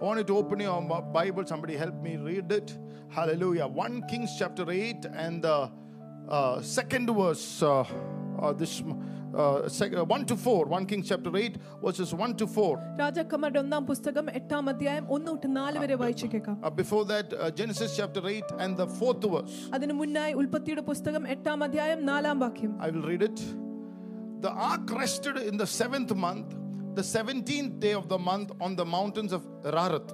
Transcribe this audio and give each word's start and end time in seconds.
I 0.00 0.04
want 0.04 0.18
you 0.18 0.24
to 0.24 0.36
open 0.36 0.60
your 0.60 0.80
Bi- 0.82 1.00
Bible. 1.18 1.46
Somebody 1.46 1.76
help 1.76 1.94
me 2.02 2.16
read 2.18 2.50
it. 2.52 2.76
Hallelujah. 3.10 3.66
1 3.66 4.02
Kings 4.08 4.30
chapter 4.38 4.70
8 4.70 5.06
and 5.14 5.42
the 5.42 5.70
uh, 6.28 6.60
second 6.62 7.08
verse. 7.10 7.62
Uh, 7.62 7.84
uh, 8.40 8.52
this 8.52 8.82
uh, 9.34 9.68
sec- 9.68 9.94
uh, 9.94 10.04
1 10.04 10.26
to 10.26 10.36
4. 10.36 10.66
1 10.66 10.86
Kings 10.86 11.08
chapter 11.08 11.34
8 11.34 11.56
verses 11.82 12.12
1 12.14 12.34
to 12.36 12.46
4. 12.46 12.72
രാജാക്കന്മാരുടെ 13.02 13.60
ഒന്നാം 13.64 13.84
പുസ്തകം 13.90 14.26
എട്ടാം 14.40 14.68
അധ്യായം 14.72 15.06
ഒന്ന് 15.16 15.28
തൊട്ട് 15.30 15.48
നാല് 15.58 15.78
വരെ 15.84 15.96
വായിച്ചു 16.02 16.26
കേൾക്കാം 16.34 16.56
Uh, 16.66 16.72
before 16.82 17.04
that, 17.12 17.28
uh, 17.34 17.50
Genesis 17.60 17.90
chapter 18.00 18.22
8 18.34 18.52
and 18.64 18.72
the 18.82 18.88
fourth 18.98 19.24
verse. 19.34 19.56
അതിനു 19.76 19.96
മുന്നായി 20.02 20.34
ഉൽപ്പത്തിയുടെ 20.42 20.84
പുസ്തകം 20.90 21.24
എട്ടാം 21.36 21.62
അധ്യായം 21.68 22.02
നാലാം 22.12 22.38
വാക്യം 22.44 22.72
I 22.86 22.90
will 22.94 23.06
read 23.12 23.24
it. 23.30 23.40
The 24.46 24.52
ark 24.70 24.88
rested 25.02 25.36
in 25.50 25.56
the 25.62 25.68
seventh 25.80 26.12
month, 26.26 26.48
the 26.93 27.01
17th 27.15 27.79
day 27.79 27.93
of 27.93 28.05
the 28.13 28.19
month, 28.29 28.51
on 28.65 28.75
the 28.81 28.87
mountains 28.97 29.33
of 29.39 29.43
Ararat. 29.71 30.07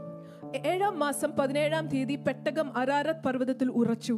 ഏഴാം 0.71 0.95
മാസം 1.03 1.29
പതിനേഴാം 1.37 1.85
തീയതി 1.91 2.15
പെട്ടകം 2.27 2.67
അരാരത് 2.81 3.21
പർവ്വതത്തിൽ 3.27 3.69
ഉറച്ചു 3.81 4.17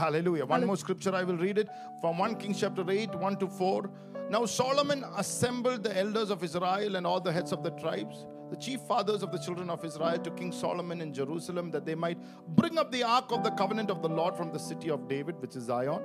Hallelujah. 0.00 0.46
One 0.46 0.64
more 0.66 0.76
scripture, 0.76 1.14
I 1.14 1.24
will 1.28 1.40
read 1.46 1.58
it 1.62 1.68
from 2.00 2.18
1 2.18 2.36
Kings 2.40 2.58
chapter 2.62 2.84
8, 2.90 3.14
1 3.14 3.36
to 3.42 3.46
4. 3.46 3.90
Now 4.34 4.40
Solomon 4.60 5.04
assembled 5.22 5.80
the 5.86 5.96
elders 6.02 6.30
of 6.34 6.42
Israel 6.42 6.96
and 6.98 7.06
all 7.10 7.20
the 7.20 7.32
heads 7.36 7.52
of 7.56 7.62
the 7.66 7.72
tribes, 7.82 8.16
the 8.52 8.56
chief 8.56 8.80
fathers 8.90 9.22
of 9.26 9.30
the 9.34 9.38
children 9.46 9.68
of 9.74 9.84
Israel, 9.84 10.18
to 10.26 10.30
King 10.40 10.52
Solomon 10.62 11.00
in 11.00 11.12
Jerusalem, 11.20 11.70
that 11.74 11.84
they 11.88 11.94
might 11.94 12.18
bring 12.60 12.76
up 12.82 12.90
the 12.96 13.02
ark 13.18 13.30
of 13.30 13.42
the 13.46 13.52
covenant 13.62 13.90
of 13.90 14.00
the 14.06 14.12
Lord 14.20 14.34
from 14.40 14.50
the 14.56 14.62
city 14.68 14.90
of 14.96 15.06
David, 15.14 15.36
which 15.44 15.54
is 15.60 15.64
Zion. 15.72 16.02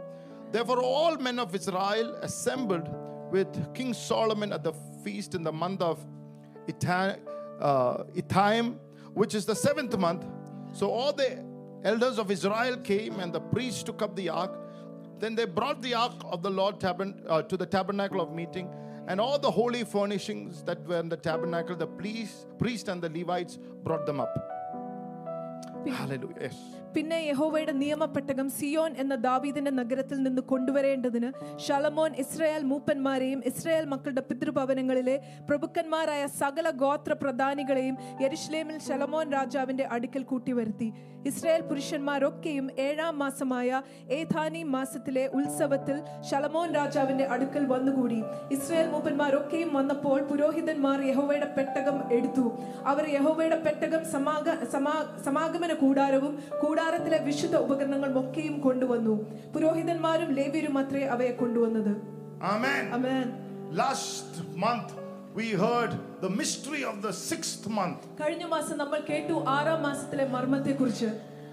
Therefore, 0.56 0.80
all 0.94 1.16
men 1.30 1.40
of 1.46 1.56
Israel 1.62 2.10
assembled 2.30 2.88
with 3.31 3.75
King 3.75 3.95
Solomon 3.95 4.53
at 4.53 4.63
the 4.63 4.73
feast 5.03 5.35
in 5.35 5.43
the 5.43 5.53
month 5.53 5.81
of 5.83 6.05
Ita- 6.69 7.19
uh, 7.61 8.05
Itaim, 8.15 8.79
which 9.13 9.35
is 9.35 9.45
the 9.45 9.55
seventh 9.55 9.97
month. 9.99 10.25
So 10.73 10.91
all 10.91 11.13
the 11.13 11.45
elders 11.85 12.19
of 12.19 12.31
Israel 12.31 12.77
came, 12.79 13.21
and 13.21 13.33
the 13.33 13.41
priests 13.41 13.83
took 13.83 14.03
up 14.03 14.17
the 14.17 14.29
ark. 14.29 14.53
Then 15.19 15.35
they 15.35 15.45
brought 15.45 15.81
the 15.83 15.95
ark 15.95 16.15
of 16.25 16.43
the 16.43 16.51
Lord 16.51 16.81
tabern- 16.81 17.25
uh, 17.29 17.43
to 17.43 17.57
the 17.57 17.67
tabernacle 17.67 18.21
of 18.21 18.33
meeting, 18.33 18.69
and 19.07 19.21
all 19.21 19.39
the 19.39 19.51
holy 19.51 19.85
furnishings 19.85 20.63
that 20.65 20.85
were 20.87 20.99
in 20.99 21.09
the 21.09 21.17
tabernacle, 21.17 21.77
the 21.77 21.87
priest, 21.87 22.47
priest 22.59 22.89
and 22.89 23.03
the 23.03 23.11
Levites 23.11 23.59
brought 23.83 24.07
them 24.07 24.21
up. 24.21 24.35
Hallelujah. 25.87 26.35
Yes. 26.41 26.57
പിന്നെ 26.95 27.19
യഹോവയുടെ 27.31 27.73
നിയമപ്പെട്ടകം 27.73 28.49
സിയോൻ 28.59 28.93
എന്ന 29.03 29.15
ദാവീദിന്റെ 29.15 29.71
നഗരത്തിൽ 29.71 30.19
നിന്ന് 30.23 30.43
കൊണ്ടുവരേണ്ടതിന് 30.43 31.29
Shalamon 31.67 32.13
Israel 32.25 32.63
മൂപ്പന്മാരെയും 32.73 33.41
Israel 33.51 33.87
മക്കളുടെ 33.93 34.23
പിതൃഭവനങ്ങളിലെ 34.29 35.17
പ്രഭുക്കന്മാരായ 35.49 36.27
സകല 36.41 36.71
ഗോത്ര 36.83 37.13
പ്രധാനികളെയും 37.23 37.97
യെരുഷലേമിൽ 38.25 38.79
ഷലമോൻ 38.89 39.27
രാജാവിന്റെ 39.33 39.85
അടുക്കൽ 39.97 40.23
കൂട്ടിവരുത്തി. 40.23 40.89
ഇസ്രായേൽ 41.31 41.63
പുരുഷന്മാരൊക്കെയും 41.69 42.67
ഏഴാം 42.87 43.15
മാസമായ 43.19 43.83
ഏഥാനി 44.19 44.63
മാസത്തിലെ 44.75 45.25
ഉത്സവത്തിൽ 45.39 45.97
ഷലമോൻ 46.31 46.69
രാജാവിന്റെ 46.75 47.27
അടുക്കൽ 47.35 47.65
വന്നുകൂടി. 47.73 48.21
ഇസ്രായേൽ 48.57 48.89
മൂപ്പന്മാരൊക്കെയും 48.95 49.71
വന്നപ്പോൾ 49.79 50.21
പുരോഹിതന്മാർ 50.31 50.99
യഹോവയുടെ 51.11 51.49
പെട്ടകം 51.59 51.99
എടുത്തു. 52.19 52.47
അവർ 52.93 53.05
യഹോവയുടെ 53.17 53.61
പെട്ടകം 53.67 54.05
സമാഗ 54.15 54.49
സമാ 54.75 54.95
സമാഗമന 55.25 55.73
കൂടാരവും 55.83 56.35
കൂടാരത്തിലെ 56.84 57.20
വിശുദ്ധ 57.28 57.56
ഉപകരണങ്ങളും 57.66 58.18
ഒക്കെയും 58.22 58.56
കൊണ്ടുവന്നു 58.60 59.16
പുരോഹിതന്മാരും 59.54 60.32
ലേവ്യരും 60.40 60.78
അത്രേ 60.82 61.04
അവയെ 61.16 61.34
കൊണ്ടുവന്നത് 61.42 61.94
Amen. 62.54 62.84
Amen 62.98 63.28
Last 63.80 64.34
month 64.58 64.92
we 65.36 65.48
heard 65.64 65.92
the 66.22 66.32
mystery 66.40 66.82
of 66.92 66.96
the 67.02 67.12
sixth 67.30 67.66
month. 67.80 68.00
കഴിഞ്ഞ 68.22 68.46
മാസം 68.54 68.76
നമ്മൾ 68.78 69.00
കേട്ടു 69.10 69.36
ആറാം 69.56 69.82
മാസത്തിലെ 69.84 70.26
മർമ്മത്തെ 70.28 70.72
കുറിച്ച് 70.72 71.10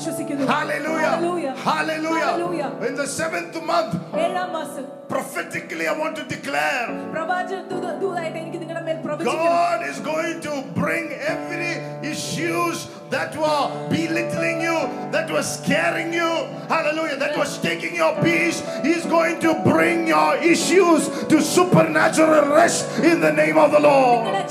വിശ്വസിക്കുന്നു 0.00 0.46
Hallelujah. 0.46 1.10
Hallelujah. 1.10 1.54
Hallelujah. 1.70 2.26
Hallelujah. 2.26 2.70
In 2.88 2.94
the 2.94 3.08
seventh 3.20 3.56
month, 3.62 3.94
ഏഴാം 4.24 4.50
മാസം 4.50 4.84
prophetically, 5.08 5.86
I 5.86 5.96
want 6.02 6.14
to 6.16 6.24
declare 6.36 6.86
പ്രവാചക 7.14 7.60
ദൂത- 7.72 7.96
ദൂതായിട്ട് 8.02 8.38
എനിക്ക് 8.38 8.58
നിങ്ങളുടെ 8.58 8.80
മേൽ 8.80 8.98
പ്രവചിക്കുന്നു 9.06 9.48
God 9.58 9.80
is 9.92 9.98
going 10.12 10.38
to 10.40 10.54
bring 10.82 11.06
every 11.34 11.72
issues 12.14 12.76
that 13.10 13.36
were 13.36 13.64
belittling 13.88 14.60
you, 14.60 14.78
that 15.10 15.30
was 15.30 15.46
scaring 15.58 16.12
you, 16.12 16.30
hallelujah, 16.68 17.16
that 17.16 17.36
was 17.36 17.58
taking 17.58 17.94
your 17.94 18.12
peace. 18.20 18.58
He's 18.82 19.06
going 19.06 19.38
to 19.40 19.54
bring 19.72 20.08
your 20.08 20.30
issues 20.52 21.02
to 21.28 21.36
supernatural 21.56 22.44
rest 22.52 22.82
in 23.10 23.20
the 23.20 23.32
name 23.32 23.58
of 23.58 23.70
the 23.70 23.80
Lord. 23.80 24.24
നിങ്ങളെ 24.24 24.44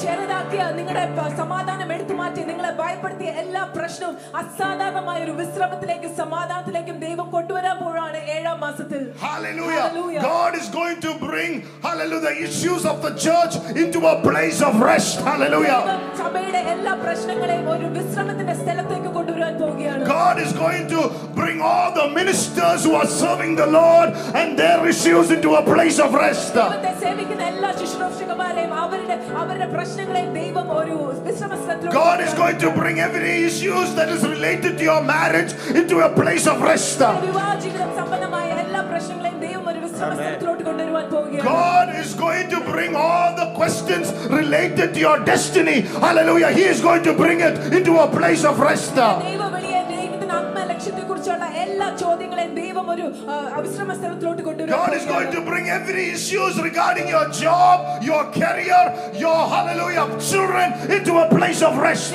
ചെറുതാക്കിയ 0.50 0.76
നിങ്ങളുടെ 0.78 1.04
സമാധാനം 1.36 1.88
എടുത്തു 1.94 2.14
മാറ്റി 2.20 2.42
നിങ്ങളെ 2.50 2.70
ഭയപ്പെടുത്തിയ 2.80 3.30
എല്ലാ 3.42 3.62
പ്രശ്നവും 3.76 4.16
അസാധാരണമായ 4.40 5.18
ഒരു 5.26 5.34
വിശ്രമത്തിലേക്കും 5.40 6.12
സമാധാനത്തിലേക്കും 6.16 6.96
ദൈവം 7.04 7.26
കൊണ്ടുവരാൻ 7.34 7.76
പോവാണ് 7.82 8.20
ഏഴാം 8.36 8.58
മാസത്തിൽ. 8.60 9.00
God 10.22 10.52
is 10.54 10.68
going 10.70 10.98
to 11.00 11.12
bring, 11.20 11.52
hallelujah, 11.82 12.22
the 12.22 12.34
issues 12.46 12.82
of 12.84 12.98
the 13.02 13.12
church 13.18 13.54
into 13.74 14.00
a 14.06 14.16
place 14.20 14.60
of 14.62 14.74
rest. 14.82 15.16
Hallelujah. 15.22 15.80
സഭയുടെ 16.20 16.60
എല്ലാ 16.74 16.94
പ്രശ്നങ്ങളെയും 17.04 17.68
ഒരു 17.74 17.86
വിശ്രമത്തിന്റെ 17.96 18.54
സ്ഥലത്തേക്ക് 18.60 19.10
God 19.60 20.40
is 20.40 20.52
going 20.52 20.88
to 20.88 21.10
bring 21.34 21.60
all 21.60 21.92
the 21.92 22.08
ministers 22.08 22.84
who 22.84 22.94
are 22.94 23.06
serving 23.06 23.56
the 23.56 23.66
Lord 23.66 24.10
and 24.34 24.58
their 24.58 24.86
issues 24.88 25.30
into 25.30 25.54
a 25.54 25.62
place 25.62 25.98
of 25.98 26.14
rest. 26.14 26.54
God 31.92 32.20
is 32.20 32.34
going 32.34 32.58
to 32.58 32.70
bring 32.70 33.00
every 33.00 33.44
issues 33.44 33.94
that 33.94 34.08
is 34.08 34.22
related 34.22 34.78
to 34.78 34.84
your 34.84 35.02
marriage 35.02 35.52
into 35.68 36.00
a 36.00 36.08
place 36.14 36.46
of 36.46 36.62
rest. 36.62 36.98
God 41.42 41.94
is 41.94 42.14
going 42.14 42.48
to 42.48 42.60
bring 42.60 42.96
all 42.96 43.36
the 43.36 43.52
questions 43.54 44.12
related 44.30 44.94
to 44.94 45.00
your 45.00 45.18
destiny. 45.24 45.82
Hallelujah. 45.82 46.52
He 46.52 46.62
is 46.62 46.80
going 46.80 47.02
to 47.04 47.12
bring 47.12 47.40
it 47.40 47.72
into 47.72 47.98
a 48.00 48.08
place 48.08 48.44
of 48.44 48.58
rest. 48.58 48.94
God 48.94 49.22
is 54.94 55.04
going 55.04 55.30
to 55.32 55.40
bring 55.42 55.68
every 55.68 56.10
issues 56.10 56.58
regarding 56.62 57.08
your 57.08 57.28
job, 57.30 58.02
your 58.02 58.24
career, 58.32 59.12
your 59.14 59.46
hallelujah 59.48 60.08
children 60.18 60.72
into 60.90 61.18
a 61.18 61.28
place 61.28 61.60
of 61.62 61.76
rest. 61.76 62.14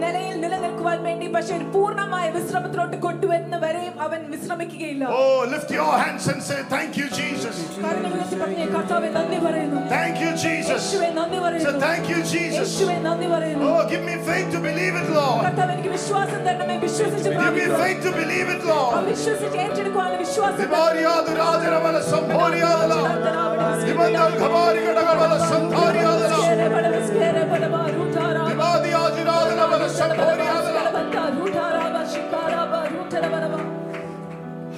നിലയിൽ 0.00 0.34
നിലനിൽക്കുവാൻ 0.42 0.98
വേണ്ടി 1.02 1.26
പക്ഷെ 1.34 1.52
ഒരു 1.56 1.66
പൂർണ്ണമായ 1.74 2.26
വിശ്രമത്തിലോട്ട് 2.30 2.96
കൊണ്ടുവരുന്ന 2.98 3.56
വരെയും 3.64 3.94
അവൻ 4.06 4.20
വിശ്രമിക്കുകയില്ല 4.32 5.04
Oh, 5.12 5.22
lift 5.52 5.70
your 5.72 5.92
hands 5.94 6.26
and 6.28 6.40
say, 6.42 6.58
Thank 6.68 6.92
you, 6.96 7.06
Jesus. 7.12 7.56
കരങ്ങൾ 7.78 8.12
ഉയർത്തി 8.16 8.36
പറഞ്ഞേ, 8.42 8.66
കർത്താവേ 8.74 9.08
നന്ദി 9.16 9.38
പറയുന്നു 9.46 9.80
Thank 9.94 10.16
you, 10.24 10.32
Jesus. 10.44 10.82
യേശുവേ 10.84 11.10
നന്ദി 11.18 11.36
Say, 11.36 11.44
പറയുന്നു 11.46 11.80
Thank 11.80 12.06
you, 12.12 12.20
Jesus. 12.32 12.58
യേശുവേ 12.60 12.96
നന്ദി 13.08 13.28
പറയുന്നു 13.34 13.68
Oh, 13.70 13.82
give 13.92 14.04
me 14.04 14.16
faith 14.28 14.48
to 14.54 14.60
believe 14.60 14.96
it, 15.02 15.08
Lord. 15.18 15.40
കർത്താവ് 15.46 15.72
എനിക്ക് 15.76 15.92
വിശ്വാസം 15.96 16.40
തരണമേ 16.48 16.76
വിശ്വസിച്ച് 16.86 17.26
Give 17.26 17.36
me 17.36 17.40
പ്രാപിക്കുക 17.40 17.80
faith 17.82 18.02
to 18.06 18.12
believe 18.20 18.50
it, 18.50 18.62
ആ 18.66 18.70
Lord. 18.72 19.04
വിശ്വസിച്ച് 19.10 19.58
ഏറ്റെടുക്കുവാനുള്ള 19.64 20.18
വിശ്വാസം 20.24 20.58
ദിവാരിയാതുരാജനമല 20.62 21.96
സംഭോരിയാതല. 22.12 22.92
ദിവന്തൽ 23.82 24.32
ഖബാരികടകമല 24.42 25.32
സംധാരിയാതല. 25.52 26.32
ദിവാദിയാതിരാജനമല 26.32 26.96
സംഭോരിയാതല. 27.12 28.03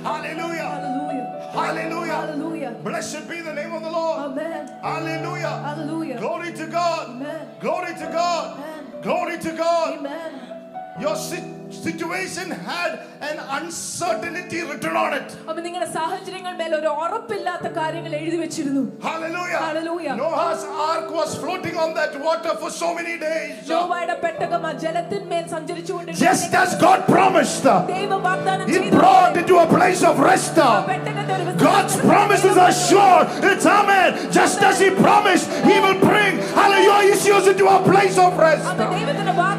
Hallelujah. 0.04 0.64
Hallelujah. 0.64 1.52
Hallelujah. 1.54 2.14
Hallelujah. 2.14 2.72
Blessed 2.84 3.30
be 3.30 3.42
the 3.42 3.54
name 3.54 3.74
of 3.74 3.84
the 3.84 3.90
Lord. 3.90 4.20
Amen. 4.20 4.68
Hallelujah. 4.82 5.48
Hallelujah. 5.50 6.18
Glory 6.20 6.54
to 6.54 6.68
God. 6.68 7.10
Amen. 7.10 7.48
Glory 7.60 7.94
to 7.94 8.10
God. 8.12 8.60
Amen. 8.60 9.02
Glory 9.02 9.38
to 9.38 9.52
God. 9.52 10.00
Amen 10.00 10.57
Your 10.99 11.17
si- 11.19 11.49
situation 11.79 12.49
had 12.63 12.91
an 13.23 13.37
uncertainty 13.57 14.61
written 14.63 14.95
on 14.97 15.11
it. 15.19 15.29
അപ്പൊ 15.49 15.61
നിങ്ങളുടെ 15.67 15.89
സാഹചര്യങ്ങൾ 15.95 16.53
മേൽ 16.61 16.73
ഒരു 16.79 16.91
ഉറപ്പില്ലാത്ത 17.03 17.67
കാര്യങ്ങൾ 17.79 18.13
എഴുതി 18.21 18.39
വെച്ചിരുന്നു 18.43 18.83
Hallelujah. 19.07 19.61
Hallelujah. 19.67 20.15
Noah's 20.17 20.63
ark 20.89 21.07
was 21.13 21.31
floating 21.43 21.77
on 21.85 21.91
that 21.99 22.13
water 22.27 22.53
for 22.63 22.71
so 22.73 22.89
many 22.99 23.15
days. 23.25 23.55
നോവയുടെ 23.73 24.17
പെട്ടകം 24.25 24.67
ആ 24.69 24.73
ജലത്തിന്മേൽ 24.85 25.47
സഞ്ചരിച്ചുകൊണ്ടിരുന്നു 25.55 26.25
Just 26.27 26.53
as 26.63 26.73
God 26.87 27.01
promised, 27.15 27.67
ദൈവം 27.95 28.21
വാഗ്ദാനം 28.29 28.67
He 28.67 28.77
ചെയ്തു 28.77 28.95
brought 28.99 29.35
it 29.37 29.49
to 29.53 29.59
a 29.59 29.69
place 29.77 30.03
of 30.03 30.21
rest. 30.31 30.55
ആ 30.67 30.71
പെട്ടകത്തെ 30.93 31.35
ഒരു 31.39 31.47
God's 31.65 31.95
വിശ്വാസത്തിന് 31.95 32.11
promises 32.13 32.57
are 32.67 32.75
sure. 32.89 33.21
It's 33.53 33.69
Amen. 33.79 34.09
Just 34.41 34.61
as 34.71 34.79
He 34.85 34.91
promised, 35.03 35.49
He 35.71 35.79
will 35.87 36.01
bring 36.11 36.33
hallelujah 36.61 36.89
your 36.91 37.03
issues 37.15 37.45
into 37.47 37.67
a 37.69 37.81
place 37.91 38.19
of 38.19 38.33
rest. 38.47 38.65
അവൻ 38.71 38.87
ദൈവത്തിന്റെ 38.97 39.35
വാഗ്ദാനങ്ങൾ 39.35 39.56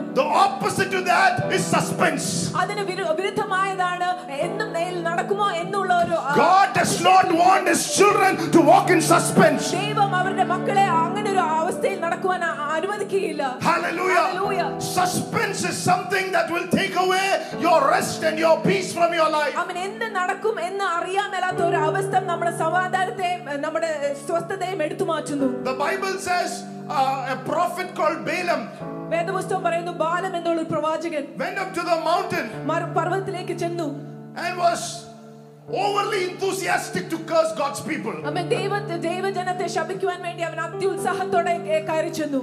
The 0.00 0.26
opposite 0.40 0.90
to 0.90 1.00
that 1.04 1.52
is 1.52 1.62
suspense. 1.66 2.26
അതിന് 2.56 2.82
വിരു- 2.88 3.08
വിരുദ്ധമായതാണ് 3.18 4.08
എന്നും 4.38 4.68
നേരിൽ 4.72 5.00
നടക്കുമോ 5.02 5.48
എന്നുള്ള 5.62 5.92
ഒരു 6.02 6.16
ആ, 6.22 6.32
God 6.38 6.68
does 6.74 6.94
not 7.02 7.26
want 7.40 7.64
His 7.68 7.82
children 7.96 8.32
to 8.54 8.60
walk 8.62 8.88
in 8.90 9.00
suspense. 9.04 9.64
ദൈവം 9.76 10.12
അവരുടെ 10.20 10.44
മക്കളെ 10.52 10.84
അങ്ങനെ 11.02 11.28
ഒരു 11.30 11.42
അവസ്ഥയിൽ 11.56 11.98
നടക്കുവാൻ 12.00 12.42
ആ- 12.44 12.70
അനുവദിക്കുകയില്ല 12.76 13.42
Hallelujah. 13.68 14.24
Hallelujah. 14.24 14.68
Suspense 14.90 15.60
is 15.70 15.76
something 15.82 16.26
that 16.32 16.48
will 16.50 16.68
take 16.72 16.96
away 16.96 17.26
your 17.60 17.78
rest 17.88 18.22
and 18.22 18.38
your 18.38 18.56
peace 18.60 18.90
from 18.92 19.12
your 19.12 19.30
life. 19.30 19.54
അവൻ 19.64 19.76
എന്ത് 19.86 20.06
നടക്കും 20.18 20.56
എന്ന് 20.68 20.86
അറിയാൻ 20.98 21.28
മേലാത്ത 21.34 21.62
ഒരു 21.70 21.80
അവസ്ഥ 21.88 22.14
നമ്മുടെ 22.30 22.54
സമാധാനത്തെയും 22.56 23.42
ഏഹ്, 23.48 23.60
നമ്മുടെ 23.66 23.92
സ്വസ്ഥതയും 24.26 24.80
എടുത്തു 24.82 25.06
മാറ്റുന്നു 25.12 25.50
The 25.70 25.78
Bible 25.80 26.16
says 26.20 26.50
uh, 26.90 27.34
a 27.34 27.38
prophet 27.46 27.88
called 27.94 28.20
Balaam 28.26 28.62
വേദപുസ്തകം 29.10 29.62
പറയുന്നു 29.62 29.92
ബാലം 30.00 30.32
എന്നുള്ള 30.38 30.60
ഒരു 30.60 30.70
പ്രവാചകൻ 30.72 31.24
went 31.38 31.58
up 31.58 31.72
to 31.74 31.84
the 31.90 31.98
mountain 32.04 32.46
മറു- 32.70 32.92
പർവ്വതത്തിലേക്ക് 32.96 33.56
ചെന്നു 33.58 33.88
and 34.38 34.54
was 34.60 34.80
overly 35.82 36.18
enthusiastic 36.24 37.04
to 37.10 37.18
curse 37.24 37.52
God's 37.54 37.80
people. 37.82 38.16
അവൻ 38.28 38.44
ദൈവ 38.48 38.72
ദൈവജനത്തെ 39.06 39.66
ശപിക്കുവാൻ 39.76 40.18
വേണ്ടി 40.22 40.42
അവൻ 40.42 40.60
അത്യുത്സാഹത്തോടെ 40.60 41.54
ഏഹ്, 41.68 41.82
കയറി 41.90 42.12
ചെന്നു 42.18 42.42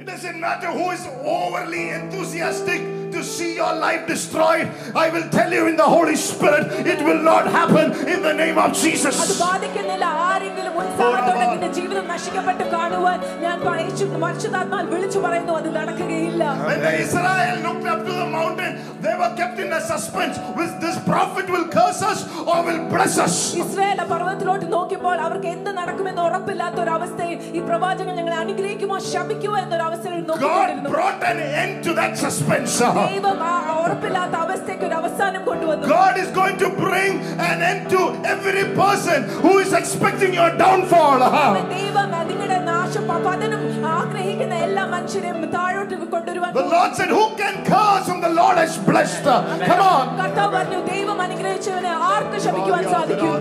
It 0.00 0.06
doesn't 0.06 0.38
matter 0.40 0.68
who 0.70 0.86
is 0.90 1.02
overly 1.34 1.82
enthusiastic 1.96 2.80
to 3.14 3.22
see 3.24 3.50
your 3.56 3.74
life 3.76 4.06
destroyed. 4.06 4.66
I 4.96 5.08
will 5.10 5.28
tell 5.30 5.52
you 5.52 5.66
in 5.66 5.76
the 5.76 5.88
Holy 5.88 6.16
Spirit, 6.18 6.64
it 6.86 7.00
will 7.02 7.22
not 7.22 7.46
happen 7.50 7.86
in 8.08 8.20
the 8.22 8.34
name 8.34 8.58
of 8.58 8.68
അത് 8.68 8.80
Jesus. 8.82 9.16
ബാധിക്കുന്നില്ല 9.42 10.04
ആരെങ്കിലും 10.28 10.74
ഉത്സാഹത്തോടെ 10.82 11.44
നിന്റെ 11.44 11.70
ജീവിതം 11.78 12.06
നശിക്കപ്പെട്ട് 12.14 12.64
കാണുവാൻ 12.74 13.18
ഞാൻ 13.44 13.56
യേശു 13.80 14.06
മനുഷ്യതാത്മാൽ 14.24 14.84
വിളിച്ചു 14.92 15.18
പറയുന്നു 15.26 15.54
അത് 15.60 15.68
നടക്കുകയില്ല 15.78 16.42
When 16.68 16.80
the 16.86 16.92
Israel 17.04 17.56
looked 17.66 17.88
up 17.92 18.00
to 18.08 18.14
the 18.14 18.28
mountain, 18.36 18.72
they 19.04 19.14
were 19.14 19.32
kept 19.40 19.58
in 19.64 19.72
a 19.72 19.82
suspense. 19.90 20.36
Will 20.58 20.72
this 20.84 20.96
prophet 21.10 21.46
will 21.54 21.66
curse 21.70 22.02
us 22.02 22.20
or 22.50 22.58
will 22.66 22.82
bless 22.94 23.16
us? 23.26 23.36
Israel 23.62 24.00
ആ 24.02 24.08
പർവ്വതത്തിലോട്ട് 24.12 24.66
നോക്കിയപ്പോൾ 24.76 25.16
അവർക്ക് 25.26 25.48
എന്ത് 25.56 25.70
നടക്കുമെന്ന് 25.80 26.22
ഉറപ്പില്ലാത്ത 26.28 26.78
ഒരു 26.84 26.92
അവസ്ഥയിൽ 26.98 27.36
ഈ 27.58 27.62
പ്രവാചകൻ 27.68 28.14
ഞങ്ങളെ 28.20 28.38
അനുഗ്രഹിക്കുമോ 28.44 28.98
ശപിക്കുമോ 29.12 29.56
എന്നൊരു 29.64 29.86
അവസ്ഥയിൽ 29.88 30.20
God 30.22 30.28
നോക്കിക്കൊണ്ടിരുന്നു 30.30 30.90
brought 30.90 31.22
an 31.32 31.40
end 31.62 31.76
to 31.86 31.92
that 32.00 32.14
suspense. 32.24 32.76
ദൈവം 33.04 33.38
ആ 33.44 33.54
ഉറപ്പില്ലാത്ത 33.82 34.34
അവസ്ഥയ്ക്ക് 34.44 34.84
ഒരു 34.84 34.94
അവസാനം 34.94 35.44
കൊണ്ടുവന്നു 35.44 35.86
God 35.92 36.16
is 36.16 36.30
going 36.32 36.58
to 36.58 36.70
bring 36.80 37.12
an 37.48 37.58
end 37.62 37.82
to 37.94 38.00
every 38.34 38.64
person 38.74 39.18
who 39.44 39.52
is 39.58 39.72
expecting 39.74 40.32
your 40.34 40.50
downfall. 40.56 41.18
അവൻ 41.42 41.64
ദൈവം 41.74 41.98
നിങ്ങളുടെ 42.30 42.58
നാശം 42.66 43.04
പ- 43.08 43.20
പതനം 43.26 43.62
ആഗ്രഹിക്കുന്ന 43.94 44.54
എല്ലാ 44.66 44.84
മനുഷ്യരെയും 44.86 45.46
താഴോട്ട് 45.56 45.94
കൊണ്ടുവരുവാൻ 46.06 46.52
The 46.54 46.66
Lord 46.74 46.92
said, 46.98 47.10
Who 47.10 47.24
can 47.36 47.56
curse 47.64 48.06
whom 48.10 48.20
the 48.20 48.32
Lord 48.40 48.56
has 48.56 48.74
blessed? 48.90 49.26
Come 49.70 49.82
on. 49.88 50.04
കർത്താവ് 50.20 50.50
പറഞ്ഞു 50.56 50.80
ദൈവം 50.90 51.18
അനുഗ്രഹിച്ചവനെ 51.22 51.92
ആർക്ക് 52.10 52.38
ശപിക്കുവാൻ 52.46 52.84
സാധിക്കും 52.94 53.32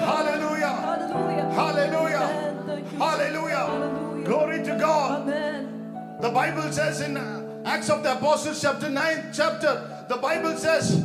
Hallelujah. 0.00 0.74
Hallelujah. 1.52 2.26
Hallelujah. 2.98 4.24
Glory 4.24 4.62
to 4.64 4.76
God. 4.78 5.26
The 6.20 6.30
Bible 6.30 6.72
says 6.72 7.00
in 7.00 7.16
Acts 7.64 7.90
of 7.90 8.02
the 8.02 8.12
Apostles, 8.12 8.60
chapter 8.60 8.88
9, 8.88 9.30
chapter, 9.32 10.04
the 10.08 10.16
Bible 10.16 10.56
says, 10.56 11.04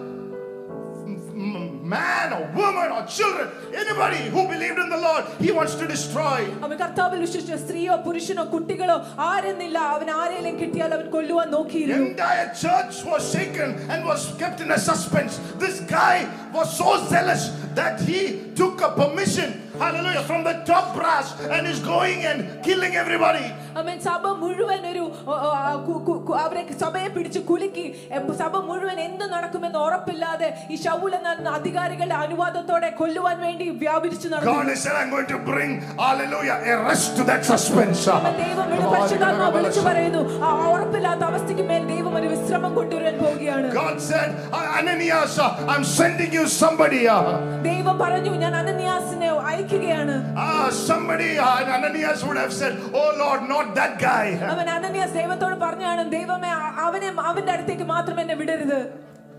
man 1.94 2.32
or 2.36 2.42
woman 2.60 2.88
or 2.96 3.02
children, 3.16 3.46
anybody 3.82 4.20
who 4.34 4.40
believed 4.48 4.78
in 4.78 4.88
the 4.88 5.00
Lord, 5.06 5.22
he 5.44 5.50
wants 5.58 5.74
to 5.80 5.86
destroy. 5.94 6.38
അവൻ 6.64 6.76
കർത്താവിൽ 6.82 7.18
വിശ്വസിച്ച 7.26 7.54
സ്ത്രീയോ 7.64 7.96
പുരുഷനോ 8.06 8.44
കുട്ടികളോ 8.54 8.96
ആരെന്നില്ല 9.30 9.78
അവൻ 9.96 10.08
ആരെയും 10.20 10.56
കിട്ടിയാൽ 10.62 10.90
അവൻ 10.98 11.06
കൊല്ലുവാൻ 11.16 11.46
The 11.46 11.56
നോക്കിയിരുന്നു 11.56 12.06
entire 12.10 12.48
church 12.64 12.96
was 13.10 13.22
shaken 13.34 13.70
and 13.92 14.00
was 14.10 14.22
kept 14.42 14.58
in 14.66 14.70
a 14.78 14.80
suspense. 14.90 15.34
This 15.64 15.76
guy 15.98 16.16
was 16.58 16.68
so 16.82 16.90
zealous 17.12 17.44
that 17.78 17.96
he 18.08 18.20
took 18.60 18.76
a 18.80 18.90
permission, 19.00 19.48
hallelujah, 19.80 20.22
from 20.22 20.42
the 20.44 20.54
top 20.64 20.86
brass 20.96 21.26
and 21.50 21.62
is 21.66 21.80
going 21.86 22.20
and 22.24 22.38
killing 22.62 22.94
everybody. 22.96 23.46
അവൻ 23.80 23.96
സഭ 24.00 24.26
മുഴുവൻ 24.42 24.82
ഒരു 24.90 25.02
ഓ, 25.24 25.34
ഓ, 25.36 25.48
ആ, 25.58 25.72
കു- 25.86 26.00
കു- 26.06 26.20
കു- 26.26 26.36
അവരെ 26.42 26.62
സഭയെ 26.82 27.08
പിടിച്ച് 27.08 27.40
കുലുക്കി 27.48 27.84
എ, 28.10 28.20
സഭ 28.38 28.54
മുഴുവൻ 28.68 28.98
എന്ത് 29.00 29.24
നടക്കുമെന്ന് 29.34 29.78
ഉറപ്പില്ലാതെ 29.78 30.48
ഈ 30.70 30.78
ഷൗൽ 30.84 31.12
എന്ന 31.18 31.50
അധികാരികളുടെ 31.58 32.16
അനുവാദത്തോടെ 32.24 32.90
കൊല്ലുവാൻ 33.00 33.36
വേണ്ടി 33.46 33.68
വ്യാപരിച്ചു 33.82 34.28
നടന്നു 34.28 34.54
God 34.54 34.70
has 34.70 34.82
said, 34.84 34.96
I'm 35.00 35.10
going 35.10 35.28
to 35.28 35.40
bring, 35.50 35.72
hallelujah, 36.00 36.58
a 36.66 36.78
rest 36.86 37.10
to 37.18 37.24
that 37.30 37.42
suspense. 37.44 38.02
അവൻ 38.16 38.32
ദൈവം 38.42 38.66
വിളി- 38.72 38.88
പരിശുദ്ധാത്മാവ് 38.94 39.54
വിളിച്ചു 39.58 39.82
പറയുന്നു 39.88 40.22
ആ 40.46 40.52
ഉറപ്പില്ലാത്ത 40.74 41.22
അവസ്ഥയ്ക്ക് 41.30 41.66
മേൽ 41.70 41.84
ദൈവം 41.92 42.12
ഒരു 42.20 42.30
വിശ്രമം 42.34 42.72
കൊണ്ടുവരാൻ 42.74 43.16
പോവുകയാണ് 43.22 43.68
God 43.76 43.96
said, 44.02 44.30
Ananias, 44.72 45.36
uh, 45.38 45.50
I'm 45.68 45.84
sending 45.92 46.32
you 46.32 46.46
somebody. 46.56 47.02
uh, 47.08 47.22
ദൈവം 47.68 47.96
പറഞ്ഞു 48.02 48.32
ഞാൻ 48.42 48.52
അനന്യാസിനെ 48.56 49.30
അയക്കുകയാണ് 49.50 50.14
Ah, 50.36 50.70
somebody, 50.88 51.38
uh, 51.38 51.76
Ananias 51.76 52.24
would 52.24 52.36
have 52.36 52.52
said, 52.52 52.72
Oh 52.94 53.08
Lord, 53.16 53.42
not 53.48 53.74
that 53.74 53.98
guy. 54.00 54.26
അവൻ 54.52 54.70
അനന്യാസ് 54.70 55.14
ദൈവത്തോട് 55.14 55.54
പറഞ്ഞാണ് 55.56 56.10
ദൈവമേ 56.10 56.50
അ- 56.58 56.74
അവനെ 56.78 57.10
അവന്റെ 57.24 57.52
അടുത്തേക്ക് 57.52 57.82
മാത്രം 57.84 58.20
എന്നെ 58.20 58.34
വിടരുത് 58.34 58.78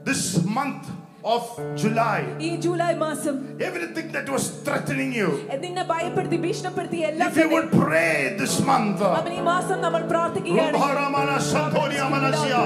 This 0.03 0.23
month, 0.57 0.83
of 1.33 1.43
July, 1.81 2.19
ഈ 2.47 2.49
ജൂലൈ 2.65 2.91
മാസം 3.05 3.35
everything 3.69 4.07
that 4.15 4.27
was 4.35 4.43
threatening 4.65 5.09
you, 5.19 5.29
നിന്നെ 5.63 5.83
ഭയപ്പെടുത്തി 5.93 6.37
ഭീഷണിപ്പെടുത്തി 6.45 6.99
എല്ലാം 7.09 7.31
if 7.31 7.37
you 7.43 7.49
would 7.55 7.69
pray 7.83 8.13
this 8.43 8.53
month, 8.71 9.01
അവൻ 9.19 9.31
ഈ 9.39 9.41
മാസം 9.53 9.77
നമ്മൾ 9.85 10.03
പ്രാർത്ഥിക്കുകയാണ് 10.13 10.75
Rubharamana 10.77 11.35
Santoria 11.51 12.05
Manasia, 12.13 12.61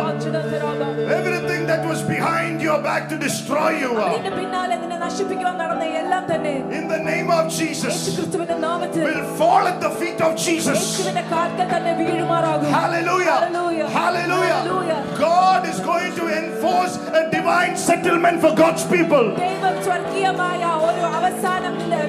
everything 1.19 1.63
that 1.67 1.83
was 1.91 2.01
behind 2.15 2.61
your 2.61 2.79
back 2.89 3.03
to 3.13 3.17
destroy 3.27 3.71
you, 3.83 3.91
നിന്റെ 4.15 4.33
പിന്നാലെ 4.39 4.75
നിന്നെ 4.83 4.99
നശിപ്പിക്കുവാൻ 5.05 5.57
നടന്ന 5.63 5.85
എല്ലാം 6.03 6.23
തന്നെ 6.33 6.53
in 6.79 6.85
the 6.93 7.01
name 7.11 7.31
of 7.39 7.43
Yeshu 7.47 7.59
Jesus, 7.61 7.97
ക്രിസ്തുവിന്റെ 8.17 8.57
നാമത്തിൽ 8.67 9.03
will 9.09 9.25
fall 9.41 9.63
at 9.73 9.79
the 9.87 9.93
feet 10.01 10.21
of 10.27 10.33
Jesus. 10.47 10.79
യേശുവിന്റെ 10.83 11.25
കാൽക്കൽ 11.33 11.67
തന്നെ 11.75 11.93
വീഴുമാറാകും 12.01 12.71
Hallelujah. 12.79 13.39
Hallelujah. 13.39 13.87
Hallelujah. 13.99 14.59
Hallelujah. 14.59 14.99
God 15.29 15.61
is 15.71 15.79
going 15.91 16.11
to 16.19 16.25
enforce 16.41 16.95
a 17.19 17.23
divine 17.37 17.75
settlement 17.89 18.37
for 18.45 18.53
God's 18.55 18.83
people. 18.85 19.25
ദൈവം 19.37 19.75
സ്വർഗീയമായ 19.83 20.61
ഒരു 20.87 21.03
അവസാനം 21.17 21.73
നിന്റെ 21.79 21.99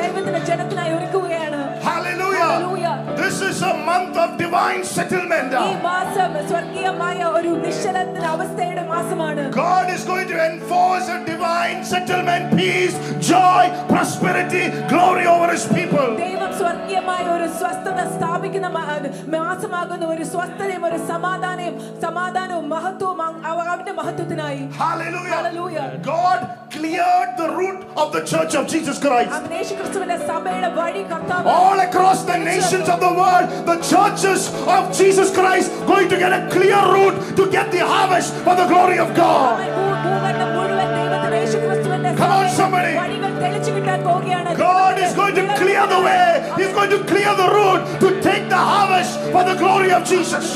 ദൈവത്തിന്റെ 0.00 0.40
ജനത്തിനായി 0.50 0.92
ഒരുക്കുകയാണ് 0.92 1.32
Hallelujah. 1.32 1.52
Hallelujah. 1.52 1.57
this 3.23 3.37
is 3.41 3.61
a 3.61 3.73
month 3.89 4.15
of 4.23 4.37
divine 4.37 4.83
settlement. 4.83 5.51
God 9.51 9.89
is 9.95 10.03
going 10.11 10.27
to 10.27 10.37
enforce 10.51 11.07
a 11.09 11.19
divine 11.25 11.83
settlement, 11.83 12.43
peace, 12.57 12.95
joy, 13.31 13.63
prosperity, 13.93 14.65
glory 14.93 15.25
over 15.35 15.49
his 15.55 15.65
people. 15.77 16.09
ദൈവം 16.25 16.51
സ്വർഗീയമായ 16.59 17.23
God 26.03 26.39
cleared 26.71 27.31
the 27.37 27.49
route 27.59 27.83
of 27.95 28.11
the 28.11 28.21
church 28.31 28.55
of 28.55 28.67
Jesus 28.67 28.97
Christ. 28.99 29.31
All 31.45 31.79
across 31.79 32.23
the 32.23 32.37
nations 32.37 32.87
of 32.89 32.99
the 32.99 33.08
the 33.09 33.19
world, 33.19 33.65
the 33.65 33.77
churches 33.81 34.49
of 34.67 34.95
Jesus 34.95 35.31
Christ 35.31 35.71
going 35.85 36.09
to 36.09 36.17
get 36.17 36.31
a 36.31 36.49
clear 36.49 36.77
route 36.77 37.35
to 37.35 37.49
get 37.49 37.71
the 37.71 37.85
harvest 37.85 38.33
for 38.45 38.55
the 38.55 38.67
glory 38.67 38.99
of 38.99 39.15
God. 39.15 39.59
Come 42.17 42.31
on, 42.31 42.49
somebody. 42.49 42.93
God 44.57 44.99
is 44.99 45.13
going 45.15 45.35
to 45.35 45.55
clear 45.55 45.87
the 45.87 45.99
way. 46.01 46.53
He's 46.57 46.73
going 46.73 46.89
to 46.89 47.03
clear 47.05 47.35
the 47.35 47.49
route 47.57 47.99
to 48.01 48.21
take 48.21 48.49
the 48.49 48.57
harvest 48.57 49.19
for 49.31 49.43
the 49.43 49.55
glory 49.55 49.91
of 49.91 50.03
Jesus. 50.05 50.55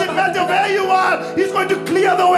It 0.00 0.12
matter 0.14 0.44
where 0.46 0.68
you 0.72 0.84
are, 0.90 1.34
He's 1.34 1.52
going 1.52 1.68
to 1.68 1.76
clear 1.84 2.16
the 2.16 2.28
way 2.28 2.37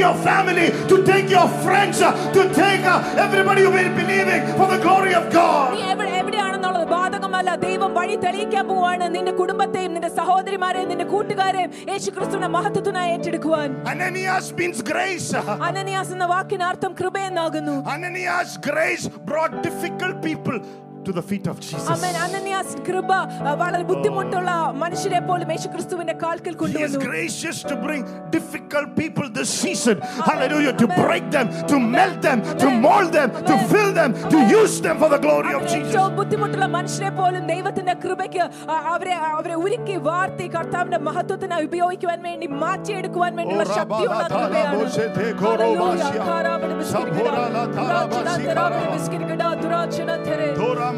your 0.00 0.14
family, 0.16 0.70
to 0.88 1.04
take 1.04 1.28
your 1.28 1.48
friends, 1.60 2.00
uh, 2.00 2.10
to 2.32 2.42
take 2.54 2.84
uh, 2.84 2.96
everybody 3.18 3.62
who 3.62 3.70
been 3.72 3.94
believing 3.94 4.46
for 4.50 4.66
the 4.66 4.78
glory 4.78 5.14
of 5.14 5.24
God. 5.32 5.68
നീ 5.74 5.82
എവിടെ 5.92 6.12
എവിടെയാണെന്നുള്ളത് 6.20 6.86
ബാധകമല്ല 6.92 7.50
ദൈവം 7.64 7.90
വഴി 7.98 8.16
തെളിയിക്കാൻ 8.24 8.64
പോവാണ് 8.68 9.06
നിന്റെ 9.16 9.32
കുടുംബത്തെയും 9.40 9.92
നിന്റെ 9.96 10.10
സഹോദരിമാരെയും 10.18 10.88
നിന്റെ 10.92 11.06
കൂട്ടുകാരെയും 11.06 11.70
യേശു 11.90 12.08
ക്രിസ്തുവിന്റെ 12.16 12.50
മഹത്വത്തിനായി 12.56 13.12
ഏറ്റെടുക്കുവാൻ 13.16 13.68
Ananias 13.92 14.48
means 14.58 14.80
grace. 14.84 15.28
അനനിയാസ് 15.68 16.12
എന്ന 16.16 16.26
വാക്കിന് 16.32 16.66
അർത്ഥം 16.70 16.94
കൃപയെന്നാകുന്നു 17.00 17.76
Ananias' 17.94 18.56
grace 18.68 19.06
brought 19.30 19.54
difficult 19.62 20.16
people 20.22 20.58
to 21.04 21.12
the 21.12 21.22
feet 21.22 21.46
of 21.46 21.56
Jesus. 21.62 21.88
അമ്മൻ 21.92 22.14
അനന്യാസ് 22.22 22.78
കൃപ 22.86 23.10
ആ, 23.40 23.50
വളരെ 23.60 23.84
ബുദ്ധിമുട്ടുള്ള 23.90 24.50
മനുഷ്യരെ 24.80 25.20
പോലും 25.26 25.48
യേശു 25.52 25.68
ക്രിസ്തുവിന്റെ 25.74 26.14
കാൽക്കൽ 26.22 26.44
He 26.46 26.56
is 26.56 26.60
കൊണ്ടുവന്നു 26.62 27.00
gracious 27.04 27.58
to 27.70 27.74
bring 27.84 28.00
difficult 28.30 28.88
people 28.96 29.26
this 29.30 29.50
season. 29.60 29.96
Hallelujah. 30.28 30.72
To 30.82 30.88
break 31.00 31.26
them, 31.30 31.46
to 31.72 31.76
melt 31.94 32.18
them, 32.20 32.40
to 32.62 32.68
mold 32.86 33.10
them, 33.18 33.28
to 33.50 33.56
fill 33.72 33.92
them, 33.92 34.10
to 34.32 34.38
use 34.54 34.74
them 34.80 34.96
for 35.02 35.10
the 35.14 35.20
glory 35.26 35.52
of 35.52 35.60
അവൻ 35.60 35.68
Jesus. 35.74 35.92
ഏറ്റവും 35.92 36.16
ബുദ്ധിമുട്ടുള്ള 36.20 36.68
മനുഷ്യരെ 36.76 37.12
പോലും 37.20 37.44
ദൈവത്തിന്റെ 37.52 37.94
കൃപയ്ക്ക് 38.04 38.42
ആ, 38.66 38.80
അവരെ 38.94 39.14
അവരെ 39.32 39.56
ഒരുക്കി 39.64 39.96
വാർത്തി 40.08 40.48
കർത്താവിന്റെ 40.56 41.00
മഹത്വത്തിനായി 41.08 41.68
ഉപയോഗിക്കുവാൻ 41.70 42.20
വേണ്ടി 42.28 42.48
മാറ്റിയെടുക്കുവാൻ 42.64 43.32
വേണ്ടിയുള്ള 43.40 43.66
Oh, 43.68 43.78
ശക്തിയുള്ള 43.78 44.18
Rabba, 44.24 44.34
കൃപയാണ് 44.34 44.74
Bose, 44.76 45.06
te, 45.14 45.24
Hallelujah. 45.44 45.78
Korobasia. 45.78 46.26
കാരാവന 46.30 46.72
ബിസ്കിരിക്കട, 46.74 47.24
Sabora, 47.28 47.46
la, 47.56 47.64
Taraba, 47.78 48.04
ദുരാചന 48.10 48.28
Sikara. 48.34 48.44
തെരാവന 48.50 48.84
ബിസ്കിരിക്കട, 48.96 49.42
ദുരാചന 49.62 50.10
തെരെ. 50.26 50.50
Doramana, 50.58 50.89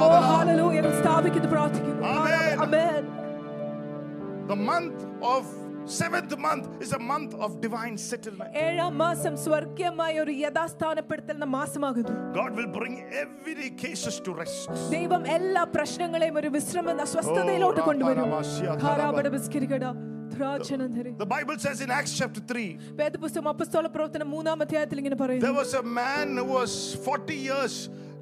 Oh, 0.00 0.10
hallelujah. 0.38 0.82
Amen. 2.62 3.04
The 4.48 4.56
month 4.56 5.04
of 5.22 5.44
seventh 5.93 6.33
month 6.39 6.65
is 6.79 6.91
a 6.93 7.01
month 7.03 7.33
of 7.37 7.49
divine 7.61 7.97
settlement. 8.01 8.49
ഏഴാം 8.63 8.93
മാസം 8.97 9.33
സ്വർഗീയമായ 9.43 10.13
ഒരു 10.19 10.33
യഥാസ്ഥാനപ്പെടുത്തലിന്റെ 10.43 11.49
മാസമാകുന്നു 11.55 12.13
God 12.33 12.51
will 12.55 12.71
bring 12.71 12.95
every 13.23 13.69
cases 13.77 14.15
to 14.19 14.33
rest. 14.35 14.69
ദൈവം 14.93 15.23
എല്ലാ 15.37 15.63
പ്രശ്നങ്ങളെയും 15.75 16.37
ഒരു 16.41 16.51
വിശ്രമ 16.55 16.87
സ്വസ്ഥതയിലോട്ട് 17.13 17.81
Oh, 17.81 17.87
കൊണ്ടുവരും 17.89 18.25
Rapanamasia, 18.25 18.75
ധാരാപട 18.83 19.27
ബിസ്കിരികട, 19.35 19.85
ദ്രാക്ഷണധരി. 20.33 21.11
The 21.17 21.29
Bible 21.35 21.57
says 21.57 21.81
in 21.81 21.91
Acts 21.91 22.13
chapter 22.19 22.43
3, 22.51 22.65
വേദപുസ്തകം 23.01 23.49
അപ്പസ്തോല 23.53 23.87
പ്രവർത്തനം 23.95 24.29
മൂന്നാം 24.35 24.61
അധ്യായത്തിൽ 24.65 24.97
ഇങ്ങനെ 25.01 25.15
there 25.15 25.23
പറയുന്നു 25.23 25.51
was 25.59 25.73
a 25.75 25.85
man 25.99 26.27
who 26.39 26.47
was 26.53 26.71
40 27.07 27.37
years 27.49 27.75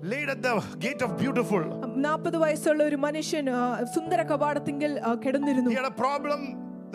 laid 0.05 0.29
at 0.29 0.41
the 0.41 0.53
gate 0.79 1.01
of 1.01 1.11
beautiful. 1.17 1.63
നാൽപ്പത് 2.05 2.37
വയസ്സുള്ള 2.43 2.81
ഒരു 2.89 2.99
മനുഷ്യൻ 3.05 3.45
ആ, 3.51 3.61
സുന്ദര 3.95 4.21
കവാടത്തിങ്കിൽ 4.31 4.91
ആ, 5.01 5.13
കിടന്നിരുന്നു 5.25 5.71
He 5.71 5.79
had 5.81 5.89
a 5.89 5.97
problem 6.05 6.41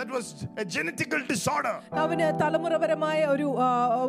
that 0.01 0.11
was 0.11 0.27
a 0.57 0.67
genetical 0.77 1.21
disorder. 1.27 1.75
അവന് 2.03 2.27
തലമുറപരമായ 2.43 3.19
ഒരു 3.35 3.47
ആ, 3.59 3.69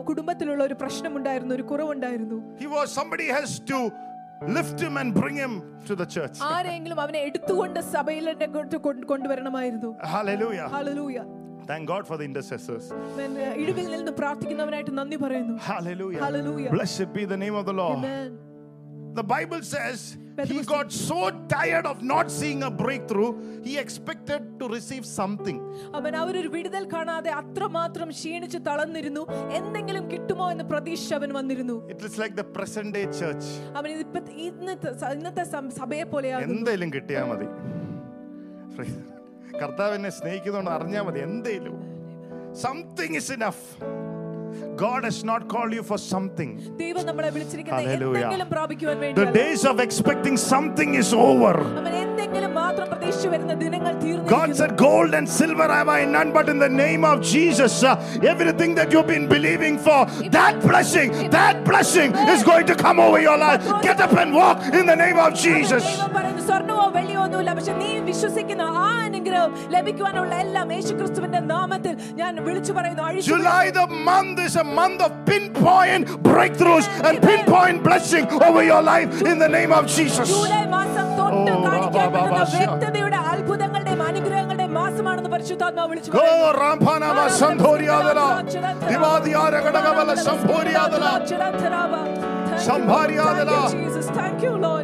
കുടുംബത്തിലുള്ള 0.09 0.61
ഒരു 0.69 0.77
പ്രശ്നമുണ്ടായിരുന്നു 0.83 1.55
ഒരു 1.59 1.65
കുറവുണ്ടായിരുന്നു 1.71 2.37
He 2.63 2.69
was 2.77 2.87
somebody 2.99 3.27
has 3.37 3.51
to 3.71 3.79
lift 4.57 4.79
him 4.85 4.95
and 5.01 5.09
bring 5.21 5.37
him 5.43 5.53
to 5.87 5.95
the 6.01 6.07
church. 6.15 6.37
ആരെങ്കിലും 6.53 6.99
അവനെ 7.05 7.19
എടുത്തുകൊണ്ട് 7.29 7.79
സഭയിൽ 7.95 8.25
കൊണ്ടുവരണമായിരുന്നു 9.11 9.91
Hallelujah. 10.15 10.67
Hallelujah 10.75 11.19
Thank 11.71 11.85
God 11.85 12.03
for 12.09 12.15
the 12.19 12.25
intercessors. 12.29 12.83
ഞാൻ, 13.17 13.31
ആ, 13.37 13.47
ഇടിവിൽ 13.61 13.87
നിന്ന് 13.95 14.11
പ്രാർത്ഥിക്കുന്നവനായിട്ട് 14.19 14.93
നന്ദി 14.99 15.17
പറയുന്നു 15.23 15.55
Hallelujah. 15.71 16.21
Hallelujah. 16.25 16.71
Blessed 16.77 17.09
be 17.17 17.25
the 17.33 17.39
name 17.45 17.55
of 17.61 17.65
the 17.71 17.75
Lord. 17.81 17.97
Amen. 17.99 18.29
The 19.14 19.22
Bible 19.22 19.62
says 19.62 20.16
he 20.44 20.62
got 20.62 20.90
so 20.90 21.30
tired 21.46 21.86
of 21.86 22.02
not 22.02 22.30
seeing 22.30 22.62
a 22.62 22.70
breakthrough, 22.70 23.30
he 23.62 23.76
expected 23.76 24.42
to 24.60 24.68
receive 24.76 25.04
something. 25.18 25.58
അവൻ 25.94 26.12
അവരൊരു 26.16 26.48
വിടുതൽ 26.48 26.84
കാണാതെ 26.92 27.30
അത്രമാത്രം 27.40 28.08
ക്ഷീണിച്ച് 28.10 28.58
തളർന്നിരുന്നു 28.68 29.22
എന്തെങ്കിലും 29.58 30.04
കിട്ടുമോ 30.10 30.46
എന്ന 30.50 30.64
പ്രതീക്ഷ 30.64 31.14
അവൻ 31.14 31.32
വന്നിരുന്നു 31.32 31.76
It 31.94 32.02
is 32.08 32.16
like 32.22 32.36
the 32.36 32.48
present 32.56 32.90
day 32.98 33.04
church. 33.20 33.46
അവൻ 33.78 33.90
ഇന്നത്തെ 34.48 34.92
ഇന്നത്തെ 35.16 35.44
സഭയെ 35.80 36.06
പോലെയാണ്. 36.14 36.44
എന്തെങ്കിലും 36.48 36.92
കിട്ടിയാൽ 36.96 37.26
മതി 37.32 37.48
കർത്താവ് 39.60 39.94
എന്നെ 39.94 40.10
സ്നേഹിക്കുന്നതുകൊണ്ട് 40.10 40.70
അറിഞ്ഞാൽ 40.70 41.02
മതി 41.02 41.20
എന്തേലും 41.20 41.76
something 42.62 43.16
is 43.16 43.32
enough 43.32 43.66
God 44.76 45.04
has 45.04 45.22
not 45.24 45.48
called 45.48 45.72
you 45.72 45.82
for 45.82 45.98
something. 45.98 46.58
Hallelujah. 47.86 48.30
The 49.14 49.26
days 49.32 49.64
of 49.64 49.80
expecting 49.80 50.36
something 50.36 50.94
is 50.94 51.12
over. 51.12 51.54
God 54.26 54.56
said, 54.56 54.76
Gold 54.76 55.14
and 55.14 55.28
silver 55.28 55.68
have 55.68 55.88
I 55.88 56.04
none, 56.04 56.32
but 56.32 56.48
in 56.48 56.58
the 56.58 56.68
name 56.68 57.04
of 57.04 57.20
Jesus, 57.22 57.82
uh, 57.82 57.96
everything 58.22 58.74
that 58.76 58.90
you've 58.92 59.06
been 59.06 59.28
believing 59.28 59.78
for, 59.78 60.06
that 60.30 60.60
blessing, 60.62 61.30
that 61.30 61.64
blessing 61.64 62.14
is 62.28 62.42
going 62.42 62.66
to 62.66 62.74
come 62.74 62.98
over 63.00 63.20
your 63.20 63.36
life. 63.36 63.62
Get 63.82 64.00
up 64.00 64.12
and 64.12 64.34
walk 64.34 64.62
in 64.72 64.86
the 64.86 64.96
name 64.96 65.18
of 65.18 65.34
Jesus. 65.34 65.84
സ്വർണമോ 66.52 66.86
വെള്ളിയോ 66.94 67.20
ഒന്നുമില്ല 67.24 67.50
പക്ഷെ 67.56 67.74
നീ 67.80 67.90
വിശ്വസിക്കുന്ന 68.08 68.64
ആ 68.80 68.88
അനുഗ്രഹം 69.06 69.52
ലഭിക്കുവാനുള്ള 69.74 70.32
എല്ലാം 70.44 70.66
യേശു 70.76 70.92
ക്രിസ്തുവിന്റെ 70.98 71.40
നാമത്തിൽ 71.52 71.94
ഞാൻ 72.20 72.32
വിളിച്ചു 72.48 72.72
പറയുന്നു 72.78 73.00
July, 73.28 73.64
the 73.72 73.84
month, 74.08 74.38
is 74.46 74.54
a 74.56 74.66
month 74.78 75.00
of 75.06 75.12
pinpoint 75.28 76.04
breakthroughs 76.28 76.86
and 77.08 77.14
pinpoint 77.26 77.78
blessing 77.86 78.26
over 78.46 78.62
your 78.64 78.82
life 78.84 79.10
in 79.30 79.36
the 79.44 79.50
name 79.56 79.72
of 79.78 79.84
Jesus. 79.96 80.28
July 80.32 80.62
മാസം 80.74 81.06
തൊട്ട് 81.18 81.52
ഓ, 81.52 81.62
ബാബാ, 82.06 82.42
വ്യക്തതയുടെ 82.54 83.20
അത്ഭുതങ്ങളുടെയും 83.32 84.02
അനുഗ്രഹങ്ങളുടെയും 84.08 84.74
മാസമാണെന്ന് 84.80 85.32
പരിശുദ്ധാത്മാവ് 85.34 85.90
വിളിച്ചു 85.92 86.10
Gadagabala 89.64 90.14
Sambhoriadala. 90.20 91.10
Thank 91.22 91.60
you, 91.62 92.60
Sambhariadala. 92.60 93.58
Thank 93.60 93.74
you, 93.74 93.78
Jesus. 93.78 94.06
Thank 94.12 94.42
you, 94.42 94.54
Lord. 94.58 94.81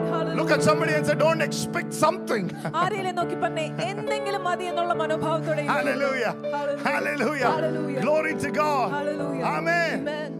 Hallelujah. 0.48 0.48
Look 0.48 0.52
at 0.52 0.63
somebody 0.63 0.94
and 0.94 1.06
say, 1.06 1.16
Don't 1.18 1.42
expect 1.42 1.92
something. 2.04 2.46
ആരെയും 2.82 3.16
നോക്കി 3.20 3.36
പറഞ്ഞേ 3.42 3.66
എന്തെങ്കിലും 3.88 4.44
മതി 4.48 4.66
എന്നുള്ള 4.72 4.94
മനോഭാവത്തോടെ 5.02 5.62
ഇരിക്കരുത്. 5.62 5.80
Hallelujah. 5.80 6.32
Hallelujah. 6.56 6.86
Hallelujah. 6.90 7.50
Hallelujah. 7.56 8.02
Glory 8.06 8.34
to 8.46 8.52
God. 8.62 8.88
Hallelujah. 8.98 9.44
Amen. 9.56 9.96
Amen. 10.00 10.32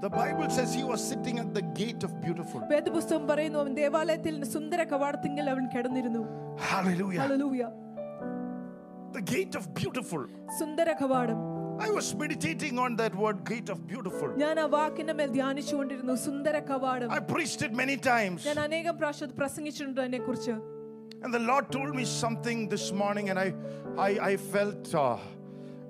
The 0.00 0.10
Bible 0.10 0.48
says 0.48 0.72
he 0.72 0.84
was 0.84 1.00
sitting 1.02 1.38
at 1.38 1.50
the 1.52 1.64
gate 1.80 2.02
of 2.02 2.12
beautiful. 2.22 2.60
വേദപുസ്തകം 2.70 3.24
പറയുന്നു 3.30 3.58
അവൻ 3.62 3.72
ദേവാലയത്തിൽ 3.80 4.36
സുന്ദര 4.54 4.82
കവാടത്തിങ്കിൽ 4.92 5.46
അവൻ 5.54 5.64
കിടന്നിരുന്നു 5.74 6.22
Hallelujah. 6.70 7.20
Hallelujah 7.24 7.62
The 9.12 9.24
gate 9.32 9.54
of 9.60 9.66
beautiful. 9.80 10.22
സുന്ദര 10.60 10.90
കവാടം 11.02 11.38
I 11.80 11.88
was 11.98 12.14
meditating 12.14 12.78
on 12.78 12.94
that 12.96 13.14
word, 13.14 13.38
gate 13.50 13.68
of 13.74 13.78
beautiful. 13.92 14.28
ഞാൻ 14.42 14.56
ആ 14.64 14.66
വാക്കിന്റെ 14.74 15.14
മേൽ 15.20 15.30
ധ്യാനിച്ചുകൊണ്ടിരുന്നു 15.38 16.14
സുന്ദര 16.26 16.56
കവാടം 16.70 17.08
I 17.18 17.22
preached 17.32 17.62
it 17.66 17.72
many 17.82 17.96
times. 18.12 18.40
ഞാൻ 18.50 18.58
അനേകം 18.66 18.96
പ്രാവശ്യം 19.00 19.26
അത് 19.28 19.34
പ്രസംഗിച്ചിട്ടുണ്ട് 19.42 20.00
അതിനെ 20.04 20.20
കുറിച്ച് 20.28 20.56
And 21.22 21.32
the 21.38 21.42
Lord 21.50 21.64
told 21.76 21.90
me 21.94 22.04
something 22.22 22.58
this 22.74 22.84
morning, 23.00 23.26
and 23.30 23.38
I, 23.38 23.48
I, 24.06 24.10
I 24.28 24.34
felt, 24.52 24.84
uh, 24.94 25.16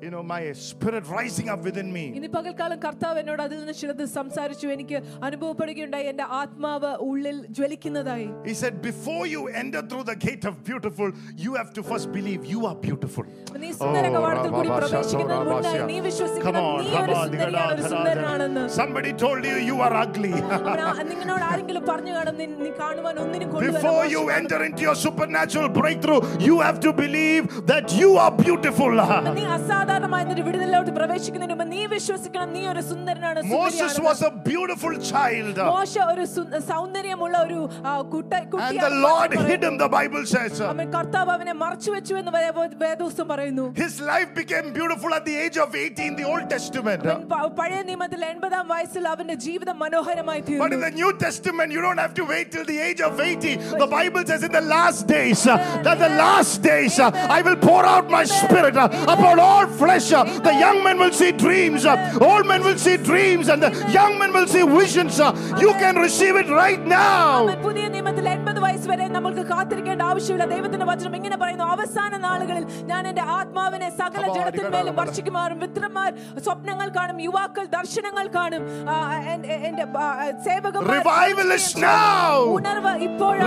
you 0.03 0.11
know, 0.11 0.23
my 0.25 0.39
spirit 0.61 1.05
rising 1.09 1.49
up 1.50 1.62
within 1.62 1.89
me. 1.95 2.05
ഇനി 2.19 2.29
പകൽക്കാലം 2.35 2.79
കർത്താവ് 2.85 3.19
എന്നോട് 3.23 3.43
അതിൽ 3.43 3.57
നിന്ന് 3.59 3.75
ചിലത് 3.81 4.05
സംസാരിച്ചു 4.15 4.67
എനിക്ക് 4.69 4.99
അനുഭവപ്പെടുകയുണ്ടായി 5.27 6.07
എന്റെ 6.12 6.27
ആത്മാവ് 6.39 6.93
ഉള്ളിൽ 7.09 7.37
ജ്വലിക്കുന്നതായി 7.57 8.29
He 8.47 8.55
said, 8.55 8.75
Before 8.87 9.25
you 9.27 9.43
enter 9.62 9.83
through 9.91 10.05
the 10.05 10.17
gate 10.19 10.45
of 10.45 10.65
beautiful, 10.65 11.09
you 11.45 11.53
have 11.55 11.71
to 11.79 11.83
first 11.91 12.09
believe 12.12 12.41
you 12.53 12.61
are 12.67 12.77
beautiful. 12.87 13.27
നീ 13.65 13.71
സുന്ദര 13.81 14.07
കവാടത്തിൽ 14.17 14.50
കൂടി 14.57 14.69
Rabba, 14.69 14.79
പ്രവേശിക്കുന്നതിന് 14.83 15.37
Shato, 15.41 15.50
മുന്നായി 15.50 15.77
Rabba, 15.77 15.91
നീ 15.91 15.99
Come 15.99 16.07
വിശ്വസിക്കണം 16.09 16.62
on, 16.65 16.81
നീ 16.81 16.89
come 16.91 17.05
ഒരു 17.05 17.15
on. 17.15 17.23
സുന്ദരിയാണ് 17.25 17.75
ഒരു 17.77 17.85
സുന്ദരനാണെന്ന് 17.93 18.65
Somebody 18.81 19.12
told 19.25 19.43
you 19.50 19.59
you 19.69 19.77
are 19.89 19.95
ugly. 20.05 20.33
അവൻ 20.62 20.81
ആ- 20.87 20.97
നിങ്ങളോട് 21.12 21.47
ആരെങ്കിലും 21.50 21.85
പറഞ്ഞു 21.91 22.15
കാണും 22.19 22.35
നീ- 22.43 22.59
നീ 22.65 22.73
കാണുവാൻ 22.83 23.15
ഒന്നിനും 23.25 23.50
കൊണ്ടുവരാൻ 23.53 23.79
Before 23.79 24.03
you 24.15 24.23
മോശമാണ്. 24.23 24.39
enter 24.41 24.61
into 24.71 24.85
your 24.89 24.99
supernatural 25.07 25.71
breakthrough, 25.81 26.21
you 26.49 26.57
have 26.61 26.81
to 26.89 26.93
believe 27.05 27.45
that 27.73 27.89
you 28.00 28.11
are 28.25 28.33
beautiful. 28.45 28.93
നീ 29.39 29.47
അസാധാരണമായ 29.85 30.25
ഒരു 30.35 30.43
വിടുതലിലോട്ട് 30.47 30.93
പ്രവേശിക്കുന്നതിന് 30.97 31.55
മുമ്പ് 31.55 31.73
നീ 31.73 31.83
വിശ്വസിക്കണം 31.93 32.50
നീ 32.55 32.62
ഒരു 32.73 32.83
സുന്ദരനാണ് 32.91 33.39
Moses 33.50 33.79
സുന്ദരിയാണെന്ന്. 33.79 34.07
was 34.07 34.21
a 34.23 34.33
beautiful 34.47 34.95
child. 35.11 35.57
മോശ 35.71 35.95
ഒരു 36.12 36.25
സു- 36.35 36.47
സൗന്ദര്യമുള്ള 36.71 37.37
ഒരു 37.47 37.59
ആ, 37.83 37.93
കുട്ട 38.12 38.33
And 38.35 38.49
കുട്ടിയാണ് 38.53 38.85
the 38.87 39.00
Lord 39.05 39.31
എന്ന് 39.31 39.49
hid 39.50 39.62
him, 39.67 39.75
the 39.83 39.91
Bible 39.91 40.25
says. 40.33 40.55
അവൻ 40.69 40.87
കർത്താവ് 40.95 41.31
അവനെ 41.37 41.55
മറച്ചു 41.62 41.91
വെച്ചു 41.95 42.15
എന്ന് 42.21 42.33
വേ- 42.37 42.47
വേദപുസ്തകം 42.83 43.29
പറയുന്നു 43.33 43.67
His 43.83 43.95
life 44.11 44.31
became 44.35 44.67
beautiful 44.73 45.12
at 45.19 45.25
the 45.25 45.37
age 45.45 45.59
of 45.59 45.71
80 45.77 46.05
in 46.05 46.17
the 46.17 46.27
Old 46.33 46.47
Testament. 46.55 47.03
അവൻ 47.07 47.23
പ- 47.33 47.50
പഴയ 47.61 47.81
നിയമത്തിൽ 47.91 48.21
എൺപതാം 48.31 48.67
വയസ്സിൽ 48.75 49.07
അവന്റെ 49.12 49.39
ജീവിതം 49.47 49.79
മനോഹരമായി 49.85 50.41
But 50.41 50.49
in 50.49 50.59
തീർന്നു 50.61 50.81
the 50.83 50.95
New 51.00 51.12
Testament, 51.19 51.69
you 51.71 51.83
don't 51.83 52.00
have 52.00 52.15
to 52.15 52.27
wait 52.27 52.47
till 52.50 52.65
the 52.65 52.79
age 52.81 53.00
of 53.03 53.15
80. 53.23 53.53
The 53.77 53.91
Bible 53.91 54.23
says 54.25 54.43
in 54.43 54.53
the 54.53 54.65
last 54.69 55.03
days, 55.09 55.41
uh, 55.47 55.57
that 55.87 55.99
the 56.00 56.12
last 56.19 56.57
days, 56.65 56.95
uh, 56.99 57.09
I 57.31 57.43
will 57.43 57.59
pour 57.62 57.83
out 57.87 58.07
my 58.11 58.25
spirit 58.33 58.77
uh, 58.77 58.87
upon 59.09 59.37
all 59.41 59.67
flesh. 59.75 60.09
uh, 60.12 60.21
The 60.41 60.55
young 60.57 60.79
men 60.85 60.99
will 60.99 61.12
see 61.12 61.31
dreams, 61.37 61.85
uh, 61.85 61.97
old 62.23 62.47
men 62.47 62.62
will 62.62 62.79
see 62.79 62.97
dreams, 63.03 63.49
and 63.49 63.62
the 63.62 63.71
young 63.91 64.19
men 64.21 64.33
will 64.33 64.49
see 64.49 64.65
visions. 64.73 65.15
uh, 65.21 65.31
You 65.59 65.73
can 65.75 65.97
receive 65.99 66.37
it 66.37 66.49
right 66.55 66.83
now. 66.93 67.23
അവൻ 67.43 67.59
പുതിയ 67.62 67.85
നിയമത്തിൽ 67.89 68.25
എൺപത് 68.29 68.61
വയസ്സ് 68.61 68.89
വരെ 68.91 69.07
നമ്മൾക്ക് 69.11 69.45
കാത്തിരിക്കേണ്ട 69.50 70.03
ആവശ്യമില്ല 70.11 70.47
ദൈവത്തിന്റെ 70.53 70.87
വചനം 70.91 71.15
ഇങ്ങനെ 71.17 71.37
പറയുന്നു 71.37 71.67
അവസാന 71.75 72.12
നാളുകളിൽ 72.21 72.65
ഞാൻ 72.91 73.03
എന്റെ 73.07 73.25
ആത്മാവിനെ 73.39 73.89
സകല 74.00 74.17
Come 74.21 74.31
on, 74.31 74.37
ജഡത്തിന്മേലും 74.39 74.89
come 74.89 74.97
on. 74.97 75.00
വർഷിക്കുമാറും 75.00 75.59
വിത്രന്മാർ 75.65 76.11
സ്വപ്നങ്ങൾ 76.47 76.89
കാണും 76.99 77.19
യുവാക്കൾ 77.27 77.65
ദർശനങ്ങൾ 77.77 78.27
കാണും 78.37 78.62
ആ, 78.91 78.97
എൻ- 79.33 79.47
എ- 79.55 79.61
എന്റെ 79.69 79.87
ആ, 79.99 80.09
സേവകന്മാർ 80.47 80.89
Revival 80.97 81.50
is 81.59 81.67
now. 81.87 82.33
ഉണർവ് 82.57 82.95
ഇപ്പോഴാണ് 83.09 83.47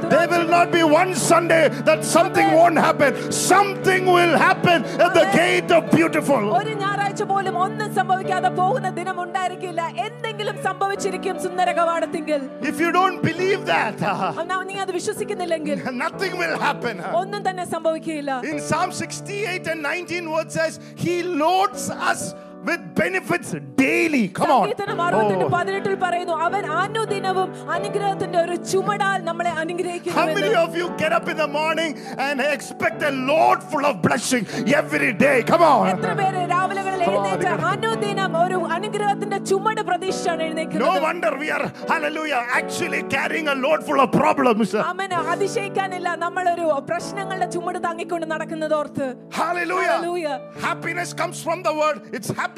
There 0.09 0.27
will 0.27 0.47
not 0.49 0.71
be 0.71 0.83
one 0.93 1.13
Sunday 1.23 1.61
that 1.83 2.03
something 2.07 2.51
won't 2.51 2.77
happen. 2.79 3.11
Something 3.31 4.05
will 4.07 4.35
happen 4.39 4.79
at 4.99 5.13
the 5.13 5.25
gate 5.33 5.71
of 5.71 5.89
beautiful. 5.91 6.43
ഒരു 6.59 6.73
ഞായറാഴ്ച 6.81 7.23
പോലും 7.25 7.55
ഒന്നും 7.59 7.89
സംഭവിക്കാതെ 7.95 8.51
പോകുന്ന 8.59 8.91
ദിനം 8.99 9.17
ഉണ്ടായിരിക്കില്ല 9.23 9.81
എന്തെങ്കിലും 10.07 10.57
സംഭവിച്ചിരിക്കും 10.67 11.35
സുന്ദര 11.45 11.69
കവാടത്തിങ്കിൽ 11.87 12.41
If 12.61 12.79
you 12.79 12.91
don't 12.91 13.21
believe 13.21 13.65
that, 13.65 13.97
എന്നാ 14.43 14.57
നീ 14.63 14.75
അത് 14.79 14.91
വിശ്വസിക്കുന്നില്ലെങ്കിൽ 14.91 15.77
nothing 16.05 16.33
will 16.37 16.57
happen. 16.59 16.95
ഒന്നും 17.21 17.43
തന്നെ 17.43 17.65
സംഭവിക്കുകയില്ല 17.65 18.31
In 18.43 18.59
Psalm 18.59 18.91
68 18.91 19.67
and 19.67 19.81
19, 19.81 20.31
word 20.31 20.51
says, 20.51 20.79
He 20.95 21.23
loads 21.23 21.89
us 22.11 22.21
with 22.63 22.83
benefits 22.95 23.49
daily. 23.77 24.21
Come 24.31 24.51
on. 24.51 24.61
സങ്കീർത്തനം 24.63 24.99
അറുപത്തെട്ട് 25.05 25.45
Oh. 25.45 25.53
പതിനെട്ടിൽ 25.55 25.95
പറയുന്നു 26.03 26.35
അവൻ 26.45 26.63
അനുദിനവും 26.81 27.47
അനുഗ്രഹത്തിന്റെ 27.75 28.37
ഒരു 28.43 28.55
ചുമടാൽ 28.71 29.19
നമ്മളെ 29.29 29.49
How 29.49 29.57
many 29.57 29.63
അനുഗ്രഹിക്കുന്നു 29.63 30.61
of 30.61 30.75
you 30.79 30.87
get 31.01 31.13
up 31.17 31.27
in 31.27 31.37
the 31.37 31.49
morning 31.57 31.91
and 32.25 32.39
expect 32.47 32.99
a 33.03 33.13
load 33.29 33.59
full 33.71 33.85
of 33.89 33.95
blessing 34.05 34.45
every 34.81 35.11
day? 35.25 35.37
Come 35.51 35.65
on. 35.71 35.83
എത്ര 35.93 36.11
പേര് 36.21 36.43
രാവിലെകളിൽ 36.53 37.01
എഴുന്നേറ്റ് 37.07 37.49
അനുദിനം 37.71 38.33
ഒരു 38.43 38.59
അനുഗ്രഹത്തിന്റെ 38.77 39.39
ചുമട് 39.51 39.81
പ്രതീക്ഷിച്ചാണ് 39.89 40.39
No 40.39 40.47
എഴുന്നേക്കുന്നത് 40.47 41.03
wonder 41.07 41.33
we 41.43 41.49
are, 41.57 41.65
hallelujah, 41.91 42.41
actually 42.59 43.01
carrying 43.15 43.49
a 43.49 43.57
load 43.65 43.81
full 43.89 44.01
of 44.05 44.11
problems. 44.19 44.71
അമ്മന് 44.85 45.19
അതിശയിക്കാനില്ല 45.33 46.09
നമ്മളൊരു 46.25 46.67
പ്രശ്നങ്ങളുടെ 46.89 47.49
ചുമട് 47.55 47.81
താങ്ങിക്കൊണ്ട് 47.87 48.27
നടക്കുന്നത് 48.33 48.77
ഓർത്ത് 48.81 49.07
Hallelujah. 49.41 49.91
Hallelujah. 49.93 50.35
Happiness 50.63 51.11
comes 51.21 51.37
from 51.45 51.59
the 51.63 51.73
word. 51.73 51.99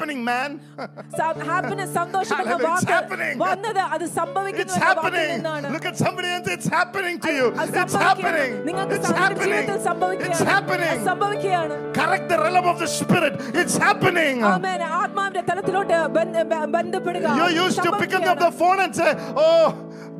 happening, 0.00 0.20
man. 0.24 0.50
Happiness 1.48 1.92
സന്തോഷം 1.96 2.34
എന്ന 2.34 2.42
Hallelujah. 2.42 2.58
It's 2.58 2.68
walk 2.68 2.92
happening. 2.92 3.34
വന്നത് 3.42 3.80
അത് 3.94 4.04
സംഭവിക്കുന്നു 4.18 4.64
It's 4.66 4.76
എന്ന 4.78 4.86
വാക്കിൽ 4.90 5.02
happening. 5.02 5.32
നിന്നാണ് 5.34 5.72
Look 5.74 5.86
at 5.90 5.98
somebody 6.04 6.28
and 6.36 6.46
say, 6.46 6.54
It's 6.56 6.70
happening 6.76 7.16
to 7.26 7.30
you. 7.38 7.46
അത് 7.54 7.68
It's 7.74 7.94
സംഭവിക്കുകയാണ്. 7.94 8.06
happening. 8.08 8.52
നിങ്ങൾക്ക് 8.68 8.96
It's 8.98 9.08
സൗന്ദര്യ 9.08 9.24
happening. 9.26 9.58
ജീവിതത്തിൽ 9.58 9.84
സംഭവിക്കുകയാണ്. 9.90 10.34
It's 10.34 10.50
happening. 10.52 10.92
അത് 10.94 11.06
സംഭവിക്കുകയാണ് 11.10 11.76
Correct 12.00 12.26
the 12.28 12.38
realm 12.44 12.68
of 12.72 12.78
the 12.78 12.90
spirit. 12.98 13.34
It's 13.62 13.76
happening. 13.86 14.36
ആമേൻ. 14.52 14.82
ആത്മാവിന്റെ 15.00 15.42
തലത്തിലോട്ട് 15.50 15.98
ബന്ധ- 16.18 16.46
ബ- 16.52 16.68
ബന്ധപ്പെടുക 16.76 17.26
You're 17.40 17.56
used 17.64 17.82
to 17.82 17.92
picking 18.02 18.26
up 18.32 18.40
the 18.40 18.54
phone 18.62 18.80
and 18.80 18.94
say, 18.94 19.12
Oh, 19.44 19.66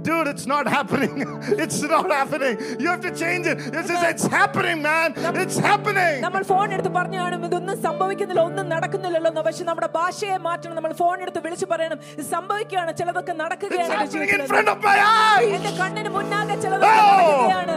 dude, 0.03 0.29
it's 0.33 0.47
not 0.47 0.67
happening. 0.69 1.15
it's 1.65 1.79
not 1.87 2.07
happening. 2.13 2.53
You 2.83 2.89
have 2.89 3.03
to 3.03 3.13
change 3.23 3.47
it. 3.53 3.59
It 3.71 3.85
says, 3.89 4.03
It's 4.11 4.27
happening, 4.35 4.79
man. 4.83 5.09
It's 5.45 5.59
happening. 5.69 6.15
നമ്മൾ 6.27 6.43
phone 6.51 6.67
എടുത്ത് 6.75 6.93
പറഞ്ഞു 6.95 7.19
കാണും 7.23 7.43
ഇതൊന്നും 7.45 7.77
സംഭവിക്കുന്നില്ല 7.83 8.43
ഒന്നും 8.49 8.67
നടക്കുന്നില്ലല്ലോ 8.75 9.31
എന്ന്. 9.31 9.43
പക്ഷെ 9.61 9.65
നമ്മുടെ 9.65 9.89
ഭാഷയെ 9.95 10.37
മാറ്റണം 10.41 10.75
നമ്മൾ 10.75 10.93
ഫോൺ 10.95 11.17
എടുത്ത് 11.23 11.41
വിളിച്ചു 11.41 11.67
പറയണം 11.67 11.99
ഇത് 12.15 12.27
സംഭവിക്കുകയാണ് 12.29 12.93
ചിലതൊക്കെ 12.97 13.33
It's 13.33 13.43
നടക്കുകയാണ് 13.43 13.83
എന്റെ 13.83 13.97
happening 13.97 14.23
in 14.23 14.29
ജീവിതത്തിൽ. 14.29 14.53
front 14.53 14.69
of 14.69 14.79
my 14.83 14.97
eyes. 15.09 15.49
എന്റെ 15.57 15.73
കണ്ണിന് 15.81 16.13
മുന്നാകെ 16.17 16.57
ചിലതൊക്കെ 16.59 16.93
Oh! 17.01 17.17
നടക്കുകയാണ് 17.17 17.75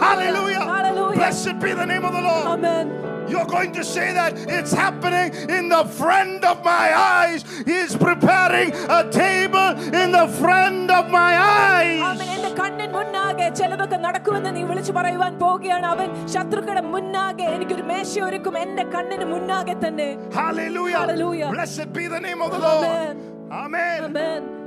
Hallelujah. 0.00 0.64
Hallelujah. 0.66 1.16
Blessed 1.16 1.58
be 1.60 1.72
the 1.74 1.86
name 1.86 2.04
of 2.04 2.12
the 2.12 2.22
Lord. 2.22 2.46
Amen. 2.48 2.86
You're 3.28 3.44
going 3.48 3.72
to 3.72 3.84
say 3.86 4.12
that 4.12 4.32
it's 4.56 4.72
happening 4.74 5.28
in 5.56 5.68
the 5.68 5.84
friend 6.00 6.44
of 6.44 6.64
my 6.64 6.86
eyes. 7.18 7.40
He's 7.66 7.94
preparing 7.98 8.68
a 8.98 9.02
table 9.12 9.68
in 10.02 10.08
the 10.12 10.26
friend 10.40 10.90
of 10.90 11.04
my 11.10 11.32
eyes. 11.64 12.00
അവൻ 12.10 12.28
എന്റെ 12.36 12.50
കണ്ണിൻ 12.60 12.90
മുന്നാകെ 12.96 13.48
ചിലതൊക്കെ 13.60 13.98
നടക്കുമെന്ന് 14.06 14.52
നീ 14.56 14.62
വിളിച്ചു 14.70 14.94
പറയുവാൻ 14.98 15.34
പോവുകയാണ് 15.42 15.88
അവൻ 15.94 16.08
ശത്രുക്കളുടെ 16.34 16.84
മുന്നാകെ 16.94 17.48
എനിക്കൊരു 17.56 17.84
മേശ 17.92 18.14
ഒരുക്കും 18.28 18.56
എന്റെ 18.64 18.86
കണ്ണിന് 18.94 19.28
മുന്നാകെ 19.34 19.76
തന്നെ 19.84 20.08
Hallelujah. 20.40 20.98
Hallelujah. 21.02 21.50
Blessed 21.50 21.92
be 21.92 22.06
the 22.08 22.20
name 22.20 22.42
of 22.42 22.50
the 22.50 22.60
Lord. 22.60 22.86
Amen. 22.86 23.14
Amen. 23.60 24.00
Amen. 24.04 24.61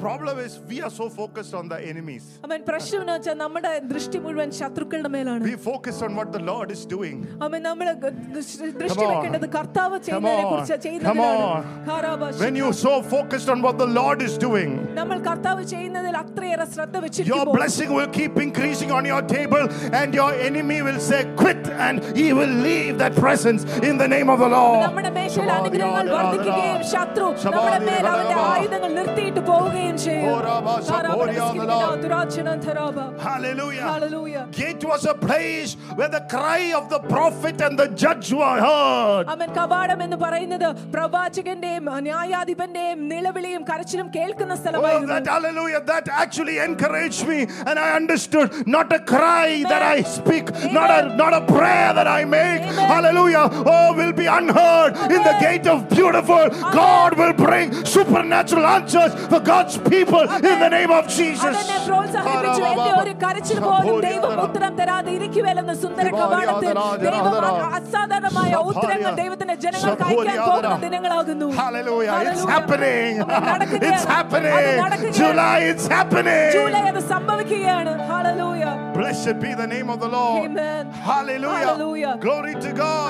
The 0.00 0.02
problem 0.02 0.38
is 0.38 0.60
we 0.68 0.78
are 0.82 0.90
so 0.92 1.06
focused 1.10 1.54
on 1.54 1.68
the 1.68 1.78
enemies. 1.90 2.24
അവൻ 2.46 2.58
പ്രശ്നം 2.66 3.00
എന്ന് 3.02 3.14
വെച്ചാൽ 3.14 3.36
നമ്മുടെ 3.42 3.70
ദൃഷ്ടി 3.92 4.18
മുഴുവൻ 4.24 4.48
ശത്രുക്കളുടെ 4.58 5.10
മേലാണ് 5.14 5.42
We 5.46 5.56
focus 5.68 5.96
on 6.06 6.12
what 6.18 6.28
the 6.30 6.42
Lord 6.50 6.68
is 6.70 6.82
doing. 6.86 7.16
അവൻ 7.46 7.60
നമ്മൾ 7.68 7.86
ദൃഷ്ടി 8.34 8.68
Come 8.90 9.06
on. 9.06 9.10
വെക്കേണ്ടത് 9.12 9.46
കർത്താവ് 9.56 9.96
Come 9.96 10.04
ചെയ്യുന്നതിനെ 10.06 10.42
on. 10.42 10.50
കുറിച്ച് 10.52 10.74
Come 10.74 10.84
ചെയ്യുന്നതിനാണ് 10.86 11.46
on. 11.48 11.64
ഹാരാബ 11.88 12.20
When 12.44 12.56
you're 12.60 12.78
so 12.82 12.94
focused 13.14 13.50
on 13.54 13.60
what 13.66 13.76
the 13.78 13.90
Lord 14.00 14.20
is 14.28 14.34
doing, 14.38 14.70
നമ്മൾ 15.00 15.16
കർത്താവ് 15.28 15.64
ചെയ്യുന്നതിൽ 15.74 16.16
അത്രയേറെ 16.22 16.66
ശ്രദ്ധ 16.74 16.94
your 16.96 17.04
വെച്ചിരിക്കുമ്പോൾ 17.06 17.56
blessing 17.58 17.90
will 17.98 18.10
keep 18.18 18.36
increasing 18.46 18.92
on 18.98 19.04
your 19.12 19.22
table, 19.36 19.64
and 20.00 20.08
your 20.20 20.30
enemy 20.48 20.78
will 20.88 21.00
say, 21.10 21.20
Quit, 21.36 21.64
and 21.86 21.96
he 22.20 22.28
will 22.32 22.54
leave 22.68 22.94
that 22.98 23.16
presence 23.24 23.60
in 23.82 23.96
the 23.98 24.08
name 24.08 24.30
of 24.30 24.40
the 24.44 24.50
Lord. 24.56 24.80
നമ്മുടെ 24.86 25.12
മേശയിൽ 25.18 25.50
അനുഗ്രഹങ്ങൾ 25.58 26.06
വർദ്ധിക്കുകയും 26.18 26.80
ശത്രു 26.94 27.26
നമ്മുടെ 27.48 27.80
മേൽ 27.88 28.04
അവന്റെ 28.14 28.38
ആയുധങ്ങൾ 28.50 28.90
നിർത്തിയിട്ട് 29.00 29.42
പോവുകയും 29.50 29.89
പോവുകയും 29.90 29.96
ചെയ്യും 30.04 30.32
Oraba, 30.32 30.74
ധാരാപര 30.88 31.10
Saboria, 31.10 31.34
the 31.34 31.46
സ്കിരികിട, 31.48 31.72
Lord. 31.82 32.00
ദുരാചന 32.04 32.48
ധരാപ. 32.66 32.96
Hallelujah. 33.26 33.86
Hallelujah. 33.92 34.42
Gate 34.52 34.84
was 34.92 35.02
a 35.06 35.16
place 35.26 35.70
where 35.98 36.10
the 36.16 36.22
cry 36.34 36.62
of 36.78 36.84
the 36.94 37.00
prophet 37.12 37.56
and 37.66 37.74
the 37.82 37.88
judge 38.02 38.28
were 38.40 38.56
heard. 38.66 39.24
അവൻ 39.34 39.48
കവാടം 39.58 39.98
എന്ന് 40.06 40.18
പറയുന്നത് 40.24 40.68
പ്രവാചകന്റെയും 40.94 41.84
ന്യായാധിപന്റെയും 42.08 42.98
നിലവിളിയും 43.12 43.62
കരച്ചിലും 43.70 44.08
കേൾക്കുന്ന 44.16 44.52
Oh, 44.56 44.60
സ്ഥലമായിരുന്നു 44.60 45.12
that 45.14 45.26
hallelujah, 45.34 45.80
that 45.90 46.06
actually 46.22 46.56
encouraged 46.68 47.22
me, 47.30 47.38
and 47.68 47.76
I 47.86 47.90
understood 48.00 48.48
not 48.76 48.88
a 48.98 49.00
cry 49.12 49.48
that 49.72 49.82
I 49.94 49.98
speak, 50.16 50.46
not 50.78 50.90
a 50.90 51.02
not 51.22 51.32
a 51.40 51.42
prayer 51.52 51.90
that 51.98 52.08
I 52.18 52.22
make. 52.36 52.62
Amen. 52.64 52.88
Hallelujah. 52.92 53.44
Oh, 53.72 53.86
will 53.98 54.14
be 54.14 54.26
unheard 54.38 54.92
in 55.08 55.20
the 55.20 55.34
Amen. 55.34 55.44
gate 55.46 55.66
of 55.74 55.78
beautiful. 55.90 56.44
God 56.82 57.10
will 57.20 57.34
bring 57.44 57.66
supernatural 57.96 58.66
answers 58.76 59.12
for 59.32 59.40
God's 59.52 59.76
people 59.86 60.24
in 60.44 60.58
the 60.58 60.70
name 60.70 60.90
of 60.90 61.04
Jesus. 61.10 61.44
അതെന്നെ 61.50 61.78
പ്രോത്സാഹിപ്പിച്ചു 61.86 62.62
എന്റെ 62.70 62.92
ഒരു 63.02 63.12
കരച്ചിൽ 63.22 63.58
പോലും 63.62 63.94
ദൈവം 64.06 64.40
ഉത്തരം 64.46 64.72
തരാതെ 64.80 65.10
ഇരിക്കുവല്ലെന്ന് 65.10 65.74
സുന്ദര 65.82 66.06
കവാടത്തിൽ 66.16 66.72
ദൈവം 67.06 67.34
അ- 67.50 67.70
അസാധാരണമായ 67.78 68.52
ഉത്തരങ്ങൾ 68.70 69.12
ദൈവത്തിന്റെ 69.14 69.56
ജനങ്ങൾക്ക് 69.64 70.04
അയക്കാൻ 70.08 70.38
പോകുന്ന 70.48 70.76
ദിനങ്ങളാകുന്നു 70.86 71.48
Hallelujah. 71.56 72.12
It's 72.12 72.16
Hallelujah. 72.16 72.54
happening. 72.56 73.12
അത് 73.26 73.46
നടക്കുകയാണ്. 73.48 73.88
It's 73.88 74.06
അത് 74.06 74.14
happening. 74.14 74.54
നടക്കുകയാണ്. 74.80 75.18
July, 75.20 75.58
it's 75.72 75.86
happening. 75.88 76.46
ജൂലൈ 76.56 76.84
അത് 76.92 77.02
സംഭവിക്കുകയാണ് 77.14 77.94
hallelujah 78.10 78.64
Blessed 78.96 79.38
be 79.40 79.50
the 79.54 79.66
name 79.66 79.88
of 79.90 79.98
the 80.00 80.10
Lord. 80.10 80.38
Amen. 80.44 80.84
Hallelujah. 81.08 81.58
Hallelujah. 81.62 82.14
Glory 82.18 82.54
to 82.56 82.72
God. 82.74 83.06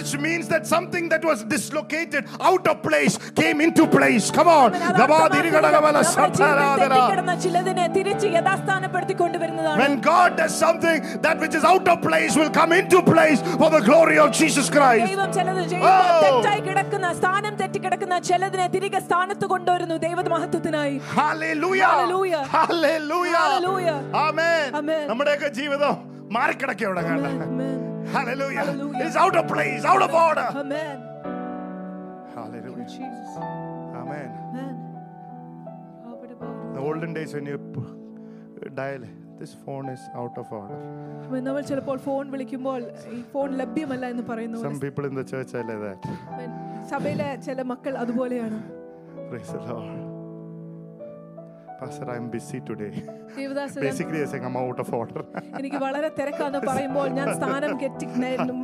Which 0.00 0.12
means 0.18 0.48
that 0.48 0.66
something 0.66 1.08
that 1.08 1.24
was 1.24 1.40
dislocated 1.46 2.22
out 2.42 2.66
of 2.66 2.82
place 2.82 3.14
came 3.34 3.60
into 3.60 3.86
place. 3.88 4.26
Come 4.30 4.50
on. 4.50 4.68
അവൻ 4.70 4.82
അത് 4.82 4.98
Gabadiri 5.02 5.50
അർത്ഥമാക്കുന്നത് 5.50 5.56
kadagavala 5.56 6.00
നമ്മുടെ 6.00 6.08
ജീവിതത്തിൽ 6.08 6.42
sabharadara. 6.42 6.88
തെറ്റിക്കിടന്ന 6.90 7.34
ചിലതിനെ 7.44 7.86
തിരിച്ച് 7.96 8.28
യഥാസ്ഥാനപ്പെടുത്തി 8.36 9.16
കൊണ്ടുവരുന്നതാണ് 9.16 9.78
When 9.82 9.94
God 10.06 10.30
does 10.36 10.54
something, 10.56 10.98
that 11.20 11.36
which 11.38 11.54
is 11.54 11.64
out 11.64 11.88
of 11.88 11.98
place 12.00 12.34
will 12.36 12.52
come 12.52 12.72
into 12.72 13.00
place 13.04 13.40
for 13.60 13.70
the 13.70 13.82
glory 13.82 14.18
of 14.18 14.30
Jesus 14.32 14.68
Christ. 14.70 15.06
ദൈവം 15.08 15.30
ചിലത് 15.38 15.62
ചെയ്യുമ്പോൾ 15.64 15.94
Oh. 16.08 16.22
തെറ്റായി 16.24 16.62
കിടക്കുന്ന 16.68 17.08
സ്ഥാനം 17.20 17.54
തെറ്റിക്കിടക്കുന്ന 17.60 18.18
ചിലതിനെ 18.30 18.68
തിരികെ 18.68 19.02
സ്ഥാനത്ത് 19.08 19.46
കൊണ്ടുവരുന്നു 19.46 19.98
ദൈവ 19.98 20.18
മഹത്വത്തിനായി 20.28 20.96
Hallelujah. 21.16 21.90
Hallelujah. 21.92 22.42
Hallelujah. 22.56 23.42
Hallelujah. 23.44 23.98
Amen. 24.24 24.68
Amen. 24.74 25.04
നമ്മുടെയൊക്കെ 25.10 25.50
ജീവിതം 25.60 25.94
മാറിക്കിടക്കുക 26.30 26.86
ഇവിടെ 26.88 27.02
കണ്ട 27.02 27.26
Amen. 27.44 27.76
Hallelujah. 28.10 28.60
Hallelujah. 28.60 29.04
It's 29.04 29.16
out 29.16 29.36
of 29.36 29.46
place, 29.48 29.84
out 29.84 30.02
of 30.02 30.12
order. 30.22 30.46
Amen. 30.62 30.98
Hallelujah. 32.34 32.86
Jesus. 32.86 33.30
Amen. 34.00 34.30
Amen. 34.48 34.74
In 36.66 36.74
the 36.74 36.80
olden 36.80 37.12
days 37.14 37.32
when 37.34 37.46
you 37.46 37.58
p- 37.74 38.70
dial, 38.74 39.04
this 39.40 39.52
phone 39.64 39.88
is 39.88 40.02
out 40.14 40.36
of 40.38 40.46
order. 40.52 40.78
അവൻ 41.26 41.40
നമ്മൾ 41.46 41.62
ചിലപ്പോൾ 41.70 41.98
phone 42.06 42.24
വിളിക്കുമ്പോൾ 42.32 42.80
ഈ 43.16 43.20
phone 43.32 43.48
ലഭ്യമല്ല 43.60 44.04
എന്ന് 44.14 44.24
പറയുന്നു 44.30 44.58
Some 44.66 44.78
people 44.80 45.06
in 45.10 45.14
the 45.20 45.26
church 45.32 45.52
are 45.54 45.64
like 45.70 45.82
that. 45.86 46.02
അവൻ 46.34 46.50
സഭയിലെ 46.92 47.28
ചില 47.48 47.62
മക്കൾ 47.72 47.94
അതുപോലെയാണ് 48.04 48.60
Praise 49.30 49.52
the 49.54 49.62
Lord. 49.70 49.88
Pastor, 51.80 52.06
I'm 52.10 52.26
busy 52.34 52.58
today. 52.68 52.92
ദേവദാസ 53.38 53.72
ഞാൻ- 53.76 53.84
Basically, 53.86 54.18
they're 54.18 54.30
saying 54.32 54.46
I'm 54.50 54.58
out 54.62 54.78
of 54.84 54.88
order. 55.00 55.22
എനിക്ക് 55.58 55.78
വളരെ 55.86 56.10
തിരക്കാന്ന് 56.18 56.60
പറയുമ്പോൾ 56.68 57.08
ഞാൻ 57.18 57.28
സ്ഥാനം 57.40 57.74
കെട്ടി 57.82 58.06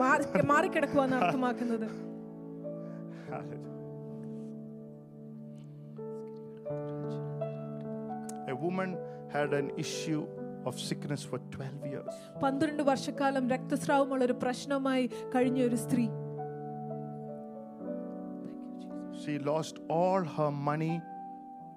മാറി- 0.03 0.47
മാറിക്കിടക്കുവാന്ന് 0.53 1.17
അർത്ഥമാക്കുന്നത് 1.21 1.87
A 8.49 8.55
woman 8.57 8.97
had 9.31 9.53
an 9.55 9.71
issue 9.77 10.27
of 10.65 10.79
sickness 10.81 11.23
for 11.25 11.39
12 11.51 11.85
years. 11.87 12.15
പന്ത്രണ്ട് 12.43 12.83
വർഷക്കാലം 12.83 13.45
രക്തസ്രാവമുള്ള 13.51 14.23
ഒരു 14.25 14.37
പ്രശ്നമായി 14.45 15.07
കഴിഞ്ഞ 15.35 15.61
ഒരു 15.71 15.79
സ്ത്രീ 15.85 16.07
She 19.23 19.35
lost 19.49 19.77
all 19.97 20.23
her 20.37 20.49
money 20.69 20.95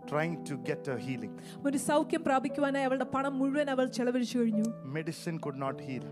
trying 0.08 0.36
to 0.46 0.56
get 0.70 0.84
a 0.88 0.98
healing. 1.06 1.32
ഒരു 1.68 1.78
സൗഖ്യം 1.88 2.22
പ്രാപിക്കുവാനായി 2.24 2.86
അവളുടെ 2.90 3.08
പണം 3.16 3.34
മുഴുവൻ 3.40 3.70
അവൾ 3.70 3.86
ചെലവഴിച്ചു 3.98 4.36
കഴിഞ്ഞു 4.38 4.66
Medicine 4.98 5.38
could 5.46 5.58
not 5.58 5.80
heal. 5.88 6.06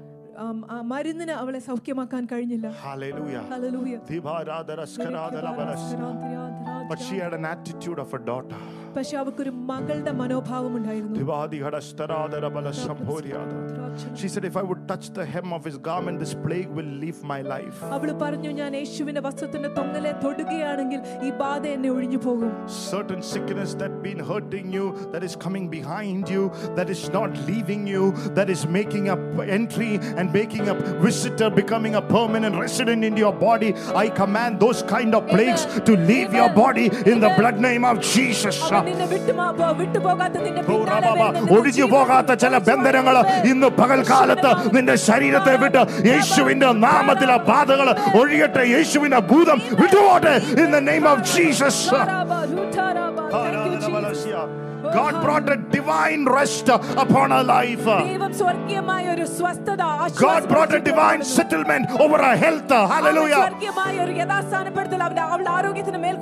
ആം, 0.43 0.60
ആ 0.72 0.82
മരുന്നിന് 0.91 1.34
അവളെ 1.41 1.60
സൗഖ്യമാക്കാൻ 1.67 2.24
കഴിഞ്ഞില്ല 2.26 2.67
Hallelujah. 2.86 3.43
Hallelujah. 3.52 3.96
But 6.89 7.00
she 7.00 7.15
had 7.17 7.34
an 7.34 7.46
attitude 7.46 8.00
of 8.00 8.13
a 8.13 8.22
daughter. 8.30 8.60
പക്ഷെ 8.96 9.15
അവൾക്കൊരു 9.17 9.52
മകളുടെ 9.69 10.12
മനോഭാവം 10.13 10.74
ഉണ്ടായിരുന്നു 10.76 11.15
She 14.15 14.28
said, 14.28 14.46
If 14.46 14.56
I 14.58 14.63
would 14.63 14.88
touch 14.88 15.06
the 15.12 15.26
hem 15.26 15.54
of 15.54 15.63
his 15.63 15.78
garment, 15.80 16.19
this 16.19 16.34
plague 16.36 16.69
will 16.69 16.91
leave 17.02 17.19
my 17.24 17.39
life. 17.46 17.78
അവള് 17.91 18.13
പറഞ്ഞു 18.13 18.52
ഞാൻ 18.52 18.72
യേശുവിന്റെ 18.76 19.22
വസ്ത്രത്തിന്റെ 19.22 19.69
തൊങ്ങലെ 19.69 20.12
തൊടുകയാണെങ്കിൽ 20.24 21.00
ഈ 21.24 21.32
ബാധ 21.34 21.63
എന്നെ 21.67 21.89
ഒഴിഞ്ഞു 21.89 22.17
പോകും 22.17 22.52
Certain 22.88 23.22
sickness 23.24 23.72
that 23.74 23.93
been 24.04 24.22
hurting 24.22 24.67
you, 24.72 24.86
that 25.13 25.24
is 25.24 25.36
coming 25.38 25.65
behind 25.69 26.24
you, 26.28 26.43
that 26.78 26.89
is 26.89 27.04
not 27.10 27.32
leaving 27.50 27.84
you, 27.88 28.04
that 28.36 28.50
is 28.50 28.63
making 28.69 29.06
a 29.10 29.17
entry 29.58 29.91
and 30.17 30.34
making 30.34 30.65
a 30.69 30.76
visitor, 31.06 31.50
becoming 31.54 31.96
a 31.96 32.04
permanent 32.10 32.58
resident 32.58 33.04
in 33.04 33.15
your 33.15 33.34
body. 33.41 33.72
I 33.96 34.10
command 34.13 34.60
those 34.60 34.82
kind 34.93 35.13
of 35.13 35.28
plagues 35.28 35.65
Amen. 35.65 35.86
to 35.89 35.96
leave 36.04 36.32
your 36.34 36.50
Amen. 36.50 36.60
body 36.63 36.86
in 37.06 37.17
the 37.17 37.30
Amen. 37.30 37.39
blood 37.39 37.60
name 37.62 37.86
of 37.86 37.98
Jesus. 38.13 38.56
അവൻ 38.69 38.84
നിന്നെ 38.89 39.08
വിട്ടുമാ- 39.13 39.52
പോ- 39.60 39.74
വിട്ടുപോകാത്ത 39.82 40.36
നിന്റെ 40.46 40.63
പിന്നാലെ 40.63 40.82
ഔറാബാബ, 40.82 41.19
വരുന്ന 41.19 41.39
നിന്റെ 41.39 41.56
ഒഴിഞ്ഞു 41.56 41.74
ജീവിതം 41.78 41.93
പോകാത്ത 41.96 42.32
ചില 42.43 42.54
ബന്ധനങ്ങൾ 42.69 43.15
ഇന്ന് 43.52 43.69
പകൽക്കാലത്ത് 43.79 44.53
നിന്റെ 44.77 44.97
ശരീരത്തെ 45.07 45.55
വിട്ട് 45.62 45.83
യേശുവിന്റെ 46.09 46.71
നാമത്തിലെ 46.85 47.37
ബാധകൾ 47.49 47.91
ഒഴിയട്ടെ 48.21 48.64
യേശുവിന്റെ 48.75 49.21
ഭൂതം 49.31 49.61
വിട്ടുപോട്ടെ 49.81 50.35
in 50.62 50.69
the 50.71 50.81
name 50.91 51.07
of 51.09 51.25
Jesus. 51.31 51.77
God 54.92 55.22
brought 55.22 55.48
a 55.53 55.57
divine 55.57 56.24
rest 56.24 56.68
upon 56.68 57.31
her 57.31 57.42
life. 57.44 57.85
God 60.16 60.48
brought 60.48 60.74
a 60.74 60.81
divine 60.81 61.22
settlement 61.24 61.90
over 62.01 62.18
her 62.18 62.37
health. 62.37 62.68
Hallelujah. 62.70 63.51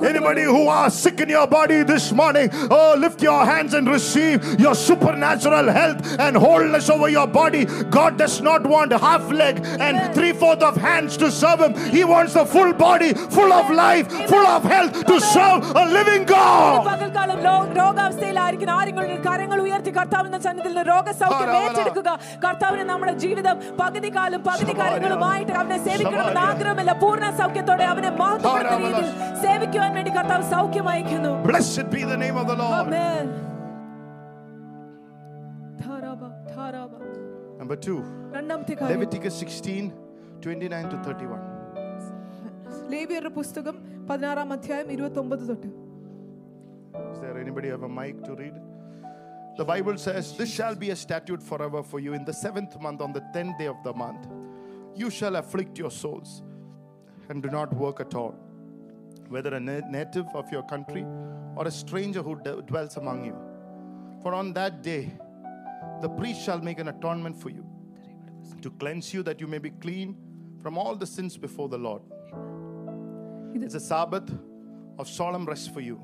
Anybody 0.03 0.43
who 0.43 0.67
are 0.67 0.89
sick 0.89 1.19
in 1.19 1.29
your 1.29 1.47
body 1.47 1.83
this 1.83 2.11
morning, 2.11 2.49
oh, 2.69 2.95
lift 2.97 3.21
your 3.21 3.45
hands 3.45 3.73
and 3.73 3.87
receive 3.89 4.59
your 4.59 4.75
supernatural 4.75 5.69
health 5.71 6.19
and 6.19 6.35
wholeness 6.37 6.89
over 6.89 7.09
your 7.09 7.27
body. 7.27 7.65
God 7.89 8.17
does 8.17 8.41
not 8.41 8.65
want 8.65 8.91
half 8.91 9.29
leg 9.31 9.59
and 9.79 10.13
three 10.13 10.33
fourth 10.33 10.61
of 10.61 10.75
hands 10.77 11.17
to 11.17 11.31
serve 11.31 11.59
Him. 11.61 11.73
He 11.91 12.03
wants 12.03 12.33
the 12.33 12.45
full 12.45 12.73
body, 12.73 13.13
full 13.13 13.51
of 13.51 13.69
life, 13.71 14.11
full 14.27 14.45
of 14.45 14.63
health 14.63 15.05
to 15.05 15.19
serve 15.19 15.63
a 15.75 15.85
living 15.85 16.25
God. 16.25 16.85
ലോ- 18.65 18.69
ആരെങ്കിലും 18.69 19.33
കരങ്ങൾ 19.33 19.61
ഉയർത്തി 19.61 19.89
കർത്താവിന്റെ 19.89 20.39
സന്നിധിയിൽ 20.39 20.79
രോഗസൗഖ്യം. 20.81 21.51
ഏറ്റെടുക്കുക. 21.55 22.19
കർത്താവിന് 22.47 22.83
നമ്മുടെ 22.83 23.11
ജീവിതം 23.11 23.59
പകുതി 23.79 24.15
കാലം 24.15 24.43
പകുതി 24.43 24.79
കാര്യങ്ങളുമായിട്ട് 24.79 25.51
അവനെ 25.51 25.77
സേവിക്കണമെന്ന്. 25.77 26.41
ആഗ്രഹമില്ല. 26.41 26.93
പൂർണ 26.93 27.29
സൗഖ്യത്തോടെ 27.29 27.83
അവനെ 27.83 28.09
മഹത്വപ്പെടുന്ന 28.09 28.77
രീതിയിൽ 28.77 29.05
സേവിക്കുവാൻ 29.43 29.93
വേണ്ടി 29.93 30.11
കർത്താവ് 30.11 30.43
സൗഖ്യം 30.43 30.89
അയക്കുന്നു. 30.89 31.43
Number 37.59 37.75
two, 37.75 38.03
Leviticus 38.91 39.33
16 39.33 39.91
29 40.41 40.89
to 40.89 40.97
31. 41.03 41.57
ലേവിയരുടെ 42.89 43.29
പുസ്തകം 43.29 44.07
പതിനാറാം 44.09 44.53
അധ്യായം 44.53 44.91
ഇരുപത്തി 44.91 45.19
ഒമ്പത് 45.19 45.47
തൊട്ട് 45.47 45.86
there 47.27 47.37
anybody 47.37 47.67
have 47.67 47.83
a 47.83 47.89
mic 47.89 48.23
to 48.23 48.35
read? 48.35 48.53
The 49.57 49.65
Bible 49.65 49.97
says, 49.97 50.37
This 50.37 50.53
shall 50.53 50.75
be 50.75 50.91
a 50.91 50.95
statute 50.95 51.43
forever 51.43 51.83
for 51.83 51.99
you. 51.99 52.13
In 52.13 52.23
the 52.23 52.33
seventh 52.33 52.79
month, 52.79 53.01
on 53.01 53.11
the 53.11 53.23
tenth 53.33 53.57
day 53.57 53.67
of 53.67 53.77
the 53.83 53.93
month, 53.93 54.27
you 54.95 55.09
shall 55.09 55.35
afflict 55.35 55.77
your 55.77 55.91
souls 55.91 56.43
and 57.29 57.43
do 57.43 57.49
not 57.49 57.73
work 57.75 57.99
at 57.99 58.15
all, 58.15 58.35
whether 59.27 59.53
a 59.53 59.59
native 59.59 60.27
of 60.33 60.49
your 60.51 60.63
country 60.63 61.05
or 61.55 61.67
a 61.67 61.71
stranger 61.71 62.21
who 62.21 62.35
dwells 62.65 62.95
among 62.97 63.25
you. 63.25 63.35
For 64.21 64.33
on 64.33 64.53
that 64.53 64.81
day, 64.81 65.11
the 66.01 66.09
priest 66.09 66.43
shall 66.45 66.59
make 66.59 66.79
an 66.79 66.87
atonement 66.87 67.35
for 67.35 67.49
you 67.49 67.65
to 68.61 68.69
cleanse 68.71 69.13
you 69.13 69.21
that 69.23 69.41
you 69.41 69.47
may 69.47 69.57
be 69.57 69.71
clean 69.71 70.15
from 70.61 70.77
all 70.77 70.95
the 70.95 71.05
sins 71.05 71.35
before 71.35 71.67
the 71.67 71.77
Lord. 71.77 72.01
It's 73.53 73.75
a 73.75 73.79
Sabbath 73.79 74.31
of 74.97 75.09
solemn 75.09 75.45
rest 75.45 75.73
for 75.73 75.81
you, 75.81 76.01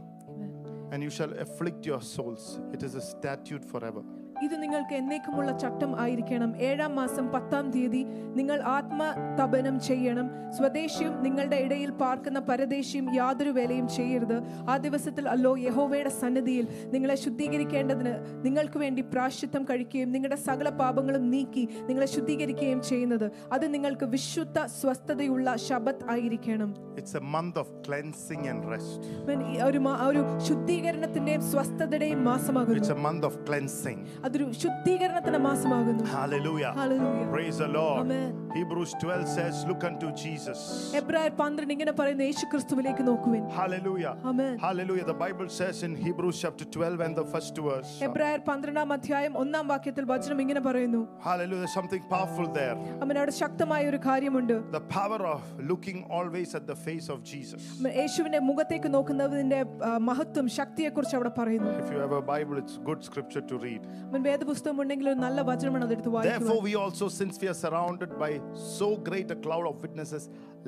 and 0.93 1.01
you 1.01 1.10
shall 1.10 1.34
afflict 1.39 1.88
your 1.88 1.99
souls. 2.03 2.62
It 2.71 2.84
is 2.84 2.93
a 2.93 3.01
statute 3.01 3.65
forever. 3.65 4.03
ഇത് 4.41 4.62
നിങ്ങൾക്ക് 4.62 4.96
എന്നേക്കുമുള്ള 4.96 5.58
ചട്ടം 5.58 6.00
ആയിരിക്കണം. 6.00 6.58
ഏഴാം 6.58 6.96
മാസം 6.96 7.32
പത്താം 7.32 7.72
തീയതി 7.72 8.06
നിങ്ങൾ 8.36 8.62
ആത്മതപനം 8.62 9.80
ചെയ്യണം. 9.80 10.30
സ്വദേശിയും 10.58 11.24
നിങ്ങളുടെ 11.24 11.56
ഇടയിൽ 11.56 11.91
പാർക്കുന്ന 11.91 12.39
പരദേശിയും 12.39 13.13
യാതൊരു 13.13 13.50
വേലയും 13.50 13.88
ചെയ്യരുത്. 13.88 14.41
ആ 14.69 14.78
ദിവസത്തിൽ 14.78 15.30
അല്ലോ 15.30 15.58
യഹോവയുടെ 15.58 16.10
സന്നിധിയിൽ 16.10 16.67
നിങ്ങളെ 16.86 17.15
ശുദ്ധീകരിക്കേണ്ടതിന് 17.15 18.46
നിങ്ങൾക്ക് 18.46 18.78
വേണ്ടി 18.78 19.02
പ്രാശ്ചിത്തം 19.02 19.63
കഴിക്കുകയും 19.63 20.12
നിങ്ങളുടെ 20.12 20.36
സകല 20.36 20.69
പാപങ്ങളും 20.69 21.30
നീക്കി 21.30 21.69
നിങ്ങളെ 21.86 22.06
ശുദ്ധീകരിക്കുകയും 22.06 22.82
ചെയ്യുന്നത്. 22.82 23.32
അത് 23.54 23.74
നിങ്ങൾക്ക് 23.74 24.06
വിശുദ്ധ 24.06 24.65
സ്വസ്ഥതയുള്ള 24.65 25.56
ശബത്ത് 25.56 26.12
ആയിരിക്കണം. 26.12 26.93
It's 26.93 27.24
a 27.24 27.41
month 27.41 27.56
of 27.56 27.65
cleansing 27.88 28.48
and 28.50 28.65
rest. 28.65 29.32
when 29.32 29.46
ഈ 29.46 29.62
ഒരു 29.62 29.78
മാ- 29.78 30.08
ഒരു 30.08 30.39
ശുദ്ധീകരണത്തിന്റെയും 30.48 31.41
സ്വസ്ഥതയുടെയും 31.41 32.26
മാസമാകും 32.26 32.74
It's 32.74 32.91
a 32.91 32.98
month 32.98 33.24
of 33.24 33.32
cleansing. 33.32 34.30
അതൊരു 34.33 34.47
ശുദ്ധീകരണത്തിന്റെ 34.62 35.40
മാസമാകുന്നു 35.40 36.05
Hallelujah. 36.12 36.73
Hallelujah. 36.75 37.27
Praise 37.31 37.59
the 37.59 37.71
Lord. 37.71 38.01
Amen. 38.03 38.31
Hebrews 38.53 38.92
12 38.97 39.29
says, 39.31 39.55
Look 39.64 39.83
unto 39.85 40.07
Jesus. 40.16 40.59
എബ്രായർ 41.01 41.33
പന്ത്രണ്ട് 41.40 41.73
ഇങ്ങനെ 41.75 41.92
പറയുന്ന 41.92 42.23
യേശു 42.29 42.44
ക്രിസ്തുവിലേക്ക് 42.53 43.03
നോക്കുവിൻ 43.09 43.42
Hallelujah. 43.59 44.12
Amen. 44.25 44.55
Hallelujah. 44.59 45.05
The 45.07 45.18
Bible 45.18 45.49
says 45.51 45.79
in 45.83 45.94
Hebrews 45.99 46.37
chapter 46.42 46.66
12 46.68 47.05
and 47.07 47.14
the 47.14 47.27
first 47.27 47.57
verse. 47.68 47.92
എബ്രായർ 48.09 48.40
പന്ത്രണ്ടാം 48.49 48.92
അധ്യായം 48.97 49.35
ഒന്നാം 49.42 49.66
വാക്യത്തിൽ 49.73 50.07
വചനം 50.12 50.40
ഇങ്ങനെ 50.44 50.62
പറയുന്നു 50.68 51.03
Hallelujah. 51.29 51.62
There's 51.62 51.77
something 51.81 52.03
powerful 52.09 52.49
there. 52.53 52.77
അവൻ 53.05 53.14
അവിടെ 53.21 53.35
ശക്തമായ 53.42 53.83
ഒരു 53.92 54.01
കാര്യമുണ്ട് 54.09 54.55
The 54.73 54.85
power 54.92 55.21
of 55.35 55.42
looking 55.73 56.01
always 56.11 56.51
at 56.55 56.66
the 56.66 56.79
face 56.87 57.09
of 57.09 57.21
Jesus. 57.25 57.62
അവൻ 57.81 57.92
യേശുവിന്റെ 58.01 58.40
മുഖത്തേക്ക് 58.51 58.90
നോക്കുന്നതിന്റെ 58.97 59.61
ആ, 59.87 59.92
മഹത്വം 60.09 60.49
ശക്തിയെ 60.59 60.90
കുറിച്ച് 60.97 61.16
അവിടെ 61.18 61.33
പറയുന്നു 61.38 61.71
If 61.79 61.90
you 61.94 62.01
have 62.01 62.14
a 62.14 62.25
Bible, 62.27 62.57
it's 62.59 62.77
good 62.83 63.01
scripture 63.03 63.44
to 63.44 63.57
read. 63.59 63.83
അവൻ 64.12 64.21
വേദപുസ്തകം 64.29 64.79
ഉണ്ടെങ്കിൽ 64.83 65.09
ഒരു 65.09 65.21
നല്ല 65.27 65.40
വചനമാണ് 65.51 65.87
അതെടുത്ത് 65.88 66.12
വായിക്കുക 66.14 66.33
Therefore, 66.33 66.61
we 66.68 66.75
also, 66.77 67.07
since 67.18 67.37
we 67.42 67.49
are 67.49 67.59
surrounded 67.64 68.12
by 68.18 68.31
so 68.75 68.88
great 69.09 69.31
a 69.31 69.40
cloud 69.47 69.66
of 69.66 69.77
witnesses, 69.83 70.25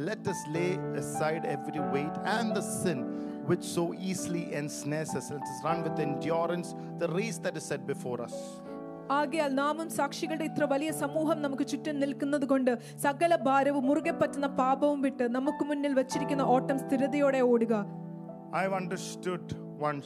let 0.09 0.23
us 0.27 0.41
lay 0.57 0.71
aside 1.03 1.45
every 1.57 1.83
weight 1.95 2.17
and 2.37 2.49
the 2.59 2.65
sin 2.75 3.01
which 3.47 3.65
so 3.77 3.85
easily 4.11 4.43
ensnares 4.55 5.13
us. 5.15 5.29
Let 5.31 5.45
us 5.45 5.61
run 5.65 5.79
with 5.83 5.99
endurance 6.01 6.69
the 6.99 7.09
race 7.11 7.39
that 7.39 7.57
is 7.57 7.65
set 7.65 7.85
before 7.87 8.19
us. 8.23 8.37
ആകയാൽ 9.13 9.53
നാമും 9.61 9.89
സാക്ഷികളുടെ 9.97 10.45
ഇത്ര 10.51 10.65
വലിയ 10.73 10.91
സമൂഹം 11.01 11.39
നമുക്ക് 11.45 11.65
ചുറ്റും 11.71 11.97
നിൽക്കുന്നത് 12.03 12.45
കൊണ്ട് 12.47 12.71
സകല 13.05 13.37
ഭാരവും 13.47 13.85
മുറുകെ 13.89 14.15
പറ്റുന്ന 14.21 14.49
പാപവും 14.61 15.01
വിട്ട് 15.07 15.25
നമുക്ക് 15.37 15.65
മുന്നിൽ 15.71 15.95
വെച്ചിരിക്കുന്ന 16.01 16.47
ഓട്ടം 16.57 16.79
സ്ഥിരതയോടെ 16.85 17.43
ഓടുക 17.55 17.75
I've 18.61 18.77
understood 18.83 19.43
one 19.89 19.99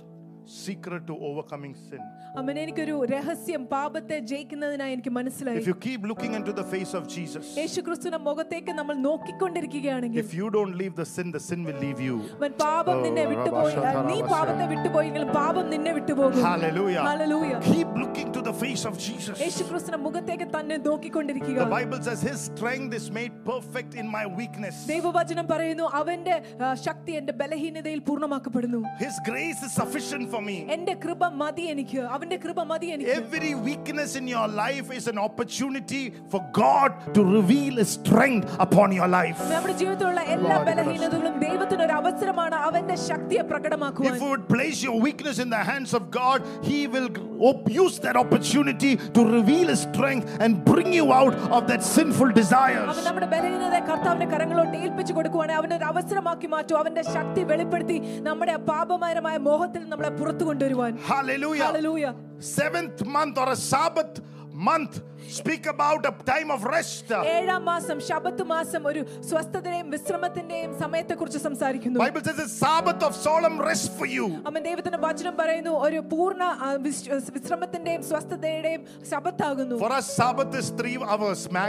secret 0.48 1.06
to 1.06 1.16
overcoming 1.22 1.74
sin. 1.86 2.02
അവൻ 2.40 2.54
എനിക്കൊരു 2.62 2.94
രഹസ്യം 3.10 3.62
പാപത്തെ 3.72 4.16
ജയിക്കുന്നതിനായി 4.30 4.92
എനിക്ക് 4.94 5.12
മനസ്സിലായി 5.18 5.58
If 5.60 5.68
you 5.70 5.76
keep 5.84 6.00
looking 6.10 6.32
into 6.38 6.52
the 6.52 6.64
face 6.72 6.92
of 6.98 7.04
Jesus, 7.08 7.44
യേശു 7.60 7.80
ക്രിസ്തുവിന്റെ 7.86 8.20
മുഖത്തേക്ക് 8.26 8.72
നമ്മൾ 8.80 8.94
നോക്കിക്കൊണ്ടിരിക്കുകയാണെങ്കിൽ 9.06 10.20
if 10.22 10.32
you 10.34 10.46
don't 10.50 10.74
leave 10.76 10.94
the 10.94 11.06
sin, 11.06 11.30
the 11.30 11.40
sin 11.40 11.60
will 11.64 11.78
leave 11.78 12.00
you. 12.00 12.16
അവൻ 12.36 12.52
പാപം 12.62 12.96
നിന്നെ 13.04 13.24
Oh, 13.24 13.30
വിട്ടുപോയി 13.32 13.74
Rabba 13.76 13.84
Shaka 13.86 14.02
നീ 14.10 14.16
Rabba 14.16 14.32
പാപത്തെ 14.34 14.66
വിട്ടുപോയെങ്കിലും 14.72 15.30
പാപം 15.38 15.66
നിന്നെ 15.74 15.92
വിട്ടുപോകും 15.98 16.42
Hallelujah. 16.44 17.04
Hallelujah. 17.10 17.60
Keep 17.68 17.92
looking 17.96 18.28
to 18.32 18.42
the 18.42 18.54
face 18.54 18.84
of 18.84 18.96
Jesus. 18.98 19.36
യേശു 19.44 19.62
ക്രിസ്തുവിന്റെ 19.70 20.00
മുഖത്തേക്ക് 20.06 20.48
തന്നെ 20.56 20.78
നോക്കിക്കൊണ്ടിരിക്കുക 20.88 21.58
The 21.62 21.70
Bible 21.78 22.02
says 22.08 22.22
His 22.30 22.40
strength 22.50 22.94
is 23.00 23.08
made 23.12 23.34
perfect 23.44 23.94
in 23.94 24.08
my 24.16 24.24
weakness. 24.40 24.76
ദൈവവചനം 24.92 25.48
പറയുന്നു 25.52 25.88
അവന്റെ 26.00 26.36
ആ, 26.58 26.74
ശക്തി 26.86 27.14
എന്റെ 27.20 27.36
ബലഹീനതയിൽ 27.42 28.02
പൂർണ്ണമാക്കപ്പെടുന്നു 28.10 28.82
His 28.98 29.18
grace 29.30 29.62
is 29.62 29.74
sufficient 29.74 30.26
for 30.28 30.37
me. 30.42 30.56
എന്റെ 30.68 30.94
കൃപ 30.96 31.28
മതി 31.34 31.64
എനിക്ക് 31.66 32.00
അവന്റെ 32.14 32.36
കൃപ 32.38 32.64
മതി 32.64 32.88
എനിക്ക് 32.94 33.14
Every 33.16 33.52
weakness 33.68 34.10
in 34.16 34.26
your 34.26 34.46
life 34.56 34.88
is 34.90 35.06
an 35.06 35.18
opportunity 35.18 36.02
for 36.32 36.40
God 36.54 36.90
to 37.16 37.22
reveal 37.30 37.74
His 37.76 37.90
strength 37.98 38.46
upon 38.58 38.92
your 38.92 39.08
life. 39.10 39.38
നമ്മുടെ 39.52 39.74
ജീവിതത്തിലുള്ള 39.74 40.22
എല്ലാ 40.34 40.56
ബലഹീനതകളും 40.68 41.36
ദൈവത്തിന് 41.44 41.82
ഒരു 41.86 41.94
അവസരമാണ് 42.00 42.56
അവന്റെ 42.68 42.96
ശക്തിയെ 43.08 43.44
പ്രകടമാക്കുവാൻ 43.44 44.12
If 44.12 44.20
you 44.20 44.30
would 44.30 44.46
place 44.48 44.80
your 44.82 44.98
weakness 45.00 45.38
in 45.38 45.50
the 45.50 45.62
hands 45.64 45.92
of 45.94 46.04
God, 46.12 46.38
He 46.62 46.80
will 46.86 47.08
op- 47.42 47.70
use 47.76 47.96
that 48.00 48.16
opportunity 48.16 48.92
to 49.16 49.22
reveal 49.30 49.68
His 49.68 49.82
strength 49.88 50.28
and 50.40 50.62
bring 50.64 50.90
you 50.92 51.08
out 51.12 51.34
of 51.56 51.62
that 51.70 51.82
sinful 51.94 52.30
desires. 52.32 52.88
അവൻ 52.92 53.04
നമ്മുടെ 53.08 53.28
ബലഹീനതയെ 53.34 53.82
കർത്താവിന്റെ 53.90 54.28
കരങ്ങളോട്ട് 54.32 54.76
ഏൽപ്പിച്ചു 54.84 55.12
കൊടുക്കുവാണെങ്കിൽ 55.12 55.60
അവൻ 55.60 55.70
ഒരു 55.78 55.86
അവസരമാക്കി 55.90 56.48
മാറ്റും 56.54 56.78
അവന്റെ 56.80 57.02
ശക്തി 57.14 57.42
വെളിപ്പെടുത്തി 57.44 57.96
നമ്മുടെ 58.28 58.52
ആ 58.52 58.62
പാപമയമായ 58.70 59.36
മോഹത്തിൽ 59.48 59.82
നമ്മളെ 59.88 60.10
പുറത്തു 60.28 60.44
കൊണ്ടുവരുവാൻ 60.44 60.92
Hallelujah. 61.12 61.64
Hallelujah. 61.64 62.12
Seventh 62.38 63.04
month 63.06 63.38
or 63.38 63.48
a 65.18 65.18
Sabbath 65.18 65.18
month, 65.18 65.36
speak 65.36 65.64
about 65.66 66.02
a 66.04 66.14
time 66.24 66.50
of 66.50 66.62
rest. 66.68 67.06
ഏഴാം 67.30 67.62
മാസം 67.64 67.98
ശബത്ത് 68.08 68.44
മാസം 68.46 68.82
ഒരു 68.86 69.00
സ്വസ്ഥതയുടെയും 69.28 69.86
വിശ്രമത്തിന്റെയും 69.90 70.78
സമയത്തെ 70.78 71.14
കുറിച്ച് 71.14 71.38
സംസാരിക്കുന്നു 71.38 72.00
Bible 72.00 72.24
says 72.24 72.40
a 72.40 72.50
Sabbath 72.58 73.02
of 73.02 73.14
solemn 73.18 73.56
rest 73.62 73.88
for 73.98 74.08
you. 74.08 74.26
അവൻ 74.50 74.60
ദൈവത്തിന്റെ 74.62 75.00
വചനം 75.06 75.36
പറയുന്നു 75.36 75.72
ഒരു 75.86 76.00
പൂർണ്ണ 76.12 76.44
ആ, 76.64 76.70
വിശ്- 76.86 77.08
വിശ്രമത്തിന്റെയും 77.36 78.02
സ്വസ്ഥതയുടെയും 78.10 78.82
ശബത്താകുന്നു 79.10 79.78
For 79.78 79.92
us, 79.92 80.06
Sabbath 80.16 80.54
is 80.54 80.68
three 80.72 80.96
hours, 81.06 81.40
ma- 81.50 81.64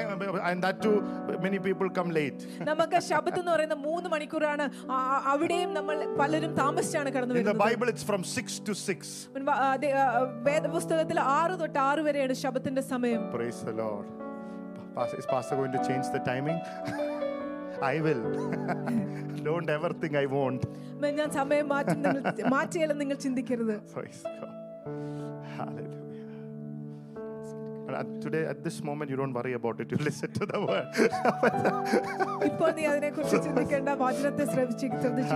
and 0.49 0.59
that 0.61 0.77
too, 0.81 0.95
many 1.39 1.59
people 1.59 1.89
come 1.91 2.11
late. 2.11 2.39
നമുക്ക് 2.71 2.99
ശബത്ത് 3.09 3.39
എന്ന് 3.39 3.51
പറയുന്ന 3.51 3.77
മൂന്ന് 3.85 4.09
മണിക്കൂറാണ് 4.09 4.65
ആ- 4.89 5.01
ആ- 5.07 5.21
അവിടെയും 5.33 5.71
നമ്മൾ 5.73 5.95
പലരും 6.21 6.53
താമസിച്ചാണ് 6.55 7.09
കടന്നു 7.09 7.33
In 7.33 7.41
the 7.41 7.45
വരുന്നത് 7.45 7.63
Bible, 7.65 7.89
it's 7.89 8.03
from 8.03 8.23
six 8.35 8.59
to 8.61 8.75
six. 8.81 8.99
അവൻ 9.31 9.43
വ- 9.49 9.59
ആ, 9.61 9.71
ദേ- 9.77 9.95
ആ, 9.97 10.05
വേദപുസ്തകത്തിൽ 10.49 11.17
ആറ് 11.33 11.55
തൊട്ട് 11.61 11.79
ആറ് 11.87 12.01
വരെയാണ് 12.01 12.35
ശബത്തിന്റെ 12.43 12.83
സമയം 12.93 13.21
Praise 13.39 13.61
the 13.61 13.73
Lord. 13.73 14.05
Pas- 14.95 15.13
Is 15.13 15.25
Pastor 15.25 15.55
going 15.55 15.71
to 15.71 15.83
change 15.87 16.05
the 16.09 16.19
timing? 16.21 16.59
I 17.83 17.99
will. 17.99 18.21
Don't 19.43 19.69
ever 19.69 19.91
think 19.93 20.15
I 20.15 20.27
won't. 20.27 20.63
May- 21.01 21.13
ഞാൻ 21.17 21.29
സമയം 21.31 21.67
മാറ്റി 21.67 21.95
നിങ്ങൾ 21.95 22.21
മാറ്റിയാലും 22.53 22.97
നിങ്ങൾ 23.01 23.17
ചിന്തിക്കരുത് 23.25 23.75
Praise 23.95 24.21
God. 24.35 24.53
Hallelujah. 25.57 25.91
And 27.87 27.95
at- 28.01 28.13
today, 28.21 28.43
at 28.53 28.59
this 28.63 28.77
moment, 28.89 29.09
you 29.11 29.17
don't 29.21 29.35
worry 29.39 29.53
about 29.53 29.79
it. 29.81 29.89
You 29.93 29.99
listen 30.09 30.31
to 30.39 30.45
the 30.53 30.61
word. 30.67 30.87
ഇപ്പോൾ 32.49 32.69
നീ 32.77 32.85
അതിനെ 32.91 33.09
കുറിച്ച് 33.17 33.39
ചിന്തിക്കേണ്ട 33.47 33.89
വചനത്തെ 34.03 34.45
ശ്രദ്ധിച്ച് 34.53 34.87
ശ്രദ്ധിച്ചു 35.03 35.35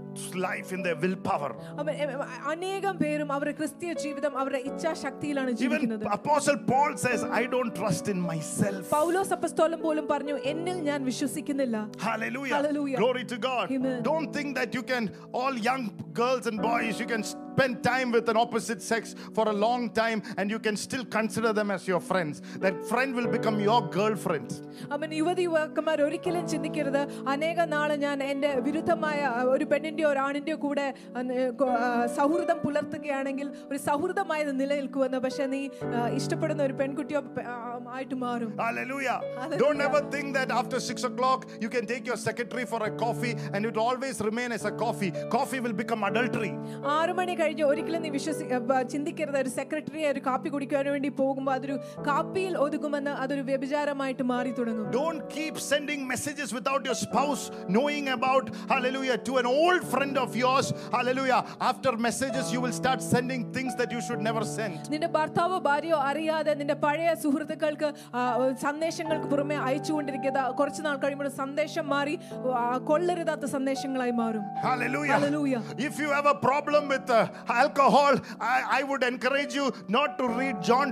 life 0.44 0.72
in 0.72 0.82
their 0.82 0.96
willpower. 0.96 1.48
അവ- 1.80 1.94
എ- 1.94 2.06
എ- 2.06 2.18
അനേകം 2.52 2.94
പേരും 3.02 3.28
അവരുടെ 3.32 3.54
ക്രിസ്തീയ 3.58 3.92
ജീവിതം 4.04 4.32
അവരുടെ 4.42 4.60
ഇച്ഛാശക്തിയിലാണ് 4.70 5.50
Even 5.50 5.60
ജീവിക്കുന്നത് 5.62 6.04
Apostle 6.18 6.58
Paul 6.70 6.92
says, 6.96 7.22
I 7.40 7.46
don't 7.46 7.72
trust 7.74 8.06
in 8.08 8.20
myself. 8.24 8.80
പൗലോസ് 8.94 9.32
അപ്പസ്തോലൻ 9.32 9.80
പോലും 9.82 10.06
പറഞ്ഞു 10.08 10.36
എന്നിൽ 10.52 10.78
ഞാൻ 10.82 11.00
വിശ്വസിക്കുന്നില്ല 11.10 11.76
Hallelujah. 12.08 12.56
Hallelujah. 12.58 12.98
Glory 12.98 13.24
to 13.26 13.38
God. 13.48 13.66
Amen. 13.70 13.98
Don't 14.04 14.30
think 14.32 14.50
that 14.56 14.72
you 14.72 14.84
can, 14.84 15.04
all 15.34 15.56
young 15.70 15.84
girls 16.14 16.46
and 16.46 16.58
boys, 16.62 16.94
you 17.02 17.06
can 17.06 17.24
spend 17.26 17.74
time 17.84 18.08
with 18.10 18.26
an 18.28 18.36
opposite 18.36 18.80
sex 18.84 19.02
for 19.36 19.44
a 19.48 19.56
long 19.58 19.82
time 19.94 20.18
and 20.38 20.46
you 20.50 20.60
can 20.60 20.76
still 20.78 21.04
consider 21.10 21.52
them 21.52 21.70
as 21.70 21.86
your 21.86 22.00
friends. 22.02 22.34
That 22.58 22.76
friend 22.86 23.10
will 23.14 23.30
become 23.36 23.58
your 23.60 23.80
girlfriend. 23.92 24.48
അവൻ 24.94 25.10
യുവതി 25.14 25.44
യുവാക്കന്മാർ 25.46 25.98
ഒരിക്കലും 26.02 26.44
ചിന്തിക്കരുത് 26.48 27.02
അനേക 27.28 27.60
നാള് 27.68 27.94
ഞാൻ 27.98 28.18
എൻ്റെ 28.24 28.50
വിരുദ്ധമായ 28.66 29.20
അഹ്, 29.32 29.46
ഒരു 29.54 29.64
പെണ്ണിന്റെയോ 29.64 29.99
ഒരു 30.00 30.18
ആണിന്റെയോ 30.18 30.56
കൂടെ 30.56 30.86
അഹ്, 31.16 31.24
കൊ- 31.52 31.70
അഹ്, 31.78 32.06
സൗഹൃദം 32.16 32.58
പുലർത്തുകയാണെങ്കിൽ 32.64 33.48
ഒരു 33.70 33.78
സൗഹൃദമായി 33.86 34.44
നിലനിൽക്കുമെന്ന് 34.54 35.18
പക്ഷെ 35.18 35.46
നീ 35.46 35.62
അഹ്, 35.90 36.10
ഇഷ്ടപ്പെടുന്ന 36.18 36.62
ഒരു 36.62 36.74
പെൺകുട്ടിയോ 36.74 37.20
പെ- 37.36 37.46
ആ, 37.46 37.56
ആയിട്ട് 37.90 38.14
മാറും 38.16 38.52
Hallelujah. 38.58 39.16
Hallelujah. 39.34 39.60
Don't 39.62 39.80
ever 39.80 40.00
think 40.10 40.28
that 40.34 40.50
after 40.52 40.78
six 40.80 41.04
o'clock 41.04 41.40
you 41.60 41.68
can 41.68 41.84
take 41.86 42.04
your 42.06 42.18
secretary 42.18 42.64
for 42.64 42.80
a 42.82 42.92
coffee 42.96 43.32
and 43.52 43.60
it 43.60 43.70
will 43.70 43.84
always 43.84 44.20
remain 44.20 44.50
as 44.50 44.64
a 44.64 44.74
coffee. 44.76 45.10
Coffee 45.30 45.60
will 45.60 45.76
become 45.82 46.02
adultery. 46.04 46.52
ആറു 46.96 47.12
മണി 47.12 47.34
കഴിഞ്ഞ് 47.34 47.64
ഒരിക്കലും 47.70 48.02
നീ 48.02 48.10
വിശ്വസി 48.16 48.44
അഹ്, 48.48 48.62
ബ- 48.68 48.82
ചിന്തിക്കരുത് 48.92 49.38
ഒരു 49.42 49.52
സെക്രട്ടറിയെ 49.58 50.08
ഒരു 50.14 50.22
കാപ്പി 50.28 50.48
കുടിക്കാൻ 50.54 50.84
വേണ്ടി 50.94 51.10
പോകുമ്പോൾ 51.20 51.54
അതൊരു 51.56 51.76
കാപ്പിയിൽ 52.08 52.54
ഒതുങ്ങുമെന്ന് 52.64 53.12
അതൊരു 53.24 53.44
വ്യഭിചാരമായിട്ട് 53.50 54.26
മാറി 54.32 54.52
തുടങ്ങും 54.58 54.84
Don't 54.98 55.22
keep 55.30 55.54
sending 55.70 56.00
messages 56.06 56.48
without 56.58 56.82
your 56.84 56.98
spouse 57.04 57.44
knowing 57.76 58.06
about, 58.10 58.44
hallelujah, 58.68 59.18
to 59.28 59.32
an 59.36 59.48
old 59.54 59.82
friend 59.90 60.16
of 60.16 60.34
yours. 60.36 60.66
Hallelujah. 60.92 61.40
After 61.62 61.96
messages, 61.98 62.52
you 62.52 62.60
will 62.60 62.72
start 62.72 63.00
sending 63.04 63.52
things 63.52 63.74
that 63.76 63.90
you 63.90 64.00
should 64.00 64.20
never 64.20 64.44
send. 64.56 64.78
നിന്റെ 64.94 65.08
ഭർത്താവോ 65.08 65.58
ഭാര്യയോ 65.60 65.98
അറിയാതെ 66.10 66.54
നിന്റെ 66.60 66.76
പഴയ 66.84 67.10
സുഹൃത്തുക്കൾക്ക് 67.24 67.88
ആ, 68.12 68.20
സന്ദേശങ്ങൾക്ക് 68.66 69.26
പുറമെ 69.26 69.56
അയച്ചുകൊണ്ടിരിക്കുന്ന 69.68 70.40
കുറച്ച് 70.52 70.82
നാൾ 70.82 70.96
കഴിയുമ്പോൾ 70.96 71.30
സന്ദേശം 71.42 71.86
മാറി 71.88 72.14
ആ, 72.54 72.62
കൊള്ളരുതാത്ത 72.90 73.44
സന്ദേശങ്ങളായി 73.56 74.14
മാറും 74.22 74.44
Hallelujah. 74.66 75.14
Hallelujah. 75.16 75.60
If 75.88 75.94
you 75.98 76.10
have 76.10 76.26
a 76.26 76.38
problem 76.48 76.84
with 76.88 77.08
uh, 77.10 77.20
alcohol, 77.56 78.12
I, 78.54 78.58
I 78.78 78.82
would 78.82 79.02
encourage 79.04 79.54
you 79.54 79.66
not 79.98 80.10
to 80.20 80.26
read 80.40 80.56
John 80.62 80.88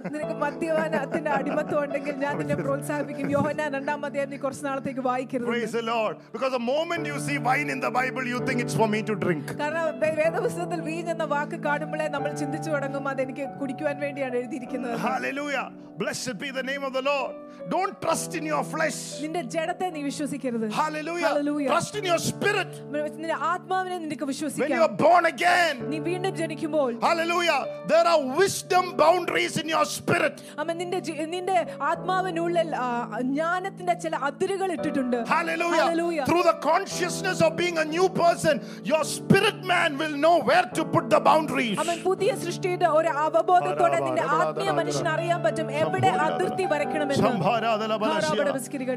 for 0.00 0.02
some 0.02 0.02
time. 0.02 0.12
നിനക്ക് 0.14 0.34
മദ്യപാനത്തിന്റെ 0.42 1.30
അടിമത്തം 1.30 1.78
ഉണ്ടെങ്കിൽ 1.84 2.14
ഞാൻ 2.24 2.34
നിന്നെ 2.40 2.56
പ്രോത്സാഹിപ്പിക്കും 2.62 3.30
യോഹന 3.34 3.68
രണ്ടാം 3.76 4.04
അധ്യായം 4.08 4.30
നീ 4.30 4.38
കുറച്ച് 4.44 4.64
നാളത്തേക്ക് 4.68 5.04
വായിക്കരുത് 5.08 5.48
Praise 5.48 5.72
the 5.72 5.84
Lord. 5.86 6.14
Because 6.34 6.52
the 6.52 6.64
moment 6.66 7.04
you 7.06 7.18
see 7.20 7.38
wine 7.40 7.70
in 7.70 7.80
the 7.80 7.92
Bible, 7.92 8.26
you 8.26 8.40
think 8.48 8.60
it's 8.64 8.76
for 8.82 8.88
me 8.88 9.02
to 9.10 9.16
drink. 9.24 9.44
കാരണം 9.62 9.88
വേ- 10.02 10.14
വേദപുസ്തകത്തിൽ 10.20 10.82
വീഞ്ഞ് 10.90 11.12
എന്ന 11.16 11.26
വാക്ക് 11.34 11.58
കാണുമ്പോഴേ 11.68 12.06
നമ്മൾ 12.16 12.30
ചിന്തിച്ചു 12.42 12.70
തുടങ്ങും 12.70 13.08
അത് 13.12 13.22
എനിക്ക് 13.26 13.46
കുടിക്കുവാൻ 13.62 13.98
വേണ്ടിയാണ് 14.06 14.36
എഴുതിയിരിക്കുന്നത് 14.42 14.96
Hallelujah. 15.08 15.66
Blessed 15.98 16.34
be 16.38 16.48
the 16.52 16.64
name 16.64 16.82
of 16.84 16.92
the 16.92 17.04
Lord. 17.04 17.34
Don't 17.66 17.94
trust 18.02 18.32
in 18.38 18.44
your 18.46 18.62
flesh. 18.72 18.98
നിന്റെ 19.22 19.40
ജഡത്തെ 19.54 19.86
നീ 19.94 20.00
വിശ്വസിക്കരുത് 20.08 20.66
Hallelujah. 20.80 21.28
Hallelujah. 21.28 21.68
Trust 21.70 21.94
in 22.00 22.04
your 22.04 22.18
spirit. 22.26 22.72
നിന്റെ 23.14 23.36
ആത്മാവിനെ 23.52 23.96
നിനക്ക് 24.02 24.24
When 24.24 24.32
you 24.32 24.32
വിശ്വസിക്കാം 24.32 24.82
are 24.82 24.92
born 25.00 25.24
again. 25.32 25.74
നീ 25.92 25.98
വീണ്ടും 26.08 26.34
ജനിക്കുമ്പോൾ 26.40 26.90
Hallelujah. 27.08 27.58
There 27.94 28.06
are 28.12 28.20
wisdom 28.42 28.84
boundaries 29.02 29.56
in 29.56 29.68
your 29.68 29.86
spirit. 29.90 30.34
അമ്മ 30.58 30.72
നിന്റെ 30.74 30.98
ജി- 31.00 31.26
നിന്റെ 31.28 31.56
ആത്മാവിനുള്ളിൽ 31.90 32.68
ആ, 32.76 32.88
ജ്ഞാനത്തിന്റെ 33.28 33.94
ചില 33.96 34.14
അതിരുകൾ 34.28 34.68
ഇട്ടിട്ടുണ്ട് 34.72 35.18
Hallelujah. 35.28 35.82
Hallelujah. 35.82 36.24
Through 36.24 36.44
the 36.44 36.56
consciousness 36.62 37.40
of 37.40 37.56
being 37.56 37.78
a 37.78 37.86
new 37.86 38.08
person, 38.14 38.54
your 38.84 39.02
spirit 39.06 39.58
man 39.64 39.98
will 39.98 40.16
know 40.16 40.36
where 40.42 40.66
to 40.72 40.84
put 40.86 41.06
the 41.08 41.20
boundaries. 41.20 41.76
അവൻ 41.78 41.96
പുതിയ 42.02 42.30
സൃഷ്ടിയുടെ 42.42 42.88
ഒരു 42.96 43.10
അവബോധത്തോടെ 43.24 43.98
നിന്റെ 44.06 44.24
ആത്മീയ 44.38 44.70
മനുഷ്യന് 44.72 45.10
അറിയാൻ 45.14 45.40
പറ്റും 45.42 45.68
എവിടെ 45.82 46.10
അതിർത്തി 46.26 46.66
വരയ്ക്കണമെന്ന് 46.66 47.24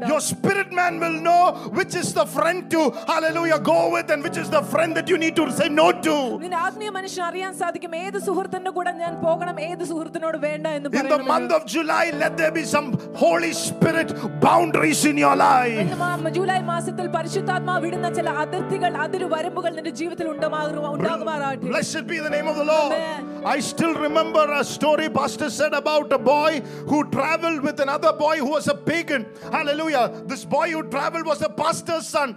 Your 0.06 0.20
spirit 0.22 0.72
man 0.72 0.98
will 0.98 1.18
know 1.20 1.42
which 1.72 1.94
is 1.94 2.12
the 2.12 2.26
friend 2.28 2.70
to, 2.70 2.80
hallelujah, 3.06 3.58
go 3.64 3.90
with 3.90 4.10
and 4.10 4.22
which 4.22 4.36
is 4.36 4.50
the 4.50 4.62
friend 4.64 4.96
that 4.96 5.08
you 5.08 5.18
need 5.18 5.36
to 5.36 5.50
say 5.52 5.68
no 5.72 5.88
to. 6.00 6.16
നിന്റെ 6.42 6.58
ആത്മീയ 6.60 6.90
മനുഷ്യന് 6.90 7.26
അറിയാൻ 7.26 7.52
സാധിക്കും 7.54 7.92
ഏത് 8.00 8.18
സുഹൃത്തിന്റെ 8.20 8.70
കൂടെ 8.72 8.92
ഞാൻ 9.00 9.14
പോകണം 9.20 9.56
ഏത് 9.62 9.84
സുഹൃത്തിനോട് 9.90 10.38
വേണ്ട 10.40 10.66
എന്ന് 10.78 10.83
In 10.84 10.84
the 10.84 10.90
പറയണമെന്ന്. 10.90 11.26
month 11.26 11.52
of 11.52 11.66
July, 11.66 12.10
let 12.10 12.36
there 12.36 12.50
be 12.50 12.64
some 12.64 12.98
Holy 13.14 13.52
Spirit 13.52 14.40
boundaries 14.40 15.04
in 15.04 15.16
your 15.18 15.36
life. 15.36 15.78
ഇന്ന് 15.78 15.96
മാ- 15.96 16.30
ജൂലൈ 16.30 16.58
മാസത്തിൽ 16.60 17.06
പരിശുദ്ധാത്മാവ് 17.06 17.82
വിടുന്ന 17.84 18.08
ചില 18.10 18.28
അതിർത്തികൾ 18.28 18.96
അതിര് 18.96 19.24
വരമ്പുകൾ 19.24 19.70
നിന്റെ 19.70 19.90
ജീവിതത്തിൽ 19.90 20.28
ഉണ്ടാകുമാ- 20.28 20.92
ഉണ്ടാകുമാറാകട്ടെ 20.92 21.66
Blessed 21.66 22.06
be 22.06 22.18
the 22.18 22.30
name 22.30 22.46
of 22.46 22.56
the 22.56 22.64
Lord. 22.64 22.92
Amen. 22.92 23.26
I 23.44 23.60
still 23.60 23.94
remember 23.94 24.52
a 24.52 24.64
story 24.64 25.08
Pastor 25.08 25.50
said 25.50 25.72
about 25.72 26.12
a 26.12 26.18
boy 26.18 26.60
who 26.86 27.04
traveled 27.04 27.60
with 27.62 27.80
another 27.80 28.12
boy 28.12 28.36
who 28.36 28.50
was 28.50 28.68
a 28.68 28.74
pagan. 28.74 29.26
Hallelujah. 29.52 30.10
This 30.26 30.44
boy 30.44 30.70
who 30.70 30.82
traveled 30.82 31.26
was 31.26 31.42
a 31.42 31.48
pastor's 31.48 32.06
son. 32.06 32.36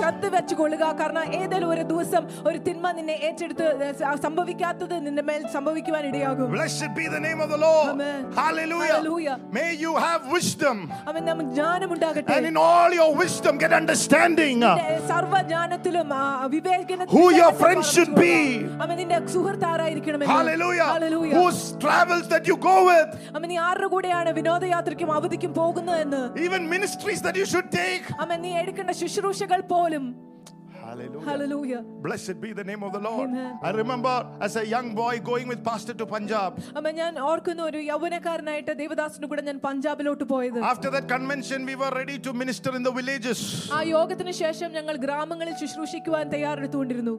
ശ്രദ്ധ 0.00 0.26
വെച്ച് 0.34 0.54
കൊള്ളുക 0.60 0.84
കാരണം 1.00 1.24
ഏതെങ്കിലും 1.38 1.68
ഒരു 1.74 1.84
ദിവസം 1.90 2.22
ഒരു 2.48 2.58
തിന്മ 2.66 2.86
നിന്നെ 2.98 3.16
ഏറ്റെടുത്ത് 3.28 3.66
സംഭവിക്കാത്തത് 4.26 4.96
നിന്റെ 5.06 5.24
മേൽ 5.30 5.42
സംഭവിക്കുവാൻ 5.56 6.04
ഇടയാകും 6.10 6.48
Blessed 6.52 6.90
be 6.94 7.06
the 7.08 7.20
name 7.20 7.40
of 7.40 7.50
the 7.50 7.58
Lord. 7.58 7.88
Amen. 7.92 8.20
Hallelujah. 8.34 8.94
Hallelujah. 8.94 9.34
May 9.52 9.68
you 9.76 9.92
have 9.98 10.22
wisdom. 10.36 10.76
അവൻ 11.10 11.22
നമ്മ 11.30 11.42
ജ്ഞാനമുണ്ടാകട്ടെ 11.52 12.34
And 12.36 12.46
in 12.46 12.56
all 12.64 12.90
your 12.92 13.10
wisdom, 13.14 13.54
get 13.58 13.72
understanding. 13.74 14.56
നിന്റെ 14.62 14.88
സർവജ്ഞാനത്തിലും 15.12 16.08
ആ, 16.14 16.24
Who 17.14 17.24
your 17.32 17.52
friend 17.54 17.80
should 17.92 18.12
be. 18.16 18.34
അവൻ 18.84 18.94
നിന്റെ 19.00 19.18
സുഹൃത്ത് 19.34 19.66
ആരായിരിക്കണമെന്ന് 19.72 20.32
Hallelujah. 20.34 20.88
Hallelujah. 20.94 21.34
Whose 21.36 21.62
travels 21.78 22.26
that 22.28 22.46
you 22.46 22.56
go 22.62 22.76
with. 22.90 23.08
അവൻ 23.36 23.46
നീ 23.52 23.58
ആരുടെ 23.68 23.88
കൂടെയാണ് 23.94 24.30
വിനോദയാത്രയ്ക്കും 24.38 25.12
അവധിക്കും 25.18 25.52
പോകുന്നതെന്ന് 25.60 26.22
Even 26.46 26.62
ministries 26.68 27.20
that 27.22 27.36
you 27.36 27.48
should 27.52 27.70
take. 27.74 28.04
അവൻ 28.24 28.38
നീ 28.46 28.52
എടുക്കേണ്ട 28.62 28.92
ശുശ്രൂഷകൾ 29.00 29.60
പോലും 29.80 30.06
Hallelujah. 30.82 31.24
Hallelujah. 31.24 31.80
Blessed 32.02 32.40
be 32.40 32.52
the 32.52 32.64
name 32.64 32.82
of 32.82 32.92
the 32.92 33.00
Lord. 33.00 33.28
Amen. 33.30 33.58
I 33.62 33.70
remember 33.72 34.12
as 34.40 34.56
a 34.56 34.66
young 34.66 34.94
boy 34.94 35.20
going 35.20 35.46
with 35.46 35.62
pastor 35.62 35.94
to 35.94 36.06
Punjab. 36.06 36.52
ഞാൻ 37.00 37.12
ഓർക്കുന്നു 37.28 37.62
ഒരു 37.70 37.80
യൗവനക്കാരനായിട്ട് 37.90 38.72
ദേവദാസിന്റെ 38.80 39.28
കൂടെ 39.32 39.42
ഞാൻ 39.48 39.58
പഞ്ചാബിലോട്ട് 39.66 40.24
പോയത് 40.32 40.58
After 40.72 40.90
that 40.96 41.06
convention, 41.08 41.60
we 41.64 41.76
were 41.82 41.92
ready 42.00 42.16
to 42.26 42.32
minister 42.34 42.72
in 42.78 42.84
the 42.88 42.94
villages. 43.00 43.40
ആ 43.76 43.80
യോഗത്തിന് 43.94 44.34
ശേഷം 44.42 44.70
ഞങ്ങൾ 44.78 44.96
ഗ്രാമങ്ങളിൽ 45.04 45.54
ശുശ്രൂഷിക്കുവാൻ 45.62 46.26
തയ്യാറെടുത്തുകൊണ്ടിരുന്നു 46.34 47.14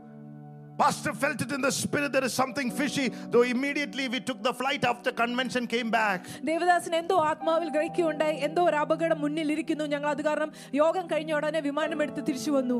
Pastor 0.78 1.12
felt 1.14 1.40
it 1.40 1.52
in 1.52 1.62
the 1.62 1.72
spirit 1.72 2.12
there 2.12 2.24
is 2.24 2.34
something 2.34 2.70
fishy. 2.70 3.06
Though 3.30 3.44
immediately 3.44 4.08
we 4.08 4.20
took 4.20 4.42
the 4.42 4.52
flight 4.52 4.84
after 4.84 5.10
convention, 5.12 5.66
came 5.66 5.90
back. 5.90 6.20
ദേവദാസിന് 6.44 6.96
എന്തോ 6.96 7.16
ആത്മാവിൽ 7.30 7.68
ഗ്രഹിക്കുകയുണ്ടായി 7.68 8.36
എന്തോ 8.48 8.64
ഒരു 8.64 8.76
അപകടം 8.76 9.20
മുന്നിലിരിക്കുന്നു 9.24 9.86
ഞങ്ങൾ 9.94 10.10
അത് 10.10 10.22
കാരണം 10.22 10.50
യോഗം 10.74 11.06
കഴിഞ്ഞ 11.06 11.32
ഉടനെ 11.32 11.60
വിമാനമെടുത്ത് 11.60 12.24
തിരിച്ചു 12.28 12.50
വന്നു 12.50 12.78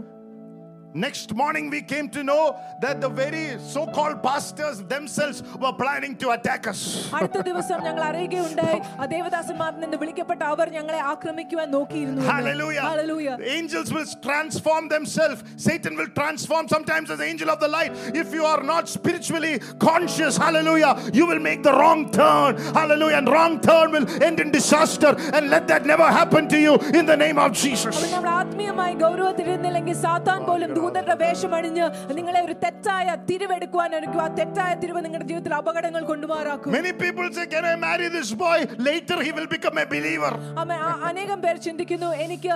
Next 1.05 1.35
morning, 1.35 1.65
we 1.69 1.83
came 1.83 2.07
to 2.15 2.21
know 2.29 2.45
that 2.83 3.03
the 3.05 3.09
very 3.09 3.59
so 3.73 3.81
called 3.97 4.23
pastors 4.23 4.77
themselves 4.93 5.39
were 5.63 5.73
planning 5.81 6.13
to 6.23 6.27
attack 6.35 6.63
us. 6.71 6.79
അടുത്ത 7.19 7.39
ദിവസം 7.49 7.79
ഞങ്ങൾ 7.87 8.03
അറിയുകയുണ്ടായി 8.11 8.79
ആ 9.03 9.07
ദേവദാസന്മാരിൽ 9.15 9.81
നിന്ന് 9.85 9.99
വിളിക്കപ്പെട്ട 10.03 10.43
അവർ 10.53 10.67
ഞങ്ങളെ 10.77 11.01
ആക്രമിക്കുവാൻ 11.13 11.69
നോക്കിയിരുന്നു 11.77 12.23
എന്ന്. 12.23 12.31
Hallelujah. 12.37 12.85
Hallelujah. 12.93 13.35
The 13.43 13.51
angels 13.59 13.91
will 13.97 14.09
transform 14.29 14.87
themselves. 14.95 15.43
Satan 15.67 15.93
will 16.01 16.11
transform 16.21 16.65
sometimes 16.75 17.11
as 17.17 17.21
angel 17.31 17.51
of 17.57 17.61
the 17.65 17.71
light. 17.77 17.93
If 18.23 18.31
you 18.39 18.47
are 18.53 18.63
not 18.73 18.89
spiritually 18.97 19.55
conscious, 19.89 20.35
hallelujah, 20.45 20.95
you 21.19 21.27
will 21.33 21.43
make 21.51 21.63
the 21.69 21.77
wrong 21.81 22.03
turn. 22.21 22.55
Hallelujah. 22.81 23.19
And 23.21 23.29
wrong 23.37 23.61
turn 23.69 23.87
will 23.99 24.09
end 24.31 24.41
in 24.47 24.51
disaster. 24.59 25.13
And 25.35 25.45
let 25.57 25.67
that 25.75 25.85
never 25.93 26.09
happen 26.21 26.43
to 26.55 26.61
you 26.67 26.75
in 27.03 27.05
the 27.13 27.19
name 27.27 27.41
of 27.47 27.53
Jesus. 27.65 27.95
അപ്പോൾ 27.99 28.11
നമ്മൾ 28.17 28.33
ആത്മീയമായി 28.41 28.97
ഗൗരവത്തിരുന്നില്ലെങ്കിൽ 29.05 29.99
സാത്താൻ 30.07 30.43
പോലും 30.51 30.73
ദൂതരുടെ 30.82 31.18
വേഷമണിഞ്ഞ് 31.24 31.86
നിങ്ങളെ 32.18 32.42
ഒരു 32.42 32.56
തെറ്റായ 32.64 33.08
തിരിവെടുക്കുവാൻ 33.30 33.92
ഒരുക്കുക 33.96 34.22
ആ 34.22 34.30
തെറ്റായ 34.40 34.72
തിരിവ് 34.76 35.02
നിങ്ങളുടെ 35.06 35.28
ജീവിതത്തിൽ 35.28 35.56
അപകടങ്ങൾ 35.56 36.04
കൊണ്ടുമാറാക്കും 36.04 36.74
Many 36.74 36.94
people 37.04 37.28
say, 37.32 37.46
Can 37.48 37.66
I 37.66 37.78
marry 37.80 38.08
this 38.10 38.32
boy? 38.38 38.58
Later 38.82 39.18
he 39.22 39.32
will 39.32 39.50
become 39.50 39.78
a 39.78 39.88
believer. 39.88 40.34
ama 40.62 40.76
anegam 40.76 41.06
അനേകം 41.12 41.40
പേർ 41.42 41.56
ചിന്തിക്കുന്നു 41.66 42.10
എനിക്ക് 42.24 42.52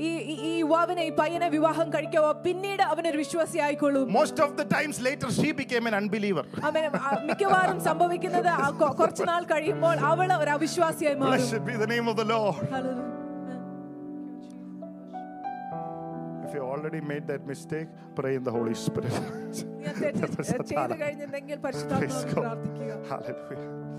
ഈ 0.00 0.10
ഈ- 0.34 0.56
യുവാവിനെ 0.60 1.02
ഈ 1.02 1.12
പയ്യനെ 1.20 1.48
വിവാഹം 1.48 1.86
കഴിക്കാവോ 1.90 2.32
പിന്നീട് 2.46 2.82
അവനൊരു 2.90 3.18
വിശ്വാസി 3.18 3.58
ആയിക്കോളും 3.66 4.06
Most 4.12 4.38
of 4.40 4.52
the 4.56 4.66
times 4.68 4.96
later 5.00 5.30
she 5.32 5.50
became 5.54 5.86
an 5.86 5.96
unbeliever. 6.00 6.44
മിക്കവാറും 7.28 7.78
സംഭവിക്കുന്നത് 7.82 8.50
കൊ- 8.80 8.92
കുറച്ച് 9.00 9.24
നാൾ 9.30 9.42
കഴിയുമ്പോൾ 9.52 9.96
അവൾ 10.10 10.28
ഒരു 10.40 10.50
അവിശ്വാസിയായി 10.50 11.18
മാറും 11.22 11.36
Blessed 11.36 11.64
be 11.66 11.76
the 11.84 11.90
name 11.94 12.08
of 12.08 12.16
the 12.16 12.26
Lord. 12.26 12.56
Hallelujah. 12.70 13.06
If 16.50 16.56
you 16.56 16.62
already 16.62 17.00
made 17.00 17.28
that 17.28 17.46
mistake, 17.46 17.86
pray 18.16 18.34
in 18.34 18.42
the 18.42 18.50
Holy 18.50 18.74
Spirit. 18.74 19.12
നീ 23.52 23.86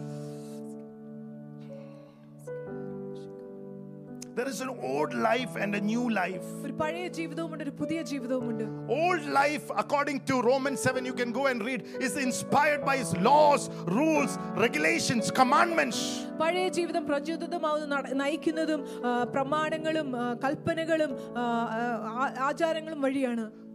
There 4.36 4.48
is 4.48 4.60
an 4.60 4.68
old 4.86 5.14
life 5.14 5.56
and 5.56 5.74
a 5.74 5.80
new 5.80 6.10
life. 6.10 6.46
ഒരു 6.62 6.72
പഴയ 6.72 7.08
ജീവിതവുമുണ്ട് 7.08 7.64
ഒരു 7.64 7.70
പുതിയ 7.70 8.02
ജീവിതവുമുണ്ട് 8.02 8.64
Old 8.92 9.22
life, 9.36 9.64
according 9.76 10.18
to 10.20 10.34
Romans 10.42 10.80
7, 10.82 11.06
you 11.06 11.14
can 11.14 11.32
go 11.32 11.46
and 11.46 11.64
read, 11.64 11.82
is 12.00 12.16
inspired 12.16 12.84
by 12.84 12.96
his 12.96 13.16
laws, 13.28 13.62
rules, 13.98 14.32
regulations, 14.56 15.30
commandments. 15.30 16.00
പഴയ 16.40 16.68
ജീവിതം 16.68 17.06
പ്രചോദിതമാവുന്ന 17.06 17.86
നട- 17.86 18.14
നയിക്കുന്നതും 18.14 18.82
ആ, 19.06 19.24
പ്രമാണങ്ങളും 19.34 20.16
ആ, 20.16 20.34
കൽപ്പനകളും 20.44 21.12
ആ, 21.38 21.44
ആ, 22.08 22.34
ആചാരങ്ങളും 22.40 23.00
വഴിയാണ് 23.02 23.46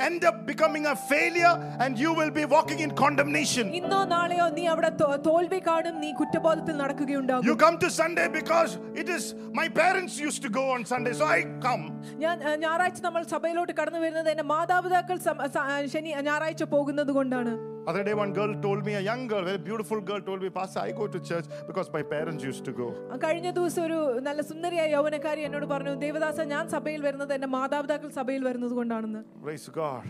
end 0.00 0.22
up 0.24 0.36
becoming 0.46 0.84
a 0.86 0.96
failure 1.04 1.52
and 1.78 1.92
you 1.96 2.10
will 2.12 2.32
be 2.32 2.44
walking 2.48 2.80
in 2.80 2.90
condemnation. 3.00 3.64
ഇന്നോ 3.78 4.00
നാളെയോ 4.12 4.46
നീ 4.50 4.64
അവിടെ 4.66 4.90
തോ- 5.00 5.16
തോൽവി 5.26 5.60
കാണും 5.66 5.96
നീ 6.00 6.10
കുറ്റബോധത്തിൽ 6.20 6.76
നടക്കുകയുണ്ടാകും 6.76 7.46
You 7.46 7.56
come 7.56 7.76
to 7.78 7.90
Sunday 7.92 8.26
because 8.30 8.70
it 8.94 9.08
is 9.08 9.24
my 9.54 9.66
parents 9.74 10.14
used 10.20 10.42
to 10.42 10.50
go 10.50 10.64
on 10.70 10.82
Sunday, 10.84 11.14
so 11.14 11.26
I 11.30 11.42
come. 11.66 11.84
ഞാൻ 12.24 12.36
ആ, 12.42 12.54
ഞായറാഴ്ച 12.64 13.00
നമ്മൾ 13.00 13.24
സഭയിലോട്ട് 13.34 13.72
കടന്നു 13.80 13.98
വരുന്നത് 13.98 14.30
എന്റെ 14.30 14.46
മാതാപിതാക്കൾ 14.54 15.18
സം- 15.26 15.44
സ- 15.48 15.66
ആ, 15.66 15.76
ശനി 15.92 16.12
ഞായറാഴ്ച 16.24 16.64
പോകുന്നത് 16.70 17.12
കൊണ്ടാണ് 17.12 17.52
Other 17.86 18.02
day, 18.06 18.14
one 18.14 18.32
girl 18.32 18.50
told 18.64 18.80
me, 18.86 18.92
a 18.94 19.02
young 19.02 19.22
girl, 19.26 19.42
very 19.42 19.60
beautiful 19.68 20.00
girl, 20.08 20.20
told 20.20 20.40
me, 20.44 20.50
Pastor, 20.50 20.80
I 20.80 20.92
go 20.92 21.06
to 21.14 21.20
church 21.20 21.46
because 21.68 21.88
my 21.90 22.02
parents 22.12 22.42
used 22.44 22.64
to 22.64 22.72
go. 22.72 22.88
ആ, 23.12 23.16
കഴിഞ്ഞ 23.24 23.48
ദിവസം 23.58 23.82
ഒരു 23.86 23.98
നല്ല 24.26 24.40
സുന്ദരിയായ 24.50 24.86
യൗവനക്കാരി 24.96 25.42
എന്നോട് 25.48 25.66
പറഞ്ഞു 25.72 25.92
ദേവദാസ 26.04 26.40
ഞാൻ 26.52 26.64
സഭയിൽ 26.74 27.00
വരുന്നത് 27.06 27.32
എന്റെ 27.36 27.48
മാതാപിതാക്കൾ 27.56 28.10
സഭയിൽ 28.20 28.44
വരുന്നത് 28.48 28.74
കൊണ്ടാണെന്ന് 28.80 29.22
Praise 29.46 29.68
God. 29.80 30.04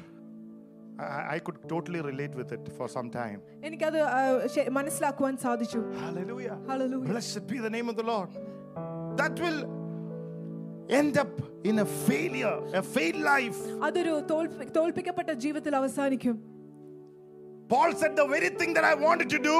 I, 1.06 1.36
I 1.36 1.40
could 1.46 1.58
totally 1.68 2.00
relate 2.08 2.34
with 2.40 2.50
it 2.56 2.64
for 2.78 2.88
some 2.96 3.08
time. 3.20 3.38
എനിക്കത് 3.68 4.00
ആ, 4.16 4.20
ശ- 4.54 4.68
മനസ്സിലാക്കുവാൻ 4.78 5.36
സാധിച്ചു 5.46 5.82
Hallelujah. 6.04 6.56
Hallelujah. 6.70 7.08
Blessed 7.12 7.46
be 7.52 7.60
the 7.66 7.72
name 7.76 7.88
of 7.92 7.98
the 8.02 8.06
Lord. 8.12 8.30
That 9.20 9.36
will 9.44 9.60
end 10.90 11.16
up 11.24 11.34
in 11.64 11.78
a 11.78 11.88
failure, 12.08 12.56
a 12.74 12.84
failed 12.94 13.22
life. 13.32 13.60
അതൊരു 13.88 14.14
തോൽപ്പി- 14.32 14.70
തോൽപ്പിക്കപ്പെട്ട 14.78 15.30
ജീവിതത്തിൽ 15.44 15.74
അവസാനിക്കും 15.76 16.36
Paul 17.70 17.92
said, 17.94 18.16
The 18.16 18.26
very 18.26 18.50
thing 18.50 18.72
that 18.74 18.84
I 18.84 18.94
wanted 18.96 19.28
to 19.30 19.38
do, 19.40 19.56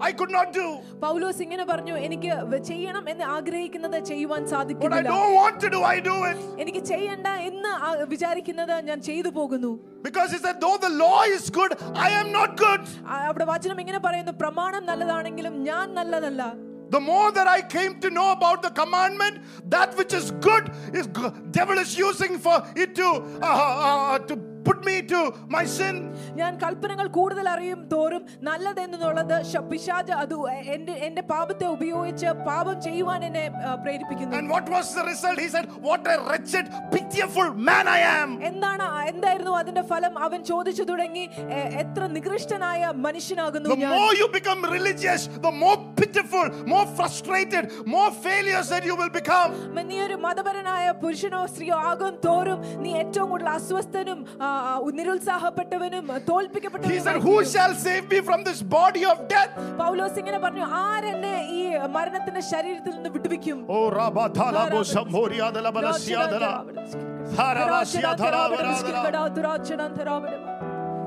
I 0.00 0.12
could 0.18 0.30
not 0.30 0.48
do. 0.52 0.66
പൗലോസ് 1.04 1.40
ഇങ്ങനെ 1.44 1.64
പറഞ്ഞു 1.64 1.94
എനിക്ക് 2.06 2.28
വ- 2.50 2.60
ചെയ്യണം 2.68 3.04
എന്ന് 3.12 3.24
ആഗ്രഹിക്കുന്നത് 3.36 3.98
ചെയ്യുവാൻ 4.10 4.42
What 4.42 4.50
I 4.50 4.54
സാധിക്കുന്നില്ല 4.54 5.08
don't 5.14 5.34
want 5.34 5.56
to 5.64 5.68
do, 5.76 5.80
I 5.94 5.98
do 6.10 6.16
it. 6.30 6.38
എനിക്ക് 6.62 6.82
ചെയ്യണ്ട 6.92 7.28
എന്ന് 7.48 7.72
ആ- 7.86 7.96
വിചാരിക്കുന്നത് 8.14 8.74
ഞാൻ 8.90 9.00
ചെയ്തു 9.08 9.32
പോകുന്നു 9.38 9.72
Because 10.02 10.30
he 10.34 10.38
said, 10.38 10.56
Though 10.64 10.76
the 10.86 10.92
law 11.02 11.20
is 11.36 11.44
good, 11.50 11.72
I 12.06 12.10
am 12.20 12.28
not 12.38 12.50
good. 12.64 12.82
ആ, 13.10 13.16
അവിടെ 13.30 13.46
വചനം 13.52 13.80
ഇങ്ങനെ 13.84 14.00
പറയുന്നു 14.06 14.34
പ്രമാണം 14.42 14.84
നല്ലതാണെങ്കിലും 14.92 15.56
ഞാൻ 15.70 15.86
നല്ലതല്ല 16.00 16.42
The 16.90 17.00
more 17.08 17.28
that 17.36 17.48
I 17.56 17.60
came 17.74 17.94
to 18.00 18.08
know 18.10 18.28
about 18.32 18.58
the 18.66 18.70
commandment, 18.78 19.34
that 19.74 19.90
which 19.98 20.12
is 20.12 20.26
good 20.46 20.64
is 20.98 21.06
g- 21.18 21.32
devil 21.58 21.78
is 21.82 21.90
using 22.00 22.34
for 22.46 22.54
it 22.82 22.92
to 23.00 23.08
uh, 23.48 23.50
uh, 23.88 24.14
to 24.28 24.34
put 24.64 24.80
me 24.84 24.96
to 25.04 25.20
my 25.48 25.64
sin. 25.68 25.96
ഞാൻ 26.34 26.52
കൽപ്പനകൾ 26.62 27.06
കൂടുതൽ 27.14 27.46
അറിയും 27.48 27.80
തോറും 27.92 28.22
നല്ലതെന്നുള്ളത് 28.48 29.42
ശ- 29.50 29.62
പിശാച് 29.70 30.12
അത് 30.22 30.34
എന്റെ 30.74 30.94
എന്റെ 31.06 31.22
പാപത്തെ 31.30 31.66
ഉപയോഗിച്ച് 31.66 32.28
പാപം 32.48 32.76
ചെയ്യുവാൻ 32.80 33.20
എന്നെ 33.24 33.44
ആ, 33.60 33.74
പ്രേരിപ്പിക്കുന്നു 33.76 34.34
And 34.38 34.48
what 34.50 34.66
was 34.68 34.88
the 34.94 35.04
result? 35.04 35.38
He 35.38 35.48
said, 35.48 35.66
What 35.82 36.02
a 36.06 36.18
wretched, 36.26 36.66
pitiful 36.92 37.48
man 37.68 37.88
I 37.90 38.02
am. 38.12 38.30
എന്താണ് 38.42 38.84
ആ- 38.88 39.04
എന്തായിരുന്നു 39.12 39.54
അതിന്റെ 39.60 39.84
ഫലം 39.84 40.14
അവൻ 40.18 40.40
ചോദിച്ചു 40.44 40.82
തുടങ്ങി 40.82 41.24
"എ- 41.58 41.70
എത്ര 41.82 42.02
നികൃഷ്ടനായ 42.16 42.74
മനുഷ്യനാകുന്നു 43.06 43.70
The 43.70 43.80
ഞാൻ 43.84 43.94
more 43.96 44.12
you 44.14 44.28
become 44.30 44.62
religious, 44.70 45.24
the 45.40 45.54
more 45.56 45.76
pitiful, 45.96 46.46
more 46.66 46.86
frustrated, 46.98 47.64
more 47.88 48.10
failures 48.26 48.68
that 48.68 48.84
you 48.84 48.96
will 49.00 49.12
become. 49.12 49.50
നീ 49.88 49.98
ഒരു 50.04 50.16
മതപരനായ 50.24 50.86
പുരുഷനോ 51.02 51.42
സ്ത്രീയോ 51.46 51.76
ആകും 51.90 52.14
തോറും 52.24 52.58
നീ 52.82 52.90
ഏറ്റവും 53.00 53.28
കൂടുതൽ 53.30 53.50
അസ്വസ്ഥനും 53.50 54.18
ആ, 54.38 54.48
ആ, 54.48 54.51
നിരുത്സാഹപ്പെട്ടവനും 54.98 56.04
He 56.04 56.12
said, 56.12 56.26
തോൽപ്പിക്കപ്പെട്ടവനും 56.30 57.22
Who 57.28 57.36
shall 57.44 57.74
save 57.86 58.04
me 58.12 58.20
from 58.20 58.42
this 58.48 58.60
body 58.78 59.04
of 59.12 59.18
death? 59.34 59.52
പൗലോസ് 59.82 60.18
ഇങ്ങനെ 60.22 60.38
പറഞ്ഞു 60.44 60.64
ആരെന്നെ 60.84 61.34
ഈ 61.58 61.62
മരണത്തിന്റെ 61.96 62.42
ശരീരത്തിൽ 62.52 62.94
നിന്ന് 62.98 63.12
വിടുവിക്കും 63.16 63.58
Oh, 63.68 63.84
Rabatala 63.98 64.64
Bosamboria 64.74 65.48
de 65.56 65.62
la 65.66 65.72
Balasiadala. 65.72 66.52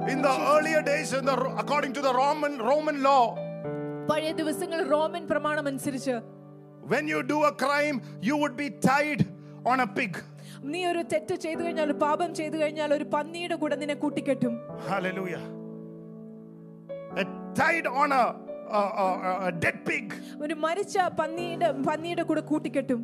In 0.08 0.22
the 0.22 0.36
earlier 0.54 0.82
days, 0.82 1.14
in 1.14 1.26
the, 1.26 1.36
according 1.58 1.94
to 1.94 2.02
the 2.02 2.14
Roman 2.14 2.54
Roman 2.70 2.98
law, 3.04 3.24
പഴയ 4.10 4.30
ദിവസങ്ങൾ 4.40 4.80
റോമൻ 4.94 5.24
പ്രമാണം 5.32 5.66
അനുസരിച്ച് 5.72 6.16
when 6.92 7.06
you 7.12 7.20
do 7.24 7.38
a 7.50 7.54
crime, 7.64 7.98
you 8.28 8.36
would 8.42 8.56
be 8.62 8.70
tied 8.90 9.22
on 9.72 9.80
a 9.80 9.88
pig. 9.98 10.14
നീ 10.73 10.81
ഒരു 10.93 11.03
തെറ്റ് 11.13 11.35
ചെയ്തു 11.45 11.61
കഴിഞ്ഞാൽ 11.65 11.85
ഒരു 11.85 11.97
പാപം 12.05 12.31
ചെയ്തു 12.35 12.57
കഴിഞ്ഞാൽ 12.63 12.91
ഒരു 12.95 13.07
പന്നിയുടെ 13.15 13.57
കൂടെ 13.63 13.77
നിന്നെ 13.83 13.97
കൂട്ടിക്കെട്ടും. 14.05 14.57
Hallelujah 14.89 15.37
tied 17.59 17.87
on 18.01 18.11
a, 18.13 18.25
a, 18.79 18.81
a, 19.03 19.07
a 19.49 19.51
dead 19.63 19.77
pig. 19.89 20.07
ഒരു 20.45 20.55
മരിച്ച 20.65 20.97
പന്നിയുടെ 21.21 21.69
പന്നിയുടെ 21.89 22.25
കൂടെ 22.31 22.43
കൂട്ടിക്കെട്ടും. 22.51 23.01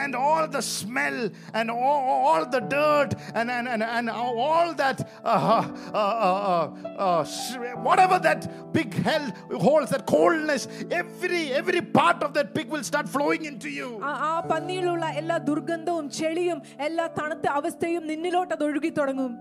and 0.00 0.14
all 0.16 0.44
the 0.48 0.62
smell 0.62 1.16
and 1.52 1.70
all, 1.70 2.02
all 2.28 2.46
the 2.46 2.60
dirt 2.74 3.10
and, 3.34 3.50
and, 3.50 3.66
and, 3.68 3.82
and 3.96 4.06
all 4.44 4.68
that 4.74 4.98
uh, 5.22 5.28
uh, 5.28 5.64
uh, 5.92 5.98
uh, 6.28 6.64
uh, 7.06 7.24
sh- 7.24 7.58
whatever 7.88 8.18
that 8.18 8.40
pig 8.72 8.94
hell 9.08 9.26
holds 9.66 9.90
that 9.94 10.04
coldness 10.06 10.62
every 11.02 11.42
every 11.52 11.82
part 11.98 12.22
of 12.22 12.32
that 12.38 12.54
pig 12.56 12.70
will 12.74 12.86
start 12.92 13.08
flowing 13.16 13.44
into 13.50 13.70
you 13.80 13.90
ആ 14.08 14.12
ആ 14.30 14.34
പന്നിയിലുള്ള 14.52 15.06
എല്ലാ 15.22 15.36
ദുർഗന്ധവും 15.50 16.06
ചെളിയും 16.20 16.60
എല്ലാ 16.88 17.06
തണുത്ത 17.18 17.46
അവസ്ഥയും 17.58 18.06
നിന്നിലോട്ട് 18.12 18.52
അത് 18.58 18.64
ഒഴുകി 18.70 18.92
തുടങ്ങും 19.00 19.34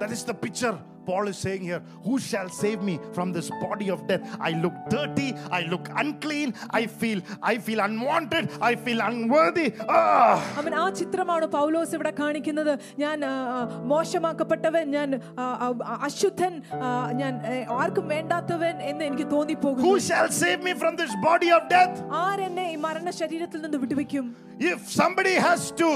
that 0.00 0.10
is 0.16 0.22
the 0.24 0.34
picture 0.44 0.74
paul 1.06 1.26
is 1.26 1.38
saying 1.38 1.62
here 1.62 1.78
who 2.04 2.16
shall 2.20 2.48
save 2.54 2.80
me 2.80 2.94
from 3.12 3.32
this 3.32 3.48
body 3.62 3.88
of 3.90 4.00
death 4.06 4.24
i 4.40 4.52
look 4.56 4.76
dirty 4.88 5.26
i 5.50 5.62
look 5.64 5.86
unclean 5.96 6.48
i 6.72 6.86
feel 6.98 7.20
i 7.44 7.58
feel 7.58 7.80
unwanted 7.80 8.44
i 8.62 8.74
feel 8.78 9.00
unworthy 9.02 9.66
ah 9.96 10.36
അവൻ 10.56 10.74
ആ 10.74 10.90
ചിത്രമാണ് 10.92 11.46
പൗലോസ് 11.48 11.94
ഇവിടെ 11.94 12.12
കാണിക്കുന്നത് 12.20 12.72
ഞാൻ 12.98 13.18
ആ, 13.24 13.32
ആ, 13.54 13.58
മോശമാക്കപ്പെട്ടവൻ 13.92 14.86
ഞാൻ 14.90 15.08
ആ, 15.38 15.44
ആ, 15.60 15.68
അശുദ്ധൻ 16.02 16.54
ആ, 16.80 16.88
ഞാൻ 17.12 17.32
ഏ, 17.46 17.56
ആർക്കും 17.78 18.08
വേണ്ടാത്തവൻ 18.08 18.76
എന്ന് 18.82 19.04
എനിക്ക് 19.04 19.28
തോന്നിപ്പോകുന്നു 19.30 19.88
who 19.88 19.98
shall 20.00 20.30
save 20.34 20.62
me 20.62 20.74
from 20.74 20.96
this 20.96 21.14
body 21.22 21.50
of 21.50 21.68
death 21.68 21.96
ആരെന്നെ 22.24 22.66
ഈ 22.72 22.78
മരണ 22.86 23.10
ശരീരത്തിൽ 23.20 23.60
നിന്ന് 23.62 23.78
വിടുവിക്കും 23.78 24.26
If 24.72 24.80
somebody 24.92 25.34
has 25.44 25.62
to 25.72 25.86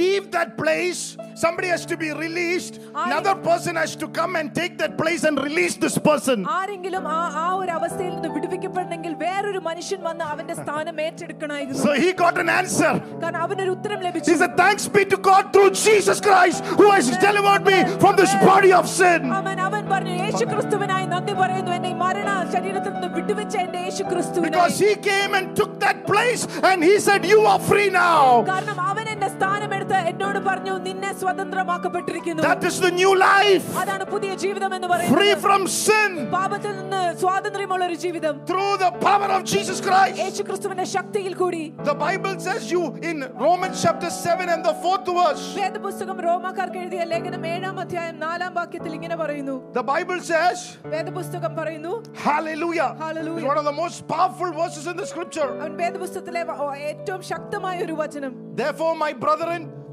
leave 0.00 0.30
that 0.30 0.58
place, 0.58 1.00
somebody 1.34 1.68
has 1.68 1.86
to 1.86 1.96
be 1.96 2.10
released, 2.14 2.74
another 2.96 3.34
person 3.36 3.76
has 3.76 3.92
to 3.96 4.06
come 4.10 4.36
and 4.36 4.54
take 4.54 4.76
that 4.78 4.98
place 4.98 5.22
and 5.24 5.40
release 5.40 5.74
this 5.76 5.96
person. 6.00 6.38
ആരെങ്കിലും 6.56 7.04
ആ 7.08 7.20
ആ 7.36 7.46
ഒരു 7.60 7.72
അവസ്ഥയിൽ 7.76 8.12
നിന്ന് 8.16 8.30
വിടുവിക്കപ്പെടണമെങ്കിൽ 8.34 9.12
വേറൊരു 9.22 9.60
മനുഷ്യൻ 9.68 10.00
വന്ന് 10.08 10.24
അവന്റെ 10.32 10.56
സ്ഥാനം 10.60 10.96
ഏറ്റെടുക്കണമായിരുന്നു 11.06 11.82
So 11.86 11.92
he 12.02 12.10
got 12.14 12.36
an 12.44 12.50
answer. 12.52 12.92
കാരണം 13.22 13.40
അവനൊരു 13.46 13.72
ഉത്തരം 13.76 13.98
He 13.98 14.06
ലഭിച്ചു 14.08 14.36
said, 14.42 14.54
Thanks 14.62 14.86
be 14.96 15.04
to 15.14 15.20
God 15.30 15.44
through 15.54 15.70
Jesus 15.86 16.20
Christ 16.28 16.60
who 16.80 16.88
has 16.90 17.08
delivered 17.26 17.64
me 17.70 17.78
from 18.04 18.14
this 18.22 18.34
body 18.44 18.72
of 18.80 18.86
sin. 18.92 19.22
അവൻ 19.40 19.58
അവൻ 19.68 19.82
പറഞ്ഞു 19.94 20.14
യേശു 20.24 20.44
ക്രിസ്തുവിനായി 20.52 21.08
നന്ദി 21.14 21.36
പറയുന്നു 21.40 21.74
എന്നെ 21.78 21.92
ഈ 21.94 21.98
മരണ 22.04 22.28
ശരീരത്തിൽ 22.54 22.92
നിന്ന് 22.96 23.10
വിട്ടുവെച്ച 23.18 23.56
എന്റെ 23.64 23.80
യേശു 23.86 24.04
ക്രിസ്തുവിനായി 24.12 24.52
Because 24.52 24.78
he 24.86 24.92
came 25.10 25.32
and 25.40 25.48
took 25.56 25.74
that 25.80 25.98
place 26.12 26.44
and 26.70 26.78
he 26.90 26.94
said, 27.00 27.20
You 27.32 27.40
are 27.52 27.60
free 27.70 27.90
now. 27.98 28.20
കാരണം 28.52 28.78
അവൻ 28.90 29.06
എന്റെ 29.14 29.30
സ്ഥാനം 29.36 29.63
എടുത്ത് 29.64 29.98
എന്നോട് 30.10 30.38
പറഞ്ഞു 30.40 30.74
നിന്നെ 30.86 31.10
സ്വതന്ത്രമാക്കപ്പെട്ടിരിക്കുന്നു 31.20 32.42
That 32.42 32.64
is 32.64 32.76
the 32.80 32.90
new 32.92 33.12
life. 33.22 33.66
അതാണ് 33.82 34.04
പുതിയ 34.12 34.34
ജീവിതം 34.36 34.70
എന്ന് 34.76 34.88
Free 34.88 34.94
പറയുന്നത് 34.94 35.42
from 35.44 35.62
sin 35.78 36.10
പാപത്തിൽ 36.32 36.72
നിന്ന് 36.80 37.02
സ്വാതന്ത്ര്യമുള്ള 37.22 37.82
ഒരു 37.84 37.96
ജീവിതം 38.04 38.34
through 38.50 38.72
the 38.76 38.90
power 39.00 39.28
of 39.36 39.42
Jesus 39.44 39.78
Christ. 39.80 40.16
യേശു 40.22 40.42
ക്രിസ്തുവിന്റെ 40.42 40.86
ശക്തിയിൽ 40.94 41.34
കൂടി 41.34 41.62
The 41.84 41.96
Bible 42.04 42.34
says 42.38 42.64
you 42.74 42.82
in 43.02 43.16
Romans 43.38 43.76
chapter 43.84 44.10
7 44.26 44.48
and 44.48 44.62
the 44.64 44.74
fourth 44.84 45.08
verse. 45.18 45.44
വേദപുസ്തകം 45.60 46.20
റോമാക്കാർക്ക് 46.26 46.80
എഴുതിയ 46.82 47.04
ലേഖനം 47.12 47.44
ഏഴാം 47.46 47.78
അധ്യായം 47.84 48.18
നാലാം 48.24 48.54
വാക്യത്തിൽ 48.60 48.92
ഇങ്ങനെ 48.98 49.18
പറയുന്നു 49.22 49.56
The 49.74 49.86
Bible 49.92 50.20
says, 50.30 50.58
വേദപുസ്തകം 50.94 51.54
പറയുന്നു 51.56 51.94
Hallelujah. 52.26 52.90
Hallelujah. 52.98 53.40
It's 53.40 53.50
one 53.52 53.60
of 53.62 53.68
the 53.70 53.76
most 53.82 53.98
powerful 54.08 54.52
verses 54.54 54.86
in 54.86 54.96
the 54.96 55.06
scripture. 55.06 55.50
അവൻ 55.60 55.74
വേദപുസ്തകത്തിലെ 55.82 56.42
വ- 56.44 56.58
ഓ, 56.60 56.68
ഏറ്റവും 56.90 57.22
ശക്തമായ 57.32 57.76
ഒരു 57.86 57.94
വചനം 57.94 58.32
Therefore, 58.55 58.95
my 58.95 59.11
brethren, 59.11 59.69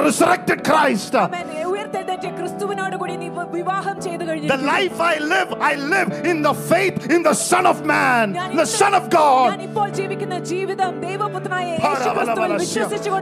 the 0.00 0.06
resurrected 0.06 0.64
Christ. 0.64 1.12
The 1.12 1.28
life 4.62 5.00
I 5.00 5.18
live, 5.18 5.52
I 5.60 5.74
live 5.74 6.24
in 6.24 6.42
the 6.42 6.54
faith 6.54 7.10
in 7.10 7.22
the 7.22 7.34
Son 7.34 7.66
of 7.66 7.84
Man, 7.84 8.32
the 8.56 8.64
Son 8.64 8.94
of 8.94 9.10
God. 9.10 9.58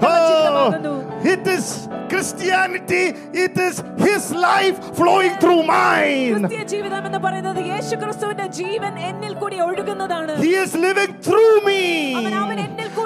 Oh, 0.01 1.20
it 1.24 1.47
is 1.47 1.89
Christianity, 2.09 3.14
it 3.33 3.59
is 3.59 3.83
His 3.97 4.33
life 4.33 4.79
flowing 4.95 5.37
through 5.39 5.62
mine. 5.64 6.49
He 10.39 10.55
is 10.55 10.74
living 10.74 11.14
through 11.20 11.62
me. 11.64 12.14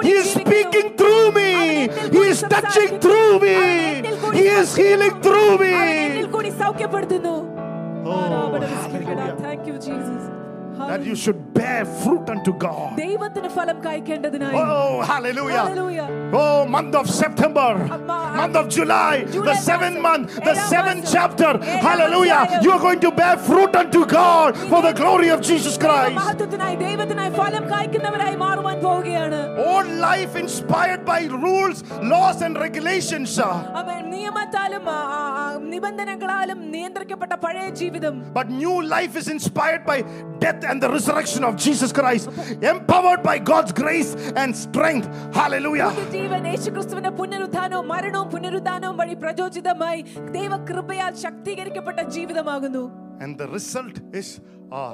He 0.01 0.11
is 0.11 0.31
speaking 0.31 0.95
through 0.97 1.31
me. 1.31 1.87
He 2.11 2.17
is 2.17 2.41
touching 2.41 2.99
through 2.99 3.39
me. 3.39 3.55
He 4.33 4.47
is 4.47 4.75
healing 4.75 5.21
through 5.21 5.57
me. 5.59 5.71
Oh. 8.05 8.51
Thank 9.41 9.67
you, 9.67 9.73
Jesus 9.73 10.32
that 10.77 11.05
you 11.05 11.15
should 11.15 11.53
bear 11.53 11.85
fruit 11.85 12.29
unto 12.29 12.53
God. 12.53 12.97
Oh, 14.55 15.01
hallelujah. 15.01 15.57
hallelujah. 15.57 16.31
Oh, 16.33 16.65
month 16.65 16.95
of 16.95 17.09
September, 17.09 17.75
month 17.77 18.55
of 18.55 18.69
July, 18.69 19.23
the 19.23 19.55
seventh 19.55 19.99
month, 19.99 20.35
the 20.35 20.55
seventh 20.55 21.09
chapter. 21.11 21.57
Hallelujah. 21.63 22.59
You 22.61 22.71
are 22.71 22.79
going 22.79 22.99
to 23.01 23.11
bear 23.11 23.37
fruit 23.37 23.75
unto 23.75 24.05
God 24.05 24.57
for 24.57 24.81
the 24.81 24.93
glory 24.93 25.29
of 25.29 25.41
Jesus 25.41 25.77
Christ. 25.77 26.17
All 29.57 29.85
life 29.85 30.35
inspired 30.35 31.05
by 31.05 31.25
rules, 31.25 31.83
laws, 32.01 32.41
and 32.41 32.57
regulations. 32.57 33.39
But 38.33 38.49
new 38.49 38.81
life 38.81 39.15
is 39.15 39.27
inspired 39.27 39.85
by 39.85 40.01
death 40.39 40.62
and 40.62 40.80
the 40.80 40.88
resurrection 40.88 41.44
of 41.44 41.56
Jesus 41.56 41.92
Christ, 41.92 42.28
empowered 42.62 43.22
by 43.22 43.38
God's 43.40 43.72
grace 43.72 44.14
and 44.36 44.54
strength. 44.56 45.06
Hallelujah. 45.32 45.90
പുതിയ 45.90 46.06
ജീവൻ 46.16 46.44
യേശുക്രിസ്തുവിന്റെ 46.50 47.12
പുനരുദ്ധാനവും 47.12 47.86
മരണവും 47.92 48.28
പുനരുദ്ധാനവും 48.34 48.96
വഴി 49.00 49.16
പ്രചോദിതമായി 49.22 50.00
ദൈവകൃപയാൽ 50.38 51.12
ശക്തീകരിക്കപ്പെട്ട 51.24 52.00
ജീവിതമാകുന്നു 52.16 52.84
And 53.20 53.32
the 53.36 53.48
result 53.48 53.96
is 54.14 54.28
a 54.72 54.84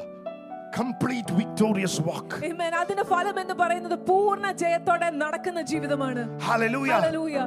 complete 0.75 1.29
victorious 1.41 1.97
walk. 2.01 2.29
Amen. 2.51 2.73
അതിന്റെ 2.81 3.05
ഫലം 3.13 3.37
എന്ന് 3.43 3.57
പറയുന്നത് 3.63 3.97
പൂർണ്ണ 4.09 4.47
ജയത്തോടെ 4.63 5.11
നടക്കുന്ന 5.23 5.63
ജീവിതമാണ് 5.73 6.23
Hallelujah. 6.49 6.99
Hallelujah. 6.99 7.47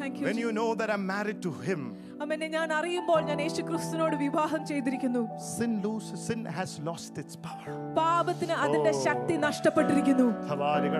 Thank 0.00 0.14
you. 0.18 0.26
When 0.28 0.38
you 0.38 0.50
know 0.52 0.70
that 0.80 0.90
I'm 0.94 1.06
married 1.08 1.40
to 1.42 1.52
Him, 1.68 1.80
അമ്മനെ 2.22 2.46
ഞാൻ 2.48 2.68
അറിയുമ്പോൾ 2.72 3.20
ഞാൻ 3.22 3.38
യേശു 3.40 3.62
ക്രിസ്തുവിനോട് 3.62 4.16
വിവാഹം 4.16 4.62
ചെയ്തിരിക്കുന്നു 4.66 5.22
sin 5.56 5.72
loses, 5.82 6.18
sin 6.28 6.40
has 6.58 6.70
lost 6.82 7.12
its 7.22 7.34
power. 7.38 7.72
പാപത്തിന് 7.98 8.54
അതിന്റെ 8.64 8.92
ശക്തി 9.04 9.34
നഷ്ടപ്പെട്ടിരിക്കുന്നു 9.44 10.26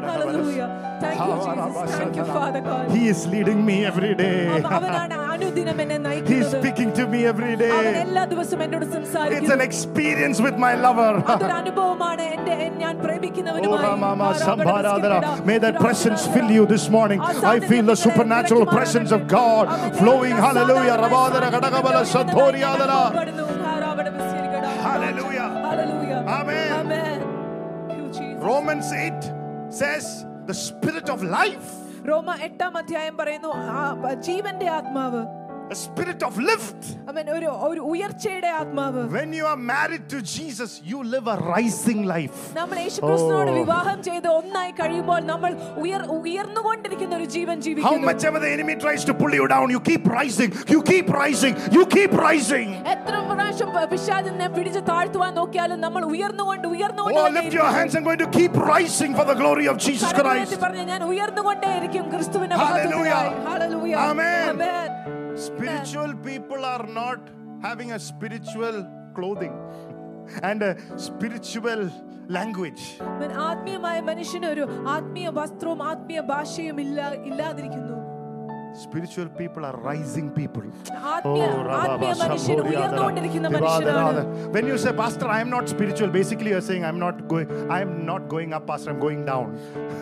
Hallelujah. 0.08 0.68
Thank 1.00 1.18
you, 1.20 1.34
Jesus. 1.46 1.90
Thank 1.92 2.16
you, 2.16 2.26
Father 2.30 2.60
God. 2.62 2.84
He 2.90 3.08
is 3.08 3.26
leading 3.26 3.60
me 3.64 3.76
every 3.84 4.12
day. 4.16 4.36
അവ- 4.56 4.72
അവനാണ് 4.78 5.16
അനുദിനം 5.32 5.80
എന്നെ 5.82 5.96
He's 5.96 6.04
നയിക്കുന്നത് 6.06 6.56
speaking 6.56 6.90
to 6.92 7.04
me 7.06 7.20
every 7.32 7.52
അവൻ 7.52 7.62
day. 7.64 8.00
എല്ലാ 8.04 8.24
ദിവസവും 8.32 8.62
എന്നോട് 8.66 8.86
It's 8.86 8.96
സംസാരിക്കുന്നു 8.98 9.54
an 9.56 9.64
experience 9.68 10.40
with 10.40 10.56
my 10.58 10.72
lover. 10.86 11.10
അതൊരു 11.34 11.56
അനുഭവമാണ് 11.60 12.26
എന്റെ 12.36 12.54
എൻ- 12.66 12.76
ഞാൻ 12.76 12.94
Oh, 12.94 13.02
പ്രേമിക്കുന്നവനുമായി 13.04 13.84
Ramama 13.86 14.26
ആരാധന 14.28 14.46
Sambharadhara. 14.46 15.18
വിസ്കിപ്പിടാം. 15.18 15.46
May 15.50 15.58
that 15.64 15.76
presence 15.84 16.22
fill 16.34 16.50
you 16.50 16.64
this 16.66 16.86
morning. 16.90 17.20
I 17.46 17.58
feel 17.70 17.84
the 17.84 17.98
supernatural 17.98 18.66
presence 18.68 19.12
of 19.12 19.22
God 19.36 19.66
flowing. 20.00 20.36
Hallelujah. 20.46 20.96
Rabadara 21.02 21.50
Kadagabala 21.50 22.04
Sathoriadara. 22.04 23.00
Hallelujah. 24.80 25.48
Hallelujah. 25.60 26.24
Amen. 26.28 26.72
Amen. 26.72 27.20
Thank 27.88 27.98
you, 27.98 28.08
Jesus. 28.12 28.42
Romans 28.42 28.92
8 28.92 29.32
says, 29.70 30.24
The 30.46 30.54
spirit 30.54 31.10
of 31.10 31.22
life, 31.22 31.68
റോമ 32.08 32.34
എട്ടാം 32.42 32.78
അധ്യായം 32.78 33.16
പറയുന്നു 33.16 33.48
ആ, 33.48 33.80
ജീവന്റെ 34.14 34.68
ആത്മാവ് 34.68 35.22
a 35.72 35.76
spirit 35.76 36.20
of 36.22 36.34
lift. 36.40 36.82
അവൻ 37.10 37.24
ഒരു 37.34 37.48
ഒരു 37.66 37.80
ഉയർച്ചയുടെ 37.90 38.50
ആത്മാവ് 38.60 39.00
When 39.16 39.30
you 39.38 39.46
are 39.50 39.58
married 39.70 40.04
to 40.12 40.18
Jesus, 40.34 40.70
you 40.90 40.98
live 41.14 41.26
a 41.28 41.38
rising 41.48 42.00
life. 42.12 42.38
നമ്മൾ 42.58 42.76
യേശുക്രിസ്തുവിനോട് 42.84 43.50
Oh. 43.52 43.58
വിവാഹം 43.58 43.98
ചെയ്ത് 44.06 44.28
ഒന്നായി 44.36 44.72
കഴിയുമ്പോൾ 44.78 45.20
നമ്മൾ 45.32 45.50
ഉയർ 45.84 46.02
ഉയർന്നുകൊണ്ടിരിക്കുന്ന 46.18 47.14
ഒരു 47.20 47.26
ജീവൻ 47.36 47.56
How 47.56 47.64
ജീവിക്കുന്നു 47.66 48.08
much 48.10 48.24
ever 48.30 48.40
the 48.46 48.52
enemy 48.56 48.76
tries 48.84 49.04
to 49.10 49.14
pull 49.20 49.34
you 49.40 49.46
down, 49.54 49.66
you 49.76 49.82
keep 49.90 50.06
rising, 50.18 50.50
you 50.74 50.80
keep 50.92 51.08
rising, 51.22 51.54
you 51.76 51.84
keep 51.96 52.14
rising. 52.24 52.68
എത്ര 52.94 53.14
പ്രാവശ്യം 53.30 53.70
പിശാചിനെ 53.92 54.48
പിടിച്ച് 54.56 54.82
താഴ്ത്തുവാൻ 54.90 55.32
നോക്കിയാലും 55.40 55.80
നമ്മൾ 55.86 56.02
ഉയർന്നുകൊണ്ട് 56.14 56.66
ഉയർന്നുകൊണ്ട് 56.74 57.20
Oh, 57.20 57.26
തന്നെ 57.26 57.40
lift 57.40 57.58
your 57.60 57.70
hands. 57.78 57.94
I'm 57.98 58.06
going 58.10 58.24
to 58.26 58.30
keep 58.38 58.56
rising 58.74 59.14
for 59.20 59.26
the 59.32 59.38
glory 59.42 59.68
of 59.74 59.78
Jesus 59.88 60.08
കരങ്ങൾ 60.08 60.24
Christ. 60.24 60.40
ഉയർത്തി 60.42 60.60
പറഞ്ഞ് 60.64 60.86
ഞാൻ 60.92 61.04
ഉയർന്നുകൊണ്ടേയിരിക്കും 61.12 62.06
ക്രിസ്തുവിന്റെ 62.16 62.58
Hallelujah. 62.64 63.20
മഹത്വത്തിനായി. 63.20 63.46
Hallelujah. 63.50 64.00
Amen. 64.08 64.44
Amen. 64.54 65.11
Spiritual 65.42 66.14
people 66.22 66.64
are 66.64 66.86
not 67.00 67.20
having 67.62 67.92
a 67.92 68.00
spiritual 68.00 68.76
clothing 69.14 69.54
and 70.42 70.62
a 70.62 70.72
spiritual 70.98 71.82
language. 72.28 72.82
അവൻ 73.12 73.30
ആത്മീയമായ 73.48 73.98
മനുഷ്യന് 74.08 74.48
ഒരു 74.54 74.64
ആത്മീയ 74.96 75.28
വസ്ത്രവും 75.38 75.80
ആത്മീയ 75.90 76.20
ഭാഷയും 76.32 76.78
ഇല്ല 76.84 76.98
ഇല്ലാതിരിക്കുന്നു 77.30 77.96
Spiritual 78.76 79.28
people 79.38 79.62
are 79.64 79.76
rising 79.82 80.26
people. 80.30 80.64
ആത്മീയ 81.12 81.44
ആത്മീയ 81.76 82.10
മനുഷ്യൻ 82.20 82.58
ഉയർന്നുകൊണ്ടിരിക്കുന്ന 82.70 83.48
മനുഷ്യനാണ് 83.54 84.20
When 84.56 84.66
you 84.70 84.76
say, 84.82 84.92
Pastor, 85.00 85.26
I 85.36 85.40
am 85.44 85.50
not 85.54 85.64
spiritual, 85.68 86.10
basically 86.18 86.50
you're 86.54 86.66
saying, 86.68 86.84
I'm 86.88 87.00
not 87.06 87.16
going, 87.32 87.48
I 87.76 87.80
am 87.86 87.92
not 88.10 88.22
going 88.34 88.50
up, 88.56 88.64
Pastor, 88.70 88.90
I'm 88.92 89.00
going 89.06 89.22
down. 89.30 89.46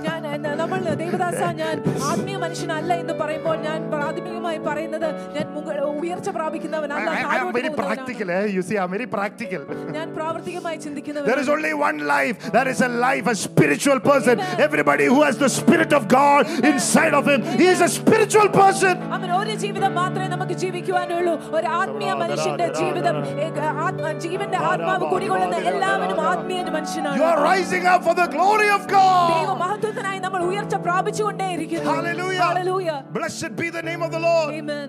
ഞാൻ 0.07 0.21
എന്നാ, 0.35 0.51
നമ്മൾ 0.61 0.81
ദേവദാസ 1.03 1.41
ഞാൻ 1.61 1.77
ആത്മീയ 2.11 2.37
മനുഷ്യനല്ല 2.45 2.93
എന്ന് 3.03 3.15
പറയുമ്പോൾ 3.21 3.57
ഞാൻ 3.69 3.79
പ്രാഥമികമായി 3.95 4.61
പറയുന്നത് 4.69 5.09
ഞാൻ 5.37 5.47
മുക- 5.57 5.79
ഉയർച്ച 6.01 6.29
പ്രാപിക്കുന്നവനല്ല 6.39 7.09
I, 7.09 7.15
I 7.15 7.23
am 7.23 7.31
താഴോട്ട് 7.31 7.57
very 7.59 7.71
പോകുന്നവനാണ്. 7.71 7.83
practical. 7.85 8.29
Eh? 8.39 8.45
You 8.57 8.65
see, 8.69 8.79
I'm 8.83 8.93
very 8.97 9.09
practical. 9.17 9.63
ഞാൻ 9.97 10.07
പ്രാവർത്തികമായി 10.19 10.77
There 10.77 10.85
ചിന്തിക്കുന്നവൻ 10.87 11.41
is 11.45 11.51
only 11.57 11.73
one 11.89 11.99
life. 12.15 12.37
That 12.59 12.69
is 12.75 12.81
a 12.81 12.93
life, 13.07 13.27
a 13.35 13.39
spiritual 13.47 14.01
person. 14.11 14.37
Everybody 14.69 15.09
who 15.15 15.21
has 15.27 15.37
the 15.47 15.53
Spirit 15.61 15.93
of 16.01 16.05
God 16.19 16.43
inside 16.73 17.17
of 17.21 17.27
him, 17.33 17.43
he 17.63 17.69
is 17.75 17.83
a 17.89 17.93
spiritual 18.01 18.49
person. 18.51 18.60
അവൻ 18.61 19.31
ഒരു 19.39 19.55
ജീവിതം 19.57 19.93
മാത്രമേ 19.95 20.27
നമുക്ക് 20.27 20.55
ജീവിക്കുവാനുള്ളൂ 20.55 21.35
ഒരു 21.57 21.67
ആത്മീയ 21.79 22.11
മനുഷ്യന്റെ 22.23 22.67
ജീവിതം 22.79 23.17
ഏക- 23.47 23.73
ആത്മ- 23.87 24.13
ജീവന്റെ 24.25 24.59
ആത്മാവ് 24.71 25.05
കുടികൊള്ളുന്ന 25.13 25.59
എല്ലാവരും 25.73 26.21
ആത്മീയ 26.27 26.55
You 26.59 26.73
മനുഷ്യനാണ് 26.77 27.23
are 27.25 27.39
rising 27.45 27.87
up 27.87 28.03
for 28.03 28.15
the 28.15 28.29
glory 28.29 28.69
of 28.71 28.83
ദൈവ 28.87 28.95
God. 28.95 29.59
മഹത്വത്തിനായി 29.63 30.21
നമ്മൾ 30.27 30.43
ഉയർച്ച 30.51 30.77
പ്രാപിച്ചുകൊണ്ടേയിരിക്കുന്നു 30.87 31.91
Hallelujah. 31.93 32.43
Hallelujah. 32.45 32.99
Blessed 33.13 33.55
be 33.57 33.69
the 33.71 33.83
name 33.83 34.03
of 34.03 34.11
the 34.11 34.21
Lord. 34.21 34.51
Amen. 34.55 34.89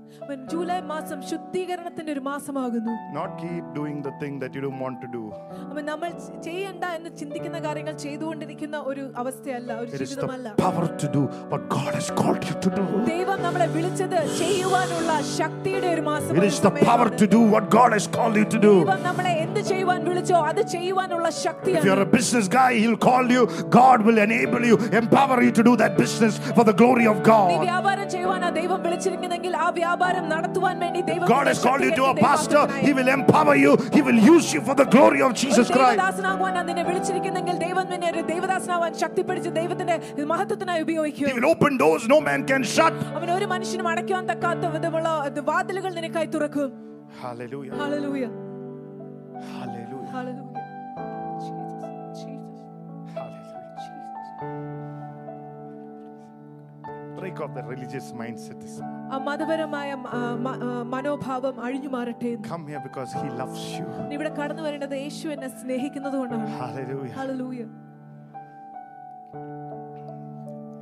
അവൻ 0.24 0.38
ജൂലൈ 0.50 0.78
മാസം 0.90 1.18
ശുദ്ധീകരണത്തിന്റെ 1.30 2.10
ഒരു 2.12 2.22
മാസമാകുന്നു 2.28 2.92
Not 3.14 3.32
keep 3.40 3.64
doing 3.74 3.96
the 4.00 4.12
thing 4.20 4.34
that 4.42 4.52
you 4.54 4.62
don't 4.62 4.80
want 4.80 4.96
to 5.02 5.08
do. 5.08 5.22
അവൻ 5.70 5.82
നമ്മൾ 5.90 6.08
ചെ- 6.20 6.36
ചെയ്യണ്ട 6.46 6.84
എന്ന് 6.96 7.10
ചിന്തിക്കുന്ന 7.20 7.58
കാര്യങ്ങൾ 7.60 7.94
ചെയ്തുകൊണ്ടിരിക്കുന്ന 8.04 8.76
ഒരു 8.90 9.04
അവസ്ഥയല്ല 9.22 9.70
ഒരു 9.82 9.90
It 9.90 9.96
is 9.96 10.02
ജീവിതമല്ല 10.04 10.48
the 10.52 10.62
power 10.64 10.86
to 11.02 11.08
do 11.08 11.22
what 11.52 11.64
God 11.70 11.92
has 11.98 12.08
called 12.20 12.42
you 12.48 12.56
to 12.60 12.72
do. 12.78 12.84
ദൈവം 13.10 13.38
നമ്മളെ 13.46 13.68
വിളിച്ചത് 13.76 14.18
ചെയ്യുവാനുള്ള 14.40 15.10
ശക്തിയുടെ 15.38 15.90
ഒരു 15.94 16.04
മാസം 16.10 16.32
It 16.36 16.46
is 16.50 16.58
the 16.60 16.72
power 16.82 17.08
to 17.14 17.28
do 17.28 17.42
what 17.54 17.66
God 17.70 17.92
has 17.92 18.08
called 18.10 18.36
you 18.36 18.46
to 18.46 18.60
do. 18.60 18.74
ദൈവം 18.78 19.02
നമ്മളെ 19.08 19.34
എന്ത് 19.44 19.60
ചെയ്യുവാൻ 19.70 20.00
വിളിച്ചോ 20.08 20.40
അത് 20.50 20.62
ചെയ്യുവാനുള്ള 20.74 21.22
If 21.28 21.40
ശക്തിയാണ് 21.44 21.86
you're 21.88 22.02
a 22.02 22.12
business 22.16 22.48
guy, 22.50 22.70
He'll 22.80 23.00
call 23.02 23.26
you. 23.30 23.44
God 23.72 23.98
will 24.06 24.20
enable 24.20 24.64
you, 24.64 24.76
empower 24.96 25.38
you 25.42 25.52
to 25.52 25.64
do 25.64 25.74
that 25.76 25.94
business 25.96 26.34
for 26.52 26.64
the 26.64 26.76
glory 26.82 27.06
of 27.06 27.18
നീ 27.20 27.28
God. 27.30 27.54
വ്യാപാരം 27.66 28.06
ചെയ്യുവാനാ 28.12 28.50
ദൈവം 28.58 28.80
വിളിച്ചിരിക്കുന്നെങ്കിൽ 28.84 29.32
ആ 29.58 29.70
വ്യാപാരം 29.76 29.99
നടത്തുവാൻ 30.00 30.76
വേണ്ടി 30.78 31.00
ദൈവം 31.08 31.26
God 31.28 31.46
has 31.46 31.58
called 31.58 31.82
you 31.82 31.92
to 31.92 32.04
a 32.06 32.14
pastor, 32.18 32.62
He 32.78 32.92
will 32.92 33.10
empower 33.10 33.54
you, 33.56 33.72
He 33.92 34.02
will 34.02 34.20
use 34.26 34.48
you 34.54 34.60
for 34.60 34.74
the 34.74 34.86
glory 34.86 35.20
of 35.22 35.32
Jesus 35.34 35.66
Christ. 35.68 35.98
ദൈവദാസനാകുവാൻ 35.98 36.56
നിന്നെ 36.68 36.84
വിളിച്ചിരിക്കുന്നെങ്കിൽ 36.88 37.56
ദൈവം 37.64 37.86
നിന്നെ 37.92 38.08
ഒരു 38.12 38.22
ദൈവദാസനാവാൻ 38.32 38.92
ശക്തിപ്പിടിച്ച് 39.02 39.52
ദൈവത്തിന്റെ 39.58 39.96
മഹത്വത്തിനായി 40.32 40.80
He 40.80 40.86
ഉപയോഗിക്കും 40.86 41.36
will 41.38 41.50
open 41.52 41.72
doors 41.76 42.04
no 42.08 42.20
man 42.22 42.42
can 42.52 42.64
shut. 42.76 42.96
അവൻ 43.18 43.30
ഒരു 43.36 43.48
മനുഷ്യനും 43.54 43.88
അടയ്ക്കുവാൻ 43.92 44.26
തക്കാത്ത 44.32 44.72
വിധമുള്ള 44.76 45.08
ഇത് 45.30 45.40
വാതിലുകൾ 45.50 45.92
നിനക്കായി 46.00 46.30
തുറക്കും 46.36 46.68
Hallelujah. 47.20 47.72
Hallelujah 47.80 48.24
Hallelujah. 49.54 50.02
Hallelujah 50.12 50.52
Jesus, 51.46 51.82
Jesus, 52.20 52.58
Hallelujah. 53.14 53.62
Jesus. 53.78 54.69
Break 57.20 57.38
off 57.42 57.52
the 57.54 57.64
religious 57.64 58.06
mindset. 58.14 58.62
ആ 59.12 59.18
മതപരമായ 59.26 59.88
ആ, 60.10 60.20
മ- 60.46 60.58
ആ, 60.66 60.70
മനോഭാവം 60.92 61.56
അഴിഞ്ഞു 61.66 61.88
മാറട്ടെ 61.88 62.28
എന്ന്. 62.34 62.48
Come 62.48 62.66
here 62.66 62.82
because 62.88 63.12
He 63.20 63.28
loves 63.42 63.62
you. 63.76 63.86
നീ 64.08 64.14
ഇവിടെ 64.18 64.32
കടന്നു 64.38 64.62
വരേണ്ടത് 64.62 64.96
യേശു 64.98 65.26
എന്നെ 65.34 65.48
സ്നേഹിക്കുന്നത് 65.60 66.16
കൊണ്ടാണ് 66.22 66.48
Hallelujah. 66.62 67.14
ഹല്ലേലൂയ 67.20 67.62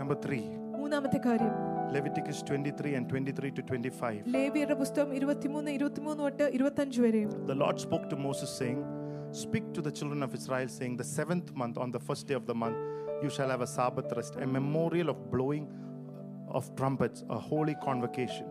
Number 0.01 0.16
three, 0.25 0.45
മൂന്നാമത്തെ 0.81 1.20
കാര്യം 1.29 1.55
Leviticus 1.95 2.39
23 2.43 2.93
and 2.99 3.07
23 3.09 3.51
to 3.57 3.62
25. 3.62 4.20
ലേവിയരുടെ 4.35 4.77
പുസ്തകം 4.81 5.11
ഇരുപത്തിമൂന്ന് 5.18 5.70
ഇരുപത്തിമൂന്ന് 5.70 6.22
തൊട്ട് 6.25 6.47
ഇരുപത്തഞ്ച് 6.57 6.99
വരെയും 7.05 7.31
The 7.51 7.59
Lord 7.62 7.79
spoke 7.79 8.07
to 8.12 8.18
Moses, 8.18 8.51
saying, 8.61 8.81
Speak 9.43 9.66
to 9.77 9.83
the 9.87 9.93
children 9.99 10.22
of 10.27 10.33
Israel, 10.35 10.68
saying, 10.79 10.95
The 10.97 11.09
seventh 11.18 11.49
month, 11.55 11.77
on 11.85 11.91
the 11.91 12.03
first 12.09 12.25
day 12.31 12.37
of 12.41 12.47
the 12.47 12.57
month, 12.64 12.79
you 13.25 13.31
shall 13.37 13.51
have 13.55 13.62
a 13.62 13.70
Sabbath 13.79 14.11
rest, 14.18 14.35
a 14.39 14.49
memorial 14.51 15.09
of 15.09 15.20
blowing 15.31 15.64
of 16.52 16.76
trumpets, 16.76 17.24
a 17.30 17.38
holy 17.38 17.76
convocation. 17.84 18.45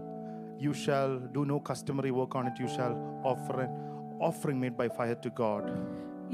You 0.58 0.72
shall 0.72 1.18
do 1.18 1.44
no 1.44 1.60
customary 1.60 2.10
work 2.10 2.34
on 2.34 2.46
it, 2.46 2.58
you 2.58 2.68
shall 2.68 3.20
offer 3.24 3.62
an 3.62 3.70
offering 4.20 4.60
made 4.60 4.76
by 4.76 4.88
fire 4.88 5.14
to 5.14 5.30
God. 5.30 5.70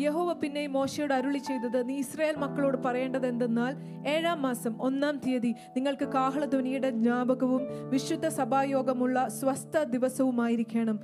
യഹോവ 0.03 0.31
പിന്നെ 0.43 0.63
മോശയോട് 0.77 1.13
അരുളി 1.17 1.41
ചെയ്തത് 1.49 1.79
നീ 1.89 1.97
Israel 2.05 2.37
മക്കളോട് 2.45 2.79
പറയേണ്ടത് 2.87 3.27
എന്തെന്നാൽ 3.33 3.73
ഏഴാം 4.15 4.39
മാസം 4.47 4.73
ഒന്നാം 4.87 5.15
തീയതി 5.25 5.53
നിങ്ങൾക്ക് 5.77 6.07
കാഹളധ്വനിയുടെ 6.15 6.91
ജ്ഞാപകവും 6.99 7.63
വിശുദ്ധ 7.95 8.27
സഭായോഗമുള്ള 8.39 9.17
സ്വസ്ഥ 9.39 9.85
ദിവസവുമായിരിക്കണം. 9.95 10.97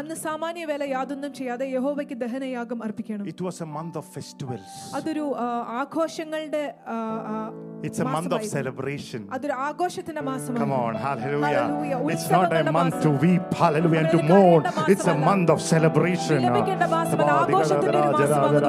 അന്ന് 0.00 0.16
സാമാന്യ 0.26 0.64
വേല 0.70 0.82
യാതൊന്നും 0.94 1.32
ചെയ്യാതെ 1.38 1.66
യഹോവയ്ക്ക് 1.76 2.18
ദഹനയാഗം 2.24 2.78
അർപ്പിക്കണം. 2.86 3.24
It 3.32 3.44
was 3.48 3.62
a 3.66 3.68
month 3.76 3.98
of 4.02 4.10
festivals 4.16 4.78
അതൊരു 5.00 5.26
ആഘോഷങ്ങളുടെ 5.82 6.64
it's 7.86 8.00
a 8.02 8.08
month 8.14 8.32
of 8.36 8.42
celebration. 8.56 9.20
അതൊരു 9.36 9.54
ആഘോഷത്തിന്റെ 9.68 10.22
മാസമാണ് 10.30 10.60
Come 10.62 10.74
on, 10.82 10.94
hallelujah. 11.06 11.98
It's 12.14 12.28
not 12.36 12.52
a 12.58 12.72
month 12.78 12.96
to 13.04 13.10
weep, 13.24 13.46
hallelujah, 13.62 14.02
and 14.04 14.10
to 14.16 14.20
mourn. 14.32 14.62
It's 14.94 15.06
a 15.14 15.16
month 15.28 15.48
of 15.54 15.60
celebration. 15.72 16.38
വിലപിക്കേണ്ട 16.44 16.84
ಜರಾದರ 18.20 18.66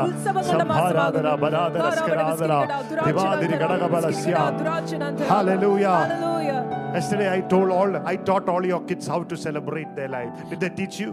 ಸಂಭಾರಾದರ 0.51 1.27
ಬಲಾದರ 1.43 1.87
ಸ್ಕರಾದರ 1.99 2.51
ದಿವಾದಿರಿ 3.07 3.57
ಗಡಗಬಲಸ್ಯ 3.63 4.33
Hallelujah. 5.33 5.95
Hallelujah. 6.03 6.59
Yesterday 6.93 7.29
I 7.29 7.41
told 7.53 7.69
all 7.71 7.93
I 8.05 8.17
taught 8.27 8.47
all 8.53 8.65
your 8.65 8.81
kids 8.89 9.05
how 9.07 9.21
to 9.23 9.35
celebrate 9.37 9.91
their 9.95 10.09
life. 10.09 10.33
Did 10.51 10.59
they 10.59 10.71
teach 10.79 10.97
you? 11.03 11.11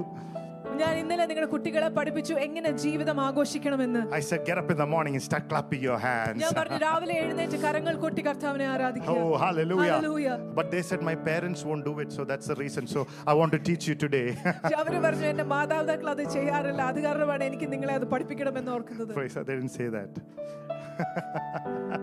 ഞാൻ 0.79 0.93
ഇന്നലെ 1.01 1.25
നിങ്ങളുടെ 1.29 1.49
കുട്ടികളെ 1.51 1.89
പഠിപ്പിച്ചു 1.97 2.33
എങ്ങനെ 2.45 2.69
ജീവിതം 2.83 3.17
ആഘോഷിക്കണമെന്ന് 3.25 4.01
I 4.17 4.21
said, 4.29 4.41
get 4.49 4.57
up 4.61 4.69
in 4.73 4.77
the 4.81 4.87
morning 4.93 5.13
and 5.17 5.23
start 5.27 5.45
clapping 5.51 5.81
your 5.87 5.97
hands. 6.05 6.39
ഞാൻ 6.43 6.51
പറഞ്ഞു 6.59 6.79
രാവിലെ 6.85 7.15
എഴുന്നേറ്റ് 7.23 7.57
കരങ്ങൾ 7.65 7.95
കൊട്ടി 8.03 8.21
കർത്താവിനെ 8.27 8.67
ആരാധിക്കുക 8.73 9.15
Oh, 9.17 9.31
hallelujah. 9.45 9.91
Hallelujah. 9.93 10.35
But 10.59 10.67
they 10.73 10.81
said 10.89 11.01
my 11.11 11.15
parents 11.29 11.61
won't 11.69 11.85
do 11.89 11.95
it, 12.03 12.11
so 12.17 12.23
that's 12.31 12.49
the 12.53 12.57
reason. 12.63 12.83
So 12.95 13.01
I 13.31 13.35
want 13.41 13.53
to 13.57 13.61
teach 13.69 13.85
you 13.91 13.95
today. 14.05 14.27
അവര് 14.81 14.99
പറഞ്ഞു 15.07 15.27
എന്റെ 15.33 15.47
മാതാപിതാക്കൾ 15.53 16.09
അത് 16.15 16.23
ചെയ്യാറില്ല 16.35 16.81
അത് 16.91 16.99
കാരണമാണ് 17.07 17.45
എനിക്ക് 17.51 17.69
നിങ്ങളെ 17.75 17.95
അത് 17.99 18.07
പഠിപ്പിക്കണമെന്ന് 18.15 18.73
ഓർക്കുന്നത് 18.77 19.13
Praise 19.19 19.35
God, 19.39 19.47
they 19.49 19.57
didn't 19.59 19.75
say 19.79 19.89
that. 19.97 20.11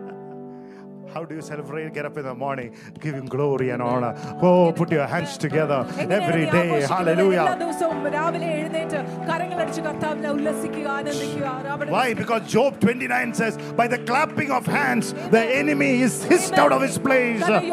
How 1.18 1.26
do 1.26 1.34
you 1.34 1.42
celebrate? 1.42 1.96
Get 1.96 2.06
up 2.06 2.16
in 2.20 2.26
the 2.26 2.36
morning, 2.36 2.76
give 3.00 3.16
Him 3.16 3.26
glory 3.26 3.72
and 3.72 3.82
honor. 3.82 4.14
Oh, 4.40 4.72
put 4.72 4.92
your 4.92 5.08
hands 5.08 5.36
together 5.36 5.84
every 5.98 6.46
day. 6.46 6.82
Hallelujah. 6.82 7.58
Why? 11.90 12.14
Because 12.14 12.48
Job 12.48 12.80
29 12.80 13.34
says, 13.34 13.58
By 13.74 13.88
the 13.88 13.98
clapping 13.98 14.52
of 14.52 14.68
hands, 14.68 15.14
the 15.32 15.44
enemy 15.44 16.02
is 16.02 16.24
hissed 16.24 16.54
out 16.54 16.72
of 16.72 16.84
his 16.84 17.00
place. 17.00 17.40
The 17.48 17.64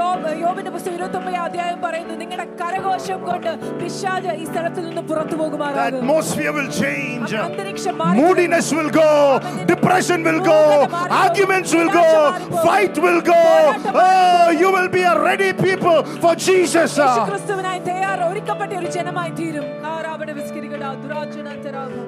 atmosphere 5.77 6.53
will 6.53 6.71
change. 6.71 7.31
Moodiness 8.17 8.73
will 8.73 8.89
go. 8.91 9.39
Depression 9.67 10.23
will 10.25 10.41
go. 10.41 10.89
Arguments 10.91 11.75
will 11.75 11.91
go. 11.91 12.33
Fight 12.65 12.97
will 12.97 13.21
go 13.21 13.34
Oh, 13.34 14.50
you 14.54 14.72
will 14.72 14.90
be 14.90 15.02
a 15.04 15.16
ready 15.20 15.52
people 15.56 15.98
for 16.24 16.34
Jesus. 16.40 16.92
യേശുക്രിസ്തുവിനായി 17.00 17.82
തയ്യാർ 17.88 18.20
ഒരുക്കപ്പെട്ട 18.30 18.72
ഒരു 18.80 18.90
ജനമായി 18.98 19.32
തീരും 19.40 19.68
karavada 19.86 20.30
വിസ്കരിക്കട 20.40 20.84
ദുരാജനന്തരാകും 21.04 22.08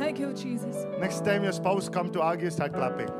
thank 0.00 0.20
you 0.24 0.30
Jesus 0.42 0.82
Next 1.04 1.20
time 1.28 1.42
your 1.42 1.56
spouse 1.60 1.88
come 1.96 2.10
to 2.16 2.22
argue, 2.30 2.50
start 2.50 2.72
clapping. 2.78 3.10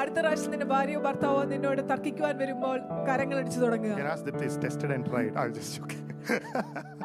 അടുത്ത 0.00 0.18
പ്രാവശ്യം 0.20 0.52
നിന്റെ 0.52 0.66
ഭാര്യയോ 0.70 1.00
ഭർത്താവോ 1.06 1.40
നിന്നോട് 1.50 1.80
തർക്കിക്കുവാൻ 1.90 2.36
വരുമ്പോൾ 2.42 2.76
കരങ്ങൾ 3.08 3.36
അടിച്ചു 3.40 3.58
തുടങ്ങുക 3.64 3.96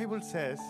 Bible 0.00 0.22
says 0.26 0.60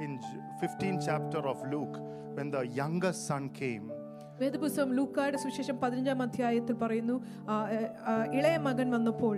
in 0.00 0.12
J- 0.20 0.28
15th 0.60 1.02
chapter 1.02 1.40
of 1.44 1.58
Luke, 1.66 1.96
when 2.36 2.50
the 2.50 2.64
younger 2.74 3.12
son 3.20 3.44
came, 3.54 3.86
വേദപുസ്തകം 4.40 4.90
ലൂക്കായുടെ 4.96 5.38
സുശേഷം 5.38 5.76
പതിനഞ്ചാം 5.80 6.20
അധ്യായത്തിൽ 6.24 6.76
പറയുന്നു 6.76 7.14
ആ, 7.48 7.54
ഏ, 7.68 7.78
ആ, 8.06 8.14
ഇളയ 8.38 8.56
മകൻ 8.66 8.88
വന്നപ്പോൾ 8.96 9.36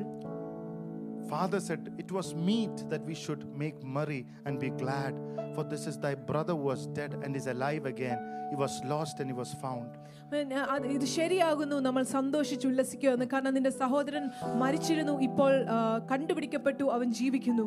Father 1.29 1.61
said, 1.61 1.83
It 1.99 2.11
was 2.11 2.29
meet 2.43 2.77
that 2.91 3.03
we 3.05 3.14
should 3.14 3.43
make 3.55 3.77
merry 3.89 4.21
and 4.47 4.55
be 4.59 4.71
glad, 4.75 5.12
for 5.55 5.62
this 5.64 5.87
is 5.87 5.97
thy 5.99 6.14
brother 6.31 6.55
who 6.55 6.64
was 6.64 6.81
dead 6.91 7.12
and 7.25 7.37
is 7.37 7.47
alive 7.47 7.85
again. 7.87 8.18
He 8.51 8.57
was 8.57 8.75
lost 8.85 9.21
and 9.21 9.29
he 9.31 9.37
was 9.37 9.53
found. 9.64 9.91
അവൻ, 10.29 10.55
ആ, 10.55 10.64
അത് 10.75 10.87
ഇത് 10.89 11.07
ശരിയാകുന്നു 11.16 11.77
നമ്മൾ 11.81 12.03
സന്തോഷിച്ച് 12.14 12.66
ഉല്ലസിക്കുമെന്ന് 12.66 13.27
കാരണം 13.27 13.55
നിന്റെ 13.55 13.73
സഹോദരൻ 13.79 14.25
മരിച്ചിരുന്നു 14.57 15.14
ഇപ്പോൾ 15.21 15.53
ആ, 15.68 15.79
കണ്ടുപിടിക്കപ്പെട്ടു 16.12 16.85
അവൻ 16.97 17.09
ജീവിക്കുന്നു 17.12 17.66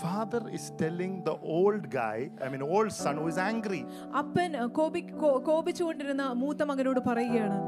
Father 0.00 0.42
is 0.50 0.72
telling 0.78 1.22
the 1.24 1.34
old 1.54 1.90
guy, 1.92 2.18
I 2.40 2.48
mean, 2.48 2.62
old 2.68 2.90
son 2.94 3.16
who 3.16 3.26
is 3.26 3.38
angry. 3.44 3.80
അപ്പൻ 4.20 4.50
ആ, 4.56 4.64
കോപി 4.78 5.00
കോ- 5.20 5.40
കോപിച്ചുകൊണ്ടിരുന്ന 5.48 6.26
മൂത്ത 6.36 6.62
മകനോട് 6.64 7.00
പറയുകയാണ് 7.02 7.58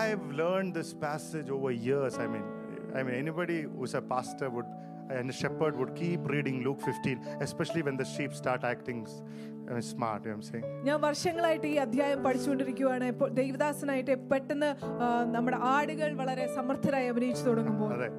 I've 0.00 0.26
learned 0.34 0.74
this 0.74 0.92
passage 1.00 1.48
over 1.50 1.70
years. 1.82 2.14
I 2.18 2.26
mean, 2.26 2.46
I 2.92 3.02
mean, 3.04 3.14
anybody 3.16 3.58
who's 3.70 3.94
a 3.94 4.04
pastor 4.06 4.48
would 4.50 4.68
and 5.10 5.30
a 5.30 5.36
shepherd 5.40 5.74
would 5.76 5.94
keep 5.94 6.22
reading 6.26 6.56
Luke 6.64 6.80
15, 6.84 7.18
especially 7.40 7.82
when 7.82 7.96
the 7.96 8.06
sheep 8.06 8.32
start 8.34 8.64
acting 8.64 9.00
uh, 9.04 9.80
smart. 9.82 10.20
You 10.20 10.30
know 10.30 10.38
what 10.38 10.38
I'm 10.38 10.46
saying? 10.50 10.64
ഞാൻ 10.84 10.98
വർഷങ്ങളായിട്ട് 11.00 11.66
ഈ 11.66 11.76
അധ്യായം 11.84 12.20
പഠിച്ചുകൊണ്ടിരിക്കുകയാണ് 12.24 13.06
ഇപ്പോൾ 13.06 13.28
ദൈവദാസനായിട്ട് 13.32 14.14
പെട്ടെന്ന് 14.32 14.70
ആ, 14.96 15.06
നമ്മുടെ 15.34 15.58
ആടുകൾ 15.74 16.10
വളരെ 16.22 16.46
സമർത്ഥരായി 16.58 17.08
അഭിനയിച്ചു 17.12 17.44
തുടങ്ങുമ്പോൾ 17.50 17.92
Alright. 17.92 18.16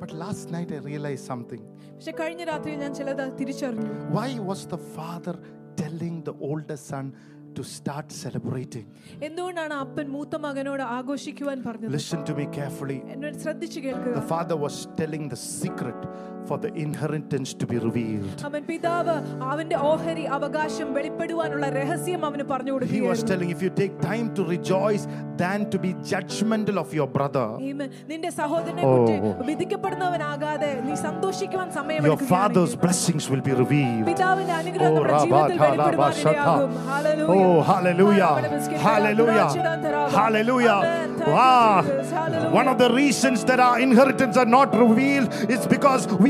Praise 0.00 0.10
the 0.10 0.18
Lord. 0.18 0.18
But 0.18 0.18
last 0.18 0.50
night 0.50 0.72
I 0.72 0.80
realized 0.90 1.24
something. 1.32 1.62
പക്ഷെ 1.96 2.12
കഴിഞ്ഞ 2.20 2.42
രാത്രി 2.50 2.72
ഞാൻ 2.82 2.92
ചിലത് 2.98 3.24
തിരിച്ചറിഞ്ഞു 3.40 3.92
Why 4.18 4.30
was 4.50 4.62
the 4.74 4.80
father 4.96 5.34
telling 5.76 6.16
the 6.24 6.34
older 6.48 6.78
son, 6.90 7.06
to 7.56 7.62
start 7.76 8.06
celebrating? 8.22 8.86
എന്തുകൊണ്ടാണ് 9.26 9.74
അപ്പൻ 9.84 10.06
മൂത്ത 10.14 10.34
മകനോട് 10.46 10.82
ആഘോഷിക്കുവാൻ 10.96 11.58
പറഞ്ഞത് 11.66 11.92
Listen 11.94 12.20
to 12.28 12.34
me 12.40 12.46
carefully. 12.58 12.98
എന്നോട് 13.14 13.38
ശ്രദ്ധിച്ചു 13.44 13.80
കേൾക്കുക 13.86 14.14
The 14.20 14.28
father 14.34 14.58
was 14.66 14.76
telling 15.00 15.24
the 15.34 15.40
secret 15.60 16.00
for 16.48 16.58
the 16.58 16.70
inheritance 16.78 17.50
to 17.60 17.66
be 17.66 17.76
revealed. 17.84 18.34
അവൻ 18.48 18.62
പിതാവ് 18.68 19.14
അവന്റെ 19.50 19.76
ഓഹരി 19.88 20.24
അവകാശം 20.36 20.88
വെളിപ്പെടുവാനുള്ള 20.96 21.66
രഹസ്യം 21.78 22.22
അവന് 22.28 22.44
പറഞ്ഞു 22.52 22.72
He 22.72 22.76
was 22.76 22.82
കൊടുക്കുകയായിരുന്നു 22.82 23.30
telling 23.32 23.50
if 23.54 23.62
you 23.64 23.70
take 23.80 23.94
time 24.02 24.28
to 24.38 24.42
rejoice 24.52 25.04
than 25.42 25.60
to 25.72 25.78
be 25.84 25.90
judgmental 26.12 26.76
of 26.84 26.90
your 26.98 27.08
brother, 27.16 27.46
ഈമ, 27.70 27.80
നിന്റെ 28.12 28.30
സഹോദരനെ 28.38 28.84
കുറിച്ച് 28.90 29.16
വിധിക്കപ്പെടുന്നവനാകാതെ 29.50 30.70
നീ 30.86 30.94
സന്തോഷിക്കുവാൻ 31.06 31.68
your 31.68 31.76
സമയം 31.78 32.28
father's 32.34 32.74
blessings 32.76 33.26
will 33.32 33.44
be 33.48 33.54
revealed. 33.62 34.04
പിതാവിന്റെ 34.10 34.54
അനുഗ്രഹം 34.60 34.92
Oh, 34.92 34.96
നമ്മുടെ 34.98 35.18
ജീവിതത്തിൽ 35.24 35.58
Rabba, 35.58 35.66
വെളിപ്പെടുവാനിടയാകും. 35.66 36.70
Hallelujah. 36.92 37.48
Oh, 37.48 37.58
hallelujah. 37.72 38.30
Hallelujah. 38.88 39.48
Hallelujah. 40.20 40.78
Amen. 40.78 41.10
Thank 41.16 41.28
you, 41.28 41.34
Wow. 41.34 41.82
Jesus. 41.82 42.10
Hallelujah. 42.12 42.52
One 42.52 42.68
of 42.68 42.78
the 42.78 42.90
reasons 42.92 43.38
that 43.44 43.60
our 43.60 43.78
inheritance 43.80 44.36
are 44.36 44.50
not 44.58 44.70
revealed 44.84 45.28
is 45.48 45.62
because 45.68 46.02
we 46.24 46.29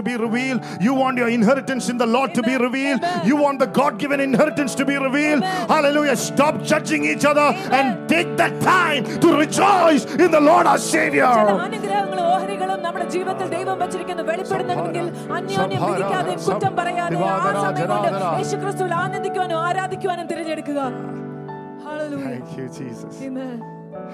be 0.00 0.16
revealed. 0.18 0.60
You 0.80 0.94
want 0.94 1.18
your 1.18 1.28
inheritance 1.30 1.88
in 1.88 1.98
the 1.98 2.06
Lord 2.08 2.34
to 2.34 2.42
be 2.42 2.50
Amen. 2.50 2.62
revealed. 2.62 3.00
Amen. 3.02 3.26
You 3.26 3.36
want 3.36 3.58
the 3.58 3.66
God 3.68 3.98
given 3.98 4.20
inheritance 4.20 4.74
to 4.74 4.84
be 4.84 4.96
revealed. 4.98 5.42
Amen. 5.42 5.68
Hallelujah. 5.68 6.16
Stop 6.18 6.62
judging 6.64 7.04
each 7.04 7.24
other 7.24 7.48
Amen. 7.48 7.72
and 7.72 8.08
take 8.08 8.36
that 8.36 8.54
time 8.62 9.04
to 9.20 9.36
rejoice 9.36 10.04
in 10.16 10.30
the 10.30 10.40
Lord 10.40 10.66
our 10.66 10.78
ചില 10.78 10.92
Savior. 10.94 11.30
അനുഗ്രഹങ്ങളും 11.66 12.24
ഓഹരികളും 12.26 12.80
നമ്മുടെ 12.82 13.04
ജീവിതത്തിൽ 13.06 13.48
ദൈവം 13.48 13.78
വെച്ചിരിക്കുന്നു 13.78 14.22
വെളിപ്പെടുന്നെങ്കിൽ 14.22 15.04
അന്യോന്യം 15.36 15.80
സഭാര, 15.80 15.92
വിധിക്കാതെയും 15.92 16.40
സഭ- 16.40 16.54
കുറ്റം 16.54 16.74
പറയാതെ 16.80 17.04
ആ 17.08 17.14
ദിവാകര, 17.16 17.54
സമയം 17.58 17.88
കൊണ്ട് 17.92 18.08
ജനാദര. 18.08 18.24
യേശുക്രിസ്തുവിൽ 18.40 18.94
ആനന്ദിക്കുവാനും 19.02 19.60
ആരാധിക്കുവാനും 19.68 20.26
തിരഞ്ഞെടുക്കുക 20.32 20.80
Hallelujah. 21.86 22.28
Thank 22.28 22.48
you, 22.58 22.66
Jesus. 22.78 23.14
Amen. 23.22 23.58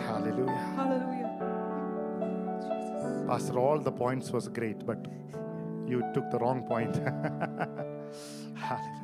Hallelujah. 0.08 0.56
Hallelujah. 0.78 1.30
Pastor, 3.28 3.58
all 3.58 3.78
the 3.80 3.92
points 3.94 4.30
was 4.30 4.48
great, 4.48 4.80
but 4.84 4.98
you 5.86 5.98
took 6.14 6.26
the 6.30 6.38
wrong 6.38 6.60
point. 6.66 6.94
Hallelujah. 8.64 8.98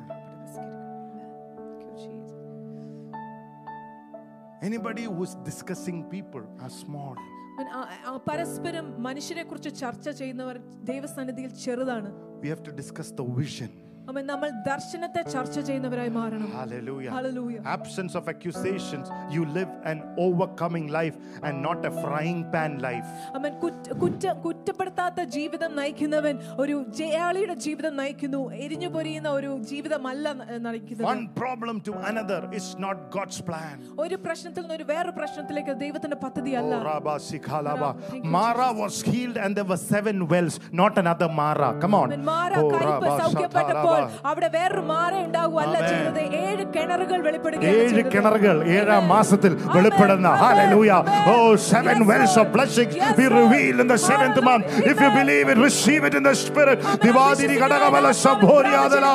Anybody 4.62 5.04
who's 5.04 5.34
discussing 5.50 5.98
people 6.16 6.44
are 6.64 6.72
small. 6.84 7.14
അവൻ 7.58 7.68
ആ- 7.78 7.88
ആ 8.08 8.10
പരസ്പരം 8.28 9.02
മനുഷ്യരെ 9.02 9.42
കുറിച്ച് 9.42 9.70
ചർച്ച 9.80 10.08
ചെയ്യുന്നവർ 10.20 10.56
ദൈവസന്നിധിയിൽ 10.84 11.52
ചെറുതാണ് 11.64 12.10
We 12.42 12.48
have 12.54 12.62
to 12.62 12.72
discuss 12.80 13.08
the 13.20 13.26
vision. 13.40 13.70
അവൻ 14.08 14.22
നമ്മൾ 14.26 14.48
ദർശനത്തെ 14.66 15.22
ചർച്ച 15.32 15.56
ചെയ്യുന്നവരായി 15.66 16.10
മാറണം 16.10 16.46
Hallelujah. 16.52 17.10
Hallelujah. 17.10 17.58
Absence 17.72 18.12
of 18.14 18.24
accusations. 18.28 19.06
You 19.30 19.42
live 19.56 19.72
an 19.84 19.98
overcoming 20.18 20.86
life 20.90 21.16
and 21.42 21.54
not 21.62 21.80
a 21.84 21.92
frying 21.98 22.40
pan 22.54 22.72
life. 22.80 23.08
അവൻ 23.38 23.50
കുറ്റ 23.64 23.88
കുറ്റ 24.02 24.24
കുറ്റപ്പെടുത്താത്ത 24.44 25.26
ജീവിതം 25.34 25.72
നയിക്കുന്നവൻ 25.80 26.34
ഒരു 26.62 26.76
ജയാളിയുടെ 27.00 27.56
ജീവിതം 27.66 27.94
നയിക്കുന്നു 28.00 28.40
എരിഞ്ഞു 28.60 28.88
പൊരിയുന്ന 28.96 29.28
ഒരു 29.38 29.50
ജീവിതമല്ല 29.72 30.24
ന- 30.40 30.48
നയിക്കുന്നത് 30.66 31.06
One 31.08 31.22
problem 31.36 31.76
to 31.82 31.94
another 32.10 32.40
is 32.52 32.68
not 32.78 32.96
God's 33.10 33.40
plan. 33.42 33.76
ഒരു 34.06 34.18
പ്രശ്നത്തിൽ 34.24 34.62
നിന്ന് 34.62 34.78
ഒരു 34.78 34.88
വേറൊരു 34.92 35.14
പ്രശ്നത്തിലേക്ക് 35.20 35.76
ദൈവത്തിന്റെ 35.84 36.20
പദ്ധതിയല്ല 36.24 36.74
Oh, 36.78 36.88
Rabba 36.88 37.16
Sikhalaba. 37.28 37.90
Thank 38.06 38.18
you, 38.20 38.32
Mara 38.32 38.70
was 38.74 38.96
healed 39.10 39.38
and 39.38 39.52
there 39.54 39.68
were 39.68 39.82
seven 39.86 40.18
wells, 40.26 40.56
not 40.74 40.96
another 40.98 41.30
Mara. 41.38 41.70
Come 41.78 41.94
on. 41.94 42.08
അവൻ 42.10 42.24
മാറ 42.32 42.50
Oh, 42.56 42.66
കയ്പ് 42.72 42.88
Rabba 42.88 43.14
സൗഖ്യപ്പെട്ടപ്പോൾ 43.22 43.91
അവിടെ 44.25 44.49
വേറൊരു 44.53 44.83
മാറ 44.89 45.13
ഉണ്ടാകുകയല്ല 45.25 45.77
ചെയ്തത് 45.83 46.21
ഏഴ് 46.41 46.63
കിണറുകൾ 46.75 47.19
വെളിപ്പെടുകയാണ് 47.27 47.75
ഏഴ് 47.75 48.03
കിണറുകൾ 48.13 48.57
ഏഴാം 48.75 49.03
മാസത്തിൽ 49.07 49.53
വെളിപ്പെടുന്ന 49.75 50.29
hallelujah 50.41 50.91
oh 51.27 51.35
seven 51.67 51.99
wells 52.11 52.37
of 52.39 52.51
blessing 52.55 52.95
we 53.19 53.27
reveal 53.35 53.77
in 53.83 53.89
the 53.93 53.99
seventh 54.07 54.41
month 54.47 54.67
if 54.91 54.99
you 55.03 55.11
believe 55.17 55.47
it 55.47 55.63
receive 55.65 56.03
it 56.07 56.19
in 56.21 56.25
the 56.29 56.35
spirit 56.43 56.97
ദിവാദിരി 57.05 57.57
ഘടകബല 57.63 58.11
സംഭോരിയാദല 58.23 59.07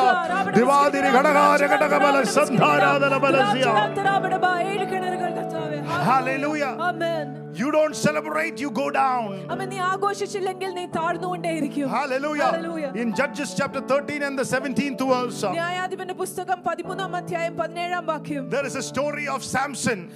ദിവാദിരി 0.59 1.11
ഘടകാര 1.18 1.61
ഘടകബല 1.74 2.16
സന്ധാരാദല 2.37 3.16
ബലസിയ 3.18 3.66
hallelujah 6.09 6.64
amen 6.89 7.29
You 7.55 7.70
don't 7.72 7.94
celebrate, 7.96 8.61
you 8.61 8.70
go 8.70 8.90
down. 8.90 9.46
Hallelujah. 11.88 12.44
Hallelujah. 12.44 12.92
In 12.94 13.14
Judges 13.14 13.55
chapter 13.57 13.80
13 13.80 14.22
and 14.22 14.38
the 14.38 14.44
17th 14.44 14.99
verse, 15.09 15.42
uh, 15.44 15.53
there 18.51 18.66
is 18.66 18.76
a 18.76 18.82
story 18.82 19.26
of 19.28 19.42
Samson. 19.42 20.11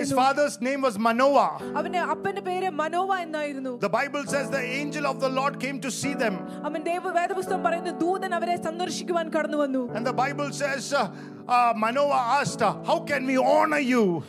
His 0.00 0.12
father's 0.16 0.60
name 0.60 0.82
was 0.82 0.98
Manoah. 0.98 1.58
The 3.80 3.88
Bible 3.88 4.24
says 4.26 4.50
the 4.50 4.62
angel 4.62 5.06
of 5.06 5.20
the 5.20 5.28
Lord 5.28 5.58
came 5.58 5.80
to 5.80 5.90
see 5.90 6.14
them. 6.14 6.38
And 9.96 10.06
the 10.06 10.12
Bible 10.12 10.52
says 10.52 10.92
uh, 10.92 11.08
uh, 11.48 11.72
Manoah 11.76 12.40
asked, 12.40 12.62
uh, 12.62 12.74
How 12.86 13.00
can 13.00 13.26
we 13.26 13.36
honor 13.36 13.80
you? 13.80 14.22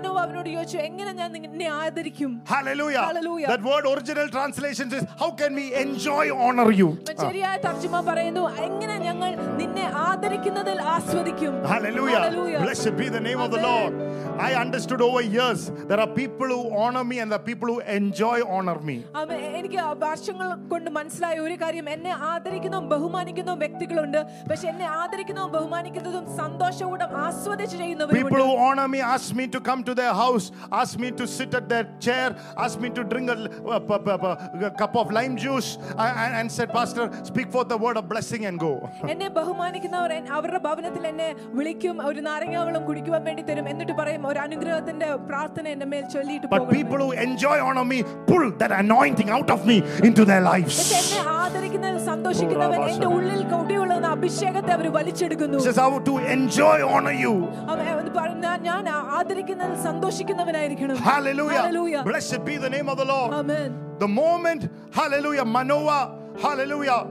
മനോവ 0.00 0.18
അവനോട് 0.24 0.48
ചോദിച്ചു 0.48 0.78
എങ്ങനെ 0.88 1.12
ഞാൻ 1.20 1.30
നിന്നെ 1.36 1.68
ആദരിക്കും 1.82 2.30
Hallelujah. 2.46 3.02
Hallelujah. 3.08 3.48
That 3.48 3.62
word 3.62 3.84
original 3.86 4.28
translation 4.28 4.86
says, 4.90 5.04
How 5.20 5.30
can 5.32 5.52
we 5.54 5.66
enjoy 5.76 6.24
honor 6.36 6.70
you? 6.72 6.88
അവൻ 7.00 7.16
ശരിയായ 7.26 7.54
തർജ്ജമ 7.66 7.96
പറയുന്നു 8.08 8.44
എങ്ങനെ 8.66 8.96
ഞങ്ങൾ 9.06 9.30
നിന്നെ 9.60 9.86
ആദരിക്കുന്നതിൽ 10.08 10.78
ആസ്വദിക്കും 10.94 11.54
Hallelujah. 11.72 12.20
Hallelujah. 12.20 12.60
Blessed 12.66 12.94
be 13.02 13.08
the 13.10 13.24
name 13.28 13.40
of 13.40 13.50
the 13.50 13.60
Amen. 13.60 13.70
Lord. 13.70 13.94
I 14.40 14.52
understood 14.62 15.00
over 15.00 15.22
years 15.36 15.60
there 15.90 16.00
are 16.04 16.10
people 16.14 16.48
who 16.54 16.62
honor 16.82 17.04
me 17.10 17.18
and 17.22 17.28
there 17.32 17.40
are 17.40 17.46
people 17.50 17.68
who 17.72 17.78
enjoy 17.98 18.36
honor 18.56 18.78
me. 18.88 18.96
അവൻ 19.22 19.38
എനിക്ക് 19.58 19.78
വർഷങ്ങൾ 20.04 20.48
കൊണ്ട് 20.72 20.88
മനസ്സിലായ 20.98 21.36
ഒരു 21.46 21.56
കാര്യം 21.62 21.86
എന്നെ 21.94 22.12
ആദരിക്കുന്നതും 22.32 22.88
ബഹുമാനിക്കുന്നതും 22.94 23.60
വ്യക്തികളുണ്ട് 23.64 24.20
പക്ഷെ 24.50 24.66
എന്നെ 24.72 24.88
ആദരിക്കുന്നതും 25.02 25.52
ബഹുമാനിക്കുന്നതും 25.56 26.26
സന്തോഷവും 26.42 26.94
ആസ്വദിച്ച് 27.26 27.64
People 27.66 27.82
ചെയ്യുന്നവരുണ്ട് 27.82 28.42
who 28.42 28.52
honor 28.66 28.86
me 28.94 29.00
ask 29.14 29.28
me 29.40 29.44
to 29.54 29.60
come 29.68 29.80
to 29.88 29.89
their 29.90 30.14
house, 30.14 30.44
ask 30.72 30.96
me 30.96 31.10
to 31.12 31.26
sit 31.28 31.52
at 31.52 31.68
their 31.68 31.86
chair, 31.98 32.26
ask 32.56 32.78
me 32.78 32.88
to 32.90 33.02
drink 33.04 33.28
a, 33.28 33.36
a- 33.68 33.82
a- 33.88 34.18
a- 34.22 34.38
a 34.62 34.70
cup 34.72 34.96
of 34.96 35.10
lime 35.10 35.36
juice, 35.36 35.68
and, 35.96 36.16
and- 36.16 36.34
and 36.36 36.52
said, 36.52 36.70
Pastor, 36.70 37.10
speak 37.24 37.50
forth 37.50 37.68
the 37.68 37.76
word 37.78 37.96
of 37.96 38.08
blessing 38.08 38.46
and 38.46 38.58
go. 38.60 38.72
എന്നെ 39.08 39.28
ബഹുമാനിക്കുന്നവർ 39.30 40.10
N- 40.12 40.30
അവരുടെ 40.30 40.60
ഭവനത്തിൽ 40.66 41.06
എന്നെ 41.06 41.28
വിളിക്കും 41.54 41.96
ഒരു 42.04 42.20
നാരങ്ങ 42.20 42.56
വെള്ളം 42.62 42.84
കുടിക്കുവാൻ 42.88 43.22
വേണ്ടി 43.24 43.42
തരും 43.42 43.68
എന്നിട്ട് 43.72 43.96
പറയും 44.00 44.22
ഒരു 44.26 44.38
അനുഗ്രഹത്തിന്റെ 44.38 45.08
പ്രാർത്ഥന 45.30 45.66
എന്റെ 45.74 45.88
മേൽ 45.92 46.04
ചൊല്ലിയിട്ട് 46.14 46.46
But 46.46 46.58
പോകണം 46.58 46.74
people 46.78 47.02
who 47.06 47.12
enjoy 47.26 47.56
honor 47.66 47.86
me 47.86 48.00
pull 48.30 48.46
that 48.62 48.74
anointing 48.82 49.30
out 49.30 49.50
of 49.50 49.62
me 49.70 49.78
into 50.08 50.24
their 50.30 50.44
lives. 50.52 50.76
പക്ഷെ 50.80 51.00
എന്നെ 51.02 51.20
ആദരിക്കുന്നതിൽ 51.42 52.00
സന്തോഷിക്കുന്നവൻ 52.12 52.80
എന്റെ 52.92 53.10
ഉള്ളിൽ 53.16 53.42
കൊടിയുള്ള 53.52 53.92
അഭിഷേകത്തെ 54.16 54.72
അവർ 54.76 54.86
വലിച്ചെടുക്കുന്നു 54.92 55.58
He 55.58 55.66
says, 55.66 55.78
How 55.78 55.92
to 56.08 56.14
enjoy 56.36 56.76
honor 56.92 57.14
you. 57.24 57.34
അവൻ 57.72 57.86
അവൻ 57.94 58.06
പറയുന്ന 58.16 58.48
ഞാൻ 58.68 58.84
ആദരിക്കുന്നതിൽ 59.18 59.76
സന്തോഷിക്കുന്നവനായിരിക്കണം 59.87 60.97
hallelujah 61.11 62.03
blessed 62.11 62.43
be 62.49 62.57
the 62.65 62.71
name 62.77 62.89
of 62.93 62.97
the 63.01 63.07
lord 63.13 63.31
amen 63.41 63.71
the 64.03 64.11
moment 64.21 64.61
hallelujah 64.99 65.45
Manoah, 65.55 66.03
hallelujah 66.45 67.01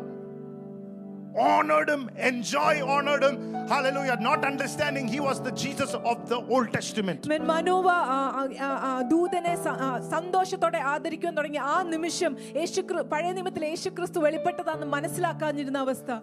honored 1.36 1.88
him, 1.88 2.10
enjoy 2.16 2.84
honored 2.84 3.22
him. 3.22 3.54
Hallelujah. 3.68 4.16
Not 4.20 4.44
understanding 4.44 5.06
he 5.06 5.20
was 5.20 5.40
the 5.40 5.52
Jesus 5.52 5.94
of 5.94 6.28
the 6.28 6.36
Old 6.36 6.72
Testament. 6.72 7.26
When 7.26 7.42
Manova 7.42 7.98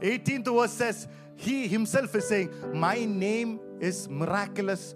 18th 0.02 0.54
verse 0.60 0.72
says 0.72 1.08
he 1.36 1.68
himself 1.68 2.14
is 2.16 2.28
saying 2.28 2.50
my 2.74 3.06
name 3.06 3.60
is 3.80 4.10
miraculous 4.10 4.96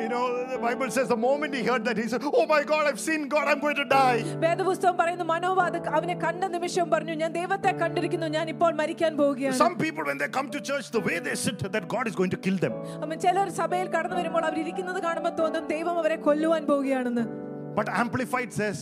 You 0.00 0.08
know, 0.10 0.24
the 0.52 0.58
Bible 0.58 0.90
says 0.90 1.08
the 1.08 1.16
moment 1.16 1.54
he 1.54 1.62
heard 1.68 1.82
that, 1.86 1.96
he 1.96 2.06
said, 2.06 2.22
Oh 2.40 2.44
my 2.46 2.62
God, 2.70 2.86
I've 2.88 3.00
seen 3.00 3.28
God, 3.34 3.48
I'm 3.50 3.60
going 3.64 3.76
to 3.76 3.86
die. 3.92 4.18
വേദപുസ്തകം 4.44 4.96
പറയുന്നു 5.00 5.24
മനോവാദ 5.30 5.80
അവനെ 5.98 6.14
കണ്ട 6.24 6.50
നിമിഷം 6.54 6.88
പറഞ്ഞു 6.94 7.14
ഞാൻ 7.22 7.30
ദൈവത്തെ 7.38 7.72
കണ്ടിരിക്കുന്നു 7.82 8.28
ഞാൻ 8.36 8.48
ഇപ്പോൾ 8.54 8.72
മരിക്കാൻ 8.80 9.12
പോവുകയാണ് 9.20 9.58
Some 9.64 9.76
people, 9.84 10.04
when 10.10 10.18
they 10.22 10.28
come 10.38 10.50
to 10.56 10.60
church, 10.70 10.88
the 10.98 11.02
way 11.08 11.16
they 11.28 11.36
sit, 11.44 11.58
that 11.76 11.86
God 11.94 12.06
is 12.10 12.16
going 12.20 12.32
to 12.36 12.40
kill 12.46 12.58
them. 12.66 12.74
അമ്മ 13.04 13.16
ചിലർ 13.24 13.50
സഭയിൽ 13.60 13.88
കടന്നു 13.96 14.18
വരുമ്പോൾ 14.20 14.44
അവർ 14.48 14.58
ഇരിക്കുന്നത് 14.64 15.00
കാണുമ്പോൾ 15.06 15.34
തോന്നും 15.42 15.66
ദൈവം 15.74 15.98
അവരെ 16.02 16.18
കൊല്ലുവാൻ 16.28 16.64
പോവുകയാണെന്ന് 16.72 17.24
But 17.78 17.88
Amplified 18.02 18.52
says, 18.60 18.78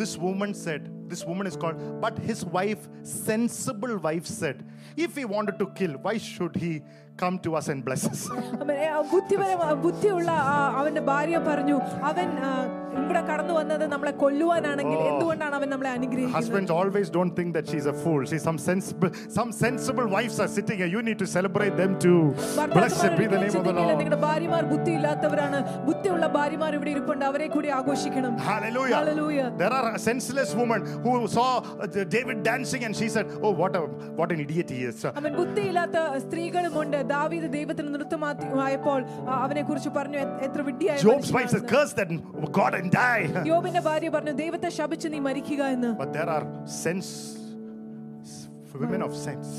This 0.00 0.12
woman 0.26 0.50
said, 0.64 0.82
This 1.08 1.22
woman 1.30 1.46
is 1.50 1.56
called, 1.62 1.78
but 2.04 2.14
his 2.28 2.40
wife, 2.56 2.82
sensible 3.26 3.94
wife, 4.06 4.26
said, 4.40 4.58
If 5.06 5.10
he 5.18 5.24
wanted 5.34 5.56
to 5.62 5.66
kill, 5.78 5.94
why 6.04 6.14
should 6.28 6.54
he 6.64 6.70
come 7.16 7.38
to 7.38 7.50
us 7.54 7.68
and 7.68 7.84
bless 7.84 8.02
us? 8.06 8.20
അമ്മ, 8.60 8.70
ഏ, 8.76 8.86
ആ 8.88 9.00
ബുദ്ധിപര 9.12 9.50
ബുദ്ധിയുള്ള 9.84 10.30
ആ, 10.46 10.56
അവന്റെ 10.78 11.00
ഭാര്യ 11.02 11.38
പറഞ്ഞു 11.40 11.76
അവൻ 12.04 12.28
ആ, 12.40 12.50
ഇവിടെ 13.02 13.20
കടന്നു 13.28 13.54
വന്നത് 13.58 13.84
നമ്മളെ 13.92 14.10
കൊല്ലുവാനാണെങ്കിൽ 14.20 14.98
എന്തുകൊണ്ടാണ് 15.10 15.54
അവൻ 15.58 15.68
നമ്മളെ 15.70 15.90
അനുഗ്രഹിക്കുന്നത് 15.96 16.38
Husbands 16.38 16.70
always 16.76 17.08
don't 17.10 17.32
think 17.38 17.50
that 17.56 17.66
she's 17.70 17.86
a 17.86 17.96
fool. 18.02 18.20
See, 18.26 18.40
some 18.40 18.58
sensible, 18.62 19.10
some 19.30 19.50
sensible 19.56 20.06
wives 20.14 20.36
are 20.38 20.50
sitting 20.56 20.76
here. 20.80 20.90
You 20.94 21.02
need 21.02 21.18
to 21.18 21.28
celebrate 21.28 21.74
them 21.76 21.92
too. 21.98 22.18
Blessed 22.74 23.14
be 23.20 23.26
the 23.26 23.40
name 23.44 23.56
of 23.60 23.64
the 23.68 23.74
Lord. 23.78 23.90
നിങ്ങളുടെ 23.92 24.18
ഭാര്യമാർ 24.26 24.64
ബുദ്ധിയില്ലാത്തവരാണ് 24.72 25.58
ബുദ്ധിയുള്ള 25.88 26.26
ഭാര്യമാർ 26.36 26.74
ഇവിടെ 26.78 26.92
ഇരിപ്പുണ്ട് 26.94 27.24
അവരെ 27.30 27.48
കൂടി 27.54 27.70
ആഘോഷിക്കണം 27.78 28.34
Hallelujah. 28.50 28.96
Hallelujah. 28.98 29.48
There 29.56 29.72
are 29.78 29.86
a 29.92 30.00
senseless 30.00 30.52
woman 30.54 30.82
who 31.04 31.14
saw 31.28 31.48
uh, 31.56 31.88
David 32.16 32.38
dancing 32.42 32.84
and 32.84 32.96
she 33.00 33.08
said, 33.08 33.26
Oh, 33.42 33.54
what, 33.62 33.74
a, 33.74 33.84
what 34.20 34.30
an 34.36 34.42
idiot 34.46 34.70
he 34.76 34.80
is. 34.90 35.00
അവൻ 35.20 35.32
ബുദ്ധിയില്ലാത്ത 35.40 35.96
സ്ത്രീകളുമുണ്ട് 36.26 36.98
ദാവീദ് 37.14 37.50
ദൈവത്തിന് 37.56 37.90
നൃത്തമായപ്പോൾ 37.96 39.00
അവനെ 39.38 39.64
കുറിച്ച് 39.70 39.92
പറഞ്ഞു 39.98 40.20
"എ- 40.24 40.38
എത്ര 40.48 40.60
വിഡ്ഢിയായ 40.70 40.98
Job's 41.06 41.32
wife 41.32 41.50
said, 41.50 41.64
മനുഷ്യനാണെന്ന്." 41.64 41.74
Curse 41.74 41.94
that 42.00 42.12
God 42.52 42.72
and 42.74 42.85
die. 42.91 43.23
യോബിന്റെ 43.49 43.81
ഭാര്യ 43.81 44.09
പറഞ്ഞു 44.09 44.33
ദൈവത്തെ 44.35 44.69
ശപിച്ച് 44.77 45.07
നീ 45.07 45.19
മരിക്കുക 45.19 45.61
എന്ന് 45.75 45.89
But 45.97 46.11
there 46.13 46.29
are 46.29 46.43
sense, 46.83 47.09
women 48.75 49.01
of 49.01 49.13
sense. 49.27 49.49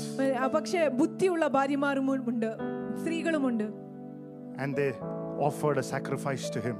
പക്ഷേ 0.53 0.81
ബുദ്ധിയുള്ള 0.99 1.47
ഭാര്യമാരും 1.49 2.07
ഉണ്ട് 2.31 2.49
സ്ത്രീകളുമുണ്ട് 3.01 3.67
And 4.63 4.71
they 4.75 4.91
offered 5.40 5.78
a 5.78 5.84
sacrifice 5.84 6.44
to 6.48 6.58
him. 6.60 6.76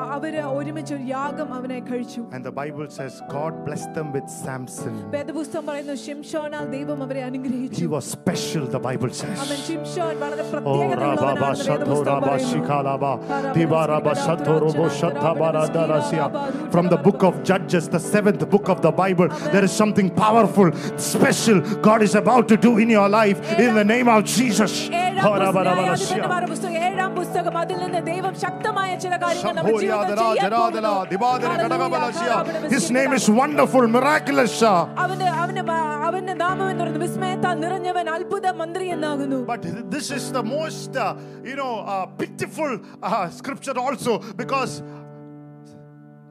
അ- 0.00 0.04
അവര് 0.16 0.42
ഒരുമിച്ച് 0.58 0.92
ഒരു 0.96 1.04
യാഗം 1.14 1.48
അവനെ 1.56 1.78
കഴിച്ചു 1.88 2.20
And 2.36 2.42
the 2.48 2.54
Bible 2.58 2.86
says, 2.96 3.14
God 3.34 3.52
blessed 3.66 3.92
them 3.98 4.08
with 4.16 4.26
Samson. 4.42 4.94
വേദപുസ്തകം 5.14 5.64
പറയുന്നു 5.70 5.94
ഷിംഷോനാൽ 6.04 6.64
ദൈവം 6.76 6.98
അവരെ 7.06 7.20
He 7.20 7.26
അനുഗ്രഹിച്ചു 7.30 7.84
was 7.94 8.04
special, 8.16 8.64
the 8.76 8.82
Bible 8.88 9.12
says. 9.20 9.36
അവൻ 9.46 9.58
ഷിംഷോൻ 9.68 10.14
വളരെ 10.24 10.44
Oh, 10.44 10.52
പ്രത്യേകതയുള്ളവനാണെന്ന് 10.52 11.24
Rababa 11.24 11.48
വേദപുസ്തകം 11.50 11.90
Shatoraba 11.90 12.28
പറയുന്നു. 12.28 12.52
Shikalaba 12.52 13.12
Dibaraba 13.56 14.14
Shatorobo 14.24 14.86
Shatabaradarasia. 15.00 16.26
From 16.70 16.86
the 16.86 16.96
book 16.98 17.22
of 17.22 17.42
Judges, 17.42 17.88
the 17.88 18.02
seventh 18.06 18.48
book 18.50 18.68
of 18.68 18.80
the 18.82 18.90
Bible, 18.92 19.28
there 19.48 19.64
is 19.64 19.72
something 19.74 20.10
powerful, 20.16 20.70
special 21.10 21.58
God 21.82 22.02
is 22.02 22.14
about 22.14 22.46
to 22.48 22.58
do 22.58 22.78
in 22.78 22.90
your 22.90 23.08
life 23.10 23.38
in 23.58 23.74
the 23.74 23.86
name 23.86 24.08
of 24.08 24.24
Jesus. 24.28 24.72
ഏഴാം 24.94 25.12
പുസ്തകം, 25.16 25.28
Horabarabarashia. 25.28 26.08
ന്യായാധിപന്മാരുടെ 26.08 26.50
പുസ്തകം, 26.54 26.78
ഏഴാം 26.86 27.10
പുസ്തകം 27.14 27.56
അതിൽ 27.58 27.78
നിന്ന് 27.78 27.99
ദൈവം 28.10 28.34
ശക്തമായ 28.36 28.96
ചില 28.96 29.16
കാര്യങ്ങൾ 29.16 29.52
നമ്മുടെ 29.52 29.74
ജീവിതത്തിൽ 29.74 30.14
Shambhoria 30.14 30.32
ചെയ്യാൻ 30.32 30.44
Jaradala 30.46 30.90
പോകുന്നു. 30.90 31.10
Dibadara 31.12 31.52
Hallelujah. 31.52 31.64
Kadagabalashia. 31.64 32.36
His 32.70 32.90
name 32.90 33.12
is 33.12 33.26
wonderful, 33.32 33.86
miraculous. 33.88 34.56
അവന്റെ 35.04 35.28
അവന്റെ 35.42 35.62
മ- 35.62 35.78
അവന്റെ 36.08 36.34
നാമം 36.34 36.70
എന്ന് 36.70 36.82
പറയുന്നത് 36.82 37.04
വിസ്മയത്താൽ 37.04 37.54
നിറഞ്ഞവൻ 37.58 38.10
അത്ഭുത 38.10 38.46
മന്ത്രി 38.62 38.86
എന്നാകുന്നു 38.88 39.40
But 39.46 39.64
this 39.90 40.10
is 40.10 40.32
the 40.32 40.44
most, 40.48 40.92
uh, 40.96 41.08
you 41.44 41.56
know, 41.56 41.72
uh, 41.86 42.04
pitiful 42.20 42.72
uh, 43.02 43.28
scripture 43.30 43.76
also 43.78 44.12
because 44.42 44.72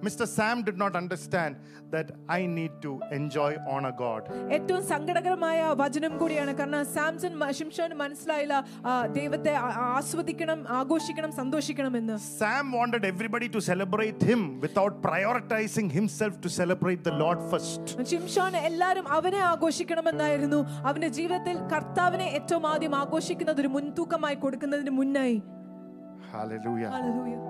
Mr. 0.03 0.25
Sam 0.27 0.61
did 0.61 0.77
not 0.77 0.93
understand 0.95 1.53
that 1.91 2.07
I 2.29 2.45
need 2.47 2.73
to 2.81 2.89
enjoy 3.11 3.47
honor 3.65 3.91
God. 3.99 4.21
ഏറ്റവും 4.55 4.81
സങ്കടകരമായ 4.83 5.59
വചനം 5.73 6.17
കൂടിയാണ് 6.17 6.51
കാരണം 6.53 6.83
സാംസൺ 6.87 7.33
മ- 7.33 7.49
ശിംശോന് 7.51 7.95
മനസ്സിലായില്ല 7.95 8.55
ആ, 8.85 8.91
ദൈവത്തെ 9.15 9.53
ആ- 9.57 9.71
ആ- 9.75 9.87
ആസ്വദിക്കണം 9.95 10.59
ആഘോഷിക്കണം 10.79 11.31
സന്തോഷിക്കണമെന്ന് 11.31 12.17
Sam 12.33 12.71
wanted 12.71 13.05
everybody 13.05 13.49
to 13.49 13.61
celebrate 13.61 14.21
him 14.21 14.41
without 14.61 14.95
prioritizing 15.01 15.89
himself 15.91 16.35
to 16.41 16.51
celebrate 16.59 17.03
the 17.03 17.15
Lord 17.23 17.41
first. 17.53 17.83
ശിംഷോൻ 18.13 18.55
എല്ലാവരും 18.63 19.07
അവനെ 19.09 19.41
ആഘോഷിക്കണമെന്നായിരുന്നു 19.51 20.59
അവന്റെ 20.83 21.07
ജീവിതത്തിൽ 21.09 21.57
കർത്താവിനെ 21.73 22.27
ഏറ്റവും 22.31 22.67
ആദ്യം 22.67 22.95
ആഘോഷിക്കുന്നത് 22.95 23.61
ഒരു 23.61 23.67
മുൻതൂക്കമായി 23.67 24.35
കൊടുക്കുന്നതിന് 24.35 24.89
മുന്നായി 24.91 25.37
Hallelujah. 26.31 26.89
Hallelujah. 26.89 27.41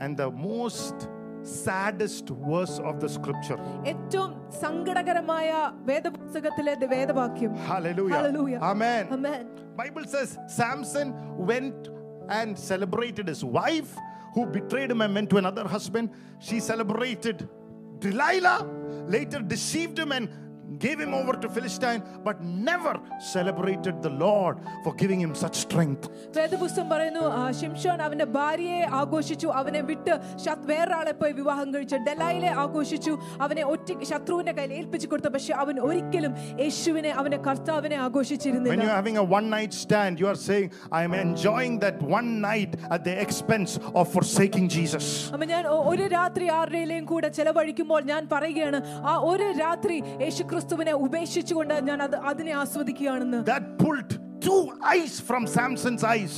And 0.00 0.16
the 0.16 0.30
most 0.42 0.98
saddest 1.44 2.28
verse 2.48 2.78
of 2.80 3.00
the 3.00 3.08
scripture. 3.08 3.58
ഏറ്റവും 3.86 4.30
സങ്കടകരമായ 4.60 5.50
വേദപുസ്തകത്തിലെ 5.82 6.74
the- 6.74 6.84
വേദവാക്യം 6.84 7.52
Hallelujah. 7.70 8.16
Hallelujah. 8.16 8.60
Amen. 8.62 9.04
Amen. 9.10 9.44
Bible 9.76 10.04
says 10.04 10.38
Samson 10.58 11.08
went 11.50 11.80
and 12.28 12.58
celebrated 12.70 13.28
his 13.28 13.42
wife 13.58 13.92
who 14.34 14.46
betrayed 14.46 14.90
him 14.90 15.00
and 15.00 15.14
went 15.14 15.30
to 15.30 15.36
another 15.36 15.64
husband. 15.66 16.06
She 16.38 16.60
celebrated 16.60 17.48
Delilah, 17.98 18.58
later 19.06 19.40
deceived 19.54 19.98
him 19.98 20.12
and 20.12 20.26
gave 20.80 20.98
him 20.98 21.14
over 21.14 21.32
to 21.34 21.48
Philistine, 21.48 22.02
but 22.26 22.36
never 22.66 22.92
celebrated 23.30 24.02
the 24.02 24.12
Lord 24.18 24.54
for 24.84 24.92
giving 24.94 25.20
him 25.20 25.32
such 25.34 25.56
strength. 25.56 26.04
വേദപുസ്തകം 26.36 26.88
പറയുന്നു 26.90 27.24
ആ, 27.30 27.50
ശിംഷോൻ 27.58 27.98
അവന്റെ 28.02 28.26
ഭാര്യയെ 28.36 28.84
ആഘോഷിച്ചു 29.00 29.48
അവനെ 29.60 29.80
വിട്ട് 29.80 30.12
ശത്- 30.44 30.66
വേറൊരാളെ 30.66 31.14
പോയി 31.20 31.32
വിവാഹം 31.32 31.68
കഴിച്ചു 31.74 31.96
ഡെലായിലെ 32.08 32.50
ആഘോഷിച്ചു 32.62 33.12
അവനെ 33.40 33.64
ഒറ്റ 33.64 33.90
ശത്രുവിന്റെ 34.10 34.52
കയ്യിൽ 34.52 34.72
ഏൽപ്പിച്ചു 34.72 35.08
കൊടുത്തു 35.08 35.28
പക്ഷെ 35.28 35.52
അവൻ 35.62 35.76
ഒരിക്കലും 35.80 36.32
യേശുവിനെ 36.62 37.12
അവന്റെ 37.20 37.40
കർത്താവിനെ 37.48 37.96
When 37.96 38.04
ആഘോഷിച്ചിരുന്നില്ല 38.06 38.78
you're 38.80 38.98
having 39.00 39.16
a 39.16 39.26
one 39.30 39.48
night 39.50 39.74
stand, 39.82 40.14
you 40.22 40.28
are 40.28 40.40
saying, 40.40 40.68
I 40.92 41.04
am 41.04 41.14
enjoying 41.20 41.76
that 41.80 41.98
one 42.10 42.30
night 42.42 42.72
at 42.90 43.02
the 43.04 43.16
expense 43.24 43.74
of 43.94 44.06
forsaking 44.14 44.68
Jesus. 44.70 45.04
അപ്പൊ 45.34 45.46
ഞാൻ 45.46 45.66
ഒ- 45.74 45.84
ഒരു 45.92 46.06
രാത്രി 46.16 46.48
ആരുടെയും 46.58 47.04
കൂടെ 47.06 47.28
ചെലവഴിക്കുമ്പോൾ 47.38 48.02
ഞാൻ 48.04 48.22
പറയുകയാണ് 48.32 48.80
ആ 49.04 49.16
ഒരു 49.24 49.48
രാത്രി 49.60 49.98
യേശുക്രിസ്തുവിനെ 50.55 50.93
ഉപേക്ഷിച്ചുകൊണ്ട് 51.05 51.75
ഞാൻ 51.89 51.99
അത് 52.05 52.15
അതിനെ 52.29 52.53
ആസ്വദിക്കുകയാണെന്ന് 52.61 53.39
That 53.49 53.65
pulled 53.81 54.11
two 54.45 54.59
eyes 54.91 55.13
from 55.27 55.43
Samson's 55.55 56.03
eyes. 56.05 56.33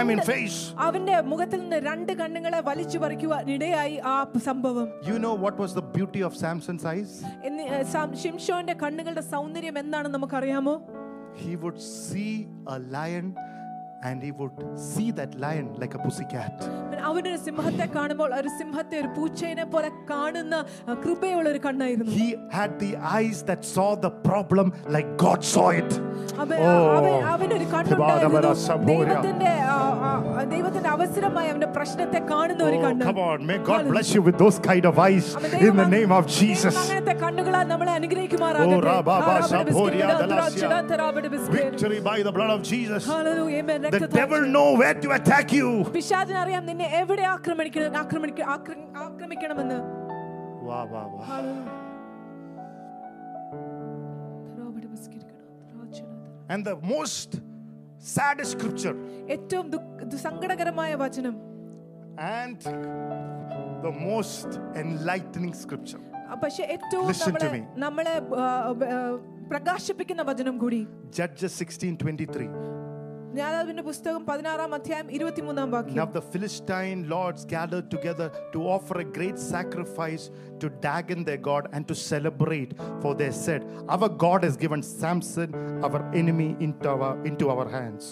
I 0.00 0.02
mean, 0.04 0.20
face. 0.30 0.56
അവന്റെ 0.86 1.16
മുഖത്തിൽ 1.30 1.60
നിന്ന് 1.62 1.78
രണ്ട് 1.88 2.12
കണ്ണുകളെ 2.20 2.60
വലിച്ചു 2.68 2.98
പറിക്കുവാൻ 3.04 3.44
ഇടയായി 3.56 3.96
ആ 4.12 4.16
സംഭവം 4.48 4.86
You 5.10 5.16
know 5.24 5.34
what 5.44 5.56
was 5.64 5.72
the 5.80 5.86
beauty 5.96 6.22
of 6.28 6.34
Samson's 6.42 6.84
eyes? 6.92 7.12
in 7.48 7.54
sam 7.94 8.10
ഷിംഷോന്റെ 8.24 8.76
കണ്ണുകളുടെ 8.84 9.24
സൗന്ദര്യം 9.34 9.78
എന്താണെന്ന് 9.84 10.16
നമുക്കറിയാമോ 10.18 10.76
He 11.44 11.54
would 11.62 11.78
see 12.04 12.30
a 12.74 12.78
lion 12.94 13.26
and 14.05 14.21
he 14.21 14.31
would 14.33 14.53
see 14.83 15.09
that 15.11 15.31
lion 15.37 15.67
like 15.75 15.93
a 15.93 15.99
pussycat. 15.99 16.53
അവനൊരു 17.09 17.39
സിംഹത്തെ 17.45 17.85
കാണുമ്പോൾ 17.95 18.29
ഒരു 18.37 18.49
സിംഹത്തെ 18.57 18.95
ഒരു 18.99 19.09
പൂച്ചേനെ 19.15 19.65
പോലെ 19.71 19.89
കാണുന്ന 20.09 20.55
ആ, 20.83 20.93
കൃപയുള്ള 21.03 21.47
ഒരു 21.49 21.61
കണ്ണായിരുന്നു 21.63 22.13
He 22.17 22.27
had 22.51 22.71
the 22.79 22.91
eyes 23.11 23.39
that 23.43 23.61
saw 23.71 23.89
the 24.05 24.11
problem 24.27 24.67
like 24.95 25.09
God 25.17 25.39
saw 25.45 25.69
it. 25.81 25.89
അവൻ 26.43 26.57
Oh. 26.63 26.73
അവൻ- 26.97 27.23
അവനൊരു 27.31 27.65
കണ്ണുണ്ടായിരുന്നു 27.73 28.27
Tibadabara 28.33 28.51
Samboria. 28.65 29.07
ദൈവത്തിന്റെ 29.07 29.51
ആ, 29.67 29.77
ആ, 30.03 30.11
ദൈവത്തിന്റെ 30.53 30.89
അവസരമായി 30.89 31.49
അവന്റെ 31.53 31.69
പ്രശ്നത്തെ 31.77 32.21
കാണുന്ന 32.31 32.61
ഒരു 32.69 32.77
Oh, 32.77 32.85
കണ്ണ് 32.85 33.05
come 33.09 33.21
on. 33.27 33.39
May 33.51 33.59
God 33.69 33.83
bless 33.91 34.11
you 34.15 34.23
with 34.29 34.37
those 34.37 34.59
kind 34.61 34.85
of 34.85 34.97
eyes 34.99 35.27
അവൻ 35.39 35.49
in 35.51 35.57
ദൈവം 35.57 35.79
the 35.83 35.89
name 35.95 36.11
of 36.11 36.25
ദൈവം 36.25 36.37
Jesus. 36.39 36.77
അങ്ങനത്തെ 36.83 37.15
കണ്ണുകളാൽ 37.23 37.65
നമ്മളെ 37.73 37.93
അനുഗ്രഹിക്കുമാറാകട്ടെ. 37.99 38.77
Oh, 38.77 38.87
Rababa 38.89 39.17
ഹാറാബിടെ 39.21 39.51
Samboria 39.53 40.07
biscuit, 40.07 40.31
Dalasia. 40.33 40.61
ചിടാന്തരാബിടെ 40.61 41.31
biscuit. 41.35 41.67
Victory 41.71 42.01
by 42.03 42.17
the 42.21 42.35
blood 42.39 42.53
of 42.57 42.63
Jesus. 42.71 43.03
Hallelujah. 43.13 43.57
Amen. 43.95 43.95
The 43.95 43.95
രക്തത്താൽ 43.95 44.19
devil 44.21 44.41
know 44.53 44.67
where 44.75 44.95
to 45.03 45.09
attack 45.11 45.47
you. 45.51 45.67
പിശാചിന് 45.95 46.37
അറിയാം 46.37 46.65
നിന്നെ 46.65 46.87
എവിടെ 46.99 47.25
ആക്രമിക്കണം 47.33 47.97
ആക്രമിക്ക- 48.03 48.47
ആക്ര- 48.55 48.79
ആക്രമിക്കണമെന്ന് 49.05 49.79
Wow, 50.63 50.83
wow, 50.87 51.05
wow. 51.13 51.23
Hallelujah. 51.29 51.77
തരാബിടെ 54.47 54.87
biscuit 54.87 55.25
കിടാ, 55.25 55.39
തരാ 55.61 55.85
ചിടാ 55.91 56.13
തരാ. 56.17 56.53
And 56.53 56.61
the 56.65 56.75
most 56.93 57.31
saddest 58.15 58.51
scripture 58.55 58.95
ഏറ്റവും 59.29 59.65
ദുഃഖ- 59.69 60.05
ദു- 60.05 60.21
സങ്കടകരമായ 60.21 60.95
വചനം 60.95 61.35
and 62.37 62.61
the 63.85 63.93
most 64.07 64.49
enlightening 64.75 65.53
scripture. 65.55 66.01
ആ, 66.27 66.35
പക്ഷെ 66.35 66.63
ഏറ്റവും 66.75 67.05
Listen 67.07 67.33
to 67.35 67.45
നമ്മളെ 67.45 67.49
me. 67.55 67.61
നമ്മളെ 67.77 68.15
ആ, 68.39 68.47
ആ, 68.89 68.99
പ്രകാശിപ്പിക്കുന്ന 69.51 70.21
വചനം 70.21 70.57
കൂടി 70.57 70.81
Judges 71.17 71.53
16:23. 71.61 72.47
ജ്ഞാനാവിന്റെ 73.35 73.83
പുസ്തകം 73.89 74.21
പതിനാറാം 74.29 74.73
അധ്യായം 74.77 75.11
ഇരുപത്തിമൂന്നാം 75.17 75.67
Now 75.67 75.75
വാക്യം 75.75 76.09
the 76.17 76.23
Philistine 76.31 77.01
lords 77.13 77.43
gathered 77.53 77.87
together 77.95 78.27
to 78.53 78.59
offer 78.75 78.95
a 79.03 79.07
great 79.17 79.37
sacrifice 79.53 80.25
to 80.61 80.69
Dagon 80.87 81.21
their 81.29 81.41
god 81.49 81.65
and 81.75 81.85
to 81.91 81.95
celebrate, 82.11 82.71
for 83.03 83.13
they 83.21 83.31
said, 83.45 83.61
Our 83.95 84.09
God 84.25 84.41
has 84.47 84.57
given 84.65 84.83
Samson, 84.99 85.51
our 85.87 86.01
enemy, 86.13 86.49
into 86.59 86.89
our, 86.95 87.13
into 87.31 87.47
our 87.53 87.67
hands. 87.77 88.05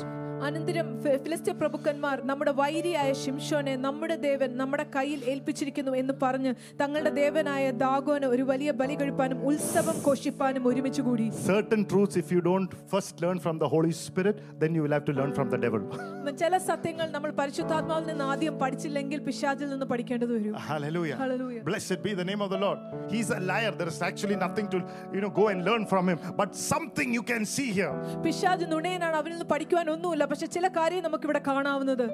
അനന്തരം 0.48 0.88
ഫി- 1.04 1.16
ഫിലിസ്ത്യ 1.24 1.54
പ്രഭുക്കന്മാർ 1.60 2.18
നമ്മുടെ 2.30 2.52
വൈരിയായ 2.60 3.10
ഷിംഷോനെ 3.22 3.74
നമ്മുടെ 3.86 4.16
ദേവൻ 4.26 4.50
നമ്മുടെ 4.62 4.86
കയ്യിൽ 4.94 5.20
ഏൽപ്പിച്ചിരിക്കുന്നു 5.32 5.92
എന്ന് 6.02 6.14
പറഞ്ഞ് 6.22 6.52
തങ്ങളുടെ 6.80 7.12
ദേവനായ 7.18 7.66
ദാഗോന് 7.82 8.28
ഒരു 8.34 8.44
വലിയ 8.52 8.72
ബലി 8.80 8.96
കഴിപ്പാനും 9.02 9.40
ഉത്സവം 9.50 9.98
ഘോഷിപ്പാനും 10.08 10.64
ഒരുമിച്ച് 10.72 11.04
കൂടി 11.08 11.26
Certain 11.50 11.84
truths, 11.86 12.16
if 12.16 12.30
you 12.32 12.42
don't 12.42 12.72
first 12.94 13.16
learn 13.24 13.40
from 13.40 13.58
the 13.64 13.70
Holy 13.70 13.94
Spirit, 14.00 14.38
then 14.62 14.72
you 14.76 14.84
will 14.86 14.96
have 14.98 15.06
to 15.06 15.16
learn 15.20 15.34
from 15.34 15.50
the 15.50 15.60
devil. 15.66 15.84
ചില 16.40 16.56
സത്യങ്ങൾ 16.66 17.08
നമ്മൾ 17.14 17.32
പരിശുദ്ധാത്മാവിൽ 17.38 18.06
നിന്ന് 18.10 18.26
ആദ്യം 18.26 18.56
പഠിച്ചില്ലെങ്കിൽ 18.60 19.20
പിശാചിൽ 19.28 19.68
നിന്ന് 19.72 19.88
പഠിക്കേണ്ടത് 19.92 20.34
വരും 20.34 20.56
Hallelujah. 20.70 21.16
Hallelujah. 21.18 21.62
Blessed 21.64 22.02
be 22.04 22.14
the 22.14 22.26
name 22.26 22.42
of 22.42 22.52
the 22.52 22.60
Lord. 22.60 22.80
He's 23.10 23.30
a 23.32 23.42
liar. 23.44 23.72
There 23.74 23.90
is 23.90 24.00
actually 24.04 24.38
nothing 24.38 24.68
to 24.70 24.80
you 25.16 25.22
know 25.24 25.32
go 25.34 25.48
and 25.52 25.60
learn 25.64 25.86
from 25.88 26.06
him. 26.10 26.20
But 26.38 26.50
something 26.68 27.10
you 27.12 27.26
can 27.26 27.46
see 27.50 27.70
here. 27.74 27.94
പിശാജ് 28.26 28.66
നുണയനാണ് 28.74 29.18
അവനിൽ 29.20 29.36
നിന്ന് 29.36 29.50
പഠിക്കുവാൻ 29.54 29.88
ഒന്നുമില്ല 29.96 30.24
പക്ഷെ 30.34 30.46
ചില 30.48 30.68
കാര്യം 30.80 31.04
നമുക്ക് 31.04 31.24
ഇവിടെ 31.24 31.44
കാണാവുന്നത് 31.50 32.08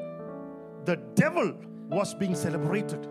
The 0.86 0.98
devil 1.16 1.48
was 1.90 2.14
being 2.14 2.36
celebrated. 2.36 3.02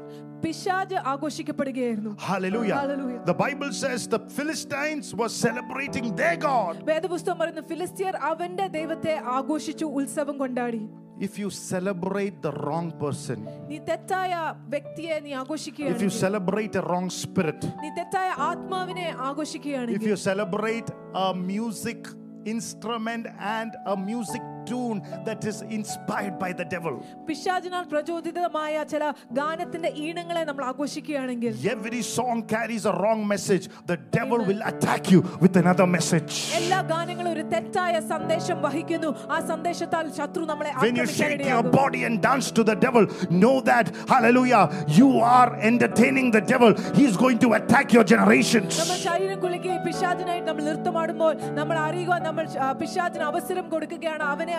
പിശാജ് 0.43 0.97
ആഘോഷിക്കപ്പെടുകയായിരുന്നു 1.13 2.11
Hallelujah. 2.31 2.75
Hallelujah. 2.75 3.21
The 3.25 3.35
Bible 3.35 3.73
says 3.73 4.01
the 4.07 4.21
Philistines 4.37 5.15
were 5.21 5.33
celebrating 5.45 6.07
their 6.21 6.37
God. 6.49 6.75
വേദപുസ്തകം 6.91 7.39
പറയുന്നു 7.39 7.65
ഫിലിസ്തീയർ 7.73 8.17
അവന്റെ 8.31 8.67
ദൈവത്തെ 8.69 9.15
ആഘോഷിച്ചു 9.39 9.89
ഉത്സവം 10.01 10.37
കൊണ്ടാടി 10.43 10.83
If 11.21 11.35
you 11.39 11.49
celebrate 11.73 12.37
the 12.43 12.53
wrong 12.65 12.89
person, 13.03 13.39
നീ 13.71 13.77
തെറ്റായ 13.91 14.33
വ്യക്തിയെ 14.75 15.17
നീ 15.27 15.31
if 15.31 15.35
you 15.35 15.41
ആഘോഷിക്കുകയാണ് 15.43 16.11
celebrate 16.25 16.75
a 16.83 16.85
wrong 16.91 17.09
spirit, 17.23 17.61
നീ 17.85 17.91
തെറ്റായ 18.01 18.29
ആത്മാവിനെ 18.51 19.09
if 19.11 19.23
ആഘോഷിക്കുകയാണെങ്കിൽ 19.29 20.09
you 20.13 20.19
celebrate 20.31 20.91
a 21.27 21.29
music 21.53 22.03
instrument 22.47 23.25
and 23.57 23.71
a 23.87 23.97
music 24.11 24.43
tune 24.69 24.99
that 25.25 25.45
is 25.45 25.57
inspired 25.71 26.37
by 26.39 26.51
the 26.53 26.65
devil, 26.67 26.95
പിശാചിനാൽ 27.29 27.85
പ്രചോദിതമായ 27.91 28.85
ചില 28.93 29.05
ഗാനത്തിന്റെ 29.39 29.91
ഈണങ്ങളെ 30.05 30.43
നമ്മൾ 30.49 30.65
ആഘോഷിക്കുകയാണെങ്കിൽ 30.69 31.53
every 31.75 32.01
song 32.11 32.39
carries 32.45 32.85
a 32.87 32.95
wrong 32.95 33.21
message. 33.27 33.65
The 33.87 33.99
devil 34.17 34.41
will 34.43 34.63
attack 34.65 35.11
you 35.15 35.21
with 35.43 35.57
another 35.57 35.87
message. 35.89 36.33
എല്ലാ 36.61 36.79
ഗാനങ്ങളും 36.93 37.31
ഒരു 37.35 37.45
തെറ്റായ 37.53 37.95
സന്ദേശം 38.13 38.59
വഹിക്കുന്നു 38.67 39.11
ആ 39.29 39.41
സന്ദേശത്താൽ 39.51 40.09
ശത്രു 40.19 40.45
നമ്മളെ 40.53 40.73
When 40.85 40.97
you 40.97 41.07
shake 41.11 41.37
your 41.43 41.59
ആക്രമിക്കാനിടയാകും. 41.59 41.71
body 41.79 42.03
and 42.09 42.17
dance 42.21 42.49
to 42.59 42.65
the 42.65 42.77
devil, 42.79 43.05
know 43.43 43.55
that, 43.63 43.87
hallelujah, 44.09 44.63
you 45.01 45.11
are 45.37 45.51
entertaining 45.71 46.31
the 46.31 46.45
devil. 46.45 46.71
He's 47.01 47.19
going 47.19 47.39
to 47.45 47.51
attack 47.61 47.89
your 47.93 48.07
generations. 48.15 48.73
നമ്മൾ 48.81 48.99
ശരീരം 49.07 49.39
കുലുക്കി 49.45 49.71
പിശാചിനായിട്ട് 49.87 50.49
നമ്മൾ 50.51 50.65
നൃത്തമാടുമ്പോൾ 50.71 51.31
നമ്മൾ 51.61 51.77
അറിയുക 51.87 52.13
നമ്മൾ 52.27 52.45
ആ, 52.59 52.73
പിശാചിന് 52.81 53.25
അവസരം 53.31 53.65
കൊടുക്കുകയാണ് 53.73 54.25
അവനെ 54.33 54.51
ആ, 54.55 54.58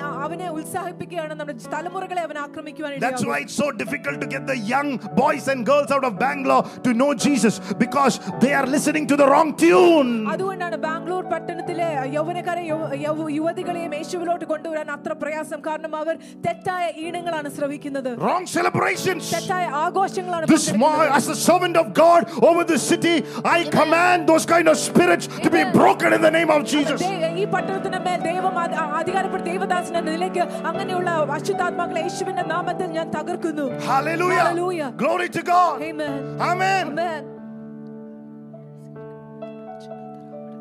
ആ, 0.00 0.08
അവനെ 0.22 0.46
ഉത്സാഹിപ്പിക്കുകയാണ് 0.50 1.34
നമ്മുടെ 1.34 1.54
തലമുറകളെ 1.72 2.22
അവൻ 2.22 2.38
ആക്രമിക്കുവാൻ 2.38 2.90
That's 2.96 3.04
ഇടയാകും. 3.20 3.30
why 3.30 3.38
it's 3.44 3.56
so 3.56 3.68
difficult 3.74 4.16
to 4.20 4.28
get 4.28 4.42
the 4.46 4.58
young 4.66 4.88
boys 5.16 5.46
and 5.48 5.60
girls 5.66 5.90
out 5.90 6.04
of 6.04 6.14
Bangalore 6.18 6.64
to 6.86 6.92
know 6.92 7.10
Jesus 7.26 7.54
because 7.78 8.14
they 8.40 8.52
are 8.52 8.66
listening 8.68 9.06
to 9.06 9.16
the 9.16 9.28
wrong 9.30 9.50
tune. 9.56 10.10
അതുകൊണ്ടാണ് 10.32 10.76
ബാംഗ്ലൂർ 10.78 11.22
പട്ടണത്തിലെ 11.32 11.88
യൗവനക്കാരെ 12.16 12.62
യൗ- 12.70 12.92
യൗ- 13.04 13.30
യുവതികളെയും 13.38 13.92
യേശുവിലോട്ട് 13.98 14.44
കൊണ്ടുവരാൻ 14.44 14.90
അത്ര 14.90 15.12
പ്രയാസം 15.22 15.60
കാരണം 15.66 15.94
അവർ 15.96 16.14
തെറ്റായ 16.46 16.84
ഈണങ്ങളാണ് 17.04 17.48
ശ്രവിക്കുന്നത് 17.50 18.10
Wrong 18.22 18.44
celebrations. 18.56 19.24
തെറ്റായ 19.36 19.64
ആഘോഷങ്ങളാണ് 19.82 20.46
This 20.48 20.66
morning, 20.74 20.84
പങ്കെടുക്കുന്നത്. 21.06 21.16
as 21.20 21.36
a 21.36 21.46
servant 21.48 21.76
of 21.76 21.88
God 21.96 22.20
over 22.48 22.64
the 22.66 22.80
city, 22.82 23.14
I 23.48 23.64
command 23.72 24.20
those 24.28 24.46
kind 24.46 24.68
of 24.68 24.78
spirits 24.80 25.26
to 25.38 25.50
be 25.50 25.60
Amen. 25.60 25.74
broken 25.74 26.10
in 26.12 26.22
the 26.22 26.32
name 26.32 26.50
of 26.50 26.62
Jesus. 26.66 27.00
ദേ- 27.04 27.32
ഈ 27.36 27.46
പട്ടണത്തിന് 27.54 27.98
മേൽ 28.06 28.20
ദൈവം 28.22 28.54
അധ- 28.58 28.78
അധികാരപ്പെട്ട 29.22 29.44
ദൈവദാസൻ 29.50 29.96
എന്ന 29.96 30.10
നിലയ്ക്ക് 30.10 30.42
അങ്ങനെയുള്ള 30.70 31.08
അശുദ്ധാത്മാക്കളെ 31.36 32.02
യേശുവിന്റെ 32.06 32.46
നാമത്തിൽ 32.52 32.90
ഞാൻ 32.98 33.08
തകർക്കുന്നു 33.10 33.66
Hallelujah. 33.88 34.42
Hallelujah. 34.42 34.90
Glory 34.96 35.28
to 35.30 35.42
God. 35.44 35.76
Amen. 35.82 36.16
Amen. 36.42 36.84
Amen. 36.90 37.22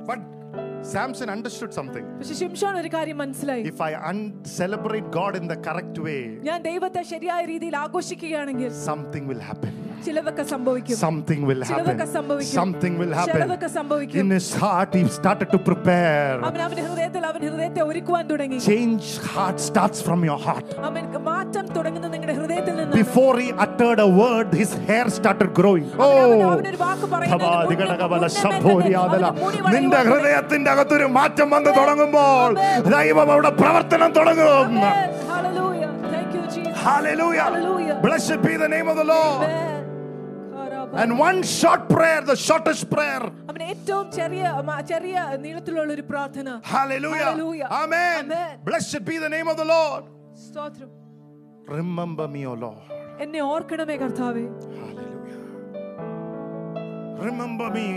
But 0.05 0.19
Samson 0.85 1.29
understood 1.29 1.71
something. 1.73 2.05
പക്ഷെ 2.19 2.35
ശിംഷോൻ 2.41 2.75
ഒരു 2.81 2.89
കാര്യം 2.93 3.17
മനസ്സിലായി 3.23 3.63
If 3.71 3.81
I 3.81 3.95
un- 4.09 4.25
celebrate 4.59 5.07
God 5.11 5.33
in 5.41 5.47
the 5.47 5.59
correct 5.67 5.97
way, 6.07 6.21
ഞാൻ 6.47 6.59
ദൈവത്തെ 6.69 7.03
ശരിയായ 7.13 7.41
രീതിയിൽ 7.45 7.75
ആഘോഷിക്കുകയാണെങ്കിൽ 7.83 8.71
something 8.89 9.25
will 9.31 9.43
happen. 9.49 9.73
ചിലതൊക്കെ 10.05 10.43
സംഭവിക്കും 10.45 10.97
Something 10.97 11.41
will 11.47 11.61
happen. 11.61 11.77
ചിലതൊക്കെ 11.77 12.05
സംഭവിക്കും. 12.13 12.53
Something 12.57 12.93
will 12.99 13.11
ചിലതൊക്കെ 13.21 13.45
happen. 13.63 13.71
സംഭവിക്കും 13.77 14.19
In 14.21 14.29
his 14.31 14.47
heart, 14.55 14.91
he 14.93 15.03
started 15.15 15.49
to 15.51 15.59
prepare. 15.61 16.35
അവൻ 16.47 16.59
അവന്റെ 16.65 16.83
ഹൃദയത്തിൽ 16.85 17.23
അവൻ 17.29 17.41
ഹൃദയത്തെ 17.47 17.81
ഒരുക്കുവാൻ 17.83 18.23
തുടങ്ങി 18.29 18.59
Change 18.67 19.07
heart 19.33 19.57
starts 19.69 19.99
from 20.01 20.21
your 20.29 20.39
heart. 20.39 20.67
അവൻ 20.81 21.03
മാറ്റം 21.27 21.65
തുടങ്ങുന്നത് 21.69 22.13
നിങ്ങളുടെ 22.13 22.35
ഹൃദയത്തിൽ 22.39 22.75
നിന്ന് 22.75 23.01
Before 23.01 23.33
he 23.37 23.49
uttered 23.65 23.99
a 23.99 24.11
word, 24.21 24.47
his 24.61 24.71
hair 24.87 25.05
started 25.17 25.51
growing. 25.59 25.87
അവൻ- 25.89 26.05
Oh, 26.07 26.47
അവനൊരു 26.49 26.79
വാക്ക് 26.85 27.07
പറയുന്നതിന് 27.13 27.41
മുന്നേ- 27.41 27.57
ഭവാദിഗണകവല 27.57 28.03
മുന്നമേ 28.15 28.29
തന്നെ 28.29 28.41
ശംഭോരിയാതല. 28.59 29.23
അവന്റെ 29.23 29.43
മുടി 29.43 29.59
വളരുവാൻ 29.59 29.75
നിന്റെ 29.77 29.97
തുടങ്ങി. 29.99 30.13
ഹൃദയത്തിന്റെ 30.13 30.71
അകത്തൊരു 30.71 31.09
മാറ്റം 31.19 31.49
വന്ന് 31.49 31.73
തുടങ്ങുമ്പോൾ 31.79 32.49
Amen. 32.59 32.89
ദൈവം 32.95 33.27
അവിടെ 33.31 33.53
പ്രവർത്തനം 33.61 34.11
തുടങ്ങും 34.11 34.53
Amen. 34.79 35.09
Hallelujah. 35.31 35.91
Thank 36.07 36.31
you, 36.35 36.43
Jesus. 36.55 36.81
Hallelujah. 36.83 37.45
Hallelujah. 37.49 37.97
Blessed 38.01 38.39
be 38.41 38.55
the 38.57 38.69
name 38.69 38.87
of 38.87 38.97
the 38.97 39.07
Lord. 39.07 39.43
Amen. 39.43 39.73
കാരാബ. 40.91 40.91
And 41.03 41.11
one 41.19 41.39
short 41.53 41.83
prayer, 41.89 42.19
the 42.31 42.37
shortest 42.47 42.85
prayer. 42.89 43.21
അവന് 43.49 43.65
ഏറ്റവും 43.71 44.05
ചെറിയ 44.11 44.43
മ- 44.69 44.81
ചെറിയ 44.91 45.15
നീളത്തിലുള്ള 45.45 45.91
ഒരു 45.93 46.05
പ്രാർത്ഥന 46.11 46.47
Hallelujah. 46.75 47.25
Hallelujah. 47.25 47.69
Amen. 47.81 48.21
Amen. 48.25 48.53
Blessed 48.69 49.03
be 49.05 49.17
the 49.17 49.29
name 49.29 49.47
of 49.47 49.57
the 49.57 49.67
Lord. 49.75 50.03
സ്തോത്രം 50.45 50.91
Remember 51.77 52.27
me, 52.27 52.43
O 52.45 52.55
Lord. 52.65 52.83
എന്നെ 53.19 53.41
ഓർക്കണമേ 53.53 53.97
കർത്താവേ 54.03 54.45
Hallelujah. 54.81 55.41
Remember 57.19 57.67
me. 57.69 57.87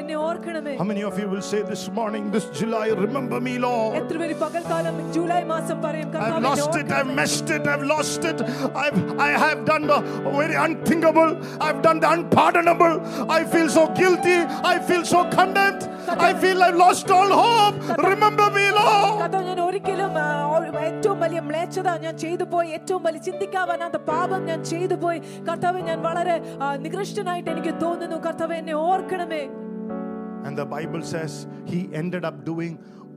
എന്നെ 0.00 0.16
ഓർക്കണമേ 0.24 0.72
How 0.80 0.86
many 0.90 1.02
of 1.06 1.14
you 1.20 1.26
will 1.30 1.44
say 1.44 1.60
this 1.70 1.82
morning, 1.90 2.24
this 2.34 2.44
July, 2.58 2.84
remember 3.00 3.38
me, 3.40 3.54
Lord? 3.64 3.94
എത്ര 4.00 4.16
പേര് 4.20 4.34
പകൽക്കാലം 4.42 4.96
July 5.16 5.40
മാസം 5.50 5.78
പറയും 5.84 6.06
I've 6.06 6.14
കർത്താവേ, 6.14 6.36
എന്നെ 6.36 6.50
lost 6.50 6.74
it, 6.74 6.88
I've 6.90 7.00
ഓർക്കണമേ. 7.00 7.16
messed 7.20 7.50
it, 7.56 7.64
I've 7.72 7.86
lost 7.92 8.22
it. 8.24 8.38
I've 8.84 8.98
I 9.20 9.32
have 9.44 9.60
done 9.64 9.84
the 9.92 9.98
very 10.36 10.56
unthinkable, 10.66 11.32
I've 11.66 11.80
done 11.88 12.00
the 12.04 12.10
unpardonable. 12.16 12.94
I 13.30 13.44
feel 13.54 13.68
so 13.70 13.84
guilty, 14.00 14.38
I 14.72 14.78
feel 14.80 15.04
so 15.06 15.22
condemned, 15.30 15.84
I 16.28 16.32
feel 16.42 16.58
I've 16.62 16.78
lost 16.78 17.10
all 17.10 17.32
hope. 17.42 17.76
Remember 18.10 18.48
me, 18.50 18.66
Lord. 18.78 19.16
കർത്താവ് 19.22 19.44
ഞാൻ 19.50 19.60
ഒരിക്കലും 19.68 20.14
ആ, 20.22 20.26
ഒരു- 20.54 20.68
ഏറ്റവും 20.90 21.18
വലിയ 21.24 21.40
മ്ലേച്ഛത 21.48 21.88
ഞാൻ 22.04 22.14
ചെയ്തു 22.18 22.44
പോയി 22.52 22.68
ഏറ്റവും 22.76 23.02
വലിയ 23.06 23.20
ചിന്തിക്കാവാനാത്ത 23.28 23.98
പാപം 24.10 24.40
ഞാൻ 24.50 24.60
ചെയ്തു 24.72 24.96
പോയി 25.04 25.18
കർത്താവ് 25.48 25.80
ഞാൻ 25.90 25.98
വളരെ 26.08 26.36
ആ, 26.62 26.68
നികൃഷ്ടനായിട്ട് 26.84 27.50
എനിക്ക് 27.56 27.74
തോന്നുന്നു 27.84 28.18
കർത്താവ് 28.26 28.54
എന്നെ 28.62 28.76
ഓർക്കണമേ 28.90 29.42
And 30.45 30.55
the 30.55 30.63
Bible 30.63 31.01
says 31.01 31.47
he 31.65 31.89
ended 31.91 32.23
up 32.23 32.45
doing 32.45 32.77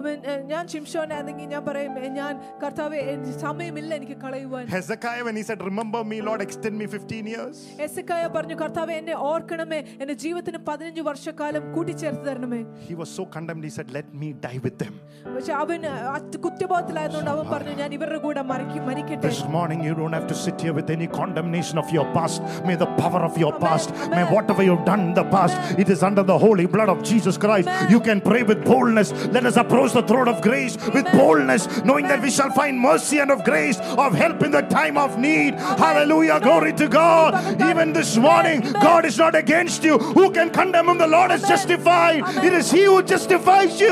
അവൻ, 0.00 0.16
ഏഹ്, 0.26 0.42
ഞാൻ 0.52 0.64
ഷിംഷോനാണെങ്കിൽ 0.72 1.48
ഞാൻ 1.54 1.64
പറയും 1.64 1.94
ഏഹ്, 2.00 2.12
ഞാൻ 2.12 2.32
കർത്താവ് 2.62 3.00
സമയമില്ല 3.40 3.92
എനിക്ക് 3.94 4.16
കളയുവാൻ 4.24 4.64
Hezekiah, 4.68 5.22
when 5.26 5.36
he 5.36 5.42
said, 5.42 5.60
Remember 5.62 6.00
me, 6.04 6.18
Lord, 6.20 6.40
extend 6.40 6.76
me 6.76 6.86
15 6.88 7.26
years. 7.26 7.56
എസക്കായ 7.86 8.24
പറഞ്ഞു 8.36 8.56
കർത്താവെ 8.56 8.94
എന്നെ 9.00 9.14
ഓർക്കണമേ 9.30 9.80
എന്റെ 10.02 10.14
ജീവിതത്തിന് 10.22 10.60
പതിനഞ്ച് 10.68 11.02
വർഷക്കാലം 11.08 11.62
കൂട്ടിച്ചേർത്ത് 11.74 12.24
തരണമേ 12.30 12.60
He 12.88 12.94
was 12.94 13.10
so 13.10 13.24
condemned, 13.36 13.64
he 13.64 13.72
said, 13.78 13.88
Let 13.90 14.08
me 14.14 14.30
die 14.46 14.60
with 14.66 14.76
them. 14.78 14.94
പക്ഷെ 15.36 15.52
അവൻ 15.62 15.80
അഹ്, 15.92 16.38
കുറ്റബോധത്തിലായതുകൊണ്ട് 16.46 17.30
അവൻ 17.34 17.46
പറഞ്ഞു 17.52 17.74
ഞാൻ 17.82 17.90
ഇവരുടെ 17.98 18.20
കൂടെ 18.26 18.42
മരിക്കും 18.52 18.84
മരിക്കട്ടെ 18.90 19.22
This 19.28 19.42
morning, 19.56 19.80
you 19.86 19.94
don't 19.94 20.16
have 20.18 20.26
to 20.26 20.38
sit 20.44 20.56
here 20.60 20.72
with 20.72 20.90
any 20.90 21.08
condemnation 21.20 21.76
of 21.76 21.88
your 21.90 22.06
past. 22.12 22.38
May 22.68 22.76
the 22.76 22.90
power 23.00 23.22
of 23.22 23.36
your 23.36 23.52
Amen. 23.52 23.64
past, 23.66 23.88
may 24.10 24.22
Amen. 24.22 24.32
whatever 24.34 24.62
you've 24.62 24.84
done 24.84 25.04
in 25.08 25.14
the 25.14 25.26
past, 25.28 25.54
it 25.76 25.88
is 25.88 26.02
under 26.02 26.24
the 26.24 26.38
holy 26.38 26.66
blood 26.68 26.90
of 26.90 27.00
Jesus 27.04 27.36
Christ. 27.38 27.68
Amen. 27.70 27.90
You 27.90 28.00
can 28.00 28.20
pray 28.22 28.42
with 28.44 28.60
boldness. 28.64 29.08
Let 29.30 29.46
us 29.46 29.58
approach 29.58 29.89
the 29.93 30.03
throne 30.03 30.27
of 30.27 30.41
grace 30.41 30.77
with 30.93 31.05
boldness, 31.11 31.83
knowing 31.83 32.07
that 32.07 32.21
we 32.21 32.29
shall 32.29 32.51
find 32.51 32.79
mercy 32.79 33.19
and 33.19 33.31
of 33.31 33.43
grace, 33.43 33.79
of 33.79 34.13
help 34.13 34.43
in 34.43 34.51
the 34.51 34.61
time 34.61 34.97
of 34.97 35.17
need. 35.17 35.55
Hallelujah. 35.55 36.39
Glory 36.39 36.73
to 36.73 36.87
God. 36.87 37.61
Even 37.61 37.93
this 37.93 38.17
morning. 38.17 38.61
God 38.73 39.05
is 39.05 39.17
not 39.17 39.35
against 39.35 39.83
you. 39.83 39.97
Who 39.97 40.31
can 40.31 40.49
condemn 40.49 40.89
him? 40.89 40.97
The 40.97 41.07
Lord 41.07 41.31
is 41.31 41.41
justified. 41.41 42.23
It 42.43 42.53
is 42.53 42.71
He 42.71 42.85
who 42.85 43.03
justifies 43.03 43.79
you. 43.79 43.89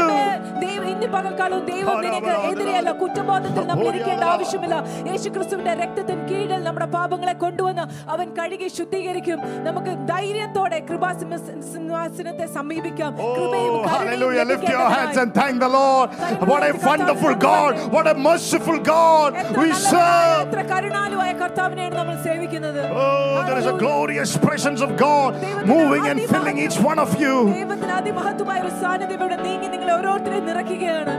ദൈവം 0.98 0.98
ഇന്ന് 0.98 1.08
പകൽക്കാലം 1.14 1.60
ദൈവം 1.68 1.96
നിനക്ക് 2.04 2.32
എതിരെയല്ല 2.50 2.90
കുറ്റബോധത്തിൽ 3.00 3.64
നമ്മൾ 3.70 3.86
ഇരിക്കേണ്ട 3.90 4.24
ആവശ്യമില്ല 4.34 4.76
യേശു 5.10 5.28
ക്രിസ്തുവിന്റെ 5.34 5.74
രക്തത്തിന് 5.82 6.22
കീഴിൽ 6.30 6.62
നമ്മുടെ 6.66 6.88
പാപങ്ങളെ 6.94 7.34
കൊണ്ടുവന്ന് 7.44 7.84
അവൻ 8.14 8.26
കഴുകി 8.38 8.68
ശുദ്ധീകരിക്കും 8.78 9.38
നമുക്ക് 9.66 9.92
ധൈര്യത്തോടെ 10.12 10.80
കൃപാസിംഹാസനത്തെ 10.88 12.46
സമീപിക്കാം 12.56 13.12
കൃപയും 13.30 13.72
Oh, 13.74 13.82
കരുണയും 13.84 13.92
hallelujah. 13.94 14.44
Lift 14.44 14.66
your 14.68 14.86
hands 14.86 15.16
ലഭിക്കേണ്ടതിനായി. 15.16 15.22
and 15.22 15.34
thank 15.34 15.54
the 15.58 15.70
Lord. 15.70 16.08
What 16.50 16.62
a 16.64 16.72
wonderful 16.84 17.34
God. 17.44 17.72
What 17.94 18.06
a 18.06 18.16
merciful 18.20 18.78
God 18.88 19.30
എത്ര 19.34 19.56
we 19.56 19.68
നല്ലവനായ, 19.68 19.90
serve. 19.92 20.42
എത്ര 20.44 20.60
കരുണാലുവായ 20.70 21.30
കർത്താവിനെയാണ് 21.42 21.96
നമ്മൾ 22.00 22.16
സേവിക്കുന്നത് 22.26 22.80
Oh, 22.94 23.06
there 23.40 23.58
is 23.58 23.66
a 23.66 23.68
Hallelujah. 23.68 23.78
glorious 23.84 24.32
presence 24.38 24.80
of 24.80 24.92
God 24.98 25.30
moving 25.66 26.04
and 26.12 26.20
filling 26.32 26.58
each 26.58 26.78
one 26.82 26.98
of 26.98 27.12
you. 27.22 27.34
ദൈവത്തിന് 27.52 27.94
അതിമഹത്വമായ 27.98 28.58
ഒരു 28.64 28.72
സാന്നിധ്യം 28.82 29.18
ഇവിടെ 29.18 29.38
നീങ്ങി 29.44 29.68
നിങ്ങളെ 29.74 29.92
ഓരോരുത്തരെയും 29.98 30.44
നിറയ്ക്കുകയാണ് 30.88 31.14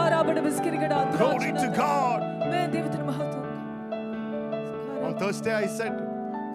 ആരാപട 0.00 0.38
ബിസ്കരിക്കട 0.46 0.94
Glory 1.18 1.50
to 1.62 1.68
God. 1.82 2.20
ദൈവത്തിന് 2.74 3.04
മഹത്വം 3.10 3.36
On 5.06 5.12
Thursday, 5.20 5.54
I 5.56 5.68
said, 5.78 5.94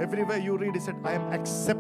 everywhere 0.06 0.40
you 0.48 0.54
read, 0.62 0.76
he 0.78 0.82
said, 0.88 0.98
I 1.10 1.14
am 1.20 1.26
accepted 1.38 1.79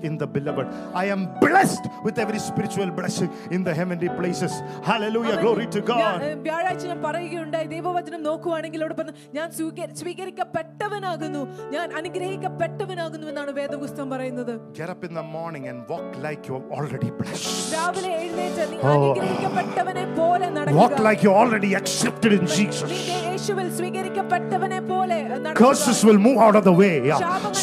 in 0.00 0.16
the 0.16 0.26
beloved. 0.28 0.66
I 0.94 1.06
am 1.06 1.22
blessed 1.40 1.84
with 2.04 2.18
every 2.18 2.38
spiritual 2.40 2.90
blessing 2.90 3.30
in 3.50 3.64
the 3.64 3.74
heavenly 3.74 4.08
places. 4.10 4.52
Hallelujah. 4.82 5.36
Glory 5.38 5.66
to 5.68 5.80
ഞാൻ, 5.82 5.88
God. 5.92 6.18
ഏ, 6.22 6.34
വ്യാഴാഴ്ച 6.44 6.82
ഞാൻ 6.86 7.00
പറയുകയുണ്ടായി 7.02 7.66
ദൈവവചനം 7.72 8.20
നോക്കുവാണെങ്കിൽ 8.22 8.80
അവിടെ 8.84 8.96
പറഞ്ഞു 9.00 9.14
ഞാൻ 9.34 9.48
സ്വീക- 9.56 9.88
സ്വീകരിക്കപ്പെട്ടവനാകുന്നു 10.00 11.42
ഞാൻ 11.74 11.86
അനുഗ്രഹിക്കപ്പെട്ടവനാകുന്നു 12.00 13.26
എന്നാണ് 13.32 13.52
വേദപുസ്തകം 13.58 14.10
പറയുന്നത് 14.14 14.52
Get 14.78 14.90
up 14.94 15.02
in 15.08 15.14
the 15.14 15.26
morning 15.36 15.66
and 15.70 15.80
walk 15.88 16.08
like 16.26 16.42
you're 16.48 16.66
already 16.78 17.10
blessed. 17.20 17.50
രാവിലെ 17.74 18.12
എഴുന്നേറ്റ് 18.20 18.66
നീ 18.72 18.78
Oh. 18.84 18.94
അനുഗ്രഹിക്കപ്പെട്ടവനെ 19.00 20.06
പോലെ 20.20 20.46
Walk 20.46 20.56
നടക്കുക 20.58 21.04
like 21.08 21.22
you're 21.24 21.38
already 21.42 21.72
accepted 21.80 22.32
in 22.38 22.46
Jesus. 22.56 22.88
നീ 22.92 23.00
യേശുവിൽ 23.26 23.68
സ്വീകരിക്കപ്പെട്ടവനെ 23.80 24.80
പോലെ 24.92 25.18
നടക്കുക. 25.38 25.60
Curses 25.64 26.00
will 26.08 26.22
move 26.28 26.40
out 26.46 26.58
of 26.60 26.66
the 26.70 26.76
way. 26.82 26.94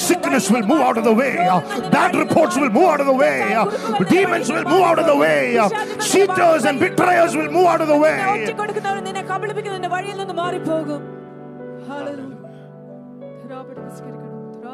Sickness 0.04 0.46
will 0.54 0.68
move 0.74 0.84
out 0.90 1.00
of 1.00 1.08
the 1.12 1.16
way. 1.24 1.34
Bad 1.91 2.15
reports 2.17 2.57
will 2.57 2.71
move 2.71 2.85
out 2.85 3.01
of 3.01 3.07
the 3.07 3.13
way. 3.13 3.41
Demons 4.09 4.51
will 4.51 4.65
move 4.65 4.83
out 4.83 4.99
of 4.99 5.07
the 5.07 5.17
way. 5.17 5.57
Cheaters 6.01 6.65
and 6.65 6.79
betrayers 6.81 7.35
will 7.37 7.51
move 7.51 7.67
out 7.67 7.81
of 7.81 7.89
the 7.89 7.97
way. 7.97 8.47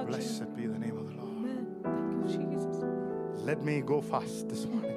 Blessed 0.06 0.54
be 0.56 0.66
the 0.66 0.78
name 0.78 0.96
of 0.98 1.06
the 1.08 1.14
Lord. 1.14 1.32
Let 3.44 3.62
me 3.62 3.80
go 3.80 4.00
fast 4.00 4.48
this 4.48 4.66
morning. 4.66 4.92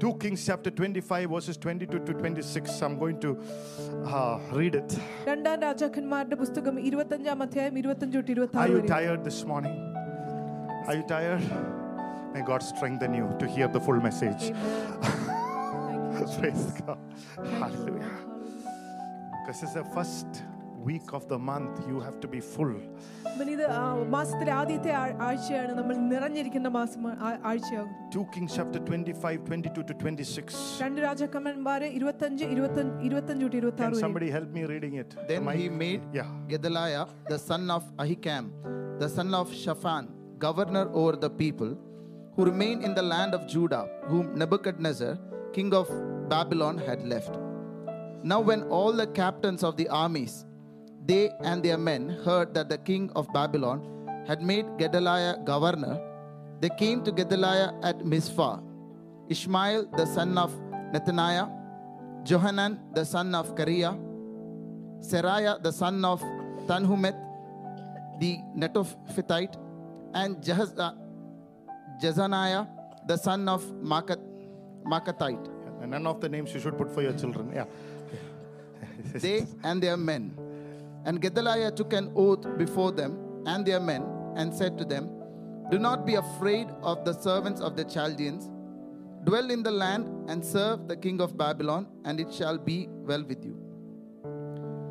2 0.00 0.14
Kings 0.20 0.44
chapter 0.46 0.70
25 0.70 1.28
verses 1.30 1.56
22 1.56 1.98
to 2.04 2.12
26 2.14 2.82
I'm 2.82 2.98
going 2.98 3.18
to 3.20 3.36
uh, 4.06 4.38
read 4.52 4.76
it. 4.76 4.96
Are 8.54 8.68
you 8.68 8.82
tired 8.86 9.24
this 9.24 9.44
morning? 9.44 9.87
Are 10.87 10.95
you 10.95 11.03
tired? 11.05 11.43
May 12.33 12.41
God 12.43 12.61
strengthen 12.63 13.13
you 13.13 13.27
to 13.39 13.45
hear 13.47 13.67
the 13.67 13.79
full 13.79 13.99
message. 14.01 14.43
Thank 14.51 16.19
you. 16.21 16.39
Praise 16.39 16.65
God. 16.79 16.99
Hallelujah. 17.59 18.11
This 19.47 19.61
is 19.63 19.73
the 19.73 19.83
first 19.95 20.43
week 20.83 21.13
of 21.13 21.27
the 21.27 21.37
month. 21.39 21.75
You 21.87 21.99
have 22.01 22.19
to 22.21 22.27
be 22.27 22.41
full. 22.53 22.73
അമ്മൻ 23.29 23.49
ഇത് 23.53 23.63
ആ, 23.75 23.81
മാസത്തിലെ 24.15 24.51
ആദ്യത്തെ 24.51 24.91
ആ- 25.01 25.13
ആഴ്ചയാണ് 25.27 25.71
നമ്മൾ 25.77 25.93
നിറഞ്ഞിരിക്കുന്ന 26.11 26.67
മാസം 26.77 27.03
ആ- 27.27 27.37
ആഴ്ചയാകും 27.49 27.91
2 28.15 28.23
Kings 28.33 28.51
chapter 28.57 28.79
25, 28.89 29.39
22 29.47 29.83
to 29.89 29.93
26. 30.01 30.57
രണ്ട് 30.83 30.99
രാജാക്കന്മാരെ 31.01 31.87
ഇരുപത്തഞ്ച് 31.99 32.45
ഇരുപത്തഞ്ച് 32.55 32.97
ഇരുപത്തഞ്ച് 33.07 33.43
തൊട്ട് 33.45 33.57
ഇരുപത്തി 33.61 33.81
Can 33.83 33.87
ആറ് 33.87 33.95
വരെ. 33.97 34.03
somebody 34.05 34.29
help 34.37 34.49
me 34.57 34.63
reading 34.73 34.95
it? 35.03 35.11
Then 35.31 35.41
Am 35.43 35.49
I- 35.53 35.57
he 35.61 35.67
made 35.83 36.03
Yeah. 36.19 36.29
Gedaliah, 36.53 37.05
the 37.33 37.39
son 37.49 37.65
of 37.77 37.85
Ahikam, 38.05 38.45
the 39.03 39.09
son 39.17 39.31
of 39.41 39.47
Shaphan, 39.63 40.05
governor 40.38 40.88
over 40.92 41.16
the 41.16 41.30
people 41.30 41.76
who 42.34 42.44
remained 42.44 42.84
in 42.84 42.94
the 42.94 43.02
land 43.02 43.34
of 43.34 43.46
Judah, 43.46 43.88
whom 44.06 44.38
Nebuchadnezzar, 44.38 45.18
king 45.52 45.74
of 45.74 45.88
Babylon, 46.28 46.78
had 46.78 47.06
left. 47.06 47.36
Now, 48.22 48.40
when 48.40 48.62
all 48.64 48.92
the 48.92 49.06
captains 49.06 49.62
of 49.62 49.76
the 49.76 49.88
armies, 49.88 50.44
they 51.06 51.30
and 51.40 51.62
their 51.62 51.78
men, 51.78 52.08
heard 52.24 52.54
that 52.54 52.68
the 52.68 52.78
king 52.78 53.10
of 53.16 53.32
Babylon 53.32 53.82
had 54.26 54.42
made 54.42 54.66
Gedaliah 54.78 55.38
governor, 55.44 55.98
they 56.60 56.70
came 56.70 57.02
to 57.04 57.12
Gedaliah 57.12 57.72
at 57.82 58.04
Mizpah. 58.04 58.58
Ishmael, 59.28 59.86
the 59.96 60.06
son 60.06 60.36
of 60.38 60.52
Nethaniah, 60.92 61.50
Johanan, 62.24 62.78
the 62.94 63.04
son 63.04 63.34
of 63.34 63.54
Kareah, 63.54 63.98
Seraiah 65.00 65.62
the 65.62 65.72
son 65.72 66.04
of 66.04 66.20
Tanhumeth, 66.66 67.16
the 68.20 68.38
Netophathite, 68.56 69.56
and 70.14 70.36
Jehaz- 70.38 70.78
uh, 70.78 70.92
Jezaniah 72.02 72.66
the 73.08 73.16
son 73.16 73.48
of 73.48 73.64
Makat, 73.82 74.20
Makathite. 74.84 75.48
And 75.80 75.90
none 75.92 76.06
of 76.06 76.20
the 76.20 76.28
names 76.28 76.52
you 76.52 76.60
should 76.60 76.76
put 76.76 76.92
for 76.92 77.02
your 77.02 77.14
children. 77.14 77.50
Yeah. 77.54 77.64
They 79.14 79.46
and 79.64 79.82
their 79.82 79.96
men. 79.96 80.36
And 81.06 81.20
Gedaliah 81.22 81.70
took 81.70 81.94
an 81.94 82.12
oath 82.14 82.44
before 82.58 82.92
them 82.92 83.42
and 83.46 83.64
their 83.64 83.80
men 83.80 84.04
and 84.36 84.54
said 84.54 84.76
to 84.78 84.84
them, 84.84 85.08
Do 85.70 85.78
not 85.78 86.04
be 86.04 86.16
afraid 86.16 86.68
of 86.82 87.04
the 87.06 87.14
servants 87.14 87.60
of 87.62 87.76
the 87.76 87.84
Chaldeans. 87.84 88.50
Dwell 89.24 89.50
in 89.50 89.62
the 89.62 89.70
land 89.70 90.30
and 90.30 90.44
serve 90.44 90.86
the 90.86 90.96
king 90.96 91.20
of 91.20 91.36
Babylon, 91.36 91.86
and 92.04 92.20
it 92.20 92.32
shall 92.32 92.58
be 92.58 92.88
well 92.90 93.24
with 93.24 93.44
you. 93.44 93.56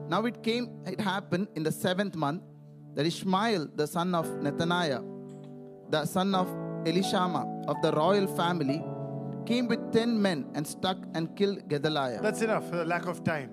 Now 0.10 0.26
it 0.26 0.42
came, 0.42 0.70
it 0.86 1.00
happened 1.00 1.50
in 1.56 1.64
the 1.64 1.72
seventh 1.72 2.16
month 2.16 2.42
that 2.97 3.07
Ishmael, 3.13 3.63
the 3.81 3.87
son 3.87 4.15
of 4.21 4.27
Nethaniah, 4.47 5.03
the 5.95 6.05
son 6.05 6.35
of 6.35 6.49
Elishama 6.91 7.43
of 7.73 7.77
the 7.85 7.93
royal 7.93 8.27
family, 8.41 8.79
came 9.51 9.67
with 9.73 9.83
ten 9.97 10.11
men 10.27 10.39
and 10.55 10.65
struck 10.75 10.99
and 11.15 11.35
killed 11.39 11.61
Gedaliah. 11.73 12.21
That's 12.27 12.43
enough 12.49 12.65
for 12.71 12.77
the 12.83 12.85
lack 12.95 13.07
of 13.13 13.19
time. 13.33 13.51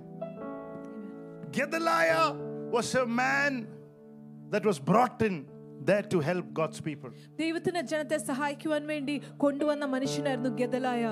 Gedaliah 1.51 2.34
was 2.75 2.93
a 2.95 3.05
man 3.05 3.67
that 4.53 4.65
was 4.65 4.80
brought 4.80 5.21
in 5.21 5.36
there 5.89 6.05
to 6.13 6.19
help 6.30 6.45
God's 6.59 6.80
people. 6.88 7.11
ദൈവത്തിന്റെ 7.41 7.82
ജനത്തെ 7.91 8.17
സഹായിക്കുവാൻ 8.30 8.84
വേണ്ടി 8.93 9.15
കൊണ്ടുവന്ന 9.43 9.86
മനുഷ്യനായിരുന്നു 9.95 10.51
ഗദലായ 10.61 11.03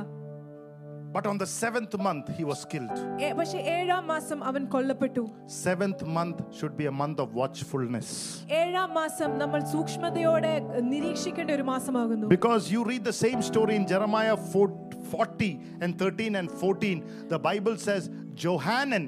But 1.16 1.26
on 1.26 1.38
the 1.42 1.48
seventh 1.62 1.94
month, 1.98 2.26
he 2.38 2.44
was 2.50 2.60
killed. 2.72 2.96
ഏ- 3.26 3.32
പക്ഷെ 3.38 3.60
ഏഴാം 3.76 4.04
മാസം 4.12 4.40
അവൻ 4.50 4.64
കൊല്ലപ്പെട്ടു 4.74 5.24
Seventh 5.64 6.02
month 6.18 6.40
should 6.58 6.76
be 6.82 6.86
a 6.86 6.96
month 7.02 7.20
of 7.24 7.30
watchfulness. 7.42 8.10
ഏഴാം 8.62 8.90
മാസം 9.00 9.30
നമ്മൾ 9.44 9.60
സൂക്ഷ്മതയോടെ 9.74 10.54
നിരീക്ഷിക്കേണ്ട 10.92 11.52
ഒരു 11.58 11.66
മാസമാകുന്നു 11.72 12.28
Because 12.36 12.66
you 12.74 12.82
read 12.92 13.04
the 13.12 13.18
same 13.26 13.42
story 13.52 13.76
in 13.80 13.86
Jeremiah 13.94 14.38
4 14.52 14.68
40 15.12 15.50
and 15.84 15.92
13 16.02 16.34
and 16.36 16.48
14. 16.62 16.98
The 17.34 17.40
Bible 17.40 17.76
says 17.78 18.04
Johanan, 18.44 19.06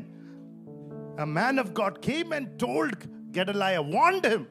a 1.18 1.30
man 1.40 1.56
of 1.60 1.74
God, 1.74 1.94
came 2.02 2.32
and 2.32 2.46
told 2.58 2.94
Gedaliah, 3.32 3.84
warned 3.96 4.26
him, 4.26 4.44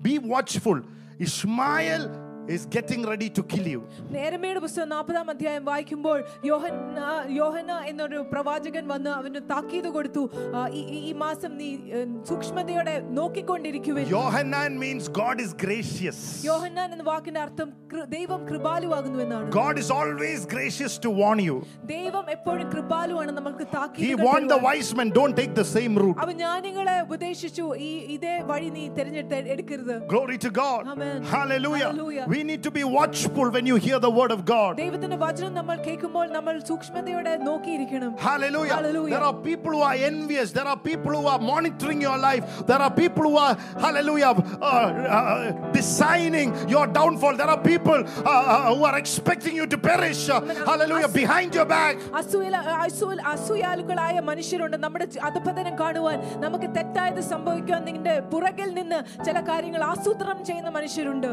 be 0.00 0.14
watchful. 0.34 0.78
Ishmael 1.26 2.04
is 2.48 2.62
getting 2.66 3.02
ready 3.04 3.28
to 3.30 3.42
kill 3.44 3.66
you. 3.66 3.80
നേരമയുടെ 4.14 4.60
പുസ്തകം 4.60 4.88
നാൽപ്പതാം 4.88 5.26
അധ്യായം 5.32 5.64
വായിക്കുമ്പോൾ 5.68 6.16
യോഹന്ന 6.48 7.00
യോഹന 7.36 7.70
എന്നൊരു 7.90 8.18
പ്രവാചകൻ 8.32 8.84
വന്ന് 8.88 9.10
അവന് 9.10 9.40
താക്കീത് 9.52 9.88
കൊടുത്തു 9.88 10.22
ആ, 10.52 10.62
ഈ 10.70 10.82
ഈ- 10.88 11.02
ഈ 11.02 11.12
മാസം 11.20 11.52
നീ 11.60 11.68
ഏ, 11.90 12.00
സൂക്ഷ്മതയോടെ 12.30 12.94
നോക്കിക്കൊണ്ടിരിക്കുവിൻ 13.18 14.06
Yohanan 14.12 14.72
means 14.78 15.04
God 15.18 15.36
is 15.40 15.52
gracious. 15.56 16.18
യോഹന്നാൻ 16.44 16.88
എന്ന 16.92 17.04
വാക്കിന്റെ 17.04 17.40
അർത്ഥം 17.40 17.68
കൃ- 17.92 18.06
ദൈവം 18.08 18.42
കൃപാലുവാകുന്നു 18.50 19.20
എന്നാണ് 19.24 19.46
God 19.58 19.78
is 19.78 19.90
always 19.92 20.42
gracious 20.46 20.96
to 20.98 21.12
warn 21.20 21.40
you. 21.40 21.56
ദൈവം 21.92 22.26
എപ്പോഴും 22.36 22.66
കൃപാലുവാണ് 22.74 23.32
നമ്മൾക്ക് 23.38 23.64
He 23.64 23.72
താക്കീത് 23.76 24.24
warned 24.26 24.50
the 24.50 24.60
wise 24.60 24.92
men, 24.94 25.10
don't 25.12 25.36
take 25.36 25.54
the 25.54 25.68
same 25.72 25.96
route. 25.96 26.18
അവൻ 26.24 26.36
ജ്ഞാനികളെ 26.38 26.96
ഉപദേശിച്ചു 27.06 27.64
ഈ 27.82 27.92
ഇതേ 28.16 28.34
വഴി 28.50 28.70
നീ 28.72 28.84
തിരഞ്ഞെടുത്ത് 28.98 29.40
എടുക്കരുത് 29.54 29.96
Glory 30.08 30.40
to 30.40 30.52
God. 30.60 30.82
Amen. 30.88 31.18
Hallelujah. 31.32 31.90
Hallelujah. 32.36 32.36
We 32.36 32.44
need 32.44 32.62
to 32.62 32.70
be 32.70 32.84
watchful 32.86 33.50
when 33.50 33.66
you 33.66 33.76
hear 33.76 33.98
the 33.98 34.10
word 34.10 34.32
of 34.32 34.44
God. 34.46 34.72
ദൈവത്തിന്റെ 34.78 35.16
വചനം 35.16 35.52
നമ്മൾ 35.54 35.76
കേൾക്കുമ്പോൾ 35.86 36.26
നമ്മൾ 36.36 36.54
സൂക്ഷ്മതയോടെ 36.70 37.32
നോക്കിയിരിക്കണം 37.48 38.10
Hallelujah. 38.20 38.74
Hallelujah. 38.74 39.12
There 39.14 39.26
are 39.28 39.36
people 39.42 39.72
who 39.72 39.82
are 39.82 39.96
envious. 40.08 40.48
There 40.52 40.66
are 40.66 40.78
people 40.82 41.12
who 41.12 41.26
are 41.26 41.40
monitoring 41.44 42.00
your 42.00 42.18
life. 42.20 42.42
There 42.70 42.78
are 42.78 42.92
people 42.94 43.24
who 43.24 43.36
are, 43.38 43.54
hallelujah, 43.84 44.32
uh, 44.62 44.72
uh, 45.18 45.38
designing 45.72 46.50
your 46.68 46.86
downfall. 46.88 47.36
There 47.36 47.48
are 47.48 47.62
people 47.64 48.00
uh, 48.00 48.30
uh, 48.46 48.74
who 48.74 48.84
are 48.84 48.96
expecting 48.98 49.56
you 49.56 49.66
to 49.66 49.78
perish. 49.80 50.22
uh, 50.28 50.40
hallelujah, 50.70 51.10
behind 51.14 51.50
your 51.54 51.66
back. 51.66 51.94
അസൂയ 52.20 52.48
അസൂൽ 52.84 53.16
അസൂയാലുക്കളായ 53.32 54.16
മനുഷ്യരുണ്ട് 54.22 54.76
നമ്മുടെ 54.76 55.06
ജ- 55.06 55.22
അധപതനം 55.28 55.74
കാണുവാൻ 55.78 56.18
നമുക്ക് 56.40 56.68
തെറ്റായത് 56.76 57.20
സംഭവിക്കുവാൻ 57.24 57.82
നിന്റെ 57.84 58.14
പുറകിൽ 58.32 58.70
നിന്ന് 58.74 58.98
ചില 59.24 59.40
കാര്യങ്ങൾ 59.50 59.82
ആസൂത്രണം 59.84 60.44
ചെയ്യുന്ന 60.44 60.70
മനുഷ്യരുണ്ട് 60.70 61.28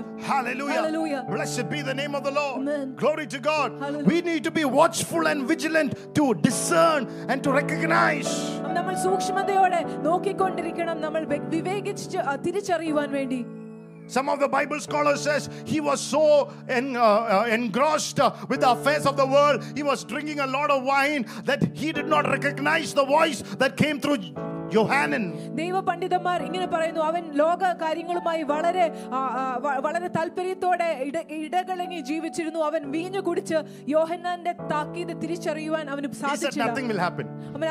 Hallelujah. 0.93 1.22
Hallelujah. 1.22 1.22
Blessed 1.35 1.69
be 1.69 1.81
the 1.81 1.93
name 1.93 2.14
of 2.15 2.23
the 2.23 2.31
Lord. 2.31 2.57
Amen. 2.61 2.95
Glory 2.95 3.27
to 3.27 3.39
God. 3.41 3.69
Hallelujah. 3.80 4.06
We 4.06 4.18
need 4.22 4.43
to 4.43 4.51
be 4.51 4.65
watchful 4.80 5.27
and 5.27 5.47
vigilant 5.47 5.91
to 6.18 6.34
discern 6.47 7.01
and 7.30 7.39
to 7.43 7.51
recognize. 7.51 8.31
നമ്മൾ 8.77 8.95
സൂക്ഷ്മതയോടെ 9.06 9.80
നോക്കിക്കൊണ്ടിരിക്കണം 10.07 10.97
നമ്മൾ 11.06 11.22
വെ- 11.31 11.45
വിവേകിച്ച് 11.56 12.19
അ, 12.31 12.35
തിരിച്ചറിയുവാൻ 12.47 13.10
വേണ്ടി 13.19 13.41
Some 14.14 14.27
of 14.27 14.39
the 14.39 14.47
Bible 14.49 14.80
scholars 14.80 15.19
says 15.22 15.43
he 15.72 15.80
was 15.88 15.99
so 16.14 16.22
en, 16.77 16.85
uh, 16.97 17.01
uh, 17.01 17.57
engrossed 17.57 18.19
uh, 18.19 18.30
with 18.51 18.61
the 18.61 18.69
affairs 18.72 19.06
of 19.06 19.15
the 19.19 19.27
world. 19.35 19.60
He 19.80 19.84
was 19.84 19.99
drinking 20.11 20.39
a 20.39 20.47
lot 20.47 20.72
of 20.76 20.80
wine 20.84 21.23
that 21.49 21.61
he 21.81 21.89
did 21.97 22.07
not 22.07 22.26
recognize 22.38 22.91
the 22.91 23.06
voice 23.11 23.39
that 23.61 23.73
came 23.84 23.99
through 24.06 24.18
Johanan. 24.76 25.24
ദൈവ 25.60 25.76
പണ്ഡിതന്മാർ 25.88 26.38
ഇങ്ങനെ 26.48 26.66
പറയുന്നു 26.74 27.02
അവൻ 27.10 27.22
ലോക 27.42 27.72
കാര്യങ്ങളുമായി 27.82 28.42
വളരെ 28.52 28.86
വളരെ 29.86 30.09
താല്പര്യത്തോടെ 30.16 30.88
ഇട 31.09 31.18
ഇടകളങ്ങി 31.42 32.01
ജീവിച്ചിരുന്നു. 32.10 32.60
അവൻ 32.68 32.82
വീഞ്ഞു 32.94 33.20
കുടിച്ച് 33.28 33.59
യോഹന്നാന്റെ 33.96 34.55
താക്കീത് 34.72 35.12
തിരിച്ചറിയുവാൻ 35.22 35.84
അവന് 35.94 36.09
സാധിച്ചില്ല. 36.22 36.70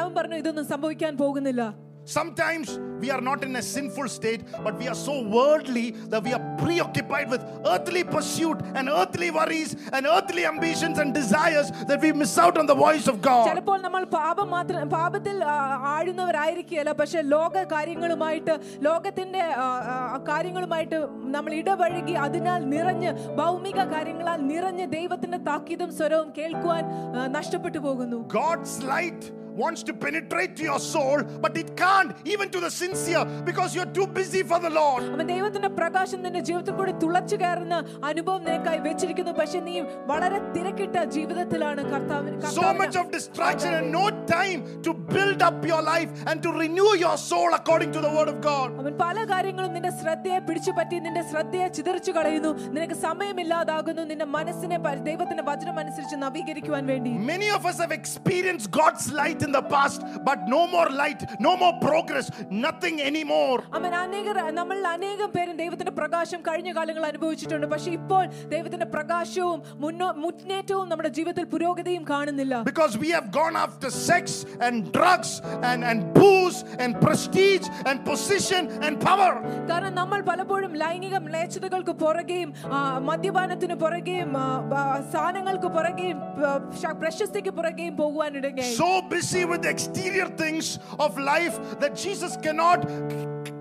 അവൻ 0.01 0.13
പറഞ്ഞു 0.19 0.37
ഇതൊന്നും 0.43 0.67
സംഭവിക്കാൻ 0.73 1.13
പോകുന്നില്ല. 1.23 1.63
Sometimes 2.08 2.68
we 2.98 3.10
are 3.10 3.20
not 3.20 3.44
in 3.44 3.54
a 3.54 3.62
sinful 3.64 4.08
state, 4.10 4.42
but 4.58 4.74
we 4.76 4.88
are 4.88 4.96
so 4.98 5.14
worldly 5.28 5.84
that 6.06 6.22
we 6.22 6.32
are 6.32 6.42
preoccupied 6.56 7.28
with 7.28 7.42
earthly 7.66 8.02
pursuit 8.06 8.60
and 8.74 8.88
earthly 8.90 9.30
worries 9.30 9.72
and 9.92 10.06
earthly 10.08 10.46
ambitions 10.46 10.98
and 10.98 11.12
desires 11.12 11.68
that 11.84 12.00
we 12.00 12.12
miss 12.14 12.38
out 12.38 12.56
on 12.56 12.66
the 12.66 12.76
voice 12.76 13.06
of 13.08 13.20
God. 13.22 13.44
ചിലപ്പോൾ 13.48 13.78
നമ്മൾ 13.82 14.04
പാപം 14.16 14.48
മാത്രം 14.50 14.88
പാപത്തിൽ 14.90 15.36
ആ, 15.46 15.56
ആഴുന്നവരായിരിക്കുകയല്ല 15.92 16.92
പക്ഷെ 16.94 17.20
ലോക 17.28 17.64
കാര്യങ്ങളുമായിട്ട് 17.72 18.54
ലോകത്തിന്റെ 18.82 19.42
ആ, 19.58 19.66
ആ, 19.92 19.96
കാര്യങ്ങളുമായിട്ട് 20.28 21.00
നമ്മൾ 21.36 21.52
ഇടപഴകി 21.54 22.14
അതിനാൽ 22.24 22.62
നിറഞ്ഞ് 22.68 23.10
ഭൗമിക 23.36 23.80
കാര്യങ്ങളാൽ 23.92 24.40
നിറഞ്ഞ് 24.46 24.86
ദൈവത്തിന്റെ 24.90 25.40
താക്കീതും 25.48 25.92
സ്വരവും 25.98 26.30
കേൾക്കുവാൻ 26.38 26.84
ആ, 26.86 27.26
നഷ്ടപ്പെട്ടു 27.38 27.78
പോകുന്നു 27.80 28.20
God's 28.40 28.74
light 28.90 29.22
wants 29.58 29.82
to 29.82 29.92
penetrate 29.94 30.52
to 30.56 30.62
your 30.62 30.78
soul, 30.84 31.16
but 31.40 31.56
it 31.56 31.76
can't, 31.76 32.10
even 32.24 32.48
to 32.48 32.60
the 32.60 32.70
sincere, 32.72 33.22
because 33.44 33.74
you're 33.74 33.92
too 33.92 34.06
busy 34.12 34.42
for 34.44 34.58
the 34.58 34.70
Lord. 34.72 35.00
അവൻ 35.14 35.26
ദൈവത്തിന്റെ 35.30 35.70
പ്രകാശം 35.78 36.20
നിന്റെ 36.22 36.40
ജീവിതത്തിൽ 36.40 36.74
കൂടി 36.74 36.92
തുളച്ചു 37.02 37.36
കയറുന്ന 37.36 37.76
അനുഭവം 38.04 38.42
നിനക്കായി 38.44 38.80
വെച്ചിരിക്കുന്നു 38.84 39.32
പക്ഷെ 39.32 39.60
നീ 39.60 39.74
വളരെ 40.06 40.38
തിരക്കിട്ട 40.54 40.96
ജീവിതത്തിലാണ് 41.16 41.82
കർത്താവിന് 41.90 42.36
So 42.36 42.44
കർത്താവിന് 42.44 42.80
much 42.82 42.96
of 42.96 43.08
distraction 43.10 43.72
and 43.72 43.88
no 43.92 44.04
time 44.32 44.60
to 44.82 44.92
build 45.10 45.42
up 45.42 45.58
your 45.64 45.82
life 45.84 46.12
and 46.26 46.38
to 46.42 46.52
renew 46.54 46.90
your 46.96 47.16
soul 47.24 47.50
according 47.52 47.92
to 47.92 48.00
the 48.00 48.10
word 48.10 48.28
of 48.28 48.38
God. 48.42 48.70
അവൻ 48.82 48.94
പല 48.98 49.18
കാര്യങ്ങളും 49.32 49.74
നിന്റെ 49.74 49.92
ശ്രദ്ധയെ 50.00 50.40
പിടിച്ചു 50.42 50.74
പറ്റി 50.78 50.98
നിന്റെ 51.00 51.24
ശ്രദ്ധയെ 51.32 51.68
ചിതറിച്ചു 51.78 52.12
കളയുന്നു 52.12 52.52
നിനക്ക് 52.70 52.98
സമയമില്ലാതാകുന്നു 53.06 54.04
നിന്റെ 54.04 54.28
മനസ്സിനെ 54.28 54.78
പ- 54.78 54.96
ദൈവത്തിന്റെ 55.04 55.42
വചനം 55.42 55.78
അനുസരിച്ച് 55.78 56.16
നവീകരിക്കുവാൻ 56.18 56.86
വേണ്ടി 56.86 57.14
Many 57.28 57.50
of 57.50 57.64
us 57.66 57.78
have 57.78 57.94
experienced 57.94 58.70
God's 58.72 59.06
light 59.12 59.41
in 59.42 59.52
the 59.52 59.62
past, 59.64 59.98
but 60.22 60.48
no 60.48 60.66
more 60.66 60.88
light, 60.92 61.20
no 61.40 61.56
more 61.56 61.72
progress, 61.80 62.26
nothing 62.58 62.96
anymore. 63.02 63.58
അവൻ 63.78 63.92
അനേകർ 63.96 64.36
നമ്മൾ 64.52 64.76
അനേകം 64.90 65.30
പേരും 65.30 65.56
ദൈവത്തിന്റെ 65.60 65.92
പ്രകാശം 65.92 66.40
കഴിഞ്ഞ 66.48 66.70
കാലങ്ങൾ 66.72 67.04
അനുഭവിച്ചിട്ടുണ്ട് 67.06 67.66
പക്ഷെ 67.66 67.90
ഇപ്പോൾ 67.98 68.22
ദൈവത്തിന്റെ 68.48 68.88
പ്രകാശവും 68.88 69.58
മുന്നോ 69.80 70.08
മുന്നേറ്റവും 70.18 70.86
നമ്മുടെ 70.88 71.10
ജീവിതത്തിൽ 71.10 71.46
പുരോഗതിയും 71.52 72.04
കാണുന്നില്ല 72.10 72.54
Because 72.64 72.94
we 72.98 73.10
have 73.10 73.28
gone 73.32 73.56
after 73.58 73.88
sex 74.02 74.24
and 74.60 74.92
drugs 74.92 75.32
and, 75.62 75.80
and 75.84 75.98
booze 76.14 76.58
and 76.78 76.92
prestige 77.00 77.66
and 77.86 77.98
position 78.04 78.54
and 78.82 78.94
power. 79.02 79.32
കാരണം 79.70 79.94
നമ്മൾ 79.94 80.20
പലപ്പോഴും 80.28 80.72
ലൈംഗിക 80.82 81.16
മ്ലേച്ഛതകൾക്ക് 81.26 81.94
പുറകെയും 82.02 82.48
ആ, 82.68 82.78
മദ്യപാനത്തിന് 83.08 83.76
പുറകെയും 83.76 84.30
ആ, 84.36 84.46
ആ, 84.74 84.82
സ്ഥാനങ്ങൾക്ക് 85.10 85.70
പുറകെയും 85.76 86.18
ആ, 86.42 86.50
ശ- 86.80 86.96
പ്രശസ്തിക്ക് 87.02 87.52
പുറകെയും 87.58 87.94
പോകുവാനിടയായി 87.98 88.74
So 88.78 88.88
busy 89.10 89.31
with 89.32 89.62
the 89.62 89.70
exterior 89.70 90.26
things 90.26 90.78
of 90.98 91.18
life 91.18 91.58
that 91.80 91.96
Jesus 91.96 92.36
cannot 92.36 92.86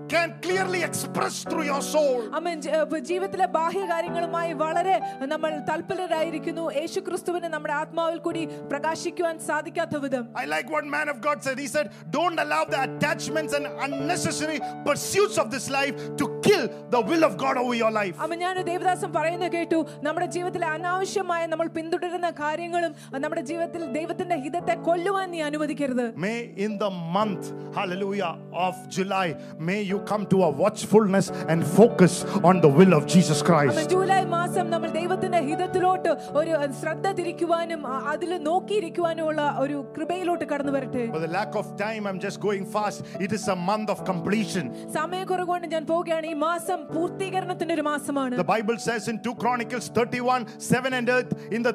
can 0.08 0.40
clearly 0.40 0.82
express 0.82 1.44
through 1.44 1.64
your 1.64 1.80
soul. 1.82 2.20
അമ്മൻ 2.38 2.60
ജീവിതത്തിലെ 3.08 3.46
ബാഹ്യ 3.56 3.82
കാര്യങ്ങളുമായി 3.90 4.52
വളരെ 4.62 4.94
നമ്മൾ 5.32 5.50
തൽപരരായിരിക്കുന്നു 5.70 6.64
യേശു 6.78 7.00
ക്രിസ്തുവിനെ 7.08 7.48
നമ്മുടെ 7.54 7.74
ആത്മാവിൽ 7.80 8.18
കൂടി 8.26 8.42
പ്രകാശിക്കുവാൻ 8.70 9.36
സാധിക്കാത്ത 9.48 9.96
വിധം 10.04 10.24
I 10.42 10.46
like 10.54 10.70
what 10.74 10.86
man 10.96 11.08
of 11.14 11.18
God 11.26 11.38
said. 11.46 11.58
He 11.64 11.68
said, 11.74 11.86
Don't 12.10 12.38
allow 12.44 12.62
the 12.74 12.80
attachments 12.86 13.52
and 13.58 13.66
unnecessary 13.86 14.58
pursuits 14.88 15.36
of 15.44 15.48
this 15.56 15.66
life 15.78 15.94
to 16.22 16.26
kill 16.42 16.62
the 16.90 17.00
will 17.02 17.24
of 17.24 17.36
God 17.36 17.56
over 17.56 17.74
your 17.74 17.90
life. 17.92 18.14
അമ്മ 18.20 18.34
ഞാൻ 18.36 18.56
ദേവദാസം 18.68 19.10
പറയുന്നത് 19.12 19.52
കേട്ടു 19.54 19.78
നമ്മുടെ 20.06 20.28
ജീവിതത്തിലെ 20.28 20.68
അനാവശ്യമായ 20.74 21.42
നമ്മൾ 21.46 21.66
പിന്തുടരുന്ന 21.76 22.30
കാര്യങ്ങളും 22.40 22.92
നമ്മുടെ 23.18 23.42
ജീവിതത്തിൽ 23.42 23.82
ദൈവത്തിന്റെ 23.98 24.36
ഹിതത്തെ 24.44 24.76
കൊല്ലുവാൻ 24.88 25.28
നീ 25.30 25.40
അനുവദിക്കരുത് 25.48 26.04
May 26.18 26.36
in 26.58 26.72
the 26.78 26.90
month, 27.16 27.44
hallelujah, 27.72 28.32
of 28.64 28.74
July, 28.88 29.26
may 29.68 29.80
you 29.82 29.98
come 30.10 30.24
to 30.26 30.38
a 30.42 30.50
watchfulness 30.62 31.26
and 31.48 31.60
focus 31.78 32.14
on 32.42 32.56
the 32.60 32.72
will 32.78 32.92
of 32.92 33.04
Jesus 33.06 33.38
അമ്മ 33.38 33.48
Christ. 33.50 33.80
ജൂലൈ 33.94 34.20
മാസം 34.36 34.66
നമ്മൾ 34.74 34.88
ദൈവത്തിന്റെ 34.98 35.40
ഹിതത്തിലോട്ട് 35.48 36.10
ഒരു 36.40 36.52
ശ്രദ്ധ 36.80 37.06
തിരിക്കുവാനും 37.18 37.82
അതിൽ 38.12 38.30
നോക്കിയിരിക്കുവാനുമുള്ള 38.48 39.42
ഒരു 39.58 39.78
കൃപയിലോട്ട് 39.96 40.44
കടന്നു 40.50 40.72
വരട്ടെ 40.72 41.04
For 41.10 41.22
the 41.22 41.32
lack 41.32 41.54
of 41.54 41.66
time, 41.78 42.02
I'm 42.08 42.20
just 42.20 42.38
going 42.40 42.64
fast. 42.68 42.98
It 43.26 43.32
is 43.32 43.44
a 43.48 43.58
month 43.68 43.90
of 43.90 44.00
completion. 44.04 44.64
സമയക്കുറവ് 44.96 45.48
കൊണ്ട് 45.52 45.66
ഞാൻ 45.74 45.84
പോവുകയാണ് 45.90 46.26
ഈ 46.32 46.34
മാസം 46.46 46.78
പൂർത്തീകരണത്തിന്റെ 46.94 47.74
ഒരു 47.74 47.82
മാസമാണ് 47.82 48.34
The 48.36 48.48
Bible 48.54 48.78
says 48.78 49.04
in 49.12 49.16
2 49.22 49.34
Chronicles 49.42 49.86
31 49.88 50.46
7 50.58 50.92
and 50.92 51.08
8, 51.08 51.32
in 51.56 51.62
the 51.62 51.74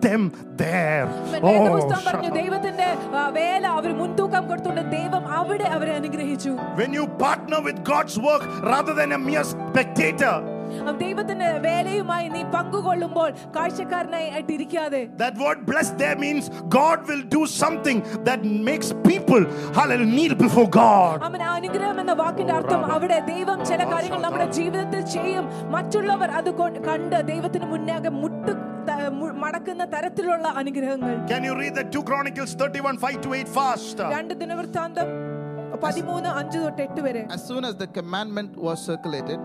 them 0.00 0.32
there. 0.56 1.06
Oh, 1.42 1.88
when 6.76 6.92
you 6.92 7.06
partner 7.06 7.60
with 7.62 7.84
God's 7.84 8.18
work 8.18 8.42
rather 8.62 8.94
than 8.94 9.12
a 9.12 9.18
mere 9.18 9.44
spectator, 9.44 10.57
ദൈവത്തിന്റെ 11.02 11.50
വേലയുമായി 11.66 12.28
നീ 12.28 12.42
പങ്കുകൊള്ളുമ്പോൾ 12.54 13.28
കാഴ്ചക്കാരനായി 13.56 14.28
ആയിട്ടിരിക്കാതെ 14.34 15.02
That 15.18 15.36
word 15.38 15.60
bless 15.66 15.90
there 16.02 16.16
means 16.18 16.44
God 16.78 16.98
will 17.10 17.24
do 17.30 17.42
something 17.58 17.98
that 18.24 18.40
makes 18.68 18.88
people, 19.04 19.42
hallelujah, 19.78 20.14
kneel 20.14 20.34
before 20.36 20.68
God. 20.78 21.16
അവൻ 21.28 21.42
അനുഗ്രഹം 21.56 21.98
എന്ന 22.02 22.14
വാക്കിന്റെ 22.22 22.54
അർത്ഥം 22.58 22.82
അവിടെ 22.94 23.18
ദൈവം 23.30 23.60
ചില 23.70 23.80
കാര്യങ്ങൾ 23.92 24.20
നമ്മുടെ 24.26 24.48
ജീവിതത്തിൽ 24.58 25.02
ചെയ്യും 25.14 25.44
മറ്റുള്ളവർ 25.76 26.30
അത് 26.40 26.50
കണ്ട് 26.88 27.18
ദൈവത്തിന് 27.32 27.68
മുന്നാകെ 27.72 28.12
മുട്ട് 28.22 28.54
മടക്കുന്ന 29.42 29.84
തരത്തിലുള്ള 29.94 30.46
അനുഗ്രഹങ്ങൾ 30.60 31.12
Can 31.32 31.42
you 31.44 31.54
read 31.54 31.74
the 31.74 31.84
2 31.86 32.02
Chronicles 32.02 32.52
31 32.56 32.98
5 33.04 33.24
to 33.26 33.30
8 33.36 33.56
fast? 33.58 33.98
രണ്ട് 34.16 34.34
ദിനവൃത്താന്തം 34.42 35.08
പതിമൂന്ന് 35.82 36.30
അഞ്ച് 36.38 36.58
തൊട്ട് 36.58 36.82
എട്ട് 36.86 37.00
വരെ 37.06 37.22
As 37.36 37.42
soon 37.50 37.64
as 37.64 37.74
the 37.76 37.88
commandment 37.98 38.52
was 38.66 38.78
circulated, 38.82 39.38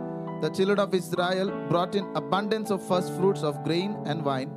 the 0.44 0.50
children 0.50 0.78
of 0.78 0.94
Israel 0.94 1.50
brought 1.70 1.96
in 1.96 2.06
abundance 2.16 2.70
of 2.70 2.86
first 2.86 3.14
fruits 3.18 3.44
of 3.44 3.64
grain 3.64 3.96
and 4.06 4.26
wine, 4.26 4.52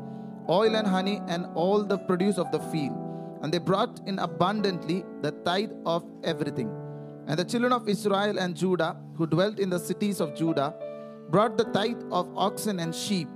oil 0.48 0.74
and 0.74 0.84
honey, 0.84 1.20
and 1.28 1.46
all 1.54 1.84
the 1.84 1.96
produce 1.96 2.38
of 2.38 2.50
the 2.50 2.58
field. 2.72 2.96
And 3.42 3.54
they 3.54 3.58
brought 3.58 4.00
in 4.04 4.18
abundantly 4.18 5.04
the 5.22 5.30
tithe 5.30 5.70
of 5.84 6.04
everything. 6.24 6.68
And 7.28 7.38
the 7.38 7.44
children 7.44 7.72
of 7.72 7.88
Israel 7.88 8.40
and 8.40 8.56
Judah, 8.56 8.96
who 9.14 9.28
dwelt 9.28 9.60
in 9.60 9.70
the 9.70 9.78
cities 9.78 10.20
of 10.20 10.34
Judah, 10.34 10.74
brought 11.30 11.56
the 11.56 11.66
tithe 11.66 12.02
of 12.10 12.36
oxen 12.36 12.80
and 12.80 12.92
sheep, 12.92 13.28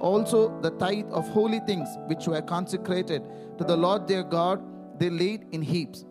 also 0.00 0.60
the 0.60 0.70
tithe 0.70 1.10
of 1.10 1.26
holy 1.30 1.58
things 1.66 1.88
which 2.06 2.28
were 2.28 2.42
consecrated 2.42 3.22
to 3.58 3.64
the 3.64 3.76
Lord 3.76 4.06
their 4.06 4.22
God, 4.22 4.62
they 5.00 5.10
laid 5.10 5.46
in 5.50 5.60
heaps. 5.60 6.04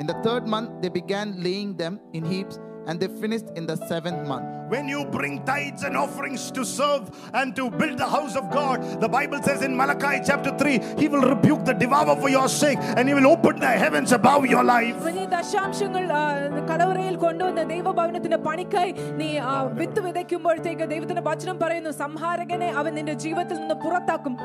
In 0.00 0.08
the 0.08 0.20
third 0.24 0.48
month, 0.48 0.82
they 0.82 0.88
began 0.88 1.40
laying 1.40 1.76
them 1.76 2.00
in 2.14 2.24
heaps, 2.24 2.58
and 2.87 2.99
they 2.99 3.07
finished 3.19 3.49
in 3.55 3.65
the 3.65 3.75
seventh 3.83 4.27
month. 4.27 4.45
When 4.69 4.87
you 4.87 5.05
bring 5.07 5.43
tithes 5.43 5.83
and 5.83 5.95
offerings 5.95 6.49
to 6.51 6.63
serve 6.67 7.03
and 7.33 7.55
to 7.57 7.69
build 7.71 7.97
the 7.97 8.07
house 8.07 8.35
of 8.35 8.49
God, 8.51 8.77
the 8.99 9.09
Bible 9.09 9.39
says 9.43 9.61
in 9.61 9.75
Malachi 9.75 10.21
chapter 10.25 10.51
3, 10.51 10.79
He 10.97 11.07
will 11.07 11.25
rebuke 11.25 11.65
the 11.65 11.73
devourer 11.75 12.15
for 12.15 12.29
your 12.29 12.47
sake 12.53 12.79
and 12.97 13.07
He 13.07 13.13
will 13.13 13.27
open 13.27 13.59
the 13.59 13.73
heavens 13.83 14.11
above 14.13 14.45
your 14.47 14.63
life. 14.65 14.95
അപ്പൊ 14.95 15.11
നീ 15.11 15.25
ദശാംശങ്ങൾ 15.35 16.05
ആ, 16.13 16.23
കലവറയിൽ 16.71 17.17
കൊണ്ടുവന്ന് 17.17 17.65
ദൈവഭവനത്തിന്റെ 17.73 18.39
പണിക്കായി 18.47 18.91
നീ 19.19 19.29
ആ, 19.45 19.55
വിത്ത് 19.79 20.01
വിതയ്ക്കുമ്പോഴത്തേക്ക് 20.07 20.87
ദൈവത്തിന്റെ 20.93 21.25
വചനം 21.29 21.59
പറയുന്നു 21.59 21.93
സംഹാരകനെ 22.03 22.69
അവൻ 22.81 22.93
നിന്റെ 22.99 23.17
ജീവിതത്തിൽ 23.25 23.59
നിന്ന് 23.63 23.77
പുറത്താക്കും 23.85 24.35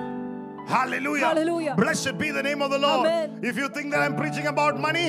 Hallelujah. 0.68 1.26
Hallelujah. 1.26 1.74
Blessed 1.76 2.18
be 2.18 2.30
the 2.32 2.42
name 2.42 2.60
of 2.60 2.70
the 2.70 2.78
Lord. 2.78 3.06
Amen. 3.06 3.38
If 3.42 3.56
you 3.56 3.68
think 3.68 3.92
that 3.92 4.00
I'm 4.00 4.16
preaching 4.16 4.46
about 4.48 4.80
money, 4.80 5.04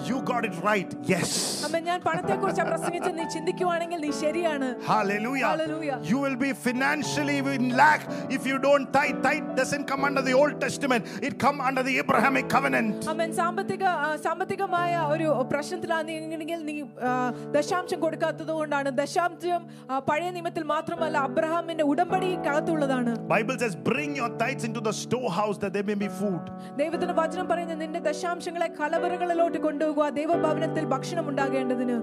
you 0.00 0.16
got 0.24 0.44
it 0.44 0.56
right. 0.62 0.90
Yes. 1.06 1.30
അമ്മ 1.66 1.78
ഞാൻ 1.86 1.98
പണത്തെ 2.04 2.34
കുറിച്ച് 2.36 2.64
പ്രസംഗിച്ച് 2.68 3.10
നീ 3.16 3.24
ചിന്തിക്കുവാണെങ്കിൽ 3.34 3.98
നീ 4.04 4.10
ശരിയാണ് 4.20 4.66
Hallelujah. 4.88 5.48
Hallelujah. 5.52 5.96
You 6.10 6.18
will 6.18 6.36
be 6.38 6.50
financially 6.66 7.36
in 7.54 7.66
lack 7.76 8.02
if 8.36 8.42
you 8.46 8.58
don't 8.58 8.86
tithe. 8.92 9.18
Tithe 9.22 9.48
doesn't 9.54 9.86
come 9.92 10.02
under 10.08 10.22
the 10.22 10.34
Old 10.40 10.56
Testament. 10.60 11.02
It 11.22 11.34
come 11.38 11.60
under 11.68 11.82
the 11.82 11.94
Abrahamic 12.02 12.46
covenant. 12.48 12.92
അമ്മൻ 13.12 13.32
സാമ്പത്തിക 13.40 13.84
ആ, 13.98 14.10
സാമ്പത്തികമായ 14.26 14.82
ഒരു 15.14 15.28
പ്രശ്നത്തിലാണ് 15.52 16.06
നീ 16.10 16.16
എങ്ങനെയെങ്കിൽ 16.20 16.60
നീ 16.68 16.76
ആ, 17.02 17.10
ദശാംശം 17.56 18.00
കൊടുക്കാത്തത് 18.04 18.52
കൊണ്ടാണ് 18.58 18.92
ദശാംശം 19.00 19.62
ആ, 19.90 20.00
പഴയ 20.10 20.30
നിയമത്തിൽ 20.36 20.66
മാത്രമല്ല 20.74 21.16
അബ്രഹാമിന്റെ 21.30 21.86
ഉടമ്പടിക്കകത്തുള്ളതാണ് 21.92 23.12
Bible 23.28 23.58
says, 23.58 23.74
bring 23.84 24.14
your 24.16 24.30
tithes 24.36 24.64
into 24.64 24.80
the 24.80 24.94
storehouse 24.94 25.58
that 25.58 25.72
there 25.72 25.84
may 25.84 25.94
be 25.96 26.10
food. 26.20 26.42
ദൈവത്തിന്റെ 26.78 27.16
വചനം 27.20 27.48
പറയുന്നത് 27.50 27.82
നിന്റെ 27.82 28.02
ദശാംശങ്ങളെ 28.08 28.68
കലവറകളിലോട്ട് 28.78 29.58
കൊണ്ടുപോകുക 29.93 30.17
ദൈവഭവനത്തിൽ 30.19 30.85
ഭക്ഷണം 30.95 31.27
ഉണ്ടാകേണ്ടതിന് 31.33 31.97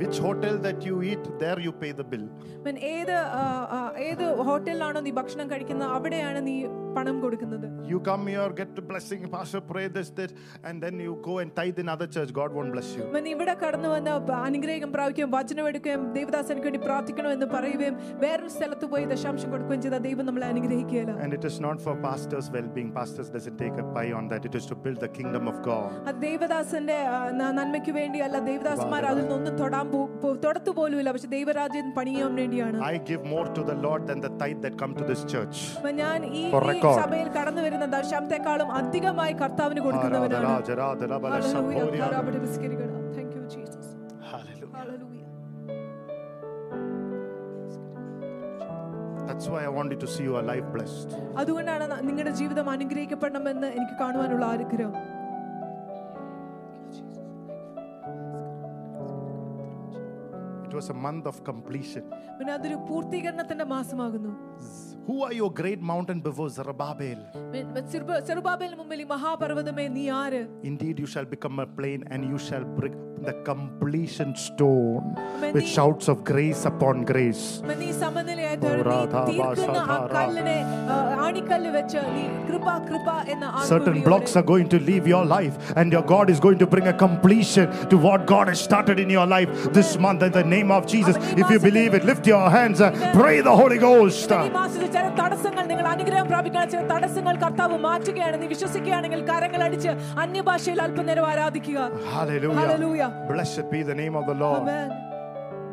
Which 0.00 0.18
hotel 0.18 0.54
that 0.58 0.80
you 0.86 0.96
eat, 1.02 1.22
there 1.42 1.58
you 1.66 1.70
pay 1.72 1.90
the 1.92 2.04
bill. 2.04 2.24
when 2.64 2.76
ഏത് 2.88 3.12
either 3.12 3.20
hotel 3.68 4.02
ഏത് 4.06 4.24
ഹോട്ടലിലാണോ 4.48 5.00
നീ 5.06 5.10
ഭക്ഷണം 5.18 5.46
കഴിക്കുന്നത് 5.52 5.88
അവിടെയാണ് 5.96 6.40
നീ 6.48 6.54
പണം 6.95 7.17
കൊടുക്കുന്നത് 7.21 7.67
You 7.91 7.99
come 8.01 8.23
here, 8.27 8.49
get 8.51 8.69
the 8.75 8.83
blessing, 8.83 9.21
Pastor, 9.29 9.59
pray 9.69 9.83
this, 9.89 10.09
this, 10.11 10.31
and 10.63 10.75
then 10.83 10.95
you 10.97 11.13
go 11.21 11.33
and 11.39 11.49
tithe 11.55 11.79
in 11.79 11.89
other 11.89 12.07
church. 12.07 12.29
God 12.31 12.51
won't 12.53 12.71
bless 12.71 12.89
you. 12.95 13.03
അമ്മൻ 13.05 13.25
ഇവിടെ 13.31 13.53
കടന്നു 13.61 13.89
വന്ന് 13.93 14.13
പ- 14.27 14.37
അനുഗ്രഹം 14.47 14.89
പ്രാപിക്കുകയും 14.93 15.31
വചനം 15.35 15.65
എടുക്കുകയും 15.69 16.01
ദേവദാസനക്ക് 16.13 16.67
വേണ്ടി 16.67 16.81
പ്രാർത്ഥിക്കണം 16.85 17.31
എന്ന് 17.31 17.47
പറയുകയും 17.47 17.95
വേറൊരു 18.21 18.51
സ്ഥലത്ത് 18.55 18.87
പോയി 18.93 19.05
ദശാംശം 19.11 19.49
കൊടുക്കുകയും 19.53 19.81
ചെയ്താൽ 19.85 20.03
ദൈവം 20.07 20.25
നമ്മളെ 20.29 20.47
അനുഗ്രഹിക്കുകയില്ല 20.51 21.15
And 21.25 21.33
it 21.39 21.45
is 21.45 21.57
not 21.59 21.79
for 21.85 21.95
pastors' 22.01 22.49
well-being. 22.55 22.91
Pastors 22.91 23.29
doesn't 23.35 23.57
take 23.57 23.77
a 23.77 23.87
pie 23.95 24.13
on 24.13 24.27
that. 24.27 24.45
It 24.45 24.55
is 24.55 24.67
to 24.67 24.77
build 24.77 24.99
the 24.99 25.11
kingdom 25.11 25.45
of 25.45 25.57
God. 25.69 25.89
അത് 26.09 26.19
ദേവദാസന്റെ 26.27 26.97
ആ, 27.11 27.19
ന- 27.39 27.51
നന്മയ്ക്ക് 27.59 27.93
വേണ്ടിയല്ല 27.99 28.37
ദേവദാസന്മാർ 28.49 29.05
അതിൽ 29.11 29.23
നിന്നൊന്നും 29.23 29.57
തൊടാൻ 29.61 29.87
പോ- 29.93 30.09
പോ- 30.21 30.35
തൊടത്തു 30.45 30.73
പോലുമില്ല 30.79 31.11
പക്ഷെ 31.11 31.31
ദൈവരാജ്യം 31.35 31.89
പണിയാൻ 31.99 32.31
വേണ്ടിയാണ് 32.35 32.79
I 32.85 32.97
give 33.11 33.23
more 33.27 33.47
to 33.51 33.63
the 33.63 33.77
Lord 33.79 34.03
than 34.11 34.21
the 34.21 34.33
tithe 34.43 34.61
that 34.61 34.77
come 34.83 34.95
to 35.01 35.07
this 35.11 35.23
church. 35.35 35.57
അപ്പൊ 35.79 35.93
ഞാൻ 36.03 36.19
ഈ 36.33 36.45
For 36.51 36.63
ഈ 36.63 36.69
record. 36.71 36.84
സഭയിൽ 37.00 37.28
കടന്നു 37.30 37.62
വരുന്ന 37.62 37.86
ദശാബ്ദത്തെക്കാളും 37.94 38.70
അധികമായി 38.72 39.34
കർത്താവിന് 39.34 39.80
കൊടുക്കുന്നവനാണ് 39.80 40.44
Hallelujah. 41.28 42.08
Thank 43.14 43.34
you, 43.34 43.42
Jesus. 43.48 43.86
Hallelujah. 44.22 45.26
That's 49.28 49.48
why 49.48 49.64
I 49.64 49.68
want 49.68 49.90
you 49.90 49.98
to 49.98 50.06
see 50.06 50.24
your 50.24 50.42
life 50.42 50.66
blessed. 50.72 51.10
അതുകൊണ്ടാണ് 51.36 51.86
നിങ്ങളുടെ 52.02 52.32
ജീവിതം 52.32 52.70
അനുഗ്രഹിക്കപ്പെടണമെന്ന് 52.70 53.68
എനിക്ക് 53.76 53.96
കാണുവാനുള്ള 53.98 54.44
ആഗ്രഹം 54.54 54.94
was 60.75 60.89
a 60.89 60.97
month 61.05 61.25
of 61.25 61.43
completion. 61.43 62.03
പിന്നെ 62.37 62.53
അതൊരു 62.53 62.77
പൂർത്തീകരണത്തിന്റെ 62.89 63.67
മാസമാകുന്നു 63.73 64.33
Who 65.07 65.15
are 65.25 65.33
your 65.33 65.51
great 65.51 65.81
mountain 65.91 66.19
before 66.21 66.49
Zerubbabel? 66.57 67.19
ചെറുബാബേലിന് 68.27 68.77
മുമ്പിൽ 68.81 68.99
ഈ 69.01 69.07
മഹാപർവ്വതമേ 69.13 69.87
നീ 69.97 70.05
ആര് 70.23 70.41
Indeed, 70.63 70.97
you 71.03 71.09
shall 71.13 71.29
become 71.35 71.57
a 71.59 71.69
plain 71.79 72.01
and 72.13 72.21
you 72.31 72.39
shall 72.47 72.65
bring 72.79 72.97
the 73.21 73.33
completion 73.49 74.29
stone 74.43 75.03
Amen. 75.23 75.51
with 75.55 75.65
shouts 75.73 76.05
of 76.13 76.17
grace 76.29 76.61
upon 76.69 76.95
grace. 77.11 77.41
അമ്മ, 77.63 77.73
നീ 77.81 77.89
സമനിലയായി 78.03 78.57
തീർന്ന് 78.63 78.95
നീ 79.29 79.35
ഓ, 79.39 79.49
തീർക്കുന്ന 79.49 79.77
ആ 79.85 79.95
രാധാ, 79.95 80.07
കല്ലിനെ 80.15 80.55
ആ, 80.93 80.95
ആണിക്കല്ല് 81.25 81.71
വെച്ച് 81.77 82.01
നീ 82.15 82.23
കൃപ 82.47 82.67
കൃപ 82.87 83.07
എന്ന 83.33 83.43
Certain 83.71 83.77
ആൺകുവിളിയോടെ 83.89 84.07
blocks 84.09 84.33
are 84.39 84.45
going 84.53 84.69
to 84.73 84.79
leave 84.89 85.05
your 85.13 85.23
life, 85.35 85.57
and 85.79 85.87
your 85.95 86.03
God 86.13 86.29
is 86.35 86.41
going 86.47 86.59
to 86.63 86.69
bring 86.73 86.87
a 86.93 86.97
completion 87.05 87.67
to 87.93 87.99
what 88.07 88.21
God 88.33 88.47
has 88.53 88.61
started 88.69 88.99
in 89.05 89.11
your 89.17 89.27
life 89.35 89.51
this 89.79 89.91
month 90.07 90.23
in 90.29 90.33
the 90.39 90.45
name 90.55 90.64
of 90.65 90.85
Jesus. 90.87 91.15
If 91.37 91.49
you 91.49 91.59
believe 91.59 91.93
it, 91.93 92.03
lift 92.03 92.25
your 92.27 92.49
hands 92.49 92.81
and 92.81 92.95
pray 93.13 93.41
the 93.41 93.55
Holy 93.55 93.77
Ghost. 93.77 94.29
ഈ 94.31 94.49
മാസത്തിൽ 94.57 94.89
ചില 94.95 95.05
തടസ്സങ്ങൾ 95.19 95.63
നിങ്ങൾ 95.71 95.85
അനുഗ്രഹം 95.93 96.27
പ്രാപിക്കുന്ന 96.31 96.65
ചില 96.73 96.81
തടസ്സങ്ങൾ 96.93 97.35
കർത്താവ് 97.43 97.77
മാറ്റുകയാണ് 97.87 98.37
നീ 98.41 98.47
വിശ്വസിക്കുകയാണെങ്കിൽ 98.53 99.21
കരങ്ങൾ 99.29 99.63
അടിച്ച് 99.67 99.93
അന്യഭാഷയിൽ 100.25 100.81
അല്പനേരം 100.87 101.27
ആരാധിക്കുക 101.31 101.77
Hallelujah. 102.15 102.59
Hallelujah. 102.61 103.09
Blessed 103.31 103.65
be 103.73 103.81
the 103.83 103.95
name 103.95 104.15
of 104.15 104.25
the 104.31 104.37
Lord. 104.43 104.61
Amen. 104.63 104.89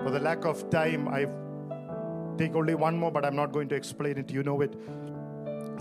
For 0.03 0.11
the 0.17 0.21
lack 0.21 0.45
of 0.45 0.57
time, 0.71 1.03
I 1.19 1.23
take 2.41 2.55
only 2.61 2.75
one 2.87 2.97
more, 3.03 3.13
but 3.17 3.25
I'm 3.27 3.39
not 3.43 3.51
going 3.57 3.69
to 3.73 3.77
explain 3.83 4.17
it. 4.23 4.31
You 4.31 4.43
know 4.43 4.59
it. 4.67 4.75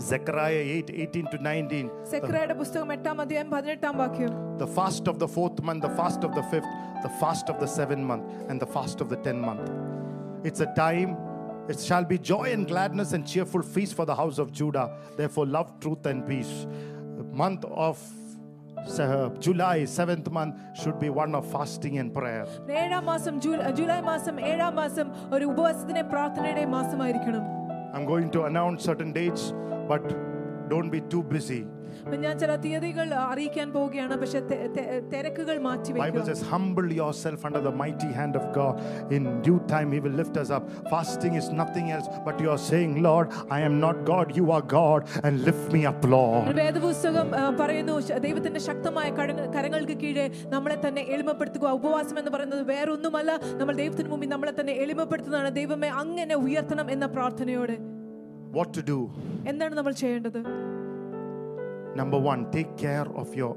Zechariah 0.02 0.64
8 0.74 0.90
18 0.96 1.26
to 1.32 1.38
19. 1.44 1.86
സെക്രയുടെ 2.12 2.54
പുസ്തകം 2.60 2.90
എട്ടാം 2.96 3.16
അധ്യായം 3.24 3.48
പതിനെട്ടാം 3.54 3.94
വാക്യം 4.02 4.32
The 4.58 4.70
fast 4.78 5.04
of 5.12 5.16
the 5.18 5.28
fourth 5.28 5.58
month, 5.62 5.82
the 5.82 5.94
fast 6.00 6.22
of 6.28 6.32
the 6.34 6.44
fifth, 6.52 6.70
the 7.06 7.12
fast 7.22 7.46
of 7.52 7.58
the 7.58 7.70
seventh 7.78 8.04
month, 8.10 8.26
and 8.48 8.56
the 8.58 8.70
fast 8.76 8.98
of 9.00 9.08
the 9.08 9.18
tenth 9.26 9.44
month. 9.48 9.66
It's 10.48 10.60
a 10.60 10.70
time, 10.76 11.10
it 11.68 11.78
shall 11.78 12.04
be 12.04 12.18
joy 12.30 12.46
and 12.54 12.64
gladness 12.66 13.10
and 13.12 13.24
cheerful 13.32 13.62
feast 13.74 13.94
for 13.98 14.06
the 14.06 14.14
house 14.14 14.38
of 14.38 14.48
Judah. 14.52 14.86
Therefore, 15.18 15.46
love, 15.48 15.68
truth, 15.82 16.06
and 16.06 16.20
peace. 16.26 16.54
The 17.20 17.26
month 17.42 17.64
of 17.88 17.96
uh, 18.96 19.06
July, 19.38 19.76
seventh 19.96 20.28
month, 20.30 20.52
should 20.74 20.98
be 20.98 21.10
one 21.14 21.34
of 21.34 21.44
fasting 21.52 21.96
and 21.98 22.10
prayer. 22.12 22.44
ഏഴാം 22.82 23.04
മാസം 23.12 23.34
ജൂ- 23.44 23.62
July 23.78 24.00
മാസം 24.10 24.36
ഏഴാം 24.50 24.74
മാസം 24.82 25.06
ഒരു 25.36 25.44
ഉപവാസത്തിന്റെ 25.52 26.04
പ്രാർത്ഥനയുടെ 26.12 26.66
മാസമായിരിക്കണം 26.76 27.44
I'm 27.94 28.06
going 28.06 28.30
to 28.30 28.40
announce 28.44 28.80
certain 28.84 29.12
dates, 29.12 29.44
but 29.88 30.06
don't 30.68 30.90
be 30.90 31.02
too 31.12 31.24
busy. 31.28 31.60
അപ്പൊ 32.00 32.16
ഞാൻ 32.16 32.38
ചില 32.38 32.56
തീയതികൾ 32.56 33.14
അറിയിക്കാൻ 33.22 33.72
പോവുകയാണ് 33.72 34.14
പക്ഷെ 34.16 34.38
തെ- 34.40 34.68
തെ- 34.74 34.84
തിരക്കുകൾ 35.12 35.56
Bible 35.56 35.64
മാറ്റിവെക്കുക 35.64 36.22
says, 36.22 36.42
humble 36.42 36.92
yourself 36.92 37.44
under 37.44 37.60
the 37.60 37.72
mighty 37.72 38.10
hand 38.12 38.34
of 38.36 38.52
God. 38.52 38.74
In 39.10 39.42
due 39.42 39.58
time, 39.66 39.88
He 39.92 40.00
will 40.00 40.12
lift 40.12 40.36
us 40.36 40.50
up. 40.50 40.64
Fasting 40.90 41.34
is 41.34 41.50
nothing 41.52 41.90
else, 41.90 42.08
but 42.26 42.40
you 42.40 42.50
are 42.50 42.60
saying, 42.68 43.02
Lord, 43.02 43.26
I 43.50 43.60
am 43.60 43.80
not 43.80 44.04
God, 44.04 44.36
you 44.36 44.52
are 44.52 44.62
God, 44.74 45.00
and 45.24 45.42
lift 45.42 45.72
me 45.72 45.86
up, 45.86 46.04
Lord. 46.06 46.54
വേദപുസ്തകം 46.60 47.34
ആ, 47.34 47.50
പറയുന്നു 47.60 48.00
ശ- 48.00 48.18
ദൈവത്തിന്റെ 48.18 48.60
ശക്തമായ 48.60 49.10
കഴ- 49.10 49.50
കരങ്ങൾക്ക് 49.56 49.96
കീഴെ 49.98 50.26
നമ്മളെ 50.48 50.76
തന്നെ 50.76 51.02
എളിമപ്പെടുത്തുക 51.08 51.66
ഉപവാസം 51.70 52.18
എന്ന് 52.18 52.30
പറയുന്നത് 52.30 52.62
വേറൊന്നുമല്ല 52.66 53.30
നമ്മൾ 53.56 53.74
ദൈവത്തിന് 53.74 54.08
മുമ്പിൽ 54.08 54.28
നമ്മളെ 54.28 54.54
തന്നെ 54.60 54.72
എളിമപ്പെടുത്തുന്നതാണ് 54.84 55.54
ദൈവമേ 55.54 55.88
അങ്ങനെ 56.02 56.34
ഉയർത്തണം 56.46 56.90
എന്ന 56.90 57.06
പ്രാർത്ഥനയോടെ 57.06 57.78
What 58.52 58.68
to 58.72 58.82
do? 58.84 58.98
എന്താണ് 59.46 59.74
നമ്മൾ 59.74 59.92
ചെയ്യേണ്ടത് 59.94 60.40
Number 61.96 62.18
one, 62.22 62.40
take 62.50 62.76
care 62.78 63.06
of 63.14 63.34
your 63.34 63.52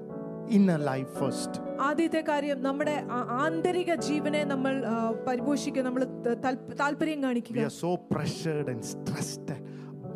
inner 0.49 0.77
life 0.83 1.09
first. 1.13 1.51
ആദ്യത്തെ 1.79 2.21
കാര്യം 2.21 2.61
നമ്മുടെ 2.61 2.95
ആ- 3.09 3.25
ആന്തരിക 3.43 3.95
ജീവനെ 4.05 4.43
നമ്മൾ 4.43 4.73
ആ, 4.85 4.95
പരിപോഷിക്കുക 5.27 5.81
നമ്മൾ 5.81 6.03
ത- 6.25 6.37
താല്പ- 6.45 6.75
താല്പര്യം 6.79 7.19
We 7.19 7.25
കാണിക്കുക 7.25 7.59
are 7.63 7.75
so 7.81 7.91
pressured 8.11 8.67
and 8.67 8.81
stressed 8.85 9.49
and 9.49 9.63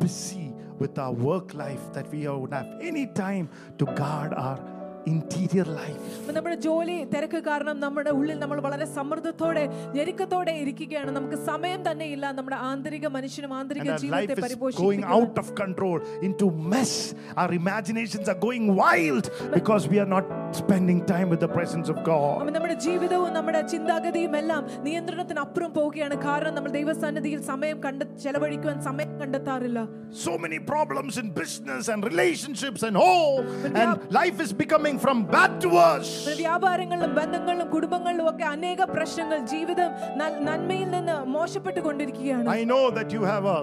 busy 0.00 0.46
with 0.80 0.96
our 0.98 1.14
work 1.28 1.54
life 1.56 1.84
that 1.92 2.08
we 2.12 2.20
don't 2.24 2.52
have 2.52 2.70
any 2.82 3.06
time 3.16 3.46
to 3.78 3.84
guard 4.02 4.32
our 4.36 4.58
interior 5.06 5.64
life. 5.74 5.98
അപ്പൊ 6.20 6.32
നമ്മുടെ 6.36 6.56
ജോലി 6.64 6.94
തിരക്ക് 7.12 7.40
കാരണം 7.48 7.76
നമ്മുടെ 7.82 8.12
ഉള്ളിൽ 8.18 8.38
നമ്മൾ 8.40 8.58
വളരെ 8.64 8.86
സമ്മർദ്ദത്തോടെ 8.96 9.62
ഞെരുക്കത്തോടെ 9.96 10.54
ഇരിക്കുകയാണ് 10.62 11.10
നമുക്ക് 11.16 11.36
സമയം 11.50 11.80
തന്നെ 11.86 12.06
ഇല്ല 12.14 12.32
നമ്മുടെ 12.38 12.56
ആന്തരിക 12.70 13.06
മനുഷ്യനും 13.16 13.52
ആന്തരിക 13.58 13.82
And 13.84 13.92
our 13.92 14.10
life 14.14 14.24
ജീവിതത്തെ 14.24 14.32
is 14.32 14.40
going 14.40 14.46
പരിപോഷിപ്പിക്കുവാൻ. 14.46 15.04
out 15.16 15.36
of 15.42 15.48
control 15.62 15.98
into 16.28 16.46
mess. 16.72 16.94
Our 17.42 17.52
imaginations 17.60 18.28
are 18.28 18.38
going 18.46 18.66
wild 18.80 19.26
because 19.54 19.84
we 19.92 20.00
are 20.04 20.10
not 20.16 20.26
spending 20.60 21.00
time 21.12 21.30
with 21.34 21.42
the 21.46 21.50
presence 21.56 21.88
of 21.88 22.00
God. 22.10 22.34
അപ്പൊ 22.40 22.54
നമ്മുടെ 22.58 22.76
ജീവിതവും 22.86 23.30
നമ്മുടെ 23.38 23.62
ചിന്താഗതിയും 23.74 24.34
എല്ലാം 24.40 24.64
നിയന്ത്രണത്തിന് 24.88 25.42
അപ്പുറം 25.46 25.72
പോവുകയാണ് 25.78 26.18
കാരണം 26.26 26.54
നമ്മൾ 26.58 26.72
ദൈവസന്നിധിയിൽ 26.78 27.40
സമയം 27.52 27.78
കണ്ട 27.86 28.02
ചെലവഴിക്കുവാൻ 28.26 28.80
സമയം 28.90 29.14
കണ്ടെത്താറില്ല 29.22 29.78
So 30.24 30.32
many 30.38 30.58
problems 30.66 31.14
in 31.18 31.28
business 31.34 31.84
and 31.92 32.00
relationships 32.04 32.82
and 32.82 32.96
home, 32.98 33.46
and 33.80 33.90
life 34.12 34.38
is 34.40 34.52
becoming 34.54 34.89
from 34.90 35.24
bad 35.26 35.60
to 35.60 35.68
worse. 35.70 36.10
നമ്മുടെ 36.16 36.36
വ്യാപാരങ്ങളിലും 36.36 37.14
ബന്ധങ്ങളിലും 37.14 37.70
കുടുംബങ്ങളിലും 37.70 38.30
ഒക്കെ 38.30 38.44
അനേക 38.44 38.82
പ്രശ്നങ്ങൾ 38.92 39.38
ജീവിതം 39.44 39.90
നൽ- 40.16 40.40
നന്മയിൽ 40.40 40.90
നിന്ന് 40.90 41.24
മോശപ്പെട്ടു 41.26 41.80
കൊണ്ടിരിക്കുകയാണ് 41.80 42.48
I 42.50 42.64
know 42.64 42.90
that 42.90 43.12
you 43.12 43.22
have 43.24 43.44
a 43.46 43.58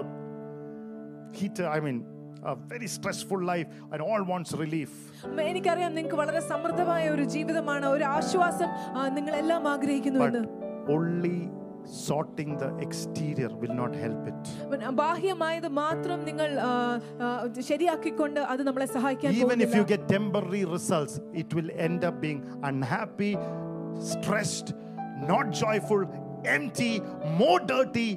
heater, 1.32 1.66
I 1.68 1.80
mean, 1.80 1.98
a 2.44 2.54
very 2.68 2.88
stressful 2.88 3.40
life 3.44 3.68
and 3.92 4.00
all 4.02 4.22
wants 4.24 4.52
relief. 4.54 4.90
അമ്മ, 5.24 5.40
എനിക്കറിയാം 5.42 5.94
നിങ്ങൾക്ക് 5.94 6.16
വളരെ 6.16 6.40
സമൃദ്ധമായ 6.42 7.08
ഒരു 7.10 7.22
ജീവിതമാണ് 7.24 7.86
ഒരു 7.86 8.04
ആശ്വാസം 8.04 8.70
ആ, 8.96 9.08
നിങ്ങളെല്ലാം 9.08 9.62
But 9.62 9.70
ആഗ്രഹിക്കുന്നുവെന്ന് 9.70 10.42
only 10.88 11.36
sorting 12.04 12.56
the 12.58 12.68
exterior 12.78 13.48
will 13.62 13.74
not 13.74 13.94
help 13.94 14.22
it. 14.30 14.42
അവൻ 14.66 14.94
ബാഹ്യമായത് 14.96 15.68
മാത്രം 15.80 16.24
നിങ്ങൾ 16.24 16.48
ആ, 16.60 16.70
ആ, 17.22 17.26
ശരിയാക്കിക്കൊണ്ട് 17.62 18.40
അത് 18.52 18.62
നമ്മളെ 18.62 18.86
സഹായിക്കാൻ 18.86 19.32
Even 19.32 19.60
if 19.60 19.74
you 19.74 19.82
പോകുന്നില്ല. 19.82 19.90
get 19.94 20.08
temporary 20.08 20.64
results, 20.76 21.14
it 21.42 21.50
will 21.54 21.70
end 21.78 22.04
up 22.04 22.20
being 22.20 22.40
unhappy, 22.62 23.32
stressed, 24.12 24.70
not 25.28 25.46
joyful, 25.62 26.02
empty, 26.56 26.92
more 27.38 27.60
dirty, 27.72 28.10